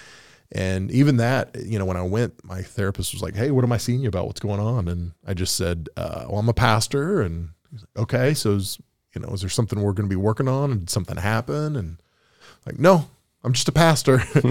And 0.50 0.90
even 0.90 1.18
that, 1.18 1.56
you 1.64 1.78
know, 1.78 1.84
when 1.84 1.96
I 1.96 2.02
went, 2.02 2.44
my 2.44 2.62
therapist 2.62 3.14
was 3.14 3.22
like, 3.22 3.34
"Hey, 3.34 3.50
what 3.50 3.64
am 3.64 3.72
I 3.72 3.78
seeing 3.78 4.00
you 4.00 4.08
about? 4.08 4.26
What's 4.26 4.40
going 4.40 4.60
on?" 4.60 4.88
And 4.88 5.12
I 5.26 5.32
just 5.32 5.56
said, 5.56 5.88
uh, 5.96 6.26
"Well, 6.28 6.38
I'm 6.38 6.48
a 6.48 6.54
pastor." 6.54 7.22
And 7.22 7.50
he's 7.70 7.80
like, 7.80 8.02
"Okay, 8.02 8.34
so 8.34 8.52
is 8.52 8.78
you 9.14 9.20
know, 9.20 9.28
is 9.28 9.40
there 9.40 9.50
something 9.50 9.80
we're 9.80 9.92
going 9.92 10.08
to 10.08 10.14
be 10.14 10.20
working 10.20 10.48
on? 10.48 10.70
And 10.70 10.90
something 10.90 11.16
happen?" 11.16 11.74
And 11.76 12.02
like, 12.66 12.78
"No, 12.78 13.08
I'm 13.44 13.52
just 13.52 13.68
a 13.68 13.72
pastor." 13.72 14.22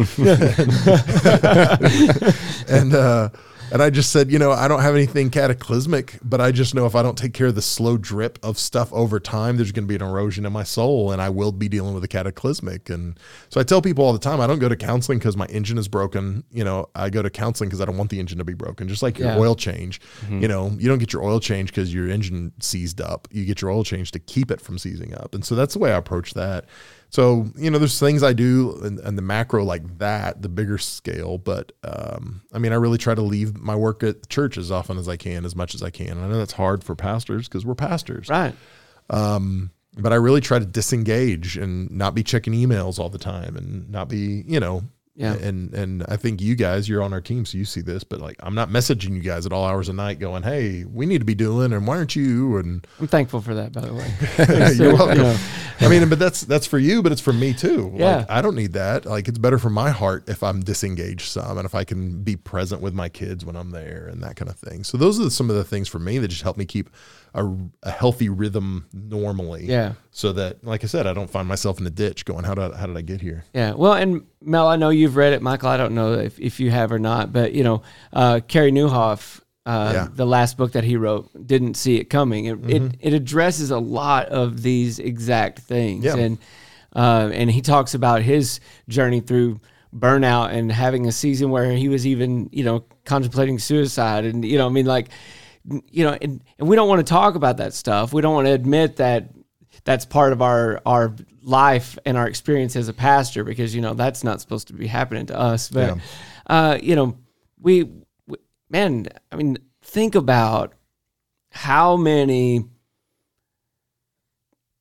and 2.67 2.93
uh, 2.93 3.29
and 3.71 3.81
I 3.81 3.89
just 3.89 4.11
said, 4.11 4.29
you 4.29 4.37
know, 4.37 4.51
I 4.51 4.67
don't 4.67 4.81
have 4.81 4.95
anything 4.95 5.29
cataclysmic, 5.29 6.19
but 6.23 6.41
I 6.41 6.51
just 6.51 6.75
know 6.75 6.85
if 6.85 6.93
I 6.93 7.01
don't 7.01 7.17
take 7.17 7.33
care 7.33 7.47
of 7.47 7.55
the 7.55 7.61
slow 7.61 7.95
drip 7.97 8.37
of 8.43 8.59
stuff 8.59 8.91
over 8.91 9.17
time, 9.17 9.55
there's 9.55 9.71
going 9.71 9.85
to 9.85 9.87
be 9.87 9.95
an 9.95 10.01
erosion 10.01 10.45
in 10.45 10.51
my 10.51 10.63
soul, 10.63 11.13
and 11.13 11.21
I 11.21 11.29
will 11.29 11.53
be 11.53 11.69
dealing 11.69 11.93
with 11.93 12.03
a 12.03 12.07
cataclysmic. 12.09 12.89
And 12.89 13.17
so 13.47 13.61
I 13.61 13.63
tell 13.63 13.81
people 13.81 14.03
all 14.03 14.11
the 14.11 14.19
time, 14.19 14.41
I 14.41 14.47
don't 14.47 14.59
go 14.59 14.67
to 14.67 14.75
counseling 14.75 15.19
because 15.19 15.37
my 15.37 15.45
engine 15.45 15.77
is 15.77 15.87
broken. 15.87 16.43
You 16.51 16.65
know, 16.65 16.89
I 16.95 17.09
go 17.09 17.21
to 17.21 17.29
counseling 17.29 17.69
because 17.69 17.79
I 17.79 17.85
don't 17.85 17.97
want 17.97 18.09
the 18.09 18.19
engine 18.19 18.39
to 18.39 18.43
be 18.43 18.55
broken. 18.55 18.89
Just 18.89 19.03
like 19.03 19.17
your 19.17 19.29
Yeah. 19.29 19.37
oil 19.39 19.55
change, 19.55 20.01
you 20.29 20.49
know, 20.49 20.75
you 20.77 20.89
don't 20.89 20.99
get 20.99 21.13
your 21.13 21.23
oil 21.23 21.39
change 21.39 21.69
because 21.69 21.93
your 21.93 22.09
engine 22.09 22.51
seized 22.59 22.99
up. 22.99 23.29
You 23.31 23.45
get 23.45 23.61
your 23.61 23.71
oil 23.71 23.85
change 23.85 24.11
to 24.11 24.19
keep 24.19 24.51
it 24.51 24.59
from 24.59 24.79
seizing 24.79 25.15
up. 25.15 25.33
And 25.33 25.45
so 25.45 25.55
that's 25.55 25.75
the 25.75 25.79
way 25.79 25.93
I 25.93 25.97
approach 25.97 26.33
that. 26.33 26.65
So, 27.11 27.47
you 27.57 27.69
know, 27.69 27.77
there's 27.77 27.99
things 27.99 28.23
I 28.23 28.33
do 28.33 28.79
and, 28.83 28.99
in 28.99 29.15
the 29.17 29.21
macro 29.21 29.63
like 29.63 29.99
that, 29.99 30.41
the 30.41 30.49
bigger 30.49 30.77
scale. 30.77 31.37
But 31.37 31.73
um, 31.83 32.41
I 32.53 32.57
mean, 32.57 32.71
I 32.71 32.75
really 32.75 32.97
try 32.97 33.13
to 33.13 33.21
leave 33.21 33.57
my 33.57 33.75
work 33.75 34.01
at 34.01 34.29
church 34.29 34.57
as 34.57 34.71
often 34.71 34.97
as 34.97 35.07
I 35.07 35.17
can, 35.17 35.45
as 35.45 35.55
much 35.55 35.75
as 35.75 35.83
I 35.83 35.89
can. 35.89 36.11
And 36.11 36.21
I 36.21 36.27
know 36.29 36.37
that's 36.37 36.53
hard 36.53 36.83
for 36.83 36.95
pastors 36.95 37.47
because 37.47 37.65
we're 37.65 37.75
pastors. 37.75 38.29
Right. 38.29 38.55
But 39.09 40.13
I 40.13 40.15
really 40.15 40.39
try 40.39 40.57
to 40.57 40.65
disengage 40.65 41.57
and 41.57 41.91
not 41.91 42.15
be 42.15 42.23
checking 42.23 42.53
emails 42.53 42.97
all 42.97 43.09
the 43.09 43.17
time 43.17 43.57
and 43.57 43.89
not 43.89 44.07
be, 44.07 44.45
you 44.47 44.61
know, 44.61 44.83
Yeah. 45.21 45.33
And 45.35 45.73
and 45.73 46.03
I 46.07 46.17
think 46.17 46.41
you 46.41 46.55
guys, 46.55 46.89
you're 46.89 47.03
on 47.03 47.13
our 47.13 47.21
team, 47.21 47.45
so 47.45 47.57
you 47.57 47.65
see 47.65 47.81
this, 47.81 48.03
but 48.03 48.19
like 48.19 48.37
I'm 48.41 48.55
not 48.55 48.69
messaging 48.69 49.13
you 49.13 49.21
guys 49.21 49.45
at 49.45 49.53
all 49.53 49.65
hours 49.65 49.89
of 49.89 49.95
night 49.95 50.19
going, 50.19 50.43
Hey, 50.43 50.83
we 50.85 51.05
need 51.05 51.19
to 51.19 51.25
be 51.25 51.35
doing 51.35 51.73
and 51.73 51.85
why 51.87 51.97
aren't 51.97 52.15
you? 52.15 52.57
And 52.57 52.85
I'm 52.99 53.07
thankful 53.07 53.41
for 53.41 53.53
that, 53.55 53.71
by 53.71 53.81
the 53.81 53.93
way. 53.93 54.73
you're 54.75 54.93
welcome. 54.95 55.17
You 55.17 55.23
know, 55.23 55.37
I 55.81 55.87
mean, 55.87 56.09
but 56.09 56.19
that's 56.19 56.41
that's 56.41 56.67
for 56.67 56.79
you, 56.79 57.01
but 57.01 57.11
it's 57.11 57.21
for 57.21 57.33
me 57.33 57.53
too. 57.53 57.91
Yeah. 57.95 58.17
Like, 58.17 58.31
I 58.31 58.41
don't 58.41 58.55
need 58.55 58.73
that. 58.73 59.05
Like 59.05 59.27
it's 59.27 59.39
better 59.39 59.57
for 59.57 59.69
my 59.69 59.89
heart 59.89 60.27
if 60.29 60.43
I'm 60.43 60.61
disengaged 60.61 61.29
some 61.29 61.57
and 61.57 61.65
if 61.65 61.75
I 61.75 61.83
can 61.83 62.23
be 62.23 62.35
present 62.35 62.81
with 62.81 62.93
my 62.93 63.09
kids 63.09 63.45
when 63.45 63.55
I'm 63.55 63.71
there 63.71 64.07
and 64.11 64.21
that 64.23 64.35
kind 64.35 64.49
of 64.49 64.57
thing. 64.57 64.83
So 64.83 64.97
those 64.97 65.19
are 65.19 65.29
some 65.29 65.49
of 65.49 65.55
the 65.55 65.63
things 65.63 65.87
for 65.87 65.99
me 65.99 66.17
that 66.19 66.27
just 66.27 66.43
help 66.43 66.57
me 66.57 66.65
keep 66.65 66.89
a, 67.33 67.45
a 67.83 67.91
healthy 67.91 68.27
rhythm 68.29 68.87
normally. 68.93 69.65
Yeah. 69.65 69.93
So 70.11 70.33
that, 70.33 70.63
like 70.63 70.83
I 70.83 70.87
said, 70.87 71.07
I 71.07 71.13
don't 71.13 71.29
find 71.29 71.47
myself 71.47 71.79
in 71.79 71.87
a 71.87 71.89
ditch 71.89 72.25
going, 72.25 72.43
how 72.43 72.53
did 72.55 72.73
how 72.73 72.87
did 72.87 72.97
I 72.97 73.01
get 73.01 73.21
here? 73.21 73.45
Yeah. 73.53 73.73
Well, 73.73 73.93
and 73.93 74.25
Mel, 74.41 74.67
I 74.67 74.75
know 74.75 74.89
you've 74.89 75.15
read 75.15 75.33
it. 75.33 75.41
Michael, 75.41 75.69
I 75.69 75.77
don't 75.77 75.95
know 75.95 76.13
if, 76.13 76.39
if 76.39 76.59
you 76.59 76.71
have 76.71 76.91
or 76.91 76.99
not, 76.99 77.31
but 77.31 77.53
you 77.53 77.63
know, 77.63 77.83
uh, 78.11 78.41
Carey 78.47 78.71
Nieuwhof, 78.71 79.39
uh, 79.65 79.91
Yeah. 79.93 80.07
the 80.13 80.25
last 80.25 80.57
book 80.57 80.73
that 80.73 80.83
he 80.83 80.97
wrote, 80.97 81.29
didn't 81.47 81.75
see 81.75 81.97
it 81.97 82.05
coming. 82.05 82.45
It, 82.45 82.69
it, 82.69 82.97
it 82.99 83.13
addresses 83.13 83.71
a 83.71 83.79
lot 83.79 84.27
of 84.27 84.61
these 84.61 84.99
exact 84.99 85.59
things. 85.59 86.03
Yeah. 86.03 86.17
And, 86.17 86.37
uh, 86.95 87.29
and 87.33 87.49
he 87.49 87.61
talks 87.61 87.93
about 87.93 88.21
his 88.23 88.59
journey 88.89 89.21
through 89.21 89.61
burnout 89.95 90.51
and 90.51 90.71
having 90.71 91.07
a 91.07 91.11
season 91.11 91.49
where 91.51 91.71
he 91.71 91.87
was 91.87 92.05
even, 92.07 92.49
you 92.51 92.63
know, 92.63 92.83
contemplating 93.05 93.59
suicide. 93.59 94.25
And, 94.25 94.43
you 94.43 94.57
know, 94.57 94.65
I 94.65 94.69
mean, 94.69 94.85
like, 94.85 95.09
you 95.65 96.03
know, 96.03 96.17
and, 96.21 96.43
and 96.57 96.67
we 96.67 96.75
don't 96.75 96.89
want 96.89 97.05
to 97.05 97.09
talk 97.09 97.35
about 97.35 97.57
that 97.57 97.73
stuff. 97.73 98.13
We 98.13 98.21
don't 98.21 98.33
want 98.33 98.47
to 98.47 98.53
admit 98.53 98.97
that 98.97 99.29
that's 99.83 100.05
part 100.05 100.33
of 100.33 100.41
our 100.41 100.81
our 100.85 101.15
life 101.43 101.97
and 102.05 102.17
our 102.17 102.27
experience 102.27 102.75
as 102.75 102.87
a 102.87 102.93
pastor 102.93 103.43
because 103.43 103.73
you 103.73 103.81
know 103.81 103.93
that's 103.93 104.23
not 104.23 104.41
supposed 104.41 104.67
to 104.67 104.73
be 104.73 104.87
happening 104.87 105.25
to 105.27 105.39
us. 105.39 105.69
But 105.69 105.95
Yeah. 105.97 106.01
uh, 106.47 106.77
you 106.81 106.95
know, 106.95 107.17
we, 107.59 107.83
we 108.27 108.37
man, 108.69 109.07
I 109.31 109.35
mean, 109.35 109.57
think 109.81 110.15
about 110.15 110.73
how 111.51 111.95
many 111.97 112.65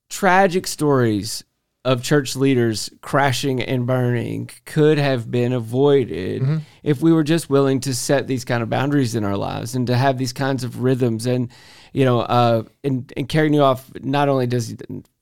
tragic 0.09 0.67
stories 0.67 1.45
of 1.85 2.03
church 2.03 2.37
leaders 2.37 2.91
crashing 3.01 3.63
and 3.63 3.87
burning 3.87 4.51
could 4.67 4.99
have 4.99 5.31
been 5.31 5.53
avoided 5.55 6.43
if 6.83 7.01
we 7.01 7.11
were 7.11 7.23
just 7.25 7.49
willing 7.49 7.81
to 7.81 7.95
set 7.95 8.27
these 8.27 8.45
kind 8.45 8.63
of 8.63 8.69
boundaries 8.69 9.15
in 9.15 9.25
our 9.25 9.37
lives 9.37 9.75
and 9.75 9.87
to 9.87 9.97
have 9.97 10.19
these 10.19 10.33
kinds 10.35 10.63
of 10.63 10.83
rhythms. 10.83 11.27
And 11.27 11.49
you 11.93 12.05
know 12.05 12.21
uh 12.21 12.65
and 12.85 13.11
and 13.17 13.29
Carey 13.29 13.51
Nieuwhof 13.51 14.05
not 14.05 14.29
only 14.29 14.47
does 14.47 14.69
he 14.69 14.77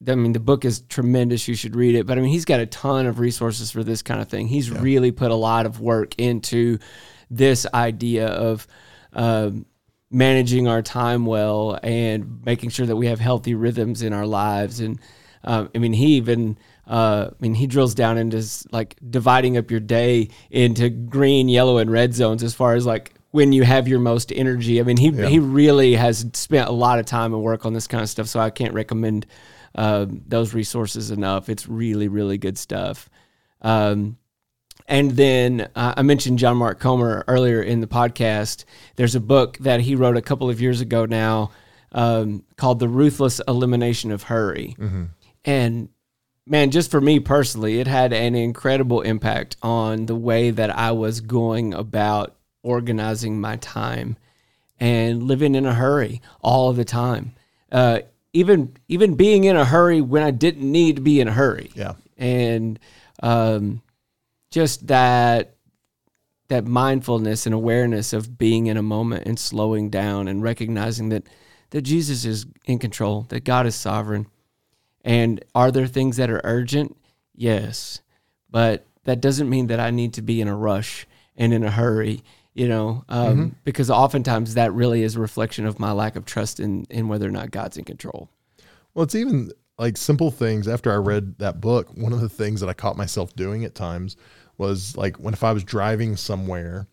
i 0.07 0.15
mean 0.17 0.33
the 0.33 0.41
book 0.41 0.65
is 0.65 0.81
tremendous. 0.89 1.47
You 1.47 1.55
should 1.55 1.77
read 1.77 1.95
it. 1.95 2.07
But 2.07 2.19
i 2.19 2.21
mean 2.21 2.31
he's 2.31 2.45
got 2.45 2.59
a 2.61 2.67
ton 2.67 3.07
of 3.07 3.21
resources 3.21 3.71
for 3.71 3.85
this 3.85 4.03
kind 4.03 4.21
of 4.21 4.29
thing. 4.29 4.49
He's 4.49 4.71
really 4.71 5.13
put 5.13 5.31
a 5.31 5.37
lot 5.37 5.65
of 5.65 5.81
work 5.81 6.15
into 6.19 6.79
this 7.31 7.67
idea 7.73 8.27
of 8.27 8.67
um 9.13 9.65
managing 10.11 10.67
our 10.67 10.83
time 10.83 11.25
well 11.25 11.79
and 11.83 12.43
making 12.45 12.71
sure 12.71 12.87
that 12.87 12.97
we 12.97 13.07
have 13.07 13.21
healthy 13.21 13.55
rhythms 13.55 14.03
in 14.03 14.13
our 14.13 14.27
lives. 14.27 14.81
And 14.81 14.99
um, 15.45 15.71
I 15.75 15.79
mean, 15.79 15.93
he 15.93 16.17
even, 16.17 16.59
uh, 16.87 17.29
I 17.31 17.35
mean, 17.41 17.55
he 17.55 17.67
drills 17.67 17.95
down 17.95 18.19
into 18.19 18.45
like 18.71 18.97
dividing 19.09 19.57
up 19.57 19.71
your 19.71 19.81
day 19.81 20.29
into 20.51 20.89
green, 20.91 21.49
yellow, 21.49 21.79
and 21.79 21.91
red 21.91 22.15
zones 22.15 22.43
as 22.43 22.55
far 22.55 22.75
as 22.75 22.87
like 22.87 23.15
when 23.31 23.53
you 23.53 23.63
have 23.63 23.87
your 23.89 24.01
most 24.01 24.33
energy. 24.33 24.81
I 24.81 24.83
mean, 24.83 24.97
he 24.97 25.11
he 25.29 25.39
really 25.39 25.95
has 25.95 26.27
spent 26.35 26.69
a 26.69 26.73
lot 26.73 26.99
of 26.99 27.07
time 27.07 27.35
and 27.35 27.43
work 27.43 27.67
on 27.67 27.73
this 27.73 27.87
kind 27.87 28.03
of 28.03 28.09
stuff. 28.09 28.27
So 28.27 28.41
I 28.41 28.51
can't 28.51 28.75
recommend 28.75 29.27
uh, 29.75 30.07
those 30.09 30.55
resources 30.55 31.11
enough. 31.11 31.49
It's 31.49 31.69
really, 31.69 32.09
really 32.09 32.39
good 32.39 32.59
stuff. 32.59 33.09
Um, 33.63 34.17
and 34.87 35.11
then 35.13 35.69
uh, 35.77 35.95
I 35.97 36.03
mentioned 36.03 36.39
John 36.39 36.57
Mark 36.57 36.81
Comer 36.81 37.25
earlier 37.29 37.63
in 37.63 37.81
the 37.81 37.87
podcast. 37.87 38.65
There's 38.97 39.15
a 39.15 39.21
book 39.21 39.59
that 39.59 39.81
he 39.81 39.95
wrote 39.95 40.17
a 40.17 40.23
couple 40.23 40.49
of 40.49 40.61
years 40.61 40.81
ago 40.81 41.05
now 41.05 41.51
um, 41.93 42.45
called 42.57 42.79
The 42.79 42.89
Ruthless 42.89 43.41
Elimination 43.47 44.11
of 44.11 44.25
Hurry. 44.25 44.75
And 45.49 45.89
man, 46.47 46.71
just 46.71 46.91
for 46.91 47.01
me 47.01 47.21
personally, 47.21 47.81
it 47.81 47.87
had 47.87 48.13
an 48.13 48.35
incredible 48.35 49.01
impact 49.01 49.57
on 49.63 50.05
the 50.05 50.15
way 50.15 50.51
that 50.51 50.69
I 50.77 50.93
was 50.93 51.23
going 51.23 51.73
about 51.73 52.37
organizing 52.63 53.41
my 53.41 53.57
time 53.57 54.19
and 54.79 55.23
living 55.23 55.55
in 55.55 55.65
a 55.65 55.73
hurry 55.73 56.21
all 56.43 56.75
the 56.75 56.85
time. 56.85 57.33
Uh, 57.73 58.01
even 58.35 58.77
even 58.89 59.15
being 59.15 59.45
in 59.45 59.57
a 59.57 59.65
hurry 59.65 60.03
when 60.03 60.23
I 60.23 60.33
didn't 60.33 60.71
need 60.71 60.97
to 60.97 61.03
be 61.03 61.19
in 61.19 61.29
a 61.29 61.33
hurry 61.33 61.71
Yeah. 61.75 61.95
and 62.19 62.79
um, 63.23 63.81
just 64.51 64.87
that 64.89 65.55
that 66.49 66.67
mindfulness 66.67 67.47
and 67.47 67.55
awareness 67.55 68.13
of 68.13 68.37
being 68.37 68.67
in 68.67 68.77
a 68.77 68.83
moment 68.83 69.27
and 69.27 69.39
slowing 69.39 69.89
down 69.89 70.29
and 70.29 70.43
recognizing 70.43 71.09
that 71.09 71.23
that 71.71 71.83
Jesus 71.83 72.27
is 72.27 72.45
in 72.67 72.79
control, 72.79 73.23
that 73.31 73.45
God 73.45 73.67
is 73.67 73.75
sovereign. 73.75 74.27
And 75.09 75.43
are 75.55 75.73
there 75.73 75.87
things 75.87 76.19
that 76.19 76.29
are 76.29 76.43
urgent? 76.45 76.95
Yes. 77.35 78.03
But 78.51 78.85
that 79.05 79.23
doesn't 79.23 79.49
mean 79.49 79.69
that 79.69 79.81
I 79.81 79.91
need 79.91 80.13
to 80.15 80.23
be 80.23 80.43
in 80.43 80.49
a 80.49 80.57
rush 80.57 81.07
and 81.35 81.55
in 81.55 81.65
a 81.65 81.71
hurry, 81.71 82.23
you 82.53 82.69
know, 82.69 83.05
um, 83.09 83.57
because 83.65 83.91
oftentimes 83.91 84.53
that 84.55 84.75
really 84.75 85.03
is 85.03 85.17
a 85.17 85.21
reflection 85.21 85.65
of 85.65 85.79
my 85.79 85.93
lack 85.93 86.15
of 86.15 86.27
trust 86.27 86.61
in, 86.61 86.85
in 86.91 87.09
whether 87.09 87.27
or 87.27 87.31
not 87.31 87.51
God's 87.51 87.79
in 87.79 87.85
control. 87.85 88.29
Well, 88.93 89.05
it's 89.05 89.15
even 89.15 89.51
like 89.79 89.97
simple 89.97 90.31
things. 90.31 90.69
After 90.69 90.93
I 90.93 90.97
read 90.97 91.39
that 91.39 91.59
book, 91.59 91.89
one 91.97 92.13
of 92.13 92.21
the 92.21 92.29
things 92.29 92.61
that 92.61 92.69
I 92.69 92.75
caught 92.75 92.99
myself 92.99 93.35
doing 93.35 93.65
at 93.65 93.75
times 93.75 94.17
was 94.59 94.95
like 94.95 95.17
when 95.17 95.33
if 95.33 95.43
I 95.43 95.53
was 95.53 95.65
driving 95.65 96.17
somewhere, 96.17 96.87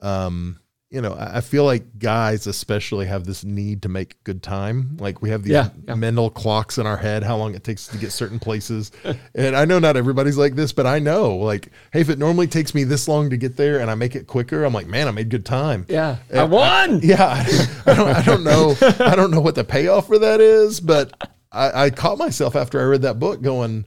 um, 0.00 0.60
you 0.90 1.00
know, 1.02 1.12
I 1.12 1.38
I 1.38 1.40
feel 1.40 1.64
like 1.64 1.98
guys 1.98 2.46
especially 2.46 3.06
have 3.06 3.24
this 3.24 3.44
need 3.44 3.82
to 3.82 3.88
make 3.88 4.22
good 4.24 4.42
time. 4.42 4.96
Like 4.98 5.20
we 5.20 5.30
have 5.30 5.42
these 5.42 5.52
Yeah, 5.52 5.68
yeah. 5.86 5.94
mental 5.94 6.30
clocks 6.30 6.78
in 6.78 6.86
our 6.86 6.96
head, 6.96 7.22
how 7.22 7.36
long 7.36 7.54
it 7.54 7.62
takes 7.62 7.86
to 7.88 7.98
get 7.98 8.10
certain 8.12 8.38
places. 8.38 8.90
and 9.34 9.54
I 9.54 9.64
know 9.66 9.78
not 9.78 9.96
everybody's 9.96 10.38
like 10.38 10.54
this, 10.54 10.72
but 10.72 10.86
I 10.86 10.98
know 10.98 11.36
like, 11.36 11.70
hey, 11.92 12.00
if 12.00 12.08
it 12.08 12.18
normally 12.18 12.46
takes 12.46 12.74
me 12.74 12.84
this 12.84 13.06
long 13.06 13.28
to 13.30 13.36
get 13.36 13.56
there 13.56 13.80
and 13.80 13.90
I 13.90 13.94
make 13.96 14.16
it 14.16 14.26
quicker, 14.26 14.64
I'm 14.64 14.72
like, 14.72 14.86
man, 14.86 15.08
I 15.08 15.10
made 15.10 15.28
good 15.28 15.44
time. 15.44 15.84
Yeah. 15.88 16.16
And 16.30 16.40
I 16.40 16.44
won. 16.44 17.00
yeah, 17.02 17.44
I 17.86 17.94
don't, 17.94 18.08
I 18.16 18.22
don't 18.22 18.44
know. 18.44 18.74
I 19.00 19.14
don't 19.14 19.30
know 19.30 19.40
what 19.40 19.54
the 19.56 19.64
payoff 19.64 20.06
for 20.06 20.18
that 20.18 20.40
is, 20.40 20.80
but 20.80 21.12
I, 21.52 21.84
I 21.84 21.90
caught 21.90 22.18
myself 22.18 22.56
after 22.56 22.80
I 22.80 22.84
read 22.84 23.02
that 23.02 23.18
book 23.18 23.42
going, 23.42 23.84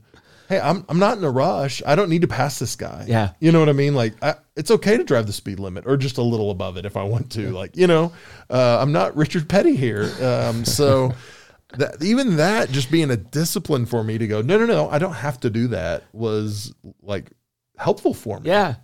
"Hey, 0.52 0.60
I'm 0.60 0.84
I'm 0.88 0.98
not 0.98 1.18
in 1.18 1.24
a 1.24 1.30
rush. 1.30 1.82
I 1.86 1.94
don't 1.94 2.08
need 2.10 2.22
to 2.22 2.28
pass 2.28 2.58
this 2.58 2.76
guy." 2.76 3.04
Yeah. 3.08 3.32
you 3.40 3.52
know 3.52 3.60
what 3.60 3.68
I 3.68 3.72
mean. 3.72 3.94
Like, 3.94 4.14
I, 4.22 4.34
it's 4.56 4.70
okay 4.70 4.96
to 4.96 5.04
drive 5.04 5.26
the 5.26 5.32
speed 5.32 5.58
limit 5.58 5.84
or 5.86 5.96
just 5.96 6.18
a 6.18 6.22
little 6.22 6.50
above 6.50 6.76
it 6.76 6.84
if 6.84 6.96
I 6.96 7.02
want 7.02 7.32
to. 7.32 7.50
Like, 7.50 7.76
you 7.76 7.86
know, 7.86 8.12
uh, 8.50 8.78
I'm 8.80 8.92
not 8.92 9.16
Richard 9.16 9.48
Petty 9.48 9.76
here, 9.76 10.12
um, 10.22 10.64
so. 10.64 11.12
That, 11.78 12.02
even 12.02 12.36
that 12.36 12.70
just 12.70 12.90
being 12.90 13.10
a 13.10 13.16
discipline 13.16 13.86
for 13.86 14.04
me 14.04 14.18
to 14.18 14.26
go 14.26 14.42
no 14.42 14.58
no 14.58 14.66
no 14.66 14.90
I 14.90 14.98
don't 14.98 15.14
have 15.14 15.40
to 15.40 15.48
do 15.48 15.68
that 15.68 16.02
was 16.12 16.74
like 17.00 17.30
helpful 17.78 18.12
for 18.12 18.40
me 18.40 18.50
Yeah. 18.50 18.74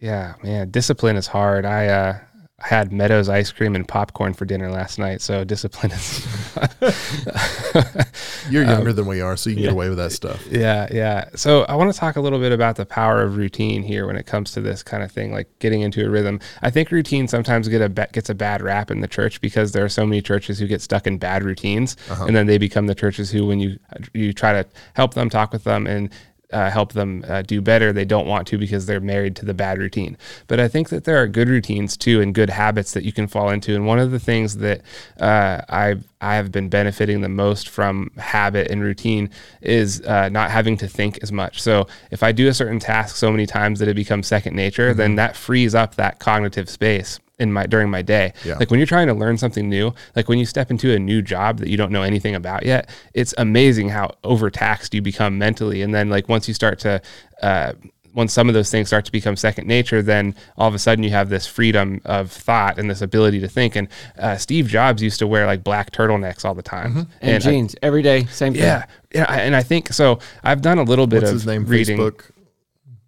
Yeah, 0.00 0.34
man, 0.42 0.70
discipline 0.70 1.16
is 1.16 1.26
hard. 1.26 1.64
I 1.64 1.86
uh, 1.88 2.18
had 2.58 2.90
Meadows 2.90 3.28
ice 3.28 3.52
cream 3.52 3.74
and 3.74 3.86
popcorn 3.86 4.32
for 4.32 4.46
dinner 4.46 4.70
last 4.70 4.98
night, 4.98 5.20
so 5.20 5.44
discipline 5.44 5.92
is. 5.92 6.26
you're 8.50 8.64
younger 8.64 8.92
than 8.92 9.06
we 9.06 9.20
are 9.20 9.36
so 9.36 9.50
you 9.50 9.56
can 9.56 9.64
get 9.64 9.72
away 9.72 9.88
with 9.88 9.98
that 9.98 10.12
stuff 10.12 10.46
yeah, 10.50 10.88
yeah. 10.90 11.28
So 11.34 11.62
I 11.64 11.74
want 11.74 11.92
to 11.92 11.98
talk 11.98 12.16
a 12.16 12.20
little 12.20 12.38
bit 12.38 12.52
about 12.52 12.76
the 12.76 12.86
power 12.86 13.22
of 13.22 13.36
routine 13.36 13.82
here 13.82 14.06
when 14.06 14.16
it 14.16 14.26
comes 14.26 14.52
to 14.52 14.60
this 14.60 14.82
kind 14.82 15.02
of 15.02 15.10
thing, 15.10 15.32
like 15.32 15.48
getting 15.58 15.82
into 15.82 16.04
a 16.04 16.08
rhythm. 16.08 16.40
I 16.62 16.70
think 16.70 16.90
routine 16.90 17.28
sometimes 17.28 17.68
get 17.68 17.82
a 17.82 17.88
gets 18.12 18.30
a 18.30 18.34
bad 18.34 18.62
rap 18.62 18.90
in 18.90 19.00
the 19.00 19.08
church 19.08 19.40
because 19.40 19.72
there 19.72 19.84
are 19.84 19.88
so 19.88 20.06
many 20.06 20.22
churches 20.22 20.58
who 20.58 20.66
get 20.66 20.80
stuck 20.80 21.06
in 21.06 21.18
bad 21.18 21.42
routines, 21.42 21.96
uh-huh. 22.10 22.26
and 22.26 22.36
then 22.36 22.46
they 22.46 22.58
become 22.58 22.86
the 22.86 22.94
churches 22.94 23.30
who, 23.30 23.46
when 23.46 23.60
you 23.60 23.78
you 24.12 24.32
try 24.32 24.52
to 24.52 24.68
help 24.94 25.14
them, 25.14 25.28
talk 25.28 25.52
with 25.52 25.64
them, 25.64 25.86
and 25.86 26.10
uh, 26.52 26.70
help 26.70 26.92
them 26.92 27.24
uh, 27.28 27.42
do 27.42 27.60
better, 27.60 27.92
they 27.92 28.04
don't 28.04 28.26
want 28.26 28.46
to 28.48 28.58
because 28.58 28.86
they're 28.86 29.00
married 29.00 29.36
to 29.36 29.44
the 29.44 29.54
bad 29.54 29.78
routine. 29.78 30.16
But 30.46 30.60
I 30.60 30.68
think 30.68 30.88
that 30.90 31.04
there 31.04 31.20
are 31.20 31.26
good 31.26 31.48
routines 31.48 31.96
too 31.96 32.20
and 32.20 32.34
good 32.34 32.50
habits 32.50 32.92
that 32.92 33.04
you 33.04 33.12
can 33.12 33.26
fall 33.26 33.50
into. 33.50 33.74
And 33.74 33.86
one 33.86 33.98
of 33.98 34.10
the 34.10 34.20
things 34.20 34.58
that 34.58 34.82
uh, 35.20 35.62
I 35.68 35.96
I 36.20 36.36
have 36.36 36.50
been 36.50 36.68
benefiting 36.68 37.20
the 37.20 37.28
most 37.28 37.68
from 37.68 38.10
habit 38.16 38.70
and 38.70 38.82
routine 38.82 39.30
is 39.60 40.00
uh, 40.02 40.28
not 40.30 40.50
having 40.50 40.76
to 40.78 40.88
think 40.88 41.18
as 41.22 41.30
much. 41.30 41.60
So 41.60 41.88
if 42.10 42.22
I 42.22 42.32
do 42.32 42.48
a 42.48 42.54
certain 42.54 42.78
task 42.78 43.16
so 43.16 43.30
many 43.30 43.46
times 43.46 43.80
that 43.80 43.88
it 43.88 43.94
becomes 43.94 44.26
second 44.26 44.56
nature, 44.56 44.94
then 44.94 45.16
that 45.16 45.36
frees 45.36 45.74
up 45.74 45.96
that 45.96 46.18
cognitive 46.18 46.70
space 46.70 47.20
in 47.38 47.52
my 47.52 47.66
during 47.66 47.90
my 47.90 48.02
day. 48.02 48.32
Yeah. 48.44 48.56
Like 48.58 48.70
when 48.70 48.78
you're 48.80 48.86
trying 48.86 49.08
to 49.08 49.14
learn 49.14 49.38
something 49.38 49.68
new, 49.68 49.92
like 50.14 50.28
when 50.28 50.38
you 50.38 50.46
step 50.46 50.70
into 50.70 50.92
a 50.94 50.98
new 50.98 51.22
job 51.22 51.58
that 51.58 51.68
you 51.68 51.76
don't 51.76 51.92
know 51.92 52.02
anything 52.02 52.34
about 52.34 52.64
yet, 52.64 52.88
it's 53.14 53.34
amazing 53.38 53.90
how 53.90 54.14
overtaxed 54.24 54.94
you 54.94 55.02
become 55.02 55.38
mentally. 55.38 55.82
And 55.82 55.94
then 55.94 56.08
like 56.08 56.28
once 56.28 56.48
you 56.48 56.54
start 56.54 56.78
to 56.80 57.00
uh 57.42 57.72
once 58.14 58.32
some 58.32 58.48
of 58.48 58.54
those 58.54 58.70
things 58.70 58.86
start 58.88 59.04
to 59.04 59.12
become 59.12 59.36
second 59.36 59.66
nature, 59.68 60.00
then 60.00 60.34
all 60.56 60.66
of 60.66 60.74
a 60.74 60.78
sudden 60.78 61.04
you 61.04 61.10
have 61.10 61.28
this 61.28 61.46
freedom 61.46 62.00
of 62.06 62.32
thought 62.32 62.78
and 62.78 62.88
this 62.88 63.02
ability 63.02 63.40
to 63.40 63.46
think. 63.48 63.76
And 63.76 63.88
uh, 64.18 64.38
Steve 64.38 64.68
Jobs 64.68 65.02
used 65.02 65.18
to 65.18 65.26
wear 65.26 65.44
like 65.44 65.62
black 65.62 65.90
turtlenecks 65.90 66.42
all 66.42 66.54
the 66.54 66.62
time. 66.62 67.08
And, 67.20 67.34
I- 67.34 67.38
jeans 67.50 67.76
every 67.82 68.00
day, 68.00 68.24
same 68.26 68.54
thing. 68.54 68.62
yeah, 68.62 68.86
yeah, 69.12 69.24
and 69.30 69.54
I 69.54 69.62
think 69.62 69.92
so. 69.92 70.20
I've 70.42 70.62
done 70.62 70.78
a 70.78 70.82
little 70.82 71.06
bit 71.06 71.16
what's 71.24 71.28
of 71.28 71.34
his 71.34 71.46
name 71.46 71.66
reading. 71.66 71.98
Facebook 71.98 72.30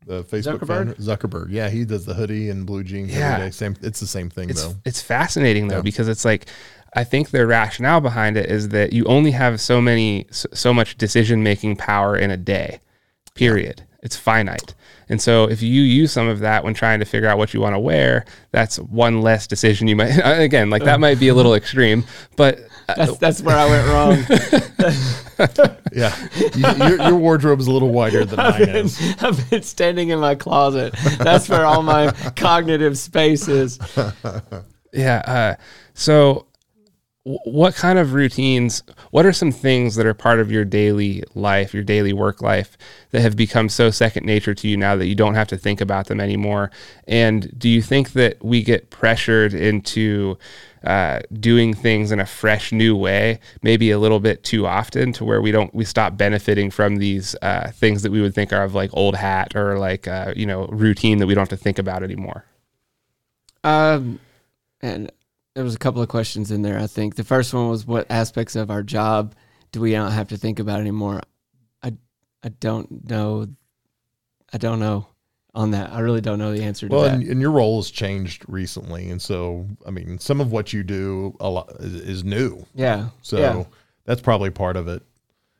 the 0.08 0.24
Facebook 0.24 0.58
Zuckerberg? 0.60 0.66
founder, 0.66 0.94
Zuckerberg. 0.94 1.46
Yeah, 1.50 1.68
he 1.68 1.84
does 1.84 2.04
the 2.04 2.14
hoodie 2.14 2.48
and 2.50 2.66
blue 2.66 2.82
jeans 2.82 3.10
Yeah. 3.14 3.34
every 3.34 3.46
day. 3.46 3.50
Same. 3.52 3.76
It's 3.82 4.00
the 4.00 4.06
same 4.06 4.30
thing 4.30 4.50
it's 4.50 4.62
though. 4.64 4.74
it's 4.84 5.00
fascinating 5.00 5.68
though 5.68 5.76
Yeah. 5.76 5.82
because 5.82 6.08
it's 6.08 6.24
like 6.24 6.46
I 6.94 7.04
think 7.04 7.30
their 7.30 7.46
rationale 7.46 8.00
behind 8.00 8.36
it 8.38 8.46
is 8.50 8.70
that 8.70 8.92
you 8.94 9.04
only 9.04 9.30
have 9.32 9.60
so 9.60 9.80
many 9.80 10.26
so, 10.30 10.48
so 10.54 10.72
much 10.74 10.96
decision 10.96 11.42
making 11.42 11.76
power 11.76 12.16
in 12.16 12.30
a 12.30 12.36
day. 12.36 12.80
Period. 13.34 13.82
It's 14.00 14.16
finite. 14.16 14.74
And 15.08 15.20
so 15.20 15.44
if 15.44 15.60
you 15.62 15.82
use 15.82 16.12
some 16.12 16.28
of 16.28 16.38
that 16.40 16.62
when 16.64 16.72
trying 16.74 17.00
to 17.00 17.04
figure 17.04 17.28
out 17.28 17.36
what 17.38 17.52
you 17.52 17.60
want 17.60 17.74
to 17.74 17.78
wear, 17.80 18.24
that's 18.52 18.76
one 18.78 19.22
less 19.22 19.46
decision 19.46 19.88
you 19.88 19.96
might 19.96 20.18
again, 20.24 20.70
like 20.70 20.84
that 20.84 21.00
might 21.00 21.18
be 21.18 21.28
a 21.28 21.34
little 21.34 21.54
extreme, 21.54 22.04
but 22.36 22.60
uh, 22.88 22.94
That's 22.94 23.16
that's 23.18 23.42
where 23.42 23.56
I 23.56 23.66
went 23.66 23.88
wrong. 23.88 24.24
Yeah, 25.92 26.14
You- 26.54 26.86
your, 26.86 27.02
your 27.02 27.16
wardrobe 27.16 27.60
is 27.60 27.66
a 27.68 27.70
little 27.72 27.90
wider 27.92 28.24
than 28.24 28.36
mine 28.38 28.52
I've 28.54 28.58
been, 28.66 28.76
is. 28.86 29.16
I've 29.20 29.50
been 29.50 29.62
standing 29.62 30.08
in 30.10 30.18
my 30.18 30.34
closet. 30.34 30.94
That's 31.18 31.48
where 31.48 31.64
all 31.64 31.82
my 31.82 32.10
cognitive 32.36 32.98
space 32.98 33.46
is. 33.48 33.78
Yeah. 34.92 35.18
Uh, 35.24 35.54
so, 35.94 36.24
w- 36.34 36.47
what 37.24 37.74
kind 37.74 37.98
of 37.98 38.14
routines? 38.14 38.82
What 39.10 39.26
are 39.26 39.32
some 39.32 39.52
things 39.52 39.96
that 39.96 40.06
are 40.06 40.14
part 40.14 40.40
of 40.40 40.50
your 40.50 40.64
daily 40.64 41.22
life, 41.34 41.74
your 41.74 41.82
daily 41.82 42.12
work 42.12 42.40
life, 42.40 42.78
that 43.10 43.20
have 43.20 43.36
become 43.36 43.68
so 43.68 43.90
second 43.90 44.24
nature 44.24 44.54
to 44.54 44.68
you 44.68 44.76
now 44.76 44.96
that 44.96 45.06
you 45.06 45.14
don't 45.14 45.34
have 45.34 45.48
to 45.48 45.58
think 45.58 45.80
about 45.80 46.06
them 46.06 46.20
anymore? 46.20 46.70
And 47.06 47.52
do 47.58 47.68
you 47.68 47.82
think 47.82 48.12
that 48.12 48.42
we 48.42 48.62
get 48.62 48.90
pressured 48.90 49.52
into 49.52 50.38
uh, 50.84 51.20
doing 51.34 51.74
things 51.74 52.12
in 52.12 52.20
a 52.20 52.24
fresh, 52.26 52.72
new 52.72 52.96
way, 52.96 53.40
maybe 53.62 53.90
a 53.90 53.98
little 53.98 54.20
bit 54.20 54.44
too 54.44 54.66
often, 54.66 55.12
to 55.14 55.24
where 55.24 55.42
we 55.42 55.50
don't 55.50 55.74
we 55.74 55.84
stop 55.84 56.16
benefiting 56.16 56.70
from 56.70 56.96
these 56.96 57.34
uh, 57.42 57.70
things 57.72 58.02
that 58.02 58.12
we 58.12 58.22
would 58.22 58.34
think 58.34 58.52
are 58.52 58.64
of 58.64 58.74
like 58.74 58.90
old 58.94 59.16
hat 59.16 59.54
or 59.56 59.78
like 59.78 60.06
uh, 60.08 60.32
you 60.36 60.46
know 60.46 60.66
routine 60.68 61.18
that 61.18 61.26
we 61.26 61.34
don't 61.34 61.42
have 61.42 61.58
to 61.58 61.62
think 61.62 61.78
about 61.78 62.02
anymore? 62.02 62.44
Um, 63.64 64.20
and 64.80 65.10
there 65.58 65.64
was 65.64 65.74
a 65.74 65.78
couple 65.78 66.00
of 66.00 66.06
questions 66.06 66.52
in 66.52 66.62
there. 66.62 66.78
I 66.78 66.86
think 66.86 67.16
the 67.16 67.24
first 67.24 67.52
one 67.52 67.68
was 67.68 67.84
what 67.84 68.08
aspects 68.12 68.54
of 68.54 68.70
our 68.70 68.84
job 68.84 69.34
do 69.72 69.80
we 69.80 69.90
not 69.92 70.12
have 70.12 70.28
to 70.28 70.36
think 70.36 70.60
about 70.60 70.78
anymore? 70.78 71.20
I 71.82 71.94
I 72.44 72.50
don't 72.50 73.10
know. 73.10 73.48
I 74.52 74.58
don't 74.58 74.78
know 74.78 75.08
on 75.56 75.72
that. 75.72 75.90
I 75.90 75.98
really 75.98 76.20
don't 76.20 76.38
know 76.38 76.52
the 76.54 76.62
answer 76.62 76.88
to 76.88 76.94
Well, 76.94 77.02
that. 77.06 77.14
and, 77.14 77.24
and 77.24 77.40
your 77.40 77.50
role 77.50 77.80
has 77.80 77.90
changed 77.90 78.44
recently, 78.46 79.10
and 79.10 79.20
so 79.20 79.66
I 79.84 79.90
mean, 79.90 80.20
some 80.20 80.40
of 80.40 80.52
what 80.52 80.72
you 80.72 80.84
do 80.84 81.36
a 81.40 81.50
lot 81.50 81.72
is, 81.80 81.94
is 82.02 82.24
new. 82.24 82.64
yeah. 82.76 83.08
So 83.22 83.38
yeah. 83.38 83.64
that's 84.04 84.20
probably 84.20 84.50
part 84.50 84.76
of 84.76 84.86
it. 84.86 85.02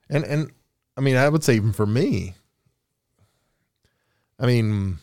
And 0.08 0.24
and 0.24 0.52
I 0.96 1.00
mean, 1.00 1.16
I 1.16 1.28
would 1.28 1.42
say 1.42 1.56
even 1.56 1.72
for 1.72 1.86
me, 1.86 2.34
I 4.38 4.46
mean, 4.46 4.98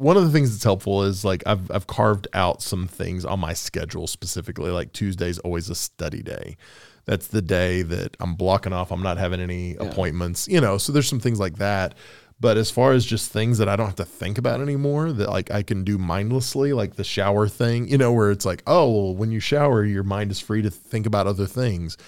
one 0.00 0.16
of 0.16 0.24
the 0.24 0.30
things 0.30 0.50
that's 0.50 0.64
helpful 0.64 1.02
is 1.02 1.26
like 1.26 1.42
I've 1.44 1.70
I've 1.70 1.86
carved 1.86 2.26
out 2.32 2.62
some 2.62 2.88
things 2.88 3.26
on 3.26 3.38
my 3.38 3.52
schedule 3.52 4.06
specifically. 4.06 4.70
Like 4.70 4.94
Tuesday's 4.94 5.38
always 5.40 5.68
a 5.68 5.74
study 5.74 6.22
day. 6.22 6.56
That's 7.04 7.26
the 7.26 7.42
day 7.42 7.82
that 7.82 8.16
I'm 8.18 8.34
blocking 8.34 8.72
off. 8.72 8.90
I'm 8.92 9.02
not 9.02 9.18
having 9.18 9.40
any 9.40 9.76
appointments, 9.76 10.48
you 10.48 10.60
know. 10.60 10.78
So 10.78 10.92
there's 10.92 11.08
some 11.08 11.20
things 11.20 11.38
like 11.38 11.58
that. 11.58 11.94
But 12.40 12.56
as 12.56 12.70
far 12.70 12.92
as 12.92 13.04
just 13.04 13.30
things 13.30 13.58
that 13.58 13.68
I 13.68 13.76
don't 13.76 13.86
have 13.86 13.96
to 13.96 14.04
think 14.06 14.38
about 14.38 14.62
anymore, 14.62 15.12
that 15.12 15.28
like 15.28 15.50
I 15.50 15.62
can 15.62 15.84
do 15.84 15.98
mindlessly, 15.98 16.72
like 16.72 16.96
the 16.96 17.04
shower 17.04 17.46
thing, 17.46 17.86
you 17.86 17.98
know, 17.98 18.12
where 18.12 18.30
it's 18.30 18.46
like, 18.46 18.62
oh, 18.66 18.90
well, 18.90 19.14
when 19.14 19.30
you 19.30 19.40
shower, 19.40 19.84
your 19.84 20.04
mind 20.04 20.30
is 20.30 20.40
free 20.40 20.62
to 20.62 20.70
think 20.70 21.04
about 21.04 21.26
other 21.26 21.44
things. 21.44 21.98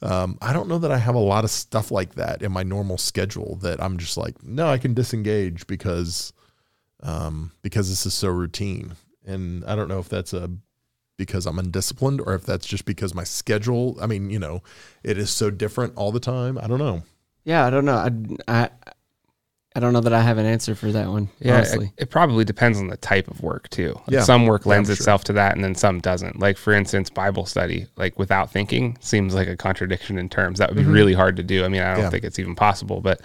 Um, 0.00 0.38
I 0.40 0.54
don't 0.54 0.68
know 0.68 0.78
that 0.78 0.90
I 0.90 0.96
have 0.96 1.14
a 1.14 1.18
lot 1.18 1.44
of 1.44 1.50
stuff 1.50 1.90
like 1.90 2.14
that 2.14 2.40
in 2.40 2.50
my 2.52 2.62
normal 2.62 2.96
schedule 2.96 3.56
that 3.56 3.82
I'm 3.82 3.98
just 3.98 4.16
like, 4.16 4.42
no, 4.42 4.66
I 4.68 4.78
can 4.78 4.94
disengage 4.94 5.66
because 5.66 6.32
um, 7.02 7.52
because 7.62 7.88
this 7.88 8.06
is 8.06 8.14
so 8.14 8.28
routine. 8.28 8.92
And 9.26 9.64
I 9.64 9.74
don't 9.76 9.88
know 9.88 9.98
if 9.98 10.08
that's 10.08 10.32
a 10.32 10.50
because 11.18 11.46
I'm 11.46 11.58
undisciplined 11.58 12.20
or 12.20 12.34
if 12.34 12.44
that's 12.44 12.66
just 12.66 12.84
because 12.84 13.14
my 13.14 13.24
schedule, 13.24 13.96
I 14.00 14.06
mean, 14.06 14.30
you 14.30 14.38
know, 14.38 14.62
it 15.04 15.18
is 15.18 15.30
so 15.30 15.50
different 15.50 15.92
all 15.96 16.10
the 16.10 16.18
time. 16.20 16.58
I 16.58 16.66
don't 16.66 16.78
know. 16.78 17.02
Yeah, 17.44 17.64
I 17.66 17.70
don't 17.70 17.84
know. 17.84 17.94
I, 17.96 18.10
I, 18.64 18.70
I 19.76 19.80
don't 19.80 19.92
know 19.92 20.00
that 20.00 20.12
I 20.12 20.20
have 20.20 20.38
an 20.38 20.46
answer 20.46 20.74
for 20.74 20.90
that 20.92 21.08
one. 21.08 21.28
Yeah, 21.38 21.56
honestly. 21.56 21.92
it, 21.96 22.04
it 22.04 22.10
probably 22.10 22.44
depends 22.44 22.78
on 22.78 22.88
the 22.88 22.96
type 22.96 23.28
of 23.28 23.40
work 23.42 23.68
too. 23.70 23.92
Like, 23.94 24.10
Yeah. 24.10 24.22
some 24.22 24.46
work 24.46 24.66
lends 24.66 24.88
I'm 24.90 24.96
sure. 24.96 25.00
itself 25.02 25.24
to 25.24 25.32
that, 25.34 25.54
and 25.54 25.62
then 25.64 25.74
some 25.74 26.00
doesn't. 26.00 26.38
Like 26.40 26.56
for 26.56 26.72
instance, 26.72 27.08
Bible 27.08 27.46
study, 27.46 27.86
like 27.96 28.18
without 28.18 28.50
thinking, 28.50 28.96
seems 29.00 29.34
like 29.34 29.48
a 29.48 29.56
contradiction 29.56 30.18
in 30.18 30.28
terms. 30.28 30.58
That 30.58 30.68
would 30.70 30.76
be 30.78 30.90
really 30.90 31.14
hard 31.14 31.36
to 31.36 31.42
do. 31.42 31.64
I 31.64 31.68
mean, 31.68 31.82
I 31.82 31.84
don't 31.84 31.94
Mm-hmm. 31.94 32.02
Yeah. 32.04 32.10
think 32.10 32.24
it's 32.24 32.38
even 32.38 32.54
possible. 32.54 33.00
But 33.00 33.20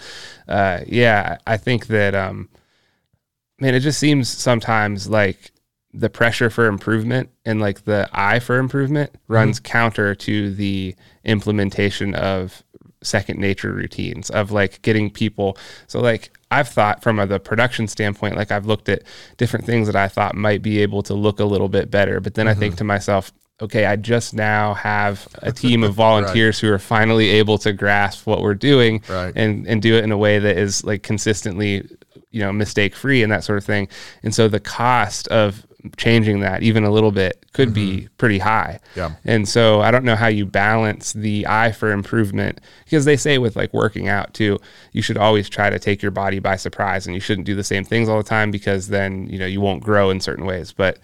uh, 0.46 0.80
yeah, 0.86 1.38
I 1.46 1.56
think 1.58 1.88
that 1.88 2.14
um, 2.14 2.48
man, 3.60 3.74
it 3.74 3.80
just 3.80 3.98
seems 3.98 4.28
sometimes 4.28 5.08
like 5.08 5.50
the 5.94 6.10
pressure 6.10 6.50
for 6.50 6.66
improvement 6.66 7.30
and 7.44 7.60
like 7.60 7.84
the 7.84 8.08
eye 8.12 8.38
for 8.38 8.58
improvement 8.58 9.12
Mm-hmm. 9.12 9.32
runs 9.32 9.60
counter 9.60 10.14
to 10.14 10.54
the 10.54 10.94
implementation 11.24 12.14
of 12.14 12.62
second 13.02 13.38
nature 13.38 13.72
routines 13.72 14.28
of 14.30 14.50
like 14.50 14.82
getting 14.82 15.08
people 15.08 15.56
so 15.86 16.00
like 16.00 16.30
i've 16.50 16.66
thought 16.68 17.00
from 17.00 17.20
a, 17.20 17.26
the 17.26 17.38
production 17.38 17.86
standpoint 17.86 18.34
like 18.36 18.50
i've 18.50 18.66
looked 18.66 18.88
at 18.88 19.02
different 19.36 19.64
things 19.64 19.86
that 19.86 19.94
i 19.94 20.08
thought 20.08 20.34
might 20.34 20.62
be 20.62 20.80
able 20.80 21.00
to 21.02 21.14
look 21.14 21.38
a 21.38 21.44
little 21.44 21.68
bit 21.68 21.90
better 21.92 22.18
but 22.20 22.34
then 22.34 22.48
i 22.48 22.50
Mm-hmm. 22.50 22.60
think 22.60 22.76
to 22.76 22.84
myself 22.84 23.30
okay 23.60 23.86
i 23.86 23.94
just 23.94 24.34
now 24.34 24.74
have 24.74 25.28
a 25.42 25.52
team 25.62 25.84
of 25.84 25.94
volunteers 25.94 26.58
who 26.58 26.72
are 26.72 26.78
finally 26.78 27.28
able 27.28 27.56
to 27.58 27.72
grasp 27.72 28.26
what 28.26 28.42
we're 28.42 28.54
doing 28.54 29.00
Right. 29.08 29.32
and 29.36 29.64
and 29.68 29.80
do 29.80 29.94
it 29.94 30.02
in 30.02 30.10
a 30.10 30.18
way 30.18 30.40
that 30.40 30.58
is 30.58 30.82
like 30.82 31.02
consistently 31.04 31.88
you 32.30 32.40
know 32.40 32.52
mistake 32.52 32.94
free 32.94 33.22
and 33.22 33.32
that 33.32 33.44
sort 33.44 33.58
of 33.58 33.64
thing. 33.64 33.88
And 34.22 34.34
so 34.34 34.48
the 34.48 34.60
cost 34.60 35.28
of 35.28 35.66
changing 35.96 36.40
that 36.40 36.62
even 36.62 36.82
a 36.82 36.90
little 36.90 37.12
bit 37.12 37.46
could 37.52 37.72
be 37.72 37.98
mm-hmm. 37.98 38.06
pretty 38.18 38.38
high. 38.38 38.80
Yeah. 38.96 39.12
and 39.24 39.48
so 39.48 39.80
i 39.80 39.92
don't 39.92 40.04
know 40.04 40.16
how 40.16 40.26
you 40.26 40.44
balance 40.44 41.12
the 41.12 41.46
eye 41.46 41.70
for 41.70 41.92
improvement 41.92 42.60
because 42.84 43.04
they 43.04 43.16
say 43.16 43.38
with 43.38 43.54
like 43.54 43.72
working 43.72 44.08
out 44.08 44.34
too 44.34 44.58
you 44.92 45.02
should 45.02 45.16
always 45.16 45.48
try 45.48 45.70
to 45.70 45.78
take 45.78 46.02
your 46.02 46.10
body 46.10 46.40
by 46.40 46.56
surprise 46.56 47.06
and 47.06 47.14
you 47.14 47.20
shouldn't 47.20 47.46
do 47.46 47.54
the 47.54 47.62
same 47.62 47.84
things 47.84 48.08
all 48.08 48.18
the 48.18 48.28
time 48.28 48.50
because 48.50 48.88
then 48.88 49.28
you 49.28 49.38
know 49.38 49.46
you 49.46 49.60
won't 49.60 49.82
grow 49.82 50.10
in 50.10 50.20
certain 50.20 50.44
ways. 50.44 50.72
But 50.72 50.98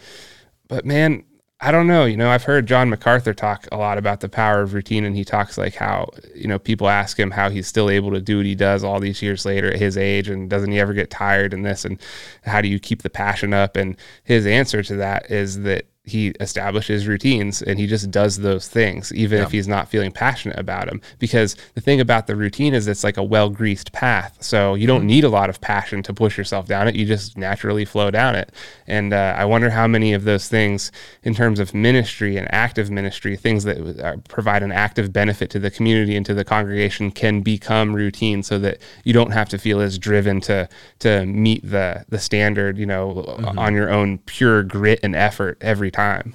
but 0.69 0.85
man 0.85 1.25
I 1.65 1.71
don't 1.71 1.87
know. 1.87 2.05
You 2.05 2.19
know, 2.19 2.29
I've 2.29 2.45
heard 2.45 2.67
John 2.67 2.91
MacArthur 2.91 3.33
talk 3.33 3.67
a 3.73 3.79
lot 3.79 3.97
about 3.97 4.21
the 4.21 4.29
power 4.29 4.61
of 4.61 4.75
routine, 4.75 5.07
and 5.07 5.17
he 5.17 5.25
talks 5.25 5.57
like 5.57 5.75
how, 5.75 6.11
you 6.35 6.47
know, 6.47 6.59
people 6.59 6.91
ask 6.91 7.19
him 7.19 7.31
how 7.31 7.49
he's 7.49 7.67
still 7.67 7.89
able 7.89 8.11
to 8.11 8.21
do 8.21 8.37
what 8.37 8.45
he 8.45 8.55
does 8.55 8.85
all 8.85 9.01
these 9.01 9.23
years 9.23 9.47
later 9.47 9.73
at 9.73 9.79
his 9.79 9.97
age, 9.97 10.29
and 10.29 10.51
doesn't 10.51 10.73
he 10.73 10.79
ever 10.79 10.93
get 10.93 11.09
tired 11.09 11.55
and 11.55 11.65
this, 11.65 11.87
and 11.87 11.99
how 12.45 12.61
do 12.61 12.69
you 12.69 12.79
keep 12.79 13.01
the 13.01 13.09
passion 13.09 13.55
up? 13.55 13.77
And 13.77 13.97
his 14.25 14.47
answer 14.47 14.83
to 14.83 14.97
that 14.97 15.31
is 15.31 15.63
that 15.63 15.87
he 16.07 16.29
establishes 16.41 17.07
routines 17.07 17.63
and 17.63 17.79
he 17.79 17.87
just 17.87 18.11
does 18.11 18.37
those 18.37 18.69
things, 18.69 19.13
even 19.15 19.41
if 19.41 19.51
he's 19.51 19.67
not 19.67 19.89
feeling 19.89 20.13
passionate 20.13 20.59
about 20.59 20.87
them. 20.87 21.01
Because 21.19 21.57
the 21.75 21.81
thing 21.81 21.99
about 21.99 22.27
the 22.27 22.37
routine 22.37 22.75
is 22.75 22.87
it's 22.87 23.03
like 23.05 23.17
a 23.17 23.23
well 23.23 23.49
greased 23.49 23.91
path. 23.93 24.37
So 24.41 24.75
you 24.75 24.87
don't 24.87 25.07
need 25.07 25.25
a 25.25 25.31
lot 25.31 25.49
of 25.49 25.63
passion 25.63 26.03
to 26.03 26.13
push 26.13 26.37
yourself 26.37 26.67
down 26.67 26.89
it. 26.89 26.95
You 26.95 27.07
just 27.07 27.39
naturally 27.39 27.87
flow 27.87 28.11
down 28.11 28.35
it. 28.35 28.53
And 28.87 29.15
uh, 29.15 29.35
I 29.37 29.47
wonder 29.47 29.71
how 29.71 29.87
many 29.87 30.13
of 30.13 30.25
those 30.25 30.47
things, 30.47 30.93
in 31.23 31.35
terms 31.35 31.59
of 31.59 31.73
ministry 31.73 32.37
and 32.37 32.53
active 32.53 32.91
ministry, 32.91 33.35
things 33.35 33.65
that 33.65 33.79
uh, 33.99 34.17
provide 34.29 34.63
an 34.63 34.73
active 34.73 35.11
benefit 35.11 35.49
to 35.51 35.59
the 35.59 35.71
community 35.71 36.17
and 36.17 36.27
to 36.27 36.35
the 36.35 36.45
congregation, 36.45 37.13
can 37.13 37.41
become 37.41 37.95
routine, 37.95 38.43
so 38.43 38.59
that 38.59 38.79
you 39.05 39.15
don't 39.15 39.31
have 39.31 39.49
to 39.49 39.59
feel 39.59 39.81
as 39.81 39.99
driven 39.99 40.43
to 40.43 40.69
to 40.99 41.25
meet 41.25 41.63
the 41.71 42.05
the 42.11 42.19
standard, 42.19 42.77
you 42.77 42.85
know, 42.85 43.25
on 43.57 43.73
your 43.73 43.89
own 43.89 44.19
pure 44.19 44.63
grit 44.63 45.01
and 45.03 45.17
effort 45.17 45.57
every 45.63 45.91
time. 45.95 46.35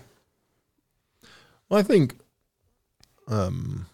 Well, 1.69 1.79
I 1.79 1.83
think, 1.83 2.17
um, 3.27 3.85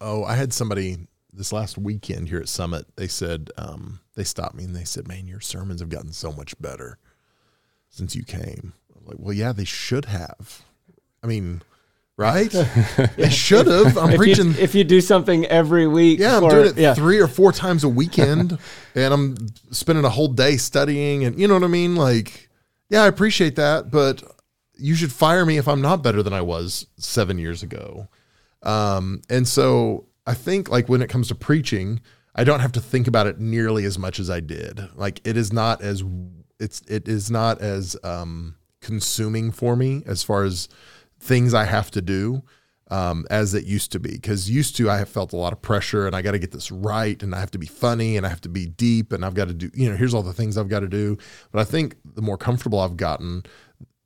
oh, 0.00 0.24
I 0.24 0.34
had 0.36 0.52
somebody 0.52 0.98
this 1.32 1.52
last 1.52 1.76
weekend 1.78 2.28
here 2.28 2.40
at 2.40 2.48
Summit. 2.48 2.86
They 2.96 3.08
said, 3.08 3.50
um, 3.56 4.00
they 4.14 4.24
stopped 4.24 4.54
me 4.54 4.64
and 4.64 4.74
they 4.76 4.84
said, 4.84 5.08
man, 5.08 5.26
your 5.26 5.40
sermons 5.40 5.80
have 5.80 5.88
gotten 5.88 6.12
so 6.12 6.32
much 6.32 6.60
better 6.60 6.98
since 7.88 8.14
you 8.14 8.22
came. 8.22 8.72
I'm 8.96 9.06
like, 9.06 9.16
well, 9.18 9.32
yeah, 9.34 9.52
they 9.52 9.64
should 9.64 10.04
have. 10.04 10.62
I 11.22 11.26
mean, 11.26 11.62
right? 12.16 12.50
they 13.16 13.30
should 13.30 13.66
have. 13.66 13.96
I'm 13.98 14.10
if, 14.10 14.16
preaching. 14.18 14.52
you, 14.52 14.58
if 14.58 14.74
you 14.74 14.84
do 14.84 15.00
something 15.00 15.46
every 15.46 15.88
week, 15.88 16.20
Yeah, 16.20 16.36
I'm 16.36 16.42
for- 16.42 16.50
doing 16.50 16.66
it 16.68 16.76
yeah. 16.78 16.94
three 16.94 17.18
or 17.18 17.26
four 17.28 17.50
times 17.50 17.82
a 17.82 17.88
weekend, 17.88 18.58
and 18.94 19.14
I'm 19.14 19.36
spending 19.72 20.04
a 20.04 20.10
whole 20.10 20.28
day 20.28 20.56
studying, 20.58 21.24
and 21.24 21.38
you 21.40 21.48
know 21.48 21.54
what 21.54 21.64
I 21.64 21.68
mean. 21.68 21.96
Like, 21.96 22.49
yeah, 22.90 23.04
I 23.04 23.06
appreciate 23.06 23.56
that, 23.56 23.90
but 23.90 24.22
you 24.74 24.94
should 24.94 25.12
fire 25.12 25.46
me 25.46 25.56
if 25.56 25.68
I'm 25.68 25.80
not 25.80 26.02
better 26.02 26.22
than 26.22 26.32
I 26.32 26.42
was 26.42 26.86
seven 26.96 27.38
years 27.38 27.62
ago. 27.62 28.08
Um, 28.62 29.22
and 29.30 29.48
so 29.48 30.08
I 30.26 30.34
think 30.34 30.68
like 30.68 30.88
when 30.88 31.00
it 31.00 31.08
comes 31.08 31.28
to 31.28 31.34
preaching, 31.34 32.00
I 32.34 32.44
don't 32.44 32.60
have 32.60 32.72
to 32.72 32.80
think 32.80 33.06
about 33.06 33.26
it 33.26 33.38
nearly 33.38 33.84
as 33.84 33.98
much 33.98 34.18
as 34.18 34.28
I 34.28 34.40
did. 34.40 34.80
Like, 34.94 35.20
it 35.24 35.36
is 35.36 35.52
not 35.52 35.82
as 35.82 36.04
it's 36.58 36.82
it 36.82 37.08
is 37.08 37.30
not 37.30 37.60
as 37.60 37.96
um, 38.04 38.56
consuming 38.80 39.50
for 39.50 39.76
me 39.76 40.02
as 40.06 40.22
far 40.22 40.44
as 40.44 40.68
things 41.18 41.54
I 41.54 41.64
have 41.64 41.90
to 41.92 42.02
do. 42.02 42.42
Um, 42.90 43.24
as 43.30 43.54
it 43.54 43.64
used 43.66 43.92
to 43.92 44.00
be. 44.00 44.10
Because 44.10 44.50
used 44.50 44.74
to, 44.76 44.90
I 44.90 44.98
have 44.98 45.08
felt 45.08 45.32
a 45.32 45.36
lot 45.36 45.52
of 45.52 45.62
pressure, 45.62 46.08
and 46.08 46.16
I 46.16 46.22
got 46.22 46.32
to 46.32 46.40
get 46.40 46.50
this 46.50 46.72
right, 46.72 47.22
and 47.22 47.34
I 47.36 47.38
have 47.38 47.52
to 47.52 47.58
be 47.58 47.66
funny, 47.68 48.16
and 48.16 48.26
I 48.26 48.28
have 48.30 48.40
to 48.40 48.48
be 48.48 48.66
deep, 48.66 49.12
and 49.12 49.24
I've 49.24 49.34
got 49.34 49.46
to 49.46 49.54
do, 49.54 49.70
you 49.74 49.88
know, 49.88 49.96
here's 49.96 50.12
all 50.12 50.24
the 50.24 50.32
things 50.32 50.58
I've 50.58 50.68
got 50.68 50.80
to 50.80 50.88
do. 50.88 51.16
But 51.52 51.60
I 51.60 51.64
think 51.64 51.94
the 52.04 52.20
more 52.22 52.36
comfortable 52.36 52.80
I've 52.80 52.96
gotten 52.96 53.44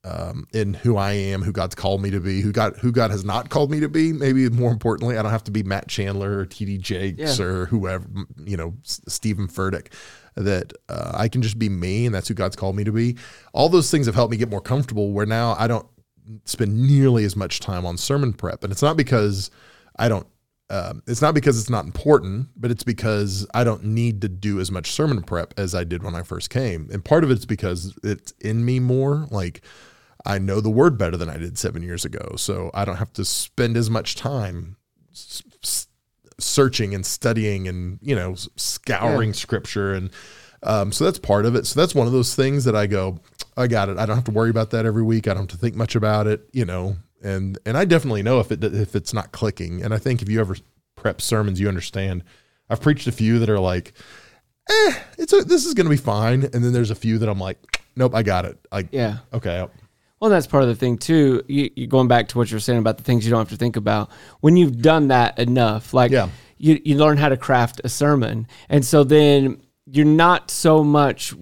um, 0.05 0.47
in 0.53 0.75
who 0.75 0.99
I 0.99 1.13
am, 1.13 1.41
who 1.43 1.51
God's 1.51 1.75
called 1.75 2.03
me 2.03 2.11
to 2.11 2.21
be, 2.21 2.43
who 2.43 2.53
God 2.53 2.77
who 2.77 2.93
God 2.93 3.11
has 3.11 3.25
not 3.25 3.49
called 3.49 3.71
me 3.71 3.81
to 3.81 3.89
be. 3.89 4.13
Maybe 4.13 4.51
more 4.51 4.71
importantly, 4.71 5.17
I 5.17 5.23
don't 5.23 5.31
have 5.33 5.45
to 5.45 5.51
be 5.51 5.63
Matt 5.63 5.89
Chandler 5.89 6.41
or 6.41 6.45
TD 6.45 6.79
Jakes 6.79 7.39
Yeah. 7.39 7.45
or 7.45 7.65
whoever, 7.67 8.07
you 8.45 8.59
know, 8.59 8.75
S- 8.85 9.01
Steven 9.09 9.49
Furtick. 9.49 9.93
That 10.37 10.73
uh, 10.89 11.13
I 11.15 11.29
can 11.29 11.41
just 11.43 11.59
be 11.59 11.69
me, 11.69 12.05
and 12.07 12.15
that's 12.15 12.29
who 12.29 12.35
God's 12.35 12.57
called 12.57 12.77
me 12.77 12.85
to 12.85 12.93
be. 12.93 13.17
All 13.55 13.69
those 13.69 13.91
things 13.91 14.05
have 14.07 14.15
helped 14.17 14.33
me 14.33 14.37
get 14.37 14.51
more 14.51 14.61
comfortable. 14.61 15.13
Where 15.13 15.25
now 15.27 15.55
I 15.59 15.69
don't 15.69 15.87
spend 16.45 16.87
nearly 16.87 17.25
as 17.25 17.37
much 17.37 17.61
time 17.61 17.85
on 17.87 17.97
sermon 17.97 18.33
prep, 18.33 18.65
and 18.65 18.73
it's 18.73 18.83
not 18.83 18.97
because 18.97 19.51
I 19.99 20.09
don't. 20.09 20.27
Um, 20.71 21.03
it's 21.07 21.21
not 21.21 21.35
because 21.35 21.61
it's 21.61 21.69
not 21.69 21.85
important, 21.85 22.49
but 22.57 22.71
it's 22.71 22.85
because 22.85 23.47
I 23.53 23.65
don't 23.65 23.85
need 23.85 24.23
to 24.23 24.29
do 24.29 24.61
as 24.61 24.71
much 24.71 24.93
sermon 24.93 25.23
prep 25.23 25.53
as 25.59 25.75
I 25.75 25.85
did 25.85 26.03
when 26.03 26.15
I 26.15 26.23
first 26.23 26.49
came. 26.49 26.89
And 26.91 27.05
part 27.05 27.23
of 27.23 27.31
it's 27.31 27.45
because 27.45 27.97
it's 28.03 28.33
in 28.41 28.65
me 28.65 28.81
more. 28.81 29.29
Like 29.31 29.61
I 30.25 30.39
know 30.39 30.61
the 30.61 30.71
word 30.71 30.97
better 30.97 31.17
than 31.17 31.29
I 31.29 31.37
did 31.37 31.59
seven 31.59 31.83
years 31.83 32.05
ago. 32.05 32.35
So 32.37 32.71
I 32.73 32.85
don't 32.85 32.97
have 32.97 33.13
to 33.15 33.25
spend 33.25 33.77
as 33.77 33.91
much 33.91 34.17
time 34.17 34.77
s- 35.13 35.87
searching 36.41 36.95
and 36.95 37.05
studying 37.05 37.69
and, 37.69 37.99
you 38.01 38.17
know, 38.17 38.35
scouring 38.57 39.35
scripture. 39.35 39.93
And 39.93 40.11
um, 40.63 40.93
so 40.93 41.05
that's 41.05 41.19
part 41.19 41.45
of 41.45 41.55
it. 41.55 41.67
So 41.67 41.79
that's 41.79 41.95
one 41.95 42.07
of 42.07 42.13
those 42.15 42.35
things 42.35 42.65
that 42.65 42.75
I 42.75 42.87
go, 42.87 43.21
I 43.57 43.67
got 43.67 43.89
it. 43.89 43.99
I 43.99 44.07
don't 44.07 44.17
have 44.17 44.25
to 44.25 44.31
worry 44.33 44.51
about 44.51 44.71
that 44.71 44.85
every 44.87 45.03
week. 45.03 45.29
I 45.29 45.35
don't 45.35 45.43
have 45.45 45.49
to 45.49 45.57
think 45.57 45.75
much 45.77 45.95
about 45.95 46.27
it, 46.27 46.49
you 46.53 46.65
know. 46.65 46.97
And 47.23 47.59
and 47.65 47.77
I 47.77 47.85
definitely 47.85 48.23
know 48.23 48.41
if 48.41 48.51
it 48.53 48.63
if 48.65 48.95
it's 48.95 49.15
not 49.15 49.33
clicking. 49.33 49.83
And 49.83 49.95
I 49.95 49.99
think 49.99 50.23
if 50.23 50.29
you 50.29 50.41
ever 50.41 50.57
prep 50.97 51.21
sermons, 51.21 51.61
you 51.61 51.69
understand. 51.69 52.25
I've 52.69 52.81
preached 52.81 53.07
a 53.07 53.13
few 53.13 53.39
that 53.39 53.49
are 53.51 53.61
like, 53.61 53.93
eh, 54.71 54.95
it's 55.19 55.33
a, 55.33 55.43
this 55.43 55.67
is 55.67 55.75
going 55.75 55.85
to 55.87 55.91
be 55.91 55.97
fine. 55.97 56.43
And 56.45 56.65
then 56.65 56.73
there's 56.73 56.91
a 56.91 56.95
few 56.95 57.19
that 57.19 57.29
I'm 57.29 57.39
like, 57.39 57.59
nope, 57.97 58.15
I 58.15 58.23
got 58.23 58.45
it. 58.47 58.59
Like, 58.73 58.89
Yeah. 58.91 59.19
okay, 59.33 59.67
Well, 60.21 60.31
that's 60.31 60.47
part 60.47 60.63
of 60.63 60.69
the 60.71 60.75
thing 60.75 60.97
too. 60.97 61.43
You, 61.47 61.71
you 61.77 61.87
going 61.87 62.09
back 62.09 62.29
to 62.29 62.39
what 62.39 62.51
you're 62.51 62.61
saying 62.61 62.79
about 62.79 62.97
the 62.97 63.05
things 63.05 63.25
you 63.25 63.31
don't 63.31 63.41
have 63.41 63.51
to 63.51 63.57
think 63.57 63.77
about. 63.77 64.11
When 64.41 64.57
you've 64.57 64.81
done 64.81 65.09
that 65.09 65.39
enough, 65.39 65.93
like 65.93 66.11
Yeah. 66.11 66.31
you, 66.57 66.81
you 66.85 66.97
learn 66.97 67.19
how 67.19 67.29
to 67.29 67.37
craft 67.37 67.81
a 67.85 67.89
sermon, 67.91 68.47
and 68.71 68.85
so 68.85 69.05
then 69.05 69.61
you're 69.87 70.07
not 70.07 70.51
so 70.51 70.83
much 70.83 71.35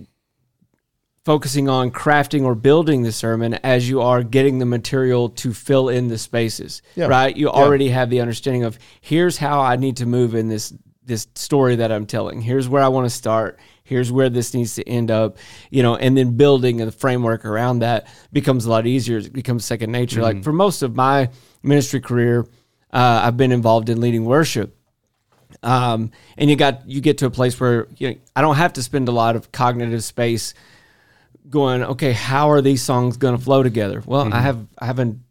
focusing 1.25 1.69
on 1.69 1.91
crafting 1.91 2.45
or 2.45 2.55
building 2.55 3.03
the 3.03 3.13
sermon 3.13 3.55
as 3.63 3.89
you 3.89 4.01
are 4.01 4.23
getting 4.23 4.59
the 4.59 4.67
material 4.67 5.29
to 5.29 5.53
fill 5.53 5.89
in 5.89 6.09
the 6.09 6.19
spaces. 6.19 6.83
Yeah. 6.97 7.07
Right? 7.07 7.37
You 7.37 7.49
already 7.49 7.89
have 7.89 8.11
the 8.11 8.21
understanding 8.21 8.65
of 8.65 8.79
here's 9.01 9.37
how 9.37 9.61
I 9.61 9.77
need 9.77 9.99
to 9.99 10.07
move 10.07 10.35
in 10.35 10.49
this 10.49 10.73
this 11.05 11.27
story 11.35 11.77
that 11.77 11.91
I'm 11.91 12.07
telling. 12.07 12.41
Here's 12.41 12.69
where 12.69 12.83
I 12.83 12.89
want 12.89 13.07
to 13.07 13.11
start. 13.11 13.59
Here's 13.83 14.13
where 14.13 14.31
this 14.31 14.55
needs 14.55 14.77
to 14.77 14.89
end 14.89 15.11
up, 15.11 15.37
you 15.69 15.83
know, 15.83 15.97
and 15.97 16.17
then 16.17 16.37
building 16.37 16.77
the 16.77 16.93
framework 16.93 17.45
around 17.45 17.81
that 17.81 18.07
becomes 18.33 18.67
a 18.67 18.71
lot 18.71 18.87
easier. 18.87 19.19
It 19.19 19.33
becomes 19.33 19.65
second 19.65 19.91
nature. 19.91 20.23
Like 20.23 20.45
for 20.45 20.53
most 20.53 20.83
of 20.83 20.95
my 20.95 21.31
ministry 21.63 22.01
career, 22.01 22.47
uh, 22.93 23.23
I've 23.25 23.37
been 23.37 23.51
involved 23.51 23.89
in 23.89 24.01
leading 24.01 24.25
worship 24.25 24.77
um, 25.63 26.11
and 26.37 26.51
you 26.51 26.57
got 26.57 26.89
you 26.89 27.01
get 27.01 27.19
to 27.19 27.27
a 27.27 27.31
place 27.31 27.59
where 27.59 27.89
you 27.97 28.11
know, 28.11 28.17
I 28.35 28.43
don't 28.43 28.57
have 28.57 28.75
to 28.75 28.83
spend 28.83 29.09
a 29.09 29.13
lot 29.13 29.37
of 29.37 29.53
cognitive 29.53 30.03
space 30.05 30.55
going, 31.53 31.85
okay, 31.85 32.13
how 32.13 32.51
are 32.51 32.61
these 32.61 32.83
songs 32.83 33.17
going 33.17 33.37
to 33.37 33.43
flow 33.43 33.63
together? 33.63 34.03
Well, 34.05 34.23
I 34.23 34.25
mm-hmm. 34.25 34.39
have 34.39 34.67
I 34.79 34.87
have 34.87 34.99
an 34.99 35.23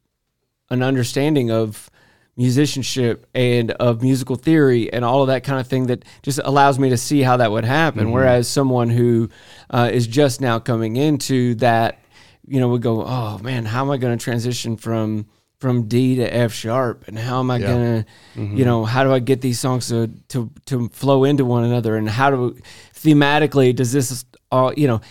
an 0.69 0.81
understanding 0.81 1.51
of 1.51 1.89
musicianship 2.37 3.27
and 3.35 3.71
of 3.71 4.01
musical 4.01 4.37
theory 4.37 4.91
and 4.93 5.03
all 5.03 5.21
of 5.21 5.27
that 5.27 5.43
kind 5.43 5.59
of 5.59 5.67
thing 5.67 5.87
that 5.87 6.05
just 6.23 6.39
allows 6.45 6.79
me 6.79 6.89
to 6.89 6.97
see 6.97 7.21
how 7.21 7.35
that 7.37 7.51
would 7.51 7.65
happen. 7.65 8.05
Mm-hmm. 8.05 8.13
Whereas 8.13 8.47
someone 8.47 8.89
who 8.89 9.29
uh, 9.69 9.89
is 9.91 10.07
just 10.07 10.39
now 10.39 10.57
coming 10.57 10.95
into 10.95 11.55
that, 11.55 11.99
you 12.47 12.61
know, 12.61 12.69
would 12.69 12.81
go, 12.81 13.03
oh 13.05 13.37
man, 13.39 13.65
how 13.65 13.81
am 13.83 13.91
I 13.91 13.97
going 13.97 14.17
to 14.17 14.23
transition 14.23 14.77
from 14.77 15.25
from 15.59 15.87
D 15.87 16.15
to 16.15 16.23
F 16.23 16.53
sharp, 16.53 17.07
and 17.07 17.19
how 17.19 17.39
am 17.39 17.51
I 17.51 17.57
Yeah. 17.57 17.67
going 17.67 17.83
to, 17.83 18.09
mm-hmm. 18.39 18.57
you 18.57 18.65
know, 18.65 18.85
how 18.85 19.03
do 19.03 19.13
I 19.13 19.19
get 19.19 19.41
these 19.41 19.59
songs 19.59 19.89
to 19.89 20.09
to 20.29 20.49
to 20.67 20.89
flow 20.89 21.23
into 21.25 21.45
one 21.45 21.63
another, 21.63 21.97
and 21.97 22.09
how 22.09 22.31
do 22.31 22.55
thematically 22.95 23.75
does 23.75 23.91
this 23.91 24.25
all, 24.51 24.73
you 24.73 24.87
know. 24.87 25.01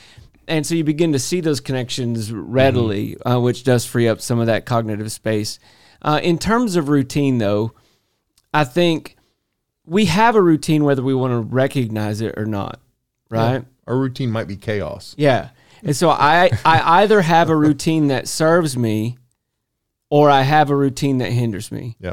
And 0.49 0.67
so 0.67 0.75
you 0.75 0.85
begin 0.85 1.13
to 1.13 1.19
see 1.19 1.41
those 1.41 1.61
connections 1.61 2.33
readily, 2.33 3.17
uh, 3.23 3.41
which 3.41 3.63
does 3.63 3.85
free 3.85 4.09
up 4.09 4.21
some 4.21 4.41
of 4.41 4.47
that 4.47 4.67
cognitive 4.67 5.13
space. 5.13 5.59
Uh, 6.03 6.21
in 6.23 6.39
terms 6.39 6.77
of 6.77 6.89
routine, 6.89 7.39
though, 7.39 7.73
I 8.53 8.65
think 8.65 9.17
we 9.85 10.07
have 10.07 10.35
a 10.35 10.43
routine 10.43 10.85
whether 10.85 11.03
we 11.03 11.15
want 11.15 11.33
to 11.33 11.41
recognize 11.41 12.21
it 12.21 12.37
or 12.37 12.47
not, 12.47 12.81
right? 13.29 13.65
our 13.87 13.97
routine 13.97 14.31
might 14.31 14.47
be 14.47 14.57
chaos. 14.57 15.15
Yeah. 15.19 15.51
And 15.83 15.97
so 15.97 16.11
I, 16.11 16.51
I 16.65 17.03
either 17.03 17.23
have 17.23 17.51
a 17.51 17.57
routine 17.57 18.09
that 18.09 18.29
serves 18.29 18.77
me 18.77 19.19
or 20.11 20.31
I 20.31 20.43
have 20.43 20.71
a 20.71 20.77
routine 20.77 21.19
that 21.19 21.33
hinders 21.33 21.73
me. 21.73 21.97
Yeah. 22.01 22.13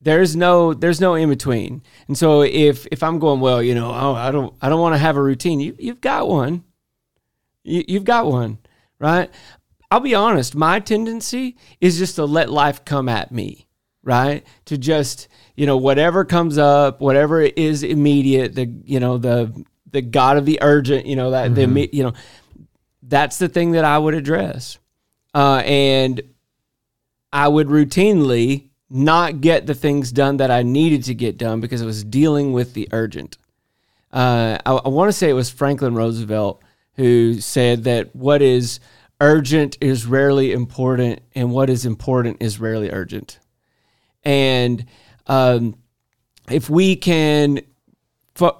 There's 0.00 0.36
no 0.36 0.72
there's 0.72 1.00
no 1.00 1.14
in 1.14 1.28
between. 1.28 1.82
And 2.06 2.16
so 2.16 2.42
if 2.42 2.86
if 2.92 3.02
I'm 3.02 3.18
going, 3.18 3.40
well, 3.40 3.62
you 3.62 3.74
know, 3.74 3.90
oh, 3.90 4.14
I 4.14 4.30
don't 4.30 4.54
I 4.62 4.68
don't 4.68 4.80
want 4.80 4.94
to 4.94 4.98
have 4.98 5.16
a 5.16 5.22
routine. 5.22 5.58
You 5.58 5.74
you've 5.78 6.00
got 6.00 6.28
one. 6.28 6.62
You, 7.66 7.84
you've 7.88 8.04
got 8.04 8.26
one, 8.26 8.58
right? 8.98 9.30
I'll 9.90 10.00
be 10.00 10.14
honest, 10.14 10.54
my 10.54 10.80
tendency 10.80 11.56
is 11.80 11.98
just 11.98 12.16
to 12.16 12.24
let 12.24 12.50
life 12.50 12.84
come 12.84 13.08
at 13.08 13.30
me, 13.30 13.66
right? 14.02 14.44
To 14.66 14.78
just, 14.78 15.28
you 15.56 15.66
know, 15.66 15.76
whatever 15.76 16.24
comes 16.24 16.58
up, 16.58 17.00
whatever 17.00 17.40
is 17.40 17.82
immediate, 17.82 18.54
the 18.54 18.66
you 18.84 19.00
know, 19.00 19.18
the 19.18 19.64
the 19.90 20.02
God 20.02 20.36
of 20.36 20.44
the 20.44 20.58
urgent, 20.62 21.06
you 21.06 21.16
know, 21.16 21.30
that 21.30 21.54
the 21.54 21.88
you 21.92 22.02
know, 22.02 22.12
that's 23.02 23.38
the 23.38 23.48
thing 23.48 23.72
that 23.72 23.84
I 23.84 23.98
would 23.98 24.14
address. 24.14 24.78
Uh, 25.34 25.62
and 25.64 26.22
I 27.32 27.48
would 27.48 27.68
routinely 27.68 28.70
not 28.88 29.40
get 29.40 29.66
the 29.66 29.74
things 29.74 30.10
done 30.12 30.38
that 30.38 30.50
I 30.50 30.62
needed 30.62 31.04
to 31.04 31.14
get 31.14 31.36
done 31.36 31.60
because 31.60 31.82
I 31.82 31.86
was 31.86 32.02
dealing 32.04 32.52
with 32.52 32.74
the 32.74 32.88
urgent. 32.92 33.36
Uh, 34.12 34.58
I, 34.64 34.72
I 34.72 34.88
want 34.88 35.08
to 35.08 35.12
say 35.12 35.28
it 35.28 35.34
was 35.34 35.50
Franklin 35.50 35.94
Roosevelt 35.94 36.62
who 36.96 37.40
said 37.40 37.84
that 37.84 38.14
what 38.14 38.42
is 38.42 38.80
urgent 39.20 39.78
is 39.80 40.06
rarely 40.06 40.52
important, 40.52 41.20
and 41.34 41.50
what 41.52 41.70
is 41.70 41.86
important 41.86 42.38
is 42.40 42.58
rarely 42.60 42.90
urgent. 42.90 43.38
And 44.24 44.84
um, 45.26 45.76
if 46.50 46.68
we 46.68 46.96
can, 46.96 47.60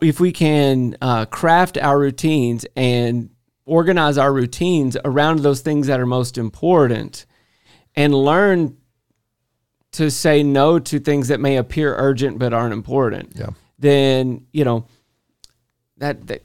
if 0.01 0.21
we 0.21 0.33
can 0.33 0.97
uh, 1.03 1.27
craft 1.27 1.77
our 1.79 1.99
routines 1.99 2.65
and 2.77 3.31
organize 3.67 4.17
our 4.17 4.33
routines 4.33 4.97
around 5.05 5.41
those 5.41 5.61
things 5.61 5.89
that 5.89 6.01
are 6.01 6.07
most 6.07 6.39
important, 6.39 7.27
and 7.95 8.15
learn 8.15 8.77
to 9.93 10.11
say 10.11 10.43
no 10.43 10.79
to 10.79 11.01
things 11.01 11.29
that 11.29 11.41
may 11.41 11.57
appear 11.57 11.95
urgent 11.97 12.39
but 12.39 12.53
aren't 12.53 12.75
important, 12.75 13.33
Yeah. 13.35 13.51
then 13.79 14.47
you 14.53 14.65
know 14.65 14.87
that, 15.99 16.27
that 16.29 16.43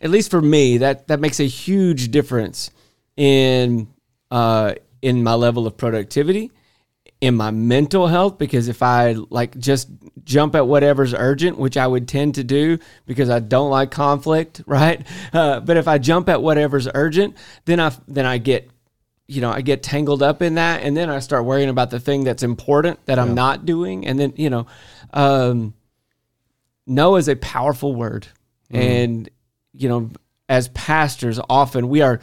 at 0.00 0.10
least 0.10 0.30
for 0.30 0.40
me 0.40 0.78
that 0.78 1.08
that 1.08 1.20
makes 1.20 1.40
a 1.40 1.46
huge 1.46 2.10
difference 2.10 2.70
in 3.16 3.88
uh, 4.30 4.74
in 5.02 5.22
my 5.22 5.34
level 5.34 5.66
of 5.66 5.76
productivity, 5.76 6.50
in 7.20 7.34
my 7.34 7.50
mental 7.50 8.06
health. 8.06 8.38
Because 8.38 8.68
if 8.68 8.82
I 8.82 9.12
like 9.30 9.56
just 9.58 9.88
jump 10.24 10.54
at 10.54 10.66
whatever's 10.66 11.14
urgent, 11.14 11.58
which 11.58 11.76
I 11.76 11.86
would 11.86 12.08
tend 12.08 12.34
to 12.36 12.44
do 12.44 12.78
because 13.06 13.30
I 13.30 13.40
don't 13.40 13.70
like 13.70 13.90
conflict, 13.90 14.62
right? 14.66 15.06
Uh, 15.32 15.60
but 15.60 15.76
if 15.76 15.88
I 15.88 15.98
jump 15.98 16.28
at 16.28 16.42
whatever's 16.42 16.88
urgent, 16.94 17.36
then 17.64 17.80
I 17.80 17.92
then 18.08 18.26
I 18.26 18.38
get 18.38 18.70
you 19.28 19.40
know, 19.40 19.50
I 19.50 19.60
get 19.60 19.82
tangled 19.82 20.22
up 20.22 20.40
in 20.40 20.54
that, 20.54 20.82
and 20.82 20.96
then 20.96 21.10
I 21.10 21.18
start 21.18 21.44
worrying 21.44 21.68
about 21.68 21.90
the 21.90 21.98
thing 21.98 22.22
that's 22.22 22.44
important 22.44 23.04
that 23.06 23.18
I'm 23.18 23.34
not 23.34 23.66
doing, 23.66 24.06
and 24.06 24.20
then 24.20 24.32
you 24.36 24.50
know, 24.50 24.66
um, 25.12 25.74
no 26.86 27.16
is 27.16 27.28
a 27.28 27.34
powerful 27.34 27.92
word, 27.92 28.28
and 28.70 29.28
you 29.76 29.88
know, 29.88 30.10
as 30.48 30.68
pastors, 30.68 31.40
often 31.48 31.88
we 31.88 32.02
are, 32.02 32.20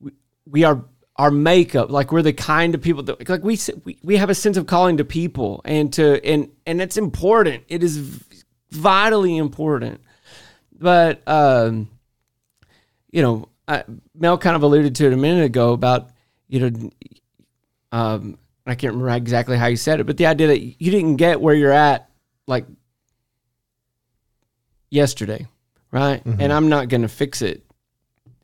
we, 0.00 0.12
we 0.46 0.64
are 0.64 0.84
our 1.16 1.30
makeup 1.30 1.90
like 1.90 2.10
we're 2.10 2.22
the 2.22 2.32
kind 2.32 2.74
of 2.74 2.80
people 2.80 3.04
that 3.04 3.28
like 3.28 3.44
we, 3.44 3.56
we 4.02 4.16
have 4.16 4.30
a 4.30 4.34
sense 4.34 4.56
of 4.56 4.66
calling 4.66 4.96
to 4.96 5.04
people 5.04 5.60
and 5.64 5.92
to 5.92 6.24
and 6.24 6.50
and 6.66 6.82
it's 6.82 6.96
important. 6.96 7.62
It 7.68 7.84
is 7.84 7.98
vitally 8.70 9.36
important. 9.36 10.00
But 10.76 11.22
um 11.28 11.88
you 13.14 13.22
know, 13.22 13.48
I, 13.68 13.84
Mel 14.12 14.38
kind 14.38 14.56
of 14.56 14.64
alluded 14.64 14.96
to 14.96 15.06
it 15.06 15.12
a 15.12 15.16
minute 15.16 15.44
ago 15.44 15.72
about, 15.72 16.10
you 16.48 16.58
know, 16.58 16.90
um, 17.92 18.38
I 18.66 18.74
can't 18.74 18.92
remember 18.94 19.14
exactly 19.14 19.56
how 19.56 19.66
you 19.66 19.76
said 19.76 20.00
it, 20.00 20.04
but 20.04 20.16
the 20.16 20.26
idea 20.26 20.48
that 20.48 20.60
you 20.60 20.90
didn't 20.90 21.16
get 21.16 21.40
where 21.40 21.54
you're 21.54 21.70
at 21.70 22.10
like 22.48 22.66
yesterday, 24.90 25.46
right? 25.94 26.22
Mm-hmm. 26.24 26.40
And 26.40 26.52
I'm 26.52 26.68
not 26.68 26.88
going 26.90 27.02
to 27.02 27.08
fix 27.08 27.40
it 27.40 27.64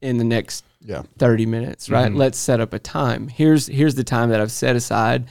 in 0.01 0.17
the 0.17 0.25
next 0.25 0.65
Yeah. 0.81 1.03
30 1.19 1.45
minutes, 1.47 1.91
right? 1.91 2.09
Mm-hmm. 2.09 2.17
Let's 2.17 2.39
set 2.39 2.61
up 2.61 2.73
a 2.73 2.79
time. 2.79 3.29
Here's 3.29 3.67
here's 3.67 3.95
the 3.97 4.05
time 4.05 4.31
that 4.31 4.41
I've 4.41 4.53
set 4.53 4.77
aside 4.77 5.27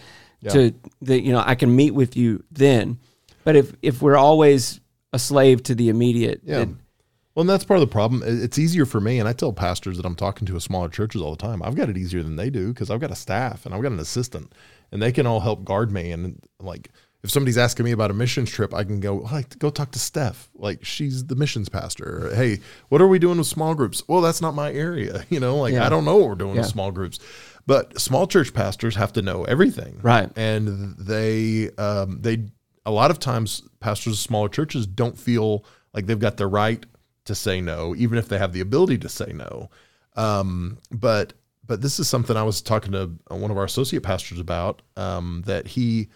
to 0.50 0.72
that 1.02 1.22
you 1.22 1.32
know 1.34 1.44
I 1.46 1.56
can 1.56 1.76
meet 1.76 1.92
with 1.96 2.16
you 2.16 2.44
then. 2.52 3.00
But 3.44 3.56
if 3.56 3.74
if 3.82 4.02
we're 4.02 4.18
always 4.18 4.80
a 5.12 5.18
slave 5.20 5.64
to 5.64 5.74
the 5.76 5.90
immediate, 5.90 6.42
Yeah. 6.46 6.60
then- 6.60 6.78
Well, 7.36 7.42
and 7.42 7.50
that's 7.50 7.64
part 7.64 7.80
of 7.80 7.88
the 7.88 7.92
problem. 7.92 8.22
It's 8.26 8.60
easier 8.60 8.86
for 8.86 9.00
me, 9.02 9.18
and 9.20 9.28
I 9.28 9.34
tell 9.34 9.54
pastors 9.54 9.98
that 9.98 10.06
I'm 10.06 10.16
talking 10.16 10.46
to 10.48 10.56
at 10.56 10.62
smaller 10.62 10.90
churches 10.90 11.22
all 11.22 11.32
the 11.32 11.38
time. 11.48 11.64
I've 11.64 11.76
got 11.76 11.90
it 11.90 11.98
easier 11.98 12.22
than 12.22 12.36
they 12.36 12.50
do 12.50 12.68
because 12.74 12.90
I've 12.92 13.00
got 13.00 13.12
a 13.12 13.16
staff 13.16 13.66
and 13.66 13.74
I've 13.74 13.82
got 13.82 13.92
an 13.92 14.00
assistant, 14.00 14.54
and 14.92 15.02
they 15.02 15.12
can 15.12 15.26
all 15.26 15.40
help 15.40 15.64
guard 15.66 15.92
me. 15.92 16.12
And 16.12 16.40
like, 16.60 16.92
if 17.24 17.30
somebody's 17.32 17.58
asking 17.58 17.84
me 17.86 17.92
about 17.92 18.12
a 18.12 18.14
missions 18.14 18.50
trip, 18.50 18.74
I 18.74 18.84
can 18.84 19.00
go, 19.00 19.16
like, 19.18 19.60
go 19.60 19.70
talk 19.70 19.92
to 19.92 20.00
Steph. 20.00 20.50
Like, 20.56 20.86
she's 20.86 21.26
the 21.26 21.36
missions 21.36 21.68
pastor. 21.70 22.28
Or, 22.28 22.36
hey, 22.36 22.60
what 22.88 23.02
are 23.02 23.08
we 23.08 23.20
doing 23.20 23.38
with 23.38 23.48
small 23.48 23.76
groups? 23.76 24.02
Well, 24.08 24.22
that's 24.22 24.42
not 24.42 24.56
my 24.56 24.72
area. 24.72 25.26
You 25.30 25.40
know, 25.40 25.58
like 25.58 25.74
Yeah. 25.74 25.86
I 25.86 25.90
don't 25.90 26.06
know 26.06 26.18
what 26.18 26.30
we're 26.30 26.36
doing 26.36 26.56
Yeah. 26.56 26.62
with 26.62 26.70
small 26.70 26.92
groups. 26.92 27.20
But 27.68 28.00
small 28.00 28.26
church 28.26 28.54
pastors 28.54 28.96
have 28.96 29.14
to 29.14 29.22
know 29.22 29.44
everything, 29.44 30.00
Right. 30.02 30.30
And 30.36 30.96
they, 30.98 31.70
um, 31.78 32.22
they, 32.22 32.46
a 32.86 32.92
lot 32.92 33.12
of 33.12 33.20
times, 33.20 33.62
pastors 33.80 34.14
of 34.14 34.20
smaller 34.20 34.50
churches 34.50 34.88
don't 34.88 35.18
feel 35.18 35.66
like 35.94 36.06
they've 36.08 36.18
got 36.18 36.38
the 36.38 36.48
right 36.48 36.84
to 37.26 37.36
say 37.36 37.62
no, 37.62 37.94
even 37.96 38.18
if 38.18 38.28
they 38.30 38.38
have 38.40 38.54
the 38.54 38.62
ability 38.62 38.98
to 39.00 39.10
say 39.10 39.32
no. 39.34 39.70
Um, 40.16 40.78
but 40.90 41.34
but 41.68 41.82
this 41.82 42.00
is 42.00 42.08
something 42.10 42.36
I 42.36 42.42
was 42.42 42.64
talking 42.64 42.94
to 42.94 43.12
one 43.28 43.52
of 43.52 43.58
our 43.58 43.64
associate 43.66 44.02
pastors 44.02 44.40
about. 44.40 44.82
Um, 44.98 45.44
that 45.46 45.68
he 45.68 46.10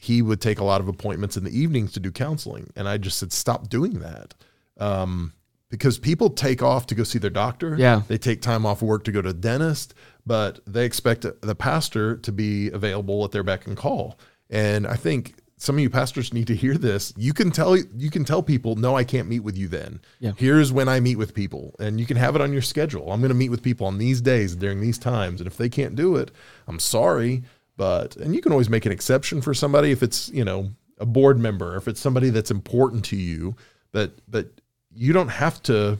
he 0.00 0.22
would 0.22 0.40
take 0.40 0.58
a 0.58 0.64
lot 0.64 0.80
of 0.80 0.88
appointments 0.88 1.36
in 1.36 1.44
the 1.44 1.56
evenings 1.56 1.92
to 1.92 2.00
do 2.00 2.10
counseling, 2.10 2.72
and 2.74 2.88
I 2.88 2.96
just 2.96 3.18
said 3.18 3.32
stop 3.32 3.68
doing 3.68 4.00
that. 4.00 4.34
Um, 4.78 5.34
because 5.68 5.98
people 5.98 6.30
take 6.30 6.62
off 6.62 6.86
to 6.86 6.94
go 6.94 7.04
see 7.04 7.18
their 7.18 7.30
doctor. 7.30 7.76
Yeah. 7.78 8.02
They 8.08 8.18
take 8.18 8.42
time 8.42 8.66
off 8.66 8.82
work 8.82 9.04
to 9.04 9.12
go 9.12 9.22
to 9.22 9.28
a 9.28 9.34
dentist, 9.34 9.94
but 10.26 10.60
they 10.66 10.84
expect 10.84 11.24
the 11.42 11.54
pastor 11.54 12.16
to 12.16 12.32
be 12.32 12.70
available 12.70 13.24
at 13.24 13.30
their 13.30 13.44
beck 13.44 13.66
and 13.66 13.76
call. 13.76 14.18
And 14.48 14.86
I 14.86 14.96
think 14.96 15.34
some 15.58 15.76
of 15.76 15.80
you 15.80 15.90
pastors 15.90 16.32
need 16.32 16.46
to 16.46 16.56
hear 16.56 16.74
this. 16.74 17.12
You 17.16 17.34
can 17.34 17.50
tell 17.50 17.76
you 17.76 18.10
can 18.10 18.24
tell 18.24 18.42
people, 18.42 18.76
no, 18.76 18.96
I 18.96 19.04
can't 19.04 19.28
meet 19.28 19.40
with 19.40 19.56
you 19.56 19.68
then. 19.68 20.00
Yeah. 20.18 20.32
Here's 20.36 20.72
when 20.72 20.88
I 20.88 20.98
meet 20.98 21.16
with 21.16 21.34
people. 21.34 21.76
And 21.78 22.00
you 22.00 22.06
can 22.06 22.16
have 22.16 22.34
it 22.34 22.40
on 22.40 22.52
your 22.52 22.62
schedule. 22.62 23.12
I'm 23.12 23.20
going 23.20 23.28
to 23.28 23.34
meet 23.34 23.50
with 23.50 23.62
people 23.62 23.86
on 23.86 23.98
these 23.98 24.20
days 24.20 24.56
during 24.56 24.80
these 24.80 24.98
times. 24.98 25.40
And 25.40 25.46
if 25.46 25.58
they 25.58 25.68
can't 25.68 25.94
do 25.94 26.16
it, 26.16 26.30
I'm 26.66 26.80
sorry. 26.80 27.44
But 27.80 28.16
and 28.16 28.34
you 28.34 28.42
can 28.42 28.52
always 28.52 28.68
make 28.68 28.84
an 28.84 28.92
exception 28.92 29.40
for 29.40 29.54
somebody 29.54 29.90
if 29.90 30.02
it's, 30.02 30.28
you 30.28 30.44
know, 30.44 30.70
a 30.98 31.06
board 31.06 31.38
member, 31.38 31.78
if 31.78 31.88
it's 31.88 31.98
somebody 31.98 32.28
that's 32.28 32.50
important 32.50 33.06
to 33.06 33.16
you. 33.16 33.56
But 33.90 34.18
but 34.28 34.50
you 34.94 35.14
don't 35.14 35.28
have 35.28 35.62
to 35.62 35.98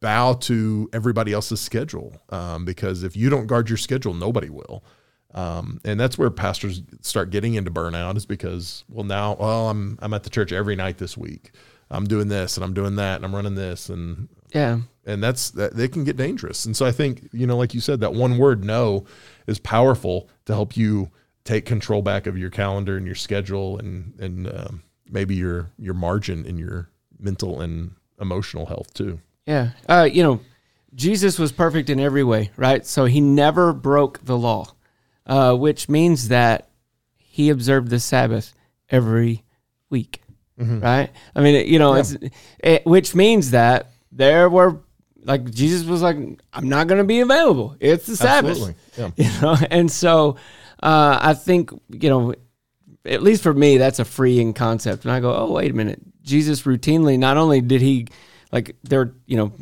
bow 0.00 0.32
to 0.32 0.90
everybody 0.92 1.32
else's 1.32 1.60
schedule 1.60 2.20
um, 2.30 2.64
because 2.64 3.04
if 3.04 3.16
you 3.16 3.30
don't 3.30 3.46
guard 3.46 3.68
your 3.68 3.78
schedule, 3.78 4.12
nobody 4.12 4.50
will. 4.50 4.82
Um, 5.32 5.80
and 5.84 6.00
that's 6.00 6.18
where 6.18 6.30
pastors 6.30 6.82
start 7.00 7.30
getting 7.30 7.54
into 7.54 7.70
burnout 7.70 8.16
is 8.16 8.26
because 8.26 8.82
well 8.88 9.04
now 9.04 9.36
well 9.38 9.68
I'm 9.68 9.96
I'm 10.02 10.14
at 10.14 10.24
the 10.24 10.30
church 10.30 10.50
every 10.50 10.74
night 10.74 10.98
this 10.98 11.16
week. 11.16 11.52
I'm 11.92 12.06
doing 12.06 12.26
this 12.26 12.56
and 12.56 12.64
I'm 12.64 12.74
doing 12.74 12.96
that 12.96 13.16
and 13.16 13.24
I'm 13.24 13.36
running 13.36 13.54
this 13.54 13.88
and 13.88 14.28
yeah, 14.52 14.80
and 15.06 15.22
that's 15.22 15.50
that 15.50 15.74
they 15.74 15.88
can 15.88 16.04
get 16.04 16.16
dangerous. 16.16 16.64
And 16.64 16.76
so 16.76 16.86
I 16.86 16.92
think 16.92 17.28
you 17.32 17.46
know 17.46 17.56
like 17.56 17.74
you 17.74 17.80
said 17.80 18.00
that 18.00 18.14
one 18.14 18.38
word 18.38 18.64
no 18.64 19.04
is 19.46 19.58
powerful 19.58 20.28
to 20.46 20.54
help 20.54 20.76
you 20.76 21.10
take 21.44 21.66
control 21.66 22.02
back 22.02 22.26
of 22.26 22.38
your 22.38 22.50
calendar 22.50 22.96
and 22.96 23.06
your 23.06 23.14
schedule 23.14 23.78
and 23.78 24.14
and 24.18 24.48
um, 24.48 24.82
maybe 25.08 25.34
your 25.34 25.70
your 25.78 25.94
margin 25.94 26.44
in 26.46 26.58
your 26.58 26.88
mental 27.18 27.60
and 27.60 27.92
emotional 28.20 28.66
health 28.66 28.92
too. 28.94 29.20
yeah. 29.46 29.70
Uh, 29.88 30.08
you 30.10 30.22
know, 30.22 30.40
Jesus 30.94 31.38
was 31.38 31.52
perfect 31.52 31.90
in 31.90 31.98
every 31.98 32.24
way, 32.24 32.50
right? 32.56 32.86
So 32.86 33.04
he 33.04 33.20
never 33.20 33.72
broke 33.72 34.24
the 34.24 34.38
law, 34.38 34.66
uh, 35.26 35.54
which 35.54 35.88
means 35.88 36.28
that 36.28 36.68
he 37.16 37.50
observed 37.50 37.88
the 37.88 37.98
Sabbath 37.98 38.54
every 38.88 39.42
week, 39.90 40.20
right? 40.56 41.10
I 41.34 41.40
mean, 41.40 41.66
you 41.66 41.78
know, 41.78 41.94
it's 41.94 42.16
it, 42.60 42.86
which 42.86 43.14
means 43.14 43.50
that 43.50 43.90
there 44.12 44.48
were 44.48 44.80
like 45.24 45.50
Jesus 45.50 45.86
was 45.86 46.02
like, 46.02 46.16
I'm 46.52 46.68
not 46.68 46.86
going 46.86 46.98
to 46.98 47.04
be 47.04 47.20
available. 47.20 47.76
It's 47.80 48.06
the 48.06 48.16
Sabbath, 48.16 48.50
Absolutely. 48.50 48.74
Yeah. 48.96 49.10
you 49.16 49.40
know, 49.40 49.56
and 49.70 49.90
so 49.90 50.36
uh, 50.82 51.18
I 51.20 51.34
think 51.34 51.70
you 51.88 52.08
know, 52.08 52.34
at 53.04 53.22
least 53.22 53.42
for 53.42 53.52
me, 53.52 53.78
that's 53.78 53.98
a 53.98 54.04
freeing 54.04 54.52
concept. 54.52 55.04
And 55.04 55.12
I 55.12 55.20
go, 55.20 55.34
oh 55.34 55.52
wait 55.52 55.70
a 55.70 55.74
minute, 55.74 56.00
Jesus 56.22 56.62
routinely 56.62 57.18
not 57.18 57.36
only 57.36 57.60
did 57.60 57.80
he 57.80 58.06
like 58.52 58.76
there, 58.84 59.14
you 59.26 59.36
know, 59.36 59.52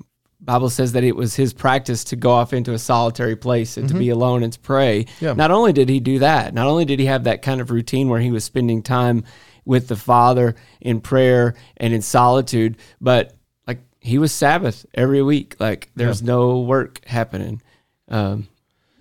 Bible 0.41 0.71
says 0.71 0.93
that 0.93 1.05
it 1.05 1.15
was 1.15 1.37
his 1.37 1.53
practice 1.53 2.03
to 2.05 2.17
go 2.17 2.31
off 2.31 2.53
into 2.53 2.73
a 2.73 2.79
solitary 2.79 3.37
place 3.37 3.77
and 3.77 3.89
to 3.89 3.95
be 3.95 4.09
alone 4.11 4.43
and 4.43 4.53
to 4.53 4.59
pray. 4.59 5.07
Yeah. 5.21 5.35
Not 5.35 5.53
only 5.53 5.73
did 5.73 5.89
he 5.89 6.01
do 6.01 6.19
that, 6.19 6.53
not 6.53 6.67
only 6.67 6.85
did 6.85 6.99
he 6.99 7.07
have 7.07 7.25
that 7.25 7.43
kind 7.43 7.61
of 7.61 7.71
routine 7.71 8.09
where 8.09 8.21
he 8.21 8.33
was 8.33 8.43
spending 8.43 8.83
time 8.83 9.23
with 9.65 9.87
the 9.87 9.95
Father 9.95 10.57
in 10.81 11.01
prayer 11.01 11.55
and 11.77 11.95
in 11.95 12.03
solitude, 12.03 12.77
but 13.01 13.35
he 14.03 14.19
was 14.19 14.33
Sabbath 14.33 14.85
every 14.95 15.23
week. 15.23 15.55
Like 15.61 15.89
there's 15.95 16.23
no 16.23 16.59
work 16.61 17.05
happening. 17.07 17.63
Um, 18.09 18.49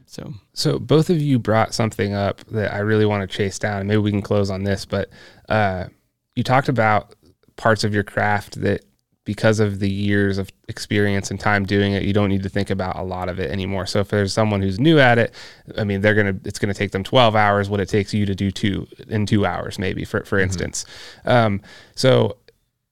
so 0.06 0.34
So 0.54 0.78
both 0.78 1.10
of 1.10 1.20
you 1.20 1.40
brought 1.40 1.74
something 1.74 2.14
up 2.14 2.44
that 2.52 2.72
I 2.74 2.80
really 2.80 3.06
want 3.06 3.28
to 3.28 3.38
chase 3.38 3.58
down, 3.58 3.80
and 3.80 3.88
maybe 3.88 3.98
we 3.98 4.12
can 4.12 4.22
close 4.22 4.52
on 4.52 4.64
this. 4.64 4.86
But 4.86 5.10
uh, 5.50 5.86
you 6.36 6.44
talked 6.44 6.70
about 6.70 7.16
parts 7.56 7.84
of 7.84 7.94
your 7.96 8.04
craft 8.04 8.62
that, 8.62 8.86
because 9.24 9.60
of 9.60 9.80
the 9.80 9.90
years 9.90 10.38
of 10.38 10.50
experience 10.68 11.32
and 11.32 11.40
time 11.40 11.66
doing 11.66 11.94
it, 11.94 12.04
you 12.04 12.12
don't 12.12 12.30
need 12.30 12.44
to 12.44 12.50
think 12.50 12.70
about 12.70 12.98
a 12.98 13.04
lot 13.04 13.30
of 13.30 13.40
it 13.40 13.52
anymore. 13.52 13.86
So 13.86 14.00
if 14.00 14.10
there's 14.10 14.34
someone 14.34 14.62
who's 14.62 14.80
new 14.80 15.00
at 15.00 15.18
it, 15.18 15.34
I 15.78 15.84
mean, 15.84 16.02
they're 16.02 16.16
gonna 16.16 16.38
it's 16.44 16.60
gonna 16.60 16.74
take 16.74 16.92
them 16.92 17.04
12 17.04 17.36
hours 17.36 17.70
what 17.70 17.80
it 17.80 17.88
takes 17.90 18.14
you 18.14 18.26
to 18.26 18.36
do 18.36 18.52
two 18.52 18.88
in 19.08 19.26
two 19.26 19.46
hours, 19.46 19.80
maybe 19.80 20.06
for 20.06 20.24
for 20.26 20.40
instance. 20.40 20.86
Um, 21.26 21.62
so 21.96 22.38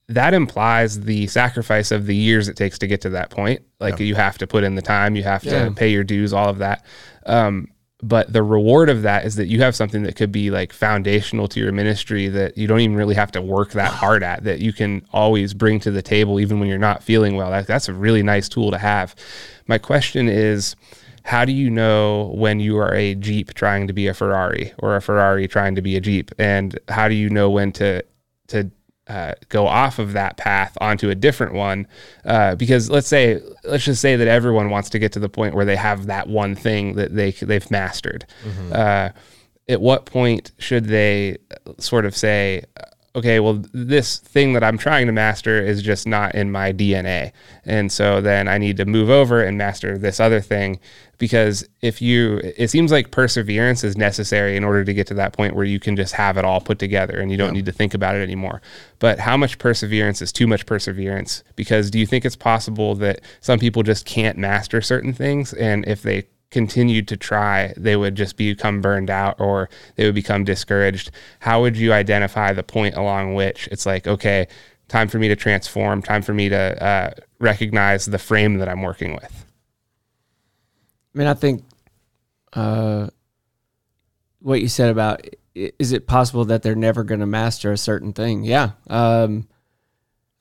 that 0.10 0.34
implies 0.34 1.02
the 1.02 1.28
sacrifice 1.28 1.92
of 1.92 2.08
the 2.08 2.16
years 2.16 2.48
it 2.48 2.56
takes 2.58 2.80
to 2.80 2.88
get 2.88 3.02
to 3.02 3.10
that 3.12 3.30
point. 3.30 3.62
Like 3.80 4.00
you 4.00 4.16
have 4.16 4.38
to 4.40 4.48
put 4.48 4.64
in 4.64 4.76
the 4.76 4.82
time, 4.82 5.16
you 5.16 5.24
have 5.24 5.44
Yeah. 5.44 5.66
to 5.66 5.72
pay 5.72 5.90
your 5.90 6.04
dues, 6.04 6.34
all 6.34 6.50
of 6.50 6.58
that. 6.58 6.84
Um, 7.26 7.68
but 8.02 8.32
the 8.34 8.42
reward 8.42 8.90
of 8.90 9.02
that 9.04 9.26
is 9.26 9.36
that 9.36 9.48
you 9.48 9.62
have 9.62 9.76
something 9.76 10.04
that 10.04 10.16
could 10.16 10.32
be 10.32 10.50
like 10.52 10.72
foundational 10.74 11.48
to 11.50 11.60
your 11.60 11.72
ministry 11.72 12.28
that 12.30 12.58
you 12.58 12.66
don't 12.66 12.80
even 12.80 12.96
really 12.96 13.14
have 13.16 13.32
to 13.34 13.42
work 13.42 13.72
that 13.74 13.92
hard 13.92 14.24
at 14.24 14.46
that 14.46 14.60
you 14.60 14.72
can 14.74 15.06
always 15.12 15.54
bring 15.54 15.80
to 15.82 15.92
the 15.92 16.02
table 16.02 16.40
even 16.40 16.60
when 16.60 16.70
you're 16.70 16.78
not 16.78 17.04
feeling 17.04 17.36
well. 17.36 17.52
That, 17.52 17.68
that's 17.68 17.90
a 17.90 17.94
really 17.94 18.24
nice 18.24 18.48
tool 18.50 18.72
to 18.72 18.78
have. 18.78 19.16
My 19.68 19.78
question 19.78 20.28
is 20.30 20.76
how 21.24 21.44
do 21.46 21.52
you 21.52 21.70
know 21.70 22.32
when 22.36 22.60
you 22.62 22.78
are 22.78 22.94
a 22.96 23.14
Jeep 23.16 23.54
trying 23.54 23.86
to 23.88 23.94
be 23.94 24.08
a 24.08 24.14
Ferrari 24.14 24.74
or 24.80 24.96
a 24.96 25.02
Ferrari 25.02 25.48
trying 25.48 25.76
to 25.76 25.82
be 25.82 25.96
a 25.98 26.02
Jeep? 26.02 26.32
And 26.40 26.80
how 26.88 27.10
do 27.10 27.14
you 27.16 27.30
know 27.30 27.50
when 27.50 27.72
to 27.74 28.04
to 28.48 28.72
uh, 29.10 29.34
go 29.50 29.68
off 29.68 29.98
of 30.00 30.14
that 30.14 30.38
path 30.38 30.78
onto 30.80 31.10
a 31.10 31.16
different 31.16 31.54
one 31.54 31.88
uh, 32.26 32.56
because 32.56 32.90
let's 32.90 33.08
say 33.08 33.42
let's 33.64 33.84
just 33.84 34.02
say 34.02 34.16
that 34.16 34.28
everyone 34.28 34.70
wants 34.70 34.90
to 34.92 35.00
get 35.00 35.12
to 35.14 35.20
the 35.20 35.28
point 35.30 35.56
where 35.56 35.66
they 35.66 35.76
have 35.76 36.06
that 36.06 36.28
one 36.28 36.56
thing 36.56 36.94
that 36.96 37.16
they 37.16 37.32
they've 37.32 37.70
mastered. 37.72 38.26
Uh, 38.72 39.10
at 39.68 39.82
what 39.82 40.06
point 40.06 40.52
should 40.58 40.86
they 40.86 41.38
sort 41.78 42.06
of 42.06 42.16
say 42.16 42.64
okay 43.16 43.40
well 43.40 43.64
this 43.74 44.18
thing 44.18 44.54
that 44.54 44.64
i'm 44.64 44.78
trying 44.78 45.08
to 45.08 45.12
master 45.12 45.62
is 45.62 45.82
just 45.82 46.08
not 46.08 46.36
in 46.36 46.52
my 46.52 46.72
dna 46.72 47.32
and 47.66 47.92
so 47.92 48.22
then 48.22 48.48
i 48.48 48.58
need 48.58 48.78
to 48.78 48.86
move 48.86 49.10
over 49.10 49.44
and 49.44 49.58
master 49.58 49.98
this 49.98 50.20
other 50.20 50.42
thing 50.42 50.80
because 51.20 51.68
if 51.82 52.02
you 52.02 52.40
it 52.58 52.70
seems 52.70 52.92
like 52.92 53.12
perseverance 53.12 53.84
is 53.84 53.96
necessary 53.96 54.56
in 54.56 54.64
order 54.64 54.84
to 54.84 54.94
get 54.94 55.06
to 55.06 55.14
that 55.14 55.34
point 55.34 55.54
where 55.54 55.66
you 55.66 55.80
can 55.80 55.96
just 55.96 56.14
have 56.14 56.38
it 56.38 56.46
all 56.46 56.62
put 56.62 56.80
together 56.80 57.20
and 57.20 57.30
you 57.30 57.38
don't 57.38 57.54
need 57.54 57.66
to 57.66 57.72
think 57.72 57.94
about 57.94 58.16
it 58.16 58.24
anymore. 58.24 58.62
But 58.98 59.20
how 59.20 59.38
much 59.38 59.60
perseverance 59.60 60.22
is 60.22 60.32
too 60.32 60.48
much 60.48 60.66
perseverance? 60.66 61.44
Because 61.56 61.92
do 61.92 62.00
you 62.00 62.08
think 62.08 62.26
it's 62.26 62.38
possible 62.38 62.96
that 62.96 63.20
some 63.42 63.60
people 63.60 63.84
just 63.84 64.06
can't 64.06 64.38
master 64.38 64.82
certain 64.82 65.14
things? 65.14 65.54
And 65.54 65.86
if 65.88 66.02
they 66.02 66.28
continued 66.52 67.08
to 67.08 67.16
try 67.16 67.74
they 67.78 67.96
would 67.96 68.16
just 68.16 68.36
become 68.36 68.82
burned 68.82 69.10
out 69.10 69.40
or 69.40 69.70
they 69.96 70.06
would 70.06 70.16
become 70.16 70.44
discouraged 70.44 71.12
how 71.40 71.62
would 71.62 71.78
you 71.78 71.94
identify 71.94 72.52
the 72.52 72.64
point 72.64 72.96
along 72.96 73.36
which 73.36 73.68
it's 73.72 73.86
like 73.86 74.08
okay 74.08 74.48
time 74.88 75.08
for 75.08 75.20
me 75.20 75.28
to 75.28 75.36
transform 75.36 76.02
time 76.02 76.24
for 76.24 76.34
me 76.34 76.50
to 76.50 76.84
uh, 76.84 77.12
recognize 77.40 78.08
the 78.08 78.18
frame 78.18 78.58
that 78.58 78.68
i'm 78.68 78.82
working 78.82 79.14
with 79.14 79.46
I 81.14 81.18
mean, 81.18 81.28
I 81.28 81.34
think 81.34 81.66
uh, 82.54 83.08
what 84.40 84.62
you 84.62 84.68
said 84.68 84.90
about 84.90 85.26
is 85.56 85.92
it 85.92 86.08
possible 86.08 86.46
that 86.46 86.62
they're 86.62 86.76
never 86.76 87.04
going 87.04 87.20
to 87.20 87.26
master 87.26 87.72
a 87.72 87.78
certain 87.78 88.14
thing? 88.14 88.44
Yeah. 88.44 88.72
Um, 88.88 89.48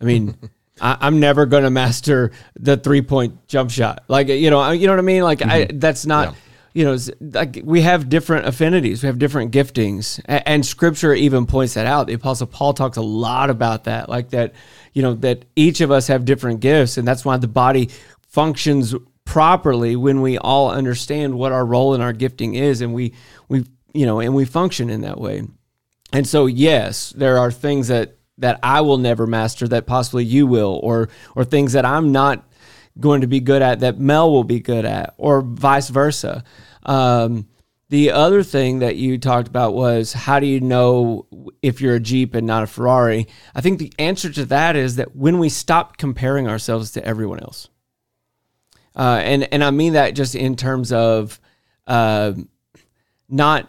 I 0.01 0.05
mean, 0.05 0.37
I, 0.81 0.97
I'm 1.01 1.21
never 1.21 1.47
going 1.47 1.65
to 1.65 1.71
master 1.71 2.33
the 2.59 2.77
three 2.77 3.03
point 3.03 3.47
jump 3.49 3.71
shot. 3.71 4.05
Like 4.09 4.29
you 4.29 4.51
know, 4.51 4.59
I- 4.61 4.75
you 4.75 4.87
know 4.87 4.93
what 4.93 4.99
I 4.99 5.03
mean. 5.03 5.23
Like 5.23 5.43
I, 5.43 5.65
mm-hmm. 5.67 5.79
that's 5.79 6.07
not. 6.07 6.29
Yeah. 6.29 6.35
You 6.75 6.85
know, 6.85 6.97
like 7.21 7.61
we 7.65 7.81
have 7.81 8.09
different 8.09 8.47
affinities, 8.47 9.03
we 9.03 9.09
have 9.09 9.19
different 9.19 9.53
giftings, 9.53 10.21
A- 10.27 10.47
and 10.49 10.65
Scripture 10.65 11.13
even 11.13 11.47
points 11.47 11.75
that 11.75 11.87
out. 11.87 12.07
The 12.07 12.13
Apostle 12.13 12.47
Paul 12.47 12.73
talks 12.73 12.97
a 12.97 13.03
lot 13.03 13.51
about 13.51 13.85
that, 13.85 14.09
like 14.09 14.31
that. 14.31 14.53
You 14.93 15.03
know, 15.03 15.15
that 15.15 15.45
each 15.57 15.81
of 15.81 15.91
us 15.91 16.07
have 16.07 16.25
different 16.25 16.61
gifts, 16.61 16.97
and 16.97 17.09
that's 17.09 17.25
why 17.25 17.37
the 17.39 17.49
body 17.49 17.91
functions 18.29 18.95
properly 19.25 19.97
when 19.97 20.21
we 20.21 20.39
all 20.39 20.71
understand 20.71 21.35
what 21.35 21.51
our 21.53 21.65
role 21.65 21.95
and 21.95 22.03
our 22.03 22.13
gifting 22.13 22.55
is 22.55 22.81
and 22.81 22.95
we 22.95 23.13
we 23.49 23.65
you 23.93 24.07
know, 24.07 24.21
and 24.21 24.35
we 24.35 24.45
function 24.45 24.91
in 24.91 25.01
that 25.01 25.19
way. 25.19 25.43
And 26.13 26.27
so, 26.27 26.47
yes, 26.47 27.11
there 27.17 27.39
are 27.39 27.51
things 27.51 27.89
that 27.89 28.18
that 28.39 28.59
I 28.63 28.81
will 28.81 28.99
never 28.99 29.27
master 29.27 29.69
that 29.69 29.87
possibly 29.87 30.25
you 30.25 30.47
will, 30.47 30.81
or 30.83 31.09
or 31.35 31.45
things 31.45 31.73
that 31.73 31.85
I'm 31.85 32.13
not 32.13 32.45
going 32.99 33.21
to 33.21 33.27
be 33.27 33.41
good 33.41 33.63
at 33.63 33.81
that 33.81 33.99
Mel 33.99 34.31
will 34.33 34.45
be 34.45 34.61
good 34.61 34.85
at, 34.85 35.15
or 35.19 35.43
vice 35.43 35.89
versa. 35.89 36.43
Um, 36.85 37.49
the 37.91 38.11
other 38.11 38.43
thing 38.43 38.81
that 38.81 38.97
you 38.97 39.17
talked 39.17 39.49
about 39.49 39.73
was 39.73 40.13
how 40.13 40.41
do 40.41 40.47
you 40.47 40.61
know 40.61 41.27
if 41.63 41.81
you're 41.81 41.95
a 41.95 42.01
Jeep 42.01 42.35
and 42.35 42.47
not 42.47 42.63
a 42.63 42.67
Ferrari? 42.67 43.27
I 43.55 43.61
think 43.61 43.79
the 43.79 43.93
answer 43.99 44.31
to 44.31 44.45
that 44.47 44.77
is 44.77 44.97
that 44.97 45.17
when 45.17 45.39
we 45.39 45.49
stop 45.49 45.97
comparing 45.97 46.47
ourselves 46.47 46.91
to 46.93 47.05
everyone 47.05 47.41
else. 47.41 47.69
Uh, 48.95 49.21
and 49.23 49.53
and 49.53 49.63
I 49.63 49.71
mean 49.71 49.93
that 49.95 50.15
just 50.15 50.35
in 50.35 50.57
terms 50.57 50.93
of 50.93 51.41
uh, 51.87 52.33
not 53.29 53.69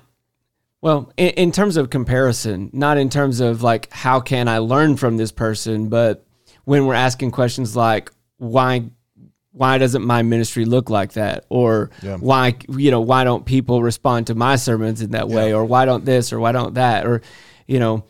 well 0.82 1.12
in, 1.18 1.30
in 1.30 1.52
terms 1.52 1.78
of 1.78 1.90
comparison, 1.90 2.70
not 2.74 2.98
in 2.98 3.10
terms 3.10 3.40
of 3.40 3.62
like 3.64 3.92
how 3.92 4.20
can 4.20 4.48
I 4.48 4.60
learn 4.60 4.98
from 4.98 5.18
this 5.18 5.32
person, 5.32 5.90
but 5.90 6.26
when 6.66 6.86
we're 6.86 6.94
asking 6.96 7.32
questions 7.32 7.76
like 7.76 8.12
why 8.38 8.86
why 9.52 9.78
doesn't 9.78 10.06
my 10.06 10.22
ministry 10.22 10.64
look 10.64 10.90
like 10.90 11.14
that? 11.14 11.46
Or 11.50 11.90
Yeah. 12.02 12.18
why 12.18 12.56
you 12.70 12.92
know 12.92 13.02
why 13.02 13.24
don't 13.24 13.46
people 13.46 13.82
respond 13.84 14.28
to 14.28 14.36
my 14.36 14.56
sermons 14.56 15.02
in 15.02 15.12
that 15.12 15.28
way? 15.28 15.54
Or 15.54 15.66
why 15.66 15.86
don't 15.86 16.06
this 16.06 16.32
or 16.32 16.40
why 16.40 16.52
don't 16.52 16.76
that? 16.76 17.06
Or 17.06 17.22
you 17.68 17.80
know 17.80 18.06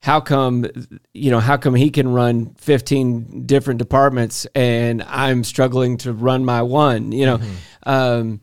how 0.00 0.20
come 0.20 0.66
you 1.14 1.30
know 1.30 1.40
how 1.40 1.56
come 1.56 1.74
he 1.74 1.88
can 1.90 2.08
run 2.12 2.54
15 2.58 3.46
different 3.46 3.78
departments 3.78 4.48
and 4.56 5.00
i'm 5.04 5.44
struggling 5.44 5.96
to 5.98 6.12
run 6.12 6.44
my 6.44 6.60
one 6.62 7.12
you 7.12 7.24
know? 7.26 7.40
Um 7.84 8.40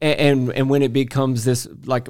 a- 0.00 0.20
and 0.20 0.52
and 0.52 0.70
when 0.70 0.82
it 0.82 0.92
becomes 0.92 1.44
this 1.44 1.66
like 1.84 2.08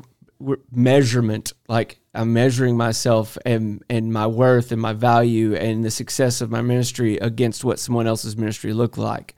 measurement 0.71 1.53
like 1.69 2.01
i'm 2.15 2.33
measuring 2.33 2.77
myself 2.77 3.39
and 3.47 3.83
and 3.89 4.13
my 4.13 4.27
worth 4.27 4.73
and 4.73 4.81
my 4.81 4.93
value 4.93 5.55
and 5.55 5.85
the 5.85 5.91
success 5.91 6.41
of 6.41 6.51
my 6.51 6.61
ministry 6.61 7.17
against 7.19 7.65
what 7.65 7.79
someone 7.79 8.07
else's 8.07 8.37
ministry 8.37 8.73
looked 8.73 8.99
like. 8.99 9.35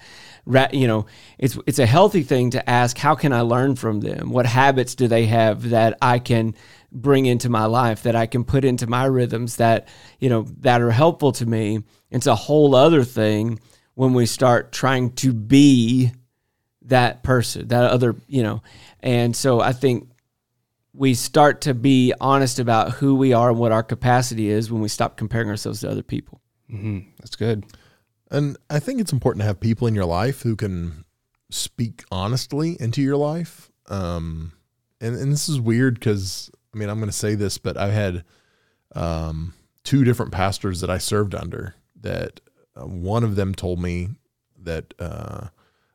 You 0.72 0.86
know 0.86 1.06
it's 1.38 1.58
it's 1.66 1.78
a 1.78 1.86
healthy 1.86 2.22
thing 2.22 2.50
to 2.50 2.70
ask 2.70 2.96
how 2.96 3.14
can 3.14 3.32
i 3.32 3.40
learn 3.40 3.76
from 3.76 4.00
them? 4.00 4.30
What 4.30 4.46
habits 4.46 4.94
do 4.94 5.08
they 5.08 5.26
have 5.26 5.70
that 5.70 5.98
i 6.00 6.18
can 6.18 6.54
bring 6.92 7.26
into 7.26 7.48
my 7.48 7.66
life 7.66 8.04
that 8.04 8.16
i 8.16 8.26
can 8.26 8.44
put 8.44 8.64
into 8.64 8.86
my 8.86 9.04
rhythms 9.04 9.56
that 9.56 9.88
you 10.20 10.28
know 10.28 10.46
that 10.60 10.80
are 10.80 10.92
helpful 10.92 11.32
to 11.32 11.46
me? 11.46 11.82
It's 12.10 12.26
a 12.26 12.34
whole 12.34 12.74
other 12.74 13.04
thing 13.04 13.58
when 13.94 14.12
we 14.12 14.26
start 14.26 14.72
trying 14.72 15.12
to 15.14 15.32
be 15.32 16.12
that 16.82 17.22
person, 17.22 17.68
that 17.68 17.90
other, 17.90 18.14
you 18.26 18.42
know. 18.42 18.62
And 19.00 19.34
so 19.34 19.60
I 19.60 19.72
think 19.72 20.08
we 20.96 21.14
start 21.14 21.60
to 21.62 21.74
be 21.74 22.12
honest 22.20 22.58
about 22.58 22.92
who 22.92 23.14
we 23.14 23.32
are 23.32 23.50
and 23.50 23.58
what 23.58 23.70
our 23.72 23.82
capacity 23.82 24.48
is 24.48 24.70
when 24.70 24.80
we 24.80 24.88
stop 24.88 25.16
comparing 25.16 25.48
ourselves 25.48 25.80
to 25.80 25.90
other 25.90 26.02
people. 26.02 26.40
hmm 26.70 27.00
That's 27.18 27.36
good. 27.36 27.66
And 28.30 28.56
I 28.70 28.80
think 28.80 29.00
it's 29.00 29.12
important 29.12 29.42
to 29.42 29.46
have 29.46 29.60
people 29.60 29.86
in 29.86 29.94
your 29.94 30.06
life 30.06 30.42
who 30.42 30.56
can 30.56 31.04
speak 31.50 32.04
honestly 32.10 32.76
into 32.80 33.02
your 33.02 33.16
life. 33.16 33.70
Um, 33.88 34.52
and, 35.00 35.14
and 35.14 35.30
this 35.30 35.48
is 35.48 35.60
weird 35.60 35.94
because, 35.94 36.50
I 36.74 36.78
mean, 36.78 36.88
I'm 36.88 36.98
going 36.98 37.10
to 37.10 37.16
say 37.16 37.34
this, 37.34 37.58
but 37.58 37.76
I 37.76 37.90
had 37.90 38.24
um, 38.94 39.54
two 39.84 40.02
different 40.02 40.32
pastors 40.32 40.80
that 40.80 40.90
I 40.90 40.98
served 40.98 41.34
under 41.34 41.76
that 42.00 42.40
uh, 42.74 42.86
one 42.86 43.22
of 43.22 43.36
them 43.36 43.54
told 43.54 43.80
me 43.80 44.08
that 44.58 44.94
uh, 44.98 45.48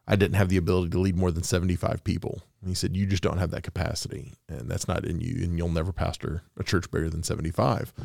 I 0.08 0.16
didn't 0.16 0.36
have 0.36 0.50
the 0.50 0.58
ability 0.58 0.92
to 0.92 1.00
lead 1.00 1.18
more 1.18 1.32
than 1.32 1.44
75 1.44 2.04
people. 2.04 2.44
And 2.62 2.70
he 2.70 2.76
said, 2.76 2.96
You 2.96 3.06
just 3.06 3.24
don't 3.24 3.40
have 3.40 3.52
that 3.52 3.64
capacity, 3.64 4.34
and 4.48 4.70
that's 4.70 4.88
not 4.88 5.06
in 5.06 5.20
you, 5.20 5.44
and 5.44 5.58
you'll 5.58 5.70
never 5.70 5.92
pastor 5.92 6.44
a 6.58 6.64
church 6.64 6.90
bigger 6.92 7.10
than 7.10 7.24
75. 7.24 7.94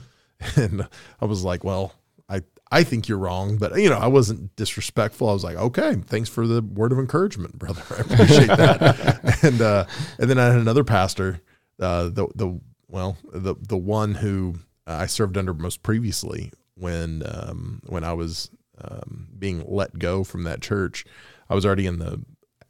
And 0.54 0.86
I 1.18 1.24
was 1.24 1.44
like, 1.44 1.64
Well, 1.64 1.94
I, 2.28 2.42
I 2.70 2.82
think 2.82 3.08
you're 3.08 3.18
wrong, 3.18 3.56
but 3.56 3.76
you 3.78 3.88
know, 3.88 3.98
I 3.98 4.08
wasn't 4.08 4.54
disrespectful. 4.56 5.28
I 5.28 5.32
was 5.32 5.44
like, 5.44 5.56
okay, 5.56 5.94
thanks 5.94 6.28
for 6.28 6.46
the 6.46 6.60
word 6.60 6.92
of 6.92 6.98
encouragement, 6.98 7.58
brother. 7.58 7.82
I 7.90 8.00
appreciate 8.00 8.48
that. 8.48 9.38
and 9.42 9.62
uh, 9.62 9.86
and 10.18 10.28
then 10.28 10.38
I 10.38 10.46
had 10.46 10.56
another 10.56 10.84
pastor, 10.84 11.40
uh, 11.80 12.04
the 12.04 12.26
the 12.34 12.60
well, 12.88 13.16
the 13.32 13.54
the 13.60 13.76
one 13.76 14.14
who 14.14 14.56
I 14.86 15.06
served 15.06 15.36
under 15.36 15.54
most 15.54 15.82
previously 15.82 16.52
when 16.74 17.22
um, 17.24 17.82
when 17.86 18.04
I 18.04 18.12
was 18.12 18.50
um, 18.82 19.28
being 19.38 19.64
let 19.66 19.98
go 19.98 20.24
from 20.24 20.44
that 20.44 20.60
church. 20.60 21.04
I 21.48 21.54
was 21.54 21.64
already 21.64 21.86
in 21.86 21.98
the 22.00 22.20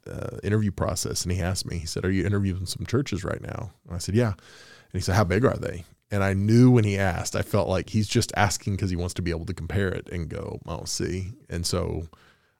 uh, 0.07 0.37
interview 0.43 0.71
process, 0.71 1.23
and 1.23 1.31
he 1.31 1.41
asked 1.41 1.65
me. 1.65 1.77
He 1.77 1.85
said, 1.85 2.05
"Are 2.05 2.11
you 2.11 2.25
interviewing 2.25 2.65
some 2.65 2.85
churches 2.85 3.23
right 3.23 3.41
now?" 3.41 3.71
And 3.85 3.95
I 3.95 3.99
said, 3.99 4.15
"Yeah." 4.15 4.31
And 4.31 4.93
he 4.93 5.01
said, 5.01 5.15
"How 5.15 5.23
big 5.23 5.45
are 5.45 5.57
they?" 5.57 5.85
And 6.09 6.23
I 6.23 6.33
knew 6.33 6.71
when 6.71 6.85
he 6.85 6.97
asked, 6.97 7.35
I 7.35 7.41
felt 7.41 7.67
like 7.67 7.89
he's 7.89 8.07
just 8.07 8.31
asking 8.37 8.77
because 8.77 8.89
he 8.89 8.95
wants 8.95 9.13
to 9.15 9.21
be 9.21 9.31
able 9.31 9.45
to 9.45 9.53
compare 9.53 9.89
it 9.89 10.07
and 10.09 10.29
go, 10.29 10.59
"I'll 10.65 10.85
see." 10.85 11.33
And 11.49 11.65
so 11.65 12.07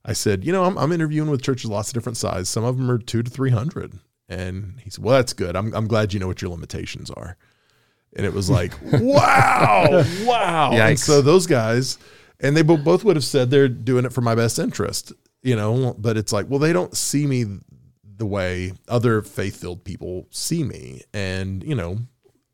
I 0.03 0.14
said, 0.14 0.44
"You 0.44 0.52
know, 0.52 0.64
I'm, 0.65 0.78
I'm 0.78 0.91
interviewing 0.91 1.30
with 1.30 1.41
churches 1.41 1.69
lots 1.69 1.90
of 1.90 1.94
different 1.94 2.18
size. 2.18 2.49
Some 2.49 2.64
of 2.64 2.78
them 2.78 2.91
are 2.91 2.98
two 2.98 3.24
to 3.24 3.30
three 3.30 3.52
hundred. 3.52 3.99
And 4.30 4.80
he 4.84 4.90
said, 4.90 5.03
"Well, 5.03 5.15
that's 5.15 5.34
good. 5.34 5.56
I'm 5.56 5.74
I'm 5.74 5.88
glad 5.88 6.14
you 6.14 6.19
know 6.19 6.28
what 6.28 6.41
your 6.41 6.52
limitations 6.52 7.10
are." 7.11 7.38
And 8.15 8.26
it 8.26 8.34
was 8.34 8.49
like, 8.49 8.74
"Wow, 8.91 10.03
wow!" 10.24 10.72
And 10.74 10.99
so 10.99 11.22
those 11.22 11.48
guys, 11.48 11.98
and 12.40 12.56
they 12.56 12.61
both 12.61 13.03
would 13.03 13.15
have 13.15 13.26
said 13.26 13.49
they're 13.49 13.69
doing 13.69 14.06
it 14.06 14.11
for 14.11 14.22
my 14.22 14.36
best 14.36 14.60
interest, 14.60 15.14
you 15.42 15.56
know. 15.56 15.96
But 15.98 16.18
it's 16.18 16.34
like, 16.34 16.48
well, 16.50 16.60
they 16.60 16.74
don't 16.74 16.96
see 16.96 17.28
me 17.28 17.46
the 18.04 18.26
way 18.26 18.74
other 18.88 19.22
faith-filled 19.22 19.84
people 19.84 20.28
see 20.32 20.64
me, 20.64 21.04
and 21.14 21.64
you 21.64 21.76
know, 21.76 22.00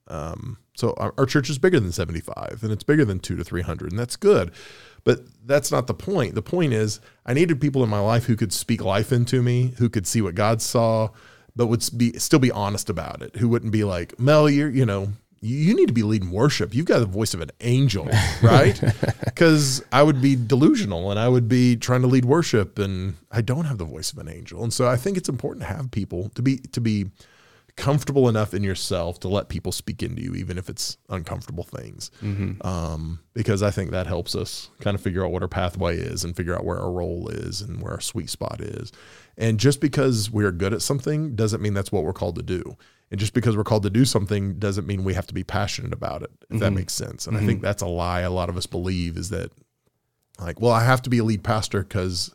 um, 0.08 0.58
so 0.76 0.94
our, 0.98 1.14
our 1.18 1.26
church 1.26 1.50
is 1.50 1.58
bigger 1.58 1.80
than 1.80 1.92
75 1.92 2.60
and 2.64 2.72
it's 2.72 2.84
bigger 2.84 3.06
than 3.06 3.20
two 3.20 3.36
to 3.36 3.44
300 3.44 3.92
and 3.92 4.00
that's 4.00 4.16
good. 4.16 4.52
But 5.04 5.20
that's 5.46 5.72
not 5.72 5.88
the 5.88 5.94
point. 5.94 6.36
The 6.36 6.42
point 6.42 6.74
is 6.74 7.00
I 7.26 7.34
needed 7.34 7.62
people 7.62 7.84
in 7.84 7.90
my 7.90 8.00
life 8.00 8.26
who 8.26 8.36
could 8.36 8.54
speak 8.54 8.84
life 8.84 9.12
into 9.12 9.42
me, 9.42 9.74
who 9.78 9.90
could 9.90 10.08
see 10.08 10.22
what 10.22 10.36
God 10.36 10.62
saw, 10.62 11.10
but 11.56 11.68
would 11.68 11.88
be 11.96 12.18
still 12.18 12.40
be 12.40 12.52
honest 12.52 12.90
about 12.90 13.22
it. 13.22 13.36
Who 13.36 13.50
wouldn't 13.50 13.72
be 13.72 13.84
like, 13.84 14.18
Mel, 14.20 14.50
you're, 14.50 14.70
you 14.70 14.86
know, 14.86 15.10
you, 15.44 15.58
you 15.58 15.76
need 15.76 15.88
to 15.88 15.94
be 15.94 16.04
leading 16.04 16.32
worship. 16.32 16.74
You've 16.74 16.86
got 16.86 17.00
the 17.00 17.06
voice 17.06 17.34
of 17.34 17.42
an 17.42 17.52
angel, 17.62 18.10
right? 18.42 18.80
Because 19.26 19.84
I 19.92 20.04
would 20.04 20.22
be 20.22 20.36
delusional 20.36 21.10
and 21.10 21.20
I 21.20 21.28
would 21.28 21.50
be 21.50 21.76
trying 21.76 22.02
to 22.02 22.08
lead 22.08 22.24
worship 22.24 22.78
and 22.78 23.16
I 23.32 23.42
don't 23.42 23.66
have 23.66 23.80
the 23.80 23.86
voice 23.86 24.12
of 24.12 24.20
an 24.20 24.30
angel. 24.30 24.64
And 24.64 24.72
so 24.72 24.88
I 24.88 24.96
think 24.96 25.18
it's 25.18 25.28
important 25.28 25.66
to 25.68 25.74
have 25.74 25.90
people 25.90 26.30
to 26.36 26.42
be 26.44 26.58
to 26.58 26.80
be 26.80 27.08
comfortable 27.76 28.30
enough 28.30 28.54
in 28.54 28.64
yourself 28.64 29.20
to 29.22 29.28
let 29.28 29.50
people 29.50 29.72
speak 29.72 30.04
into 30.04 30.22
you, 30.22 30.36
even 30.36 30.60
if 30.60 30.70
it's 30.70 30.98
uncomfortable 31.10 31.64
things. 31.64 32.12
Um, 32.62 33.20
because 33.34 33.64
I 33.64 33.72
think 33.72 33.90
that 33.90 34.06
helps 34.06 34.36
us 34.36 34.70
kind 34.80 34.94
of 34.94 35.02
figure 35.02 35.26
out 35.26 35.32
what 35.32 35.42
our 35.42 35.48
pathway 35.48 35.98
is 35.98 36.24
and 36.24 36.36
figure 36.36 36.56
out 36.56 36.66
where 36.66 36.80
our 36.80 36.92
role 36.92 37.30
is 37.30 37.62
and 37.62 37.82
where 37.82 37.94
our 37.94 38.02
sweet 38.02 38.30
spot 38.30 38.62
is. 38.62 38.92
And 39.38 39.60
just 39.60 39.82
because 39.82 40.30
we're 40.30 40.52
good 40.52 40.74
at 40.74 40.84
something 40.84 41.36
doesn't 41.36 41.62
mean 41.62 41.74
that's 41.74 41.92
what 41.92 42.04
we're 42.04 42.14
called 42.14 42.36
to 42.36 42.44
do. 42.44 42.78
And 43.14 43.20
just 43.20 43.36
because 43.36 43.56
we're 43.56 43.64
called 43.64 43.84
to 43.84 43.92
do 43.92 44.06
something 44.06 44.58
doesn't 44.58 44.88
mean 44.88 45.04
we 45.04 45.14
have 45.14 45.28
to 45.28 45.36
be 45.36 45.44
passionate 45.44 45.94
about 45.94 46.24
it, 46.24 46.32
if 46.50 46.60
that 46.60 46.72
makes 46.72 46.94
sense. 46.94 47.28
And 47.28 47.38
I 47.38 47.46
think 47.46 47.62
that's 47.62 47.84
a 47.84 47.88
lie 47.88 48.22
a 48.22 48.32
lot 48.32 48.50
of 48.50 48.58
us 48.58 48.66
believe 48.66 49.18
is 49.18 49.30
that, 49.30 49.52
like, 50.40 50.60
well, 50.60 50.72
I 50.72 50.84
have 50.84 51.04
to 51.04 51.12
be 51.12 51.20
a 51.20 51.24
lead 51.24 51.44
pastor 51.44 51.84
because 51.84 52.34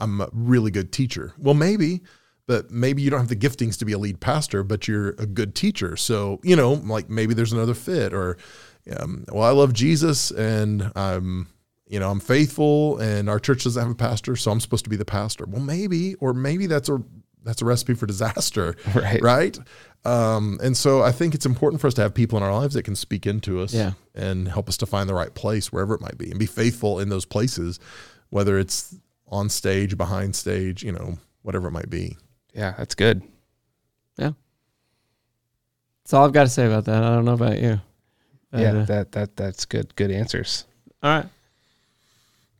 I'm 0.00 0.22
a 0.22 0.30
really 0.32 0.70
good 0.70 0.92
teacher. 0.92 1.34
Well, 1.36 1.52
maybe, 1.52 2.00
but 2.46 2.70
maybe 2.70 3.02
you 3.02 3.10
don't 3.10 3.20
have 3.20 3.28
the 3.28 3.36
giftings 3.36 3.78
to 3.80 3.84
be 3.84 3.92
a 3.92 3.98
lead 3.98 4.18
pastor, 4.18 4.62
but 4.62 4.88
you're 4.88 5.10
a 5.10 5.26
good 5.26 5.54
teacher. 5.54 5.94
So, 5.94 6.40
you 6.42 6.56
know, 6.56 6.72
like 6.72 7.10
maybe 7.10 7.34
there's 7.34 7.52
another 7.52 7.74
fit 7.74 8.14
or, 8.14 8.38
um, 8.98 9.26
well, 9.28 9.44
I 9.44 9.50
love 9.50 9.74
Jesus 9.74 10.30
and 10.30 10.90
I'm, 10.96 11.48
you 11.86 12.00
know, 12.00 12.10
I'm 12.10 12.20
faithful 12.20 12.96
and 12.96 13.28
our 13.28 13.38
church 13.38 13.64
doesn't 13.64 13.82
have 13.82 13.92
a 13.92 13.94
pastor, 13.94 14.36
so 14.36 14.50
I'm 14.50 14.60
supposed 14.60 14.84
to 14.84 14.90
be 14.90 14.96
the 14.96 15.04
pastor. 15.04 15.44
Well, 15.46 15.60
maybe, 15.60 16.14
or 16.14 16.32
maybe 16.32 16.64
that's 16.66 16.88
a, 16.88 17.02
that's 17.42 17.60
a 17.60 17.66
recipe 17.66 17.92
for 17.92 18.06
disaster. 18.06 18.74
Right. 18.94 19.20
Right. 19.20 19.58
Um, 20.04 20.58
and 20.62 20.76
so 20.76 21.02
I 21.02 21.12
think 21.12 21.34
it's 21.34 21.46
important 21.46 21.80
for 21.80 21.86
us 21.86 21.94
to 21.94 22.02
have 22.02 22.12
people 22.14 22.36
in 22.36 22.42
our 22.42 22.52
lives 22.52 22.74
that 22.74 22.82
can 22.82 22.94
speak 22.96 23.26
into 23.26 23.60
us 23.60 23.72
Yeah. 23.72 23.92
and 24.14 24.48
help 24.48 24.68
us 24.68 24.76
to 24.78 24.86
find 24.86 25.08
the 25.08 25.14
right 25.14 25.32
place 25.34 25.72
wherever 25.72 25.94
it 25.94 26.00
might 26.02 26.18
be 26.18 26.30
and 26.30 26.38
be 26.38 26.46
faithful 26.46 27.00
in 27.00 27.08
those 27.08 27.24
places, 27.24 27.80
whether 28.28 28.58
it's 28.58 28.94
on 29.28 29.48
stage, 29.48 29.96
behind 29.96 30.36
stage, 30.36 30.82
you 30.82 30.92
know, 30.92 31.16
whatever 31.42 31.68
it 31.68 31.72
might 31.72 31.88
be. 31.88 32.18
Yeah, 32.52 32.74
that's 32.76 32.94
good. 32.94 33.22
Yeah. 34.18 34.32
That's 36.04 36.12
all 36.12 36.26
I've 36.26 36.32
got 36.32 36.44
to 36.44 36.48
say 36.50 36.66
about 36.66 36.84
that. 36.84 37.02
I 37.02 37.14
don't 37.14 37.24
know 37.24 37.32
about 37.34 37.58
you. 37.60 37.80
But, 38.50 38.60
yeah, 38.60 38.72
uh, 38.72 38.84
that 38.84 39.12
that 39.12 39.36
that's 39.36 39.64
good. 39.64 39.96
Good 39.96 40.10
answers. 40.10 40.64
all 41.02 41.10
right. 41.10 41.26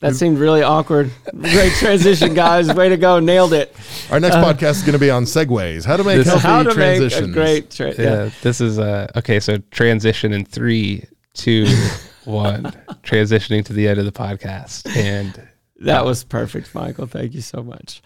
That 0.05 0.17
seemed 0.17 0.39
really 0.39 0.63
awkward. 0.63 1.11
Great 1.33 1.73
transition, 1.75 2.35
guys. 2.35 2.73
Way 2.73 2.91
to 2.91 2.97
go. 2.97 3.21
Nailed 3.21 3.53
it. 3.55 3.75
Our 4.11 4.21
next 4.21 4.37
podcast 4.37 4.71
is 4.73 4.83
going 4.83 4.93
to 4.93 4.99
be 4.99 5.11
on 5.11 5.25
segues, 5.25 5.85
how 5.85 5.97
to 5.97 6.05
make 6.05 6.19
This- 6.19 6.27
healthy 6.27 6.43
How 6.47 6.63
to 6.63 6.73
transitions. 6.75 7.29
make 7.29 7.31
a 7.31 7.33
great 7.33 7.71
tra- 7.71 7.95
Yeah, 7.95 8.03
yeah. 8.25 8.31
this 8.43 8.61
is 8.61 8.79
uh 8.79 9.09
okay. 9.17 9.41
So 9.41 9.59
transition 9.71 10.33
in 10.33 10.45
three, 10.45 11.05
two, 11.33 11.67
one. 12.25 12.65
Transitioning 13.03 13.65
to 13.67 13.73
the 13.73 13.89
end 13.89 13.99
of 13.99 14.05
the 14.05 14.13
podcast, 14.13 14.95
and 14.97 15.49
That 15.81 16.05
was 16.05 16.23
perfect, 16.25 16.75
Michael. 16.75 17.07
Thank 17.07 17.35
you 17.35 17.41
so 17.41 17.63
much. 17.63 18.03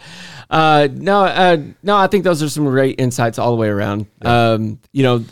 Uh, 0.51 0.89
no, 0.93 1.25
uh, 1.25 1.59
no, 1.83 1.97
I 1.97 2.07
think 2.07 2.25
those 2.25 2.43
are 2.43 2.49
some 2.49 2.65
great 2.65 2.99
insights 3.01 3.39
all 3.39 3.51
the 3.51 3.57
way 3.57 3.69
around. 3.69 4.07
Um, 4.23 4.81
you 4.93 5.03
know, 5.03 5.25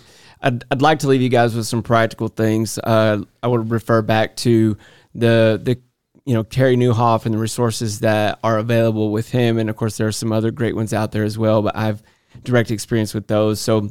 I'd, 0.42 0.62
I'd 0.70 0.82
like 0.82 0.98
to 1.00 1.08
leave 1.08 1.22
you 1.22 1.28
guys 1.30 1.54
with 1.56 1.66
some 1.66 1.82
practical 1.82 2.28
things. 2.28 2.78
Uh, 2.78 3.22
I 3.42 3.46
would 3.48 3.70
refer 3.70 4.02
back 4.02 4.36
to 4.38 4.76
the 5.14 5.58
the 5.62 5.78
you 6.26 6.34
know 6.34 6.44
Carey 6.44 6.76
Nieuwhof 6.76 7.24
and 7.24 7.34
the 7.34 7.38
resources 7.38 8.00
that 8.00 8.38
are 8.44 8.58
available 8.58 9.10
with 9.10 9.30
him, 9.30 9.58
and 9.58 9.70
of 9.70 9.76
course 9.76 9.96
there 9.96 10.08
are 10.08 10.12
some 10.12 10.32
other 10.32 10.50
great 10.50 10.76
ones 10.76 10.92
out 10.92 11.12
there 11.12 11.24
as 11.24 11.38
well. 11.38 11.62
But 11.62 11.76
I've 11.76 12.02
direct 12.42 12.70
experience 12.70 13.14
with 13.14 13.28
those, 13.28 13.60
so 13.60 13.88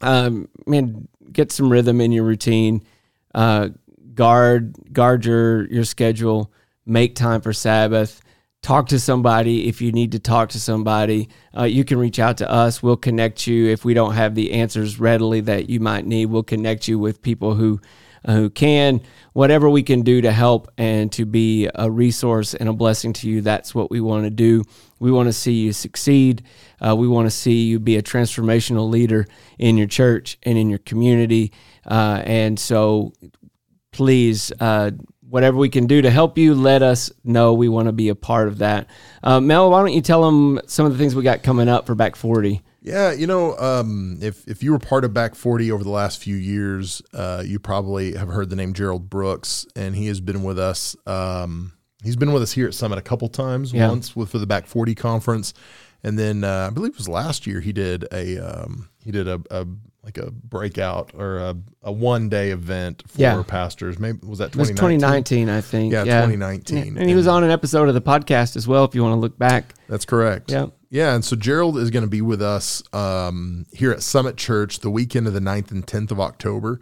um, 0.00 0.48
man, 0.66 1.08
get 1.32 1.52
some 1.52 1.70
rhythm 1.70 2.00
in 2.00 2.12
your 2.12 2.24
routine. 2.24 2.82
Uh, 3.34 3.70
guard 4.14 4.76
guard 4.92 5.26
your 5.26 5.66
your 5.70 5.84
schedule. 5.84 6.52
Make 6.86 7.16
time 7.16 7.40
for 7.40 7.52
Sabbath. 7.52 8.22
Talk 8.64 8.86
to 8.88 8.98
somebody 8.98 9.68
if 9.68 9.82
you 9.82 9.92
need 9.92 10.12
to 10.12 10.18
talk 10.18 10.48
to 10.48 10.58
somebody. 10.58 11.28
Uh, 11.54 11.64
you 11.64 11.84
can 11.84 11.98
reach 11.98 12.18
out 12.18 12.38
to 12.38 12.50
us. 12.50 12.82
We'll 12.82 12.96
connect 12.96 13.46
you 13.46 13.66
if 13.66 13.84
we 13.84 13.92
don't 13.92 14.14
have 14.14 14.34
the 14.34 14.54
answers 14.54 14.98
readily 14.98 15.42
that 15.42 15.68
you 15.68 15.80
might 15.80 16.06
need. 16.06 16.26
We'll 16.26 16.44
connect 16.44 16.88
you 16.88 16.98
with 16.98 17.20
people 17.20 17.56
who 17.56 17.78
who 18.26 18.48
can. 18.48 19.02
Whatever 19.34 19.68
we 19.68 19.82
can 19.82 20.00
do 20.00 20.22
to 20.22 20.32
help 20.32 20.70
and 20.78 21.12
to 21.12 21.26
be 21.26 21.68
a 21.74 21.90
resource 21.90 22.54
and 22.54 22.70
a 22.70 22.72
blessing 22.72 23.12
to 23.12 23.28
you, 23.28 23.42
that's 23.42 23.74
what 23.74 23.90
we 23.90 24.00
want 24.00 24.24
to 24.24 24.30
do. 24.30 24.64
We 24.98 25.12
want 25.12 25.26
to 25.26 25.34
see 25.34 25.52
you 25.52 25.74
succeed. 25.74 26.42
Uh, 26.80 26.96
we 26.96 27.06
want 27.06 27.26
to 27.26 27.30
see 27.30 27.64
you 27.64 27.78
be 27.78 27.98
a 27.98 28.02
transformational 28.02 28.88
leader 28.88 29.26
in 29.58 29.76
your 29.76 29.88
church 29.88 30.38
and 30.42 30.56
in 30.56 30.70
your 30.70 30.78
community. 30.78 31.52
Uh, 31.84 32.22
and 32.24 32.58
so, 32.58 33.12
please, 33.92 34.52
uh, 34.58 34.92
whatever 35.34 35.56
we 35.56 35.68
can 35.68 35.88
do 35.88 36.00
to 36.00 36.10
help 36.10 36.38
you, 36.38 36.54
let 36.54 36.80
us 36.80 37.10
know. 37.24 37.54
We 37.54 37.68
want 37.68 37.86
to 37.86 37.92
be 37.92 38.08
a 38.08 38.14
part 38.14 38.46
of 38.46 38.58
that. 38.58 38.86
Uh, 39.20 39.40
Mel, 39.40 39.68
why 39.68 39.80
don't 39.80 39.92
you 39.92 40.00
tell 40.00 40.22
them 40.22 40.60
some 40.68 40.86
of 40.86 40.92
the 40.92 40.98
things 40.98 41.16
we 41.16 41.24
got 41.24 41.42
coming 41.42 41.68
up 41.68 41.86
for 41.86 41.96
Back 41.96 42.14
40? 42.14 42.62
Yeah, 42.82 43.10
you 43.10 43.26
know, 43.26 43.58
um, 43.58 44.18
if 44.20 44.46
if 44.46 44.62
you 44.62 44.70
were 44.70 44.78
part 44.78 45.04
of 45.04 45.12
Back 45.12 45.34
40 45.34 45.72
over 45.72 45.82
the 45.82 45.90
last 45.90 46.22
few 46.22 46.36
years, 46.36 47.02
uh, 47.12 47.42
you 47.44 47.58
probably 47.58 48.14
have 48.14 48.28
heard 48.28 48.48
the 48.48 48.54
name 48.54 48.74
Gerald 48.74 49.10
Brooks, 49.10 49.66
and 49.74 49.96
he 49.96 50.06
has 50.06 50.20
been 50.20 50.44
with 50.44 50.56
us. 50.56 50.94
Um, 51.04 51.72
he's 52.04 52.14
been 52.14 52.32
with 52.32 52.44
us 52.44 52.52
here 52.52 52.68
at 52.68 52.74
Summit 52.74 52.98
a 52.98 53.02
couple 53.02 53.28
times. 53.28 53.72
Yeah. 53.72 53.88
Once 53.88 54.14
with 54.14 54.30
for 54.30 54.38
the 54.38 54.46
Back 54.46 54.66
40 54.66 54.94
conference, 54.94 55.52
and 56.04 56.16
then 56.16 56.44
uh, 56.44 56.68
I 56.68 56.70
believe 56.72 56.92
it 56.92 56.98
was 56.98 57.08
last 57.08 57.44
year 57.44 57.60
he 57.60 57.72
did 57.72 58.06
a 58.12 58.38
um, 58.38 58.88
he 59.02 59.10
did 59.10 59.26
a, 59.26 59.40
a 59.50 59.66
like 60.04 60.18
a 60.18 60.30
breakout 60.30 61.12
or 61.14 61.38
a, 61.38 61.56
a 61.82 61.90
one 61.92 62.28
day 62.28 62.50
event 62.50 63.02
for 63.08 63.20
Yeah. 63.20 63.42
pastors. 63.46 63.98
Maybe 63.98 64.18
was 64.26 64.38
that 64.38 64.50
It 64.50 64.56
was 64.56 64.68
2019? 64.68 65.46
2019, 65.46 65.48
I 65.48 65.60
think. 65.60 65.92
Yeah, 65.92 66.04
2019. 66.04 66.98
And 66.98 67.08
he 67.08 67.14
was 67.14 67.26
on 67.26 67.42
an 67.42 67.50
episode 67.50 67.88
of 67.88 67.94
the 67.94 68.02
podcast 68.02 68.56
as 68.56 68.68
well, 68.68 68.84
if 68.84 68.94
you 68.94 69.02
want 69.02 69.14
to 69.14 69.20
look 69.20 69.38
back. 69.38 69.74
That's 69.88 70.04
correct. 70.04 70.50
Yeah. 70.50 70.66
Yeah. 70.90 71.14
And 71.14 71.24
so 71.24 71.36
Gerald 71.36 71.78
is 71.78 71.90
going 71.90 72.04
to 72.04 72.10
be 72.10 72.20
with 72.20 72.42
us 72.42 72.82
um, 72.92 73.66
here 73.72 73.90
at 73.92 74.02
Summit 74.02 74.36
Church 74.36 74.80
the 74.80 74.90
weekend 74.90 75.26
of 75.26 75.32
the 75.32 75.40
9th 75.40 75.70
and 75.70 75.86
10th 75.86 76.10
of 76.10 76.20
October. 76.20 76.80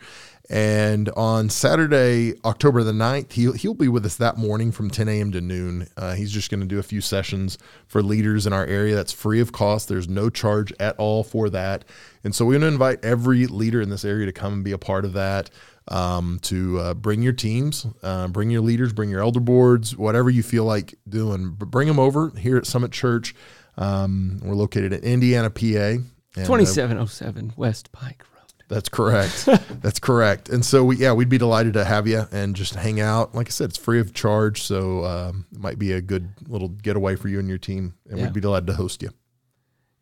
And 0.50 1.08
on 1.10 1.48
Saturday, 1.48 2.34
October 2.44 2.82
the 2.82 2.92
9th, 2.92 3.32
he'll, 3.32 3.52
he'll 3.54 3.72
be 3.74 3.88
with 3.88 4.04
us 4.04 4.16
that 4.16 4.36
morning 4.36 4.70
from 4.70 4.90
10 4.90 5.08
a.m. 5.08 5.32
to 5.32 5.40
noon. 5.40 5.88
Uh, 5.96 6.14
he's 6.14 6.30
just 6.32 6.50
going 6.50 6.60
to 6.60 6.66
do 6.66 6.78
a 6.78 6.82
few 6.82 7.00
sessions 7.00 7.56
for 7.86 8.02
leaders 8.02 8.44
in 8.46 8.52
our 8.52 8.66
area. 8.66 8.94
That's 8.94 9.12
free 9.12 9.40
of 9.40 9.52
cost. 9.52 9.88
There's 9.88 10.08
no 10.08 10.28
charge 10.28 10.72
at 10.78 10.94
all 10.98 11.22
for 11.24 11.48
that. 11.50 11.84
And 12.24 12.34
so 12.34 12.44
we're 12.44 12.52
going 12.52 12.62
to 12.62 12.68
invite 12.68 13.04
every 13.04 13.46
leader 13.46 13.80
in 13.80 13.90
this 13.90 14.04
area 14.04 14.26
to 14.26 14.32
come 14.32 14.52
and 14.52 14.64
be 14.64 14.72
a 14.72 14.78
part 14.78 15.04
of 15.04 15.12
that 15.14 15.50
um, 15.88 16.38
to 16.42 16.78
uh, 16.78 16.94
bring 16.94 17.22
your 17.22 17.32
teams, 17.32 17.86
uh, 18.02 18.28
bring 18.28 18.50
your 18.50 18.60
leaders, 18.60 18.92
bring 18.92 19.10
your 19.10 19.20
elder 19.20 19.40
boards, 19.40 19.96
whatever 19.96 20.30
you 20.30 20.42
feel 20.42 20.64
like 20.64 20.94
doing. 21.08 21.50
But 21.58 21.70
bring 21.70 21.88
them 21.88 21.98
over 21.98 22.30
here 22.38 22.56
at 22.56 22.66
Summit 22.66 22.92
Church. 22.92 23.34
Um, 23.76 24.38
we're 24.42 24.54
located 24.54 24.92
in 24.92 25.00
Indiana, 25.00 25.50
PA. 25.50 25.62
and, 25.66 26.04
uh, 26.36 26.44
2707 26.44 27.54
West 27.56 27.90
Pike 27.92 28.22
Road. 28.34 28.52
that's 28.68 28.88
correct. 28.88 29.46
That's 29.82 29.98
correct. 29.98 30.48
And 30.48 30.64
so 30.64 30.84
we, 30.84 30.96
yeah, 30.96 31.12
we'd 31.12 31.28
be 31.28 31.38
delighted 31.38 31.72
to 31.74 31.84
have 31.84 32.06
you 32.06 32.24
and 32.30 32.54
just 32.54 32.74
hang 32.74 33.00
out. 33.00 33.34
Like 33.34 33.48
I 33.48 33.50
said, 33.50 33.70
it's 33.70 33.78
free 33.78 33.98
of 33.98 34.14
charge, 34.14 34.62
so 34.62 35.04
um, 35.04 35.46
it 35.52 35.58
might 35.58 35.78
be 35.78 35.92
a 35.92 36.00
good 36.00 36.28
little 36.48 36.68
getaway 36.68 37.16
for 37.16 37.28
you 37.28 37.38
and 37.40 37.48
your 37.48 37.58
team. 37.58 37.94
And 38.08 38.18
Yeah. 38.18 38.24
we'd 38.26 38.32
be 38.34 38.40
delighted 38.40 38.68
to 38.68 38.74
host 38.74 39.02
you. 39.02 39.10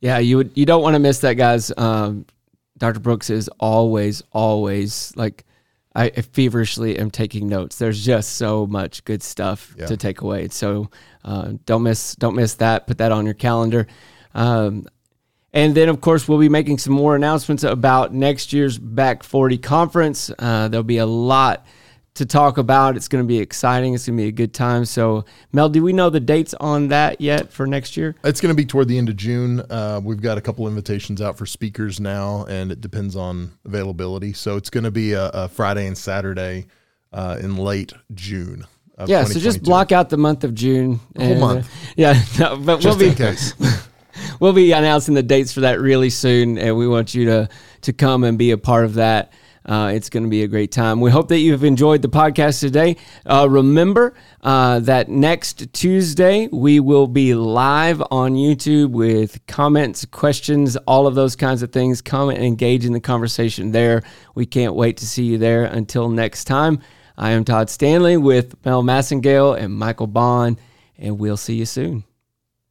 Yeah, 0.00 0.18
you 0.18 0.38
would 0.38 0.52
you 0.54 0.64
don't 0.66 0.82
want 0.82 0.94
to 0.94 0.98
miss 0.98 1.18
that, 1.20 1.34
guys. 1.34 1.72
Um, 1.76 2.26
Dr. 2.78 3.00
Brooks 3.00 3.28
is 3.30 3.48
always, 3.60 4.22
always 4.32 5.12
like 5.16 5.44
I 5.94 6.08
feverishly 6.10 6.98
am 6.98 7.10
taking 7.10 7.48
notes. 7.48 7.76
There's 7.78 8.02
just 8.04 8.36
so 8.36 8.66
much 8.66 9.04
good 9.04 9.22
stuff 9.22 9.74
Yeah. 9.78 9.86
to 9.86 9.96
take 9.96 10.20
away. 10.22 10.48
So 10.48 10.90
uh, 11.24 11.52
don't 11.66 11.82
miss 11.82 12.14
don't 12.16 12.34
miss 12.36 12.54
that. 12.54 12.86
Put 12.86 12.98
that 12.98 13.12
on 13.12 13.24
your 13.26 13.34
calendar. 13.34 13.86
Um, 14.34 14.86
and 15.52 15.74
then, 15.74 15.88
of 15.88 16.00
course, 16.00 16.28
we'll 16.28 16.38
be 16.38 16.48
making 16.48 16.78
some 16.78 16.92
more 16.92 17.16
announcements 17.16 17.64
about 17.64 18.14
next 18.14 18.52
year's 18.52 18.78
Back 18.78 19.24
40 19.24 19.58
conference. 19.58 20.30
Uh, 20.38 20.68
there'll 20.68 20.84
be 20.84 20.98
a 20.98 21.06
lot 21.06 21.66
to 22.14 22.26
talk 22.26 22.58
about. 22.58 22.96
It's 22.96 23.08
going 23.08 23.24
to 23.24 23.28
be 23.28 23.38
exciting. 23.38 23.94
It's 23.94 24.06
going 24.06 24.16
to 24.16 24.22
be 24.22 24.28
a 24.28 24.32
good 24.32 24.52
time. 24.52 24.84
So, 24.84 25.24
Mel, 25.52 25.68
do 25.68 25.82
we 25.82 25.92
know 25.92 26.10
the 26.10 26.20
dates 26.20 26.54
on 26.54 26.88
that 26.88 27.20
yet 27.20 27.52
for 27.52 27.66
next 27.66 27.96
year? 27.96 28.14
It's 28.24 28.40
going 28.40 28.54
to 28.54 28.56
be 28.56 28.66
toward 28.66 28.88
the 28.88 28.98
end 28.98 29.08
of 29.08 29.16
June. 29.16 29.60
Uh, 29.70 30.00
we've 30.02 30.20
got 30.20 30.38
a 30.38 30.40
couple 30.40 30.66
invitations 30.66 31.22
out 31.22 31.38
for 31.38 31.46
speakers 31.46 32.00
now, 32.00 32.44
and 32.48 32.72
it 32.72 32.80
depends 32.80 33.16
on 33.16 33.52
availability. 33.64 34.32
So 34.32 34.56
it's 34.56 34.70
going 34.70 34.84
to 34.84 34.90
be 34.90 35.12
a, 35.12 35.28
a 35.28 35.48
Friday 35.48 35.86
and 35.86 35.96
Saturday 35.96 36.66
uh, 37.12 37.38
in 37.40 37.56
late 37.56 37.92
June. 38.14 38.66
Yeah, 39.06 39.24
so 39.24 39.40
just 39.40 39.62
block 39.62 39.92
out 39.92 40.10
the 40.10 40.18
month 40.18 40.44
of 40.44 40.54
June. 40.54 41.00
whole 41.16 41.30
and, 41.30 41.40
month. 41.40 41.66
uh, 41.66 41.92
yeah, 41.96 42.22
no, 42.38 42.56
but 42.58 42.80
just 42.80 42.98
we'll 42.98 43.08
in 43.08 43.14
be 43.14 43.16
case. 43.16 43.54
we'll 44.40 44.52
be 44.52 44.72
announcing 44.72 45.14
the 45.14 45.22
dates 45.22 45.52
for 45.52 45.60
that 45.60 45.80
really 45.80 46.10
soon, 46.10 46.58
and 46.58 46.76
we 46.76 46.86
want 46.86 47.14
you 47.14 47.24
to 47.26 47.48
to 47.82 47.92
come 47.94 48.24
and 48.24 48.36
be 48.36 48.50
a 48.50 48.58
part 48.58 48.84
of 48.84 48.94
that. 48.94 49.32
Uh, 49.70 49.92
it's 49.94 50.10
going 50.10 50.24
to 50.24 50.28
be 50.28 50.42
a 50.42 50.48
great 50.48 50.72
time. 50.72 51.00
We 51.00 51.12
hope 51.12 51.28
that 51.28 51.38
you've 51.38 51.62
enjoyed 51.62 52.02
the 52.02 52.08
podcast 52.08 52.58
today. 52.58 52.96
Uh, 53.24 53.46
remember 53.48 54.14
uh, 54.40 54.80
that 54.80 55.08
next 55.08 55.72
Tuesday 55.72 56.48
we 56.48 56.80
will 56.80 57.06
be 57.06 57.34
live 57.34 58.02
on 58.10 58.34
YouTube 58.34 58.90
with 58.90 59.46
comments, 59.46 60.04
questions, 60.04 60.76
all 60.88 61.06
of 61.06 61.14
those 61.14 61.36
kinds 61.36 61.62
of 61.62 61.70
things. 61.70 62.02
Come 62.02 62.30
and 62.30 62.42
engage 62.42 62.84
in 62.84 62.92
the 62.92 63.00
conversation 63.00 63.70
there. 63.70 64.02
We 64.34 64.44
can't 64.44 64.74
wait 64.74 64.96
to 64.96 65.06
see 65.06 65.22
you 65.22 65.38
there. 65.38 65.66
Until 65.66 66.08
next 66.08 66.44
time, 66.46 66.80
I 67.16 67.30
am 67.30 67.44
Todd 67.44 67.70
Stanley 67.70 68.16
with 68.16 68.56
Mel 68.64 68.82
Massengale 68.82 69.56
and 69.56 69.72
Michael 69.72 70.08
Bond, 70.08 70.60
and 70.98 71.16
we'll 71.20 71.36
see 71.36 71.54
you 71.54 71.64
soon. 71.64 72.02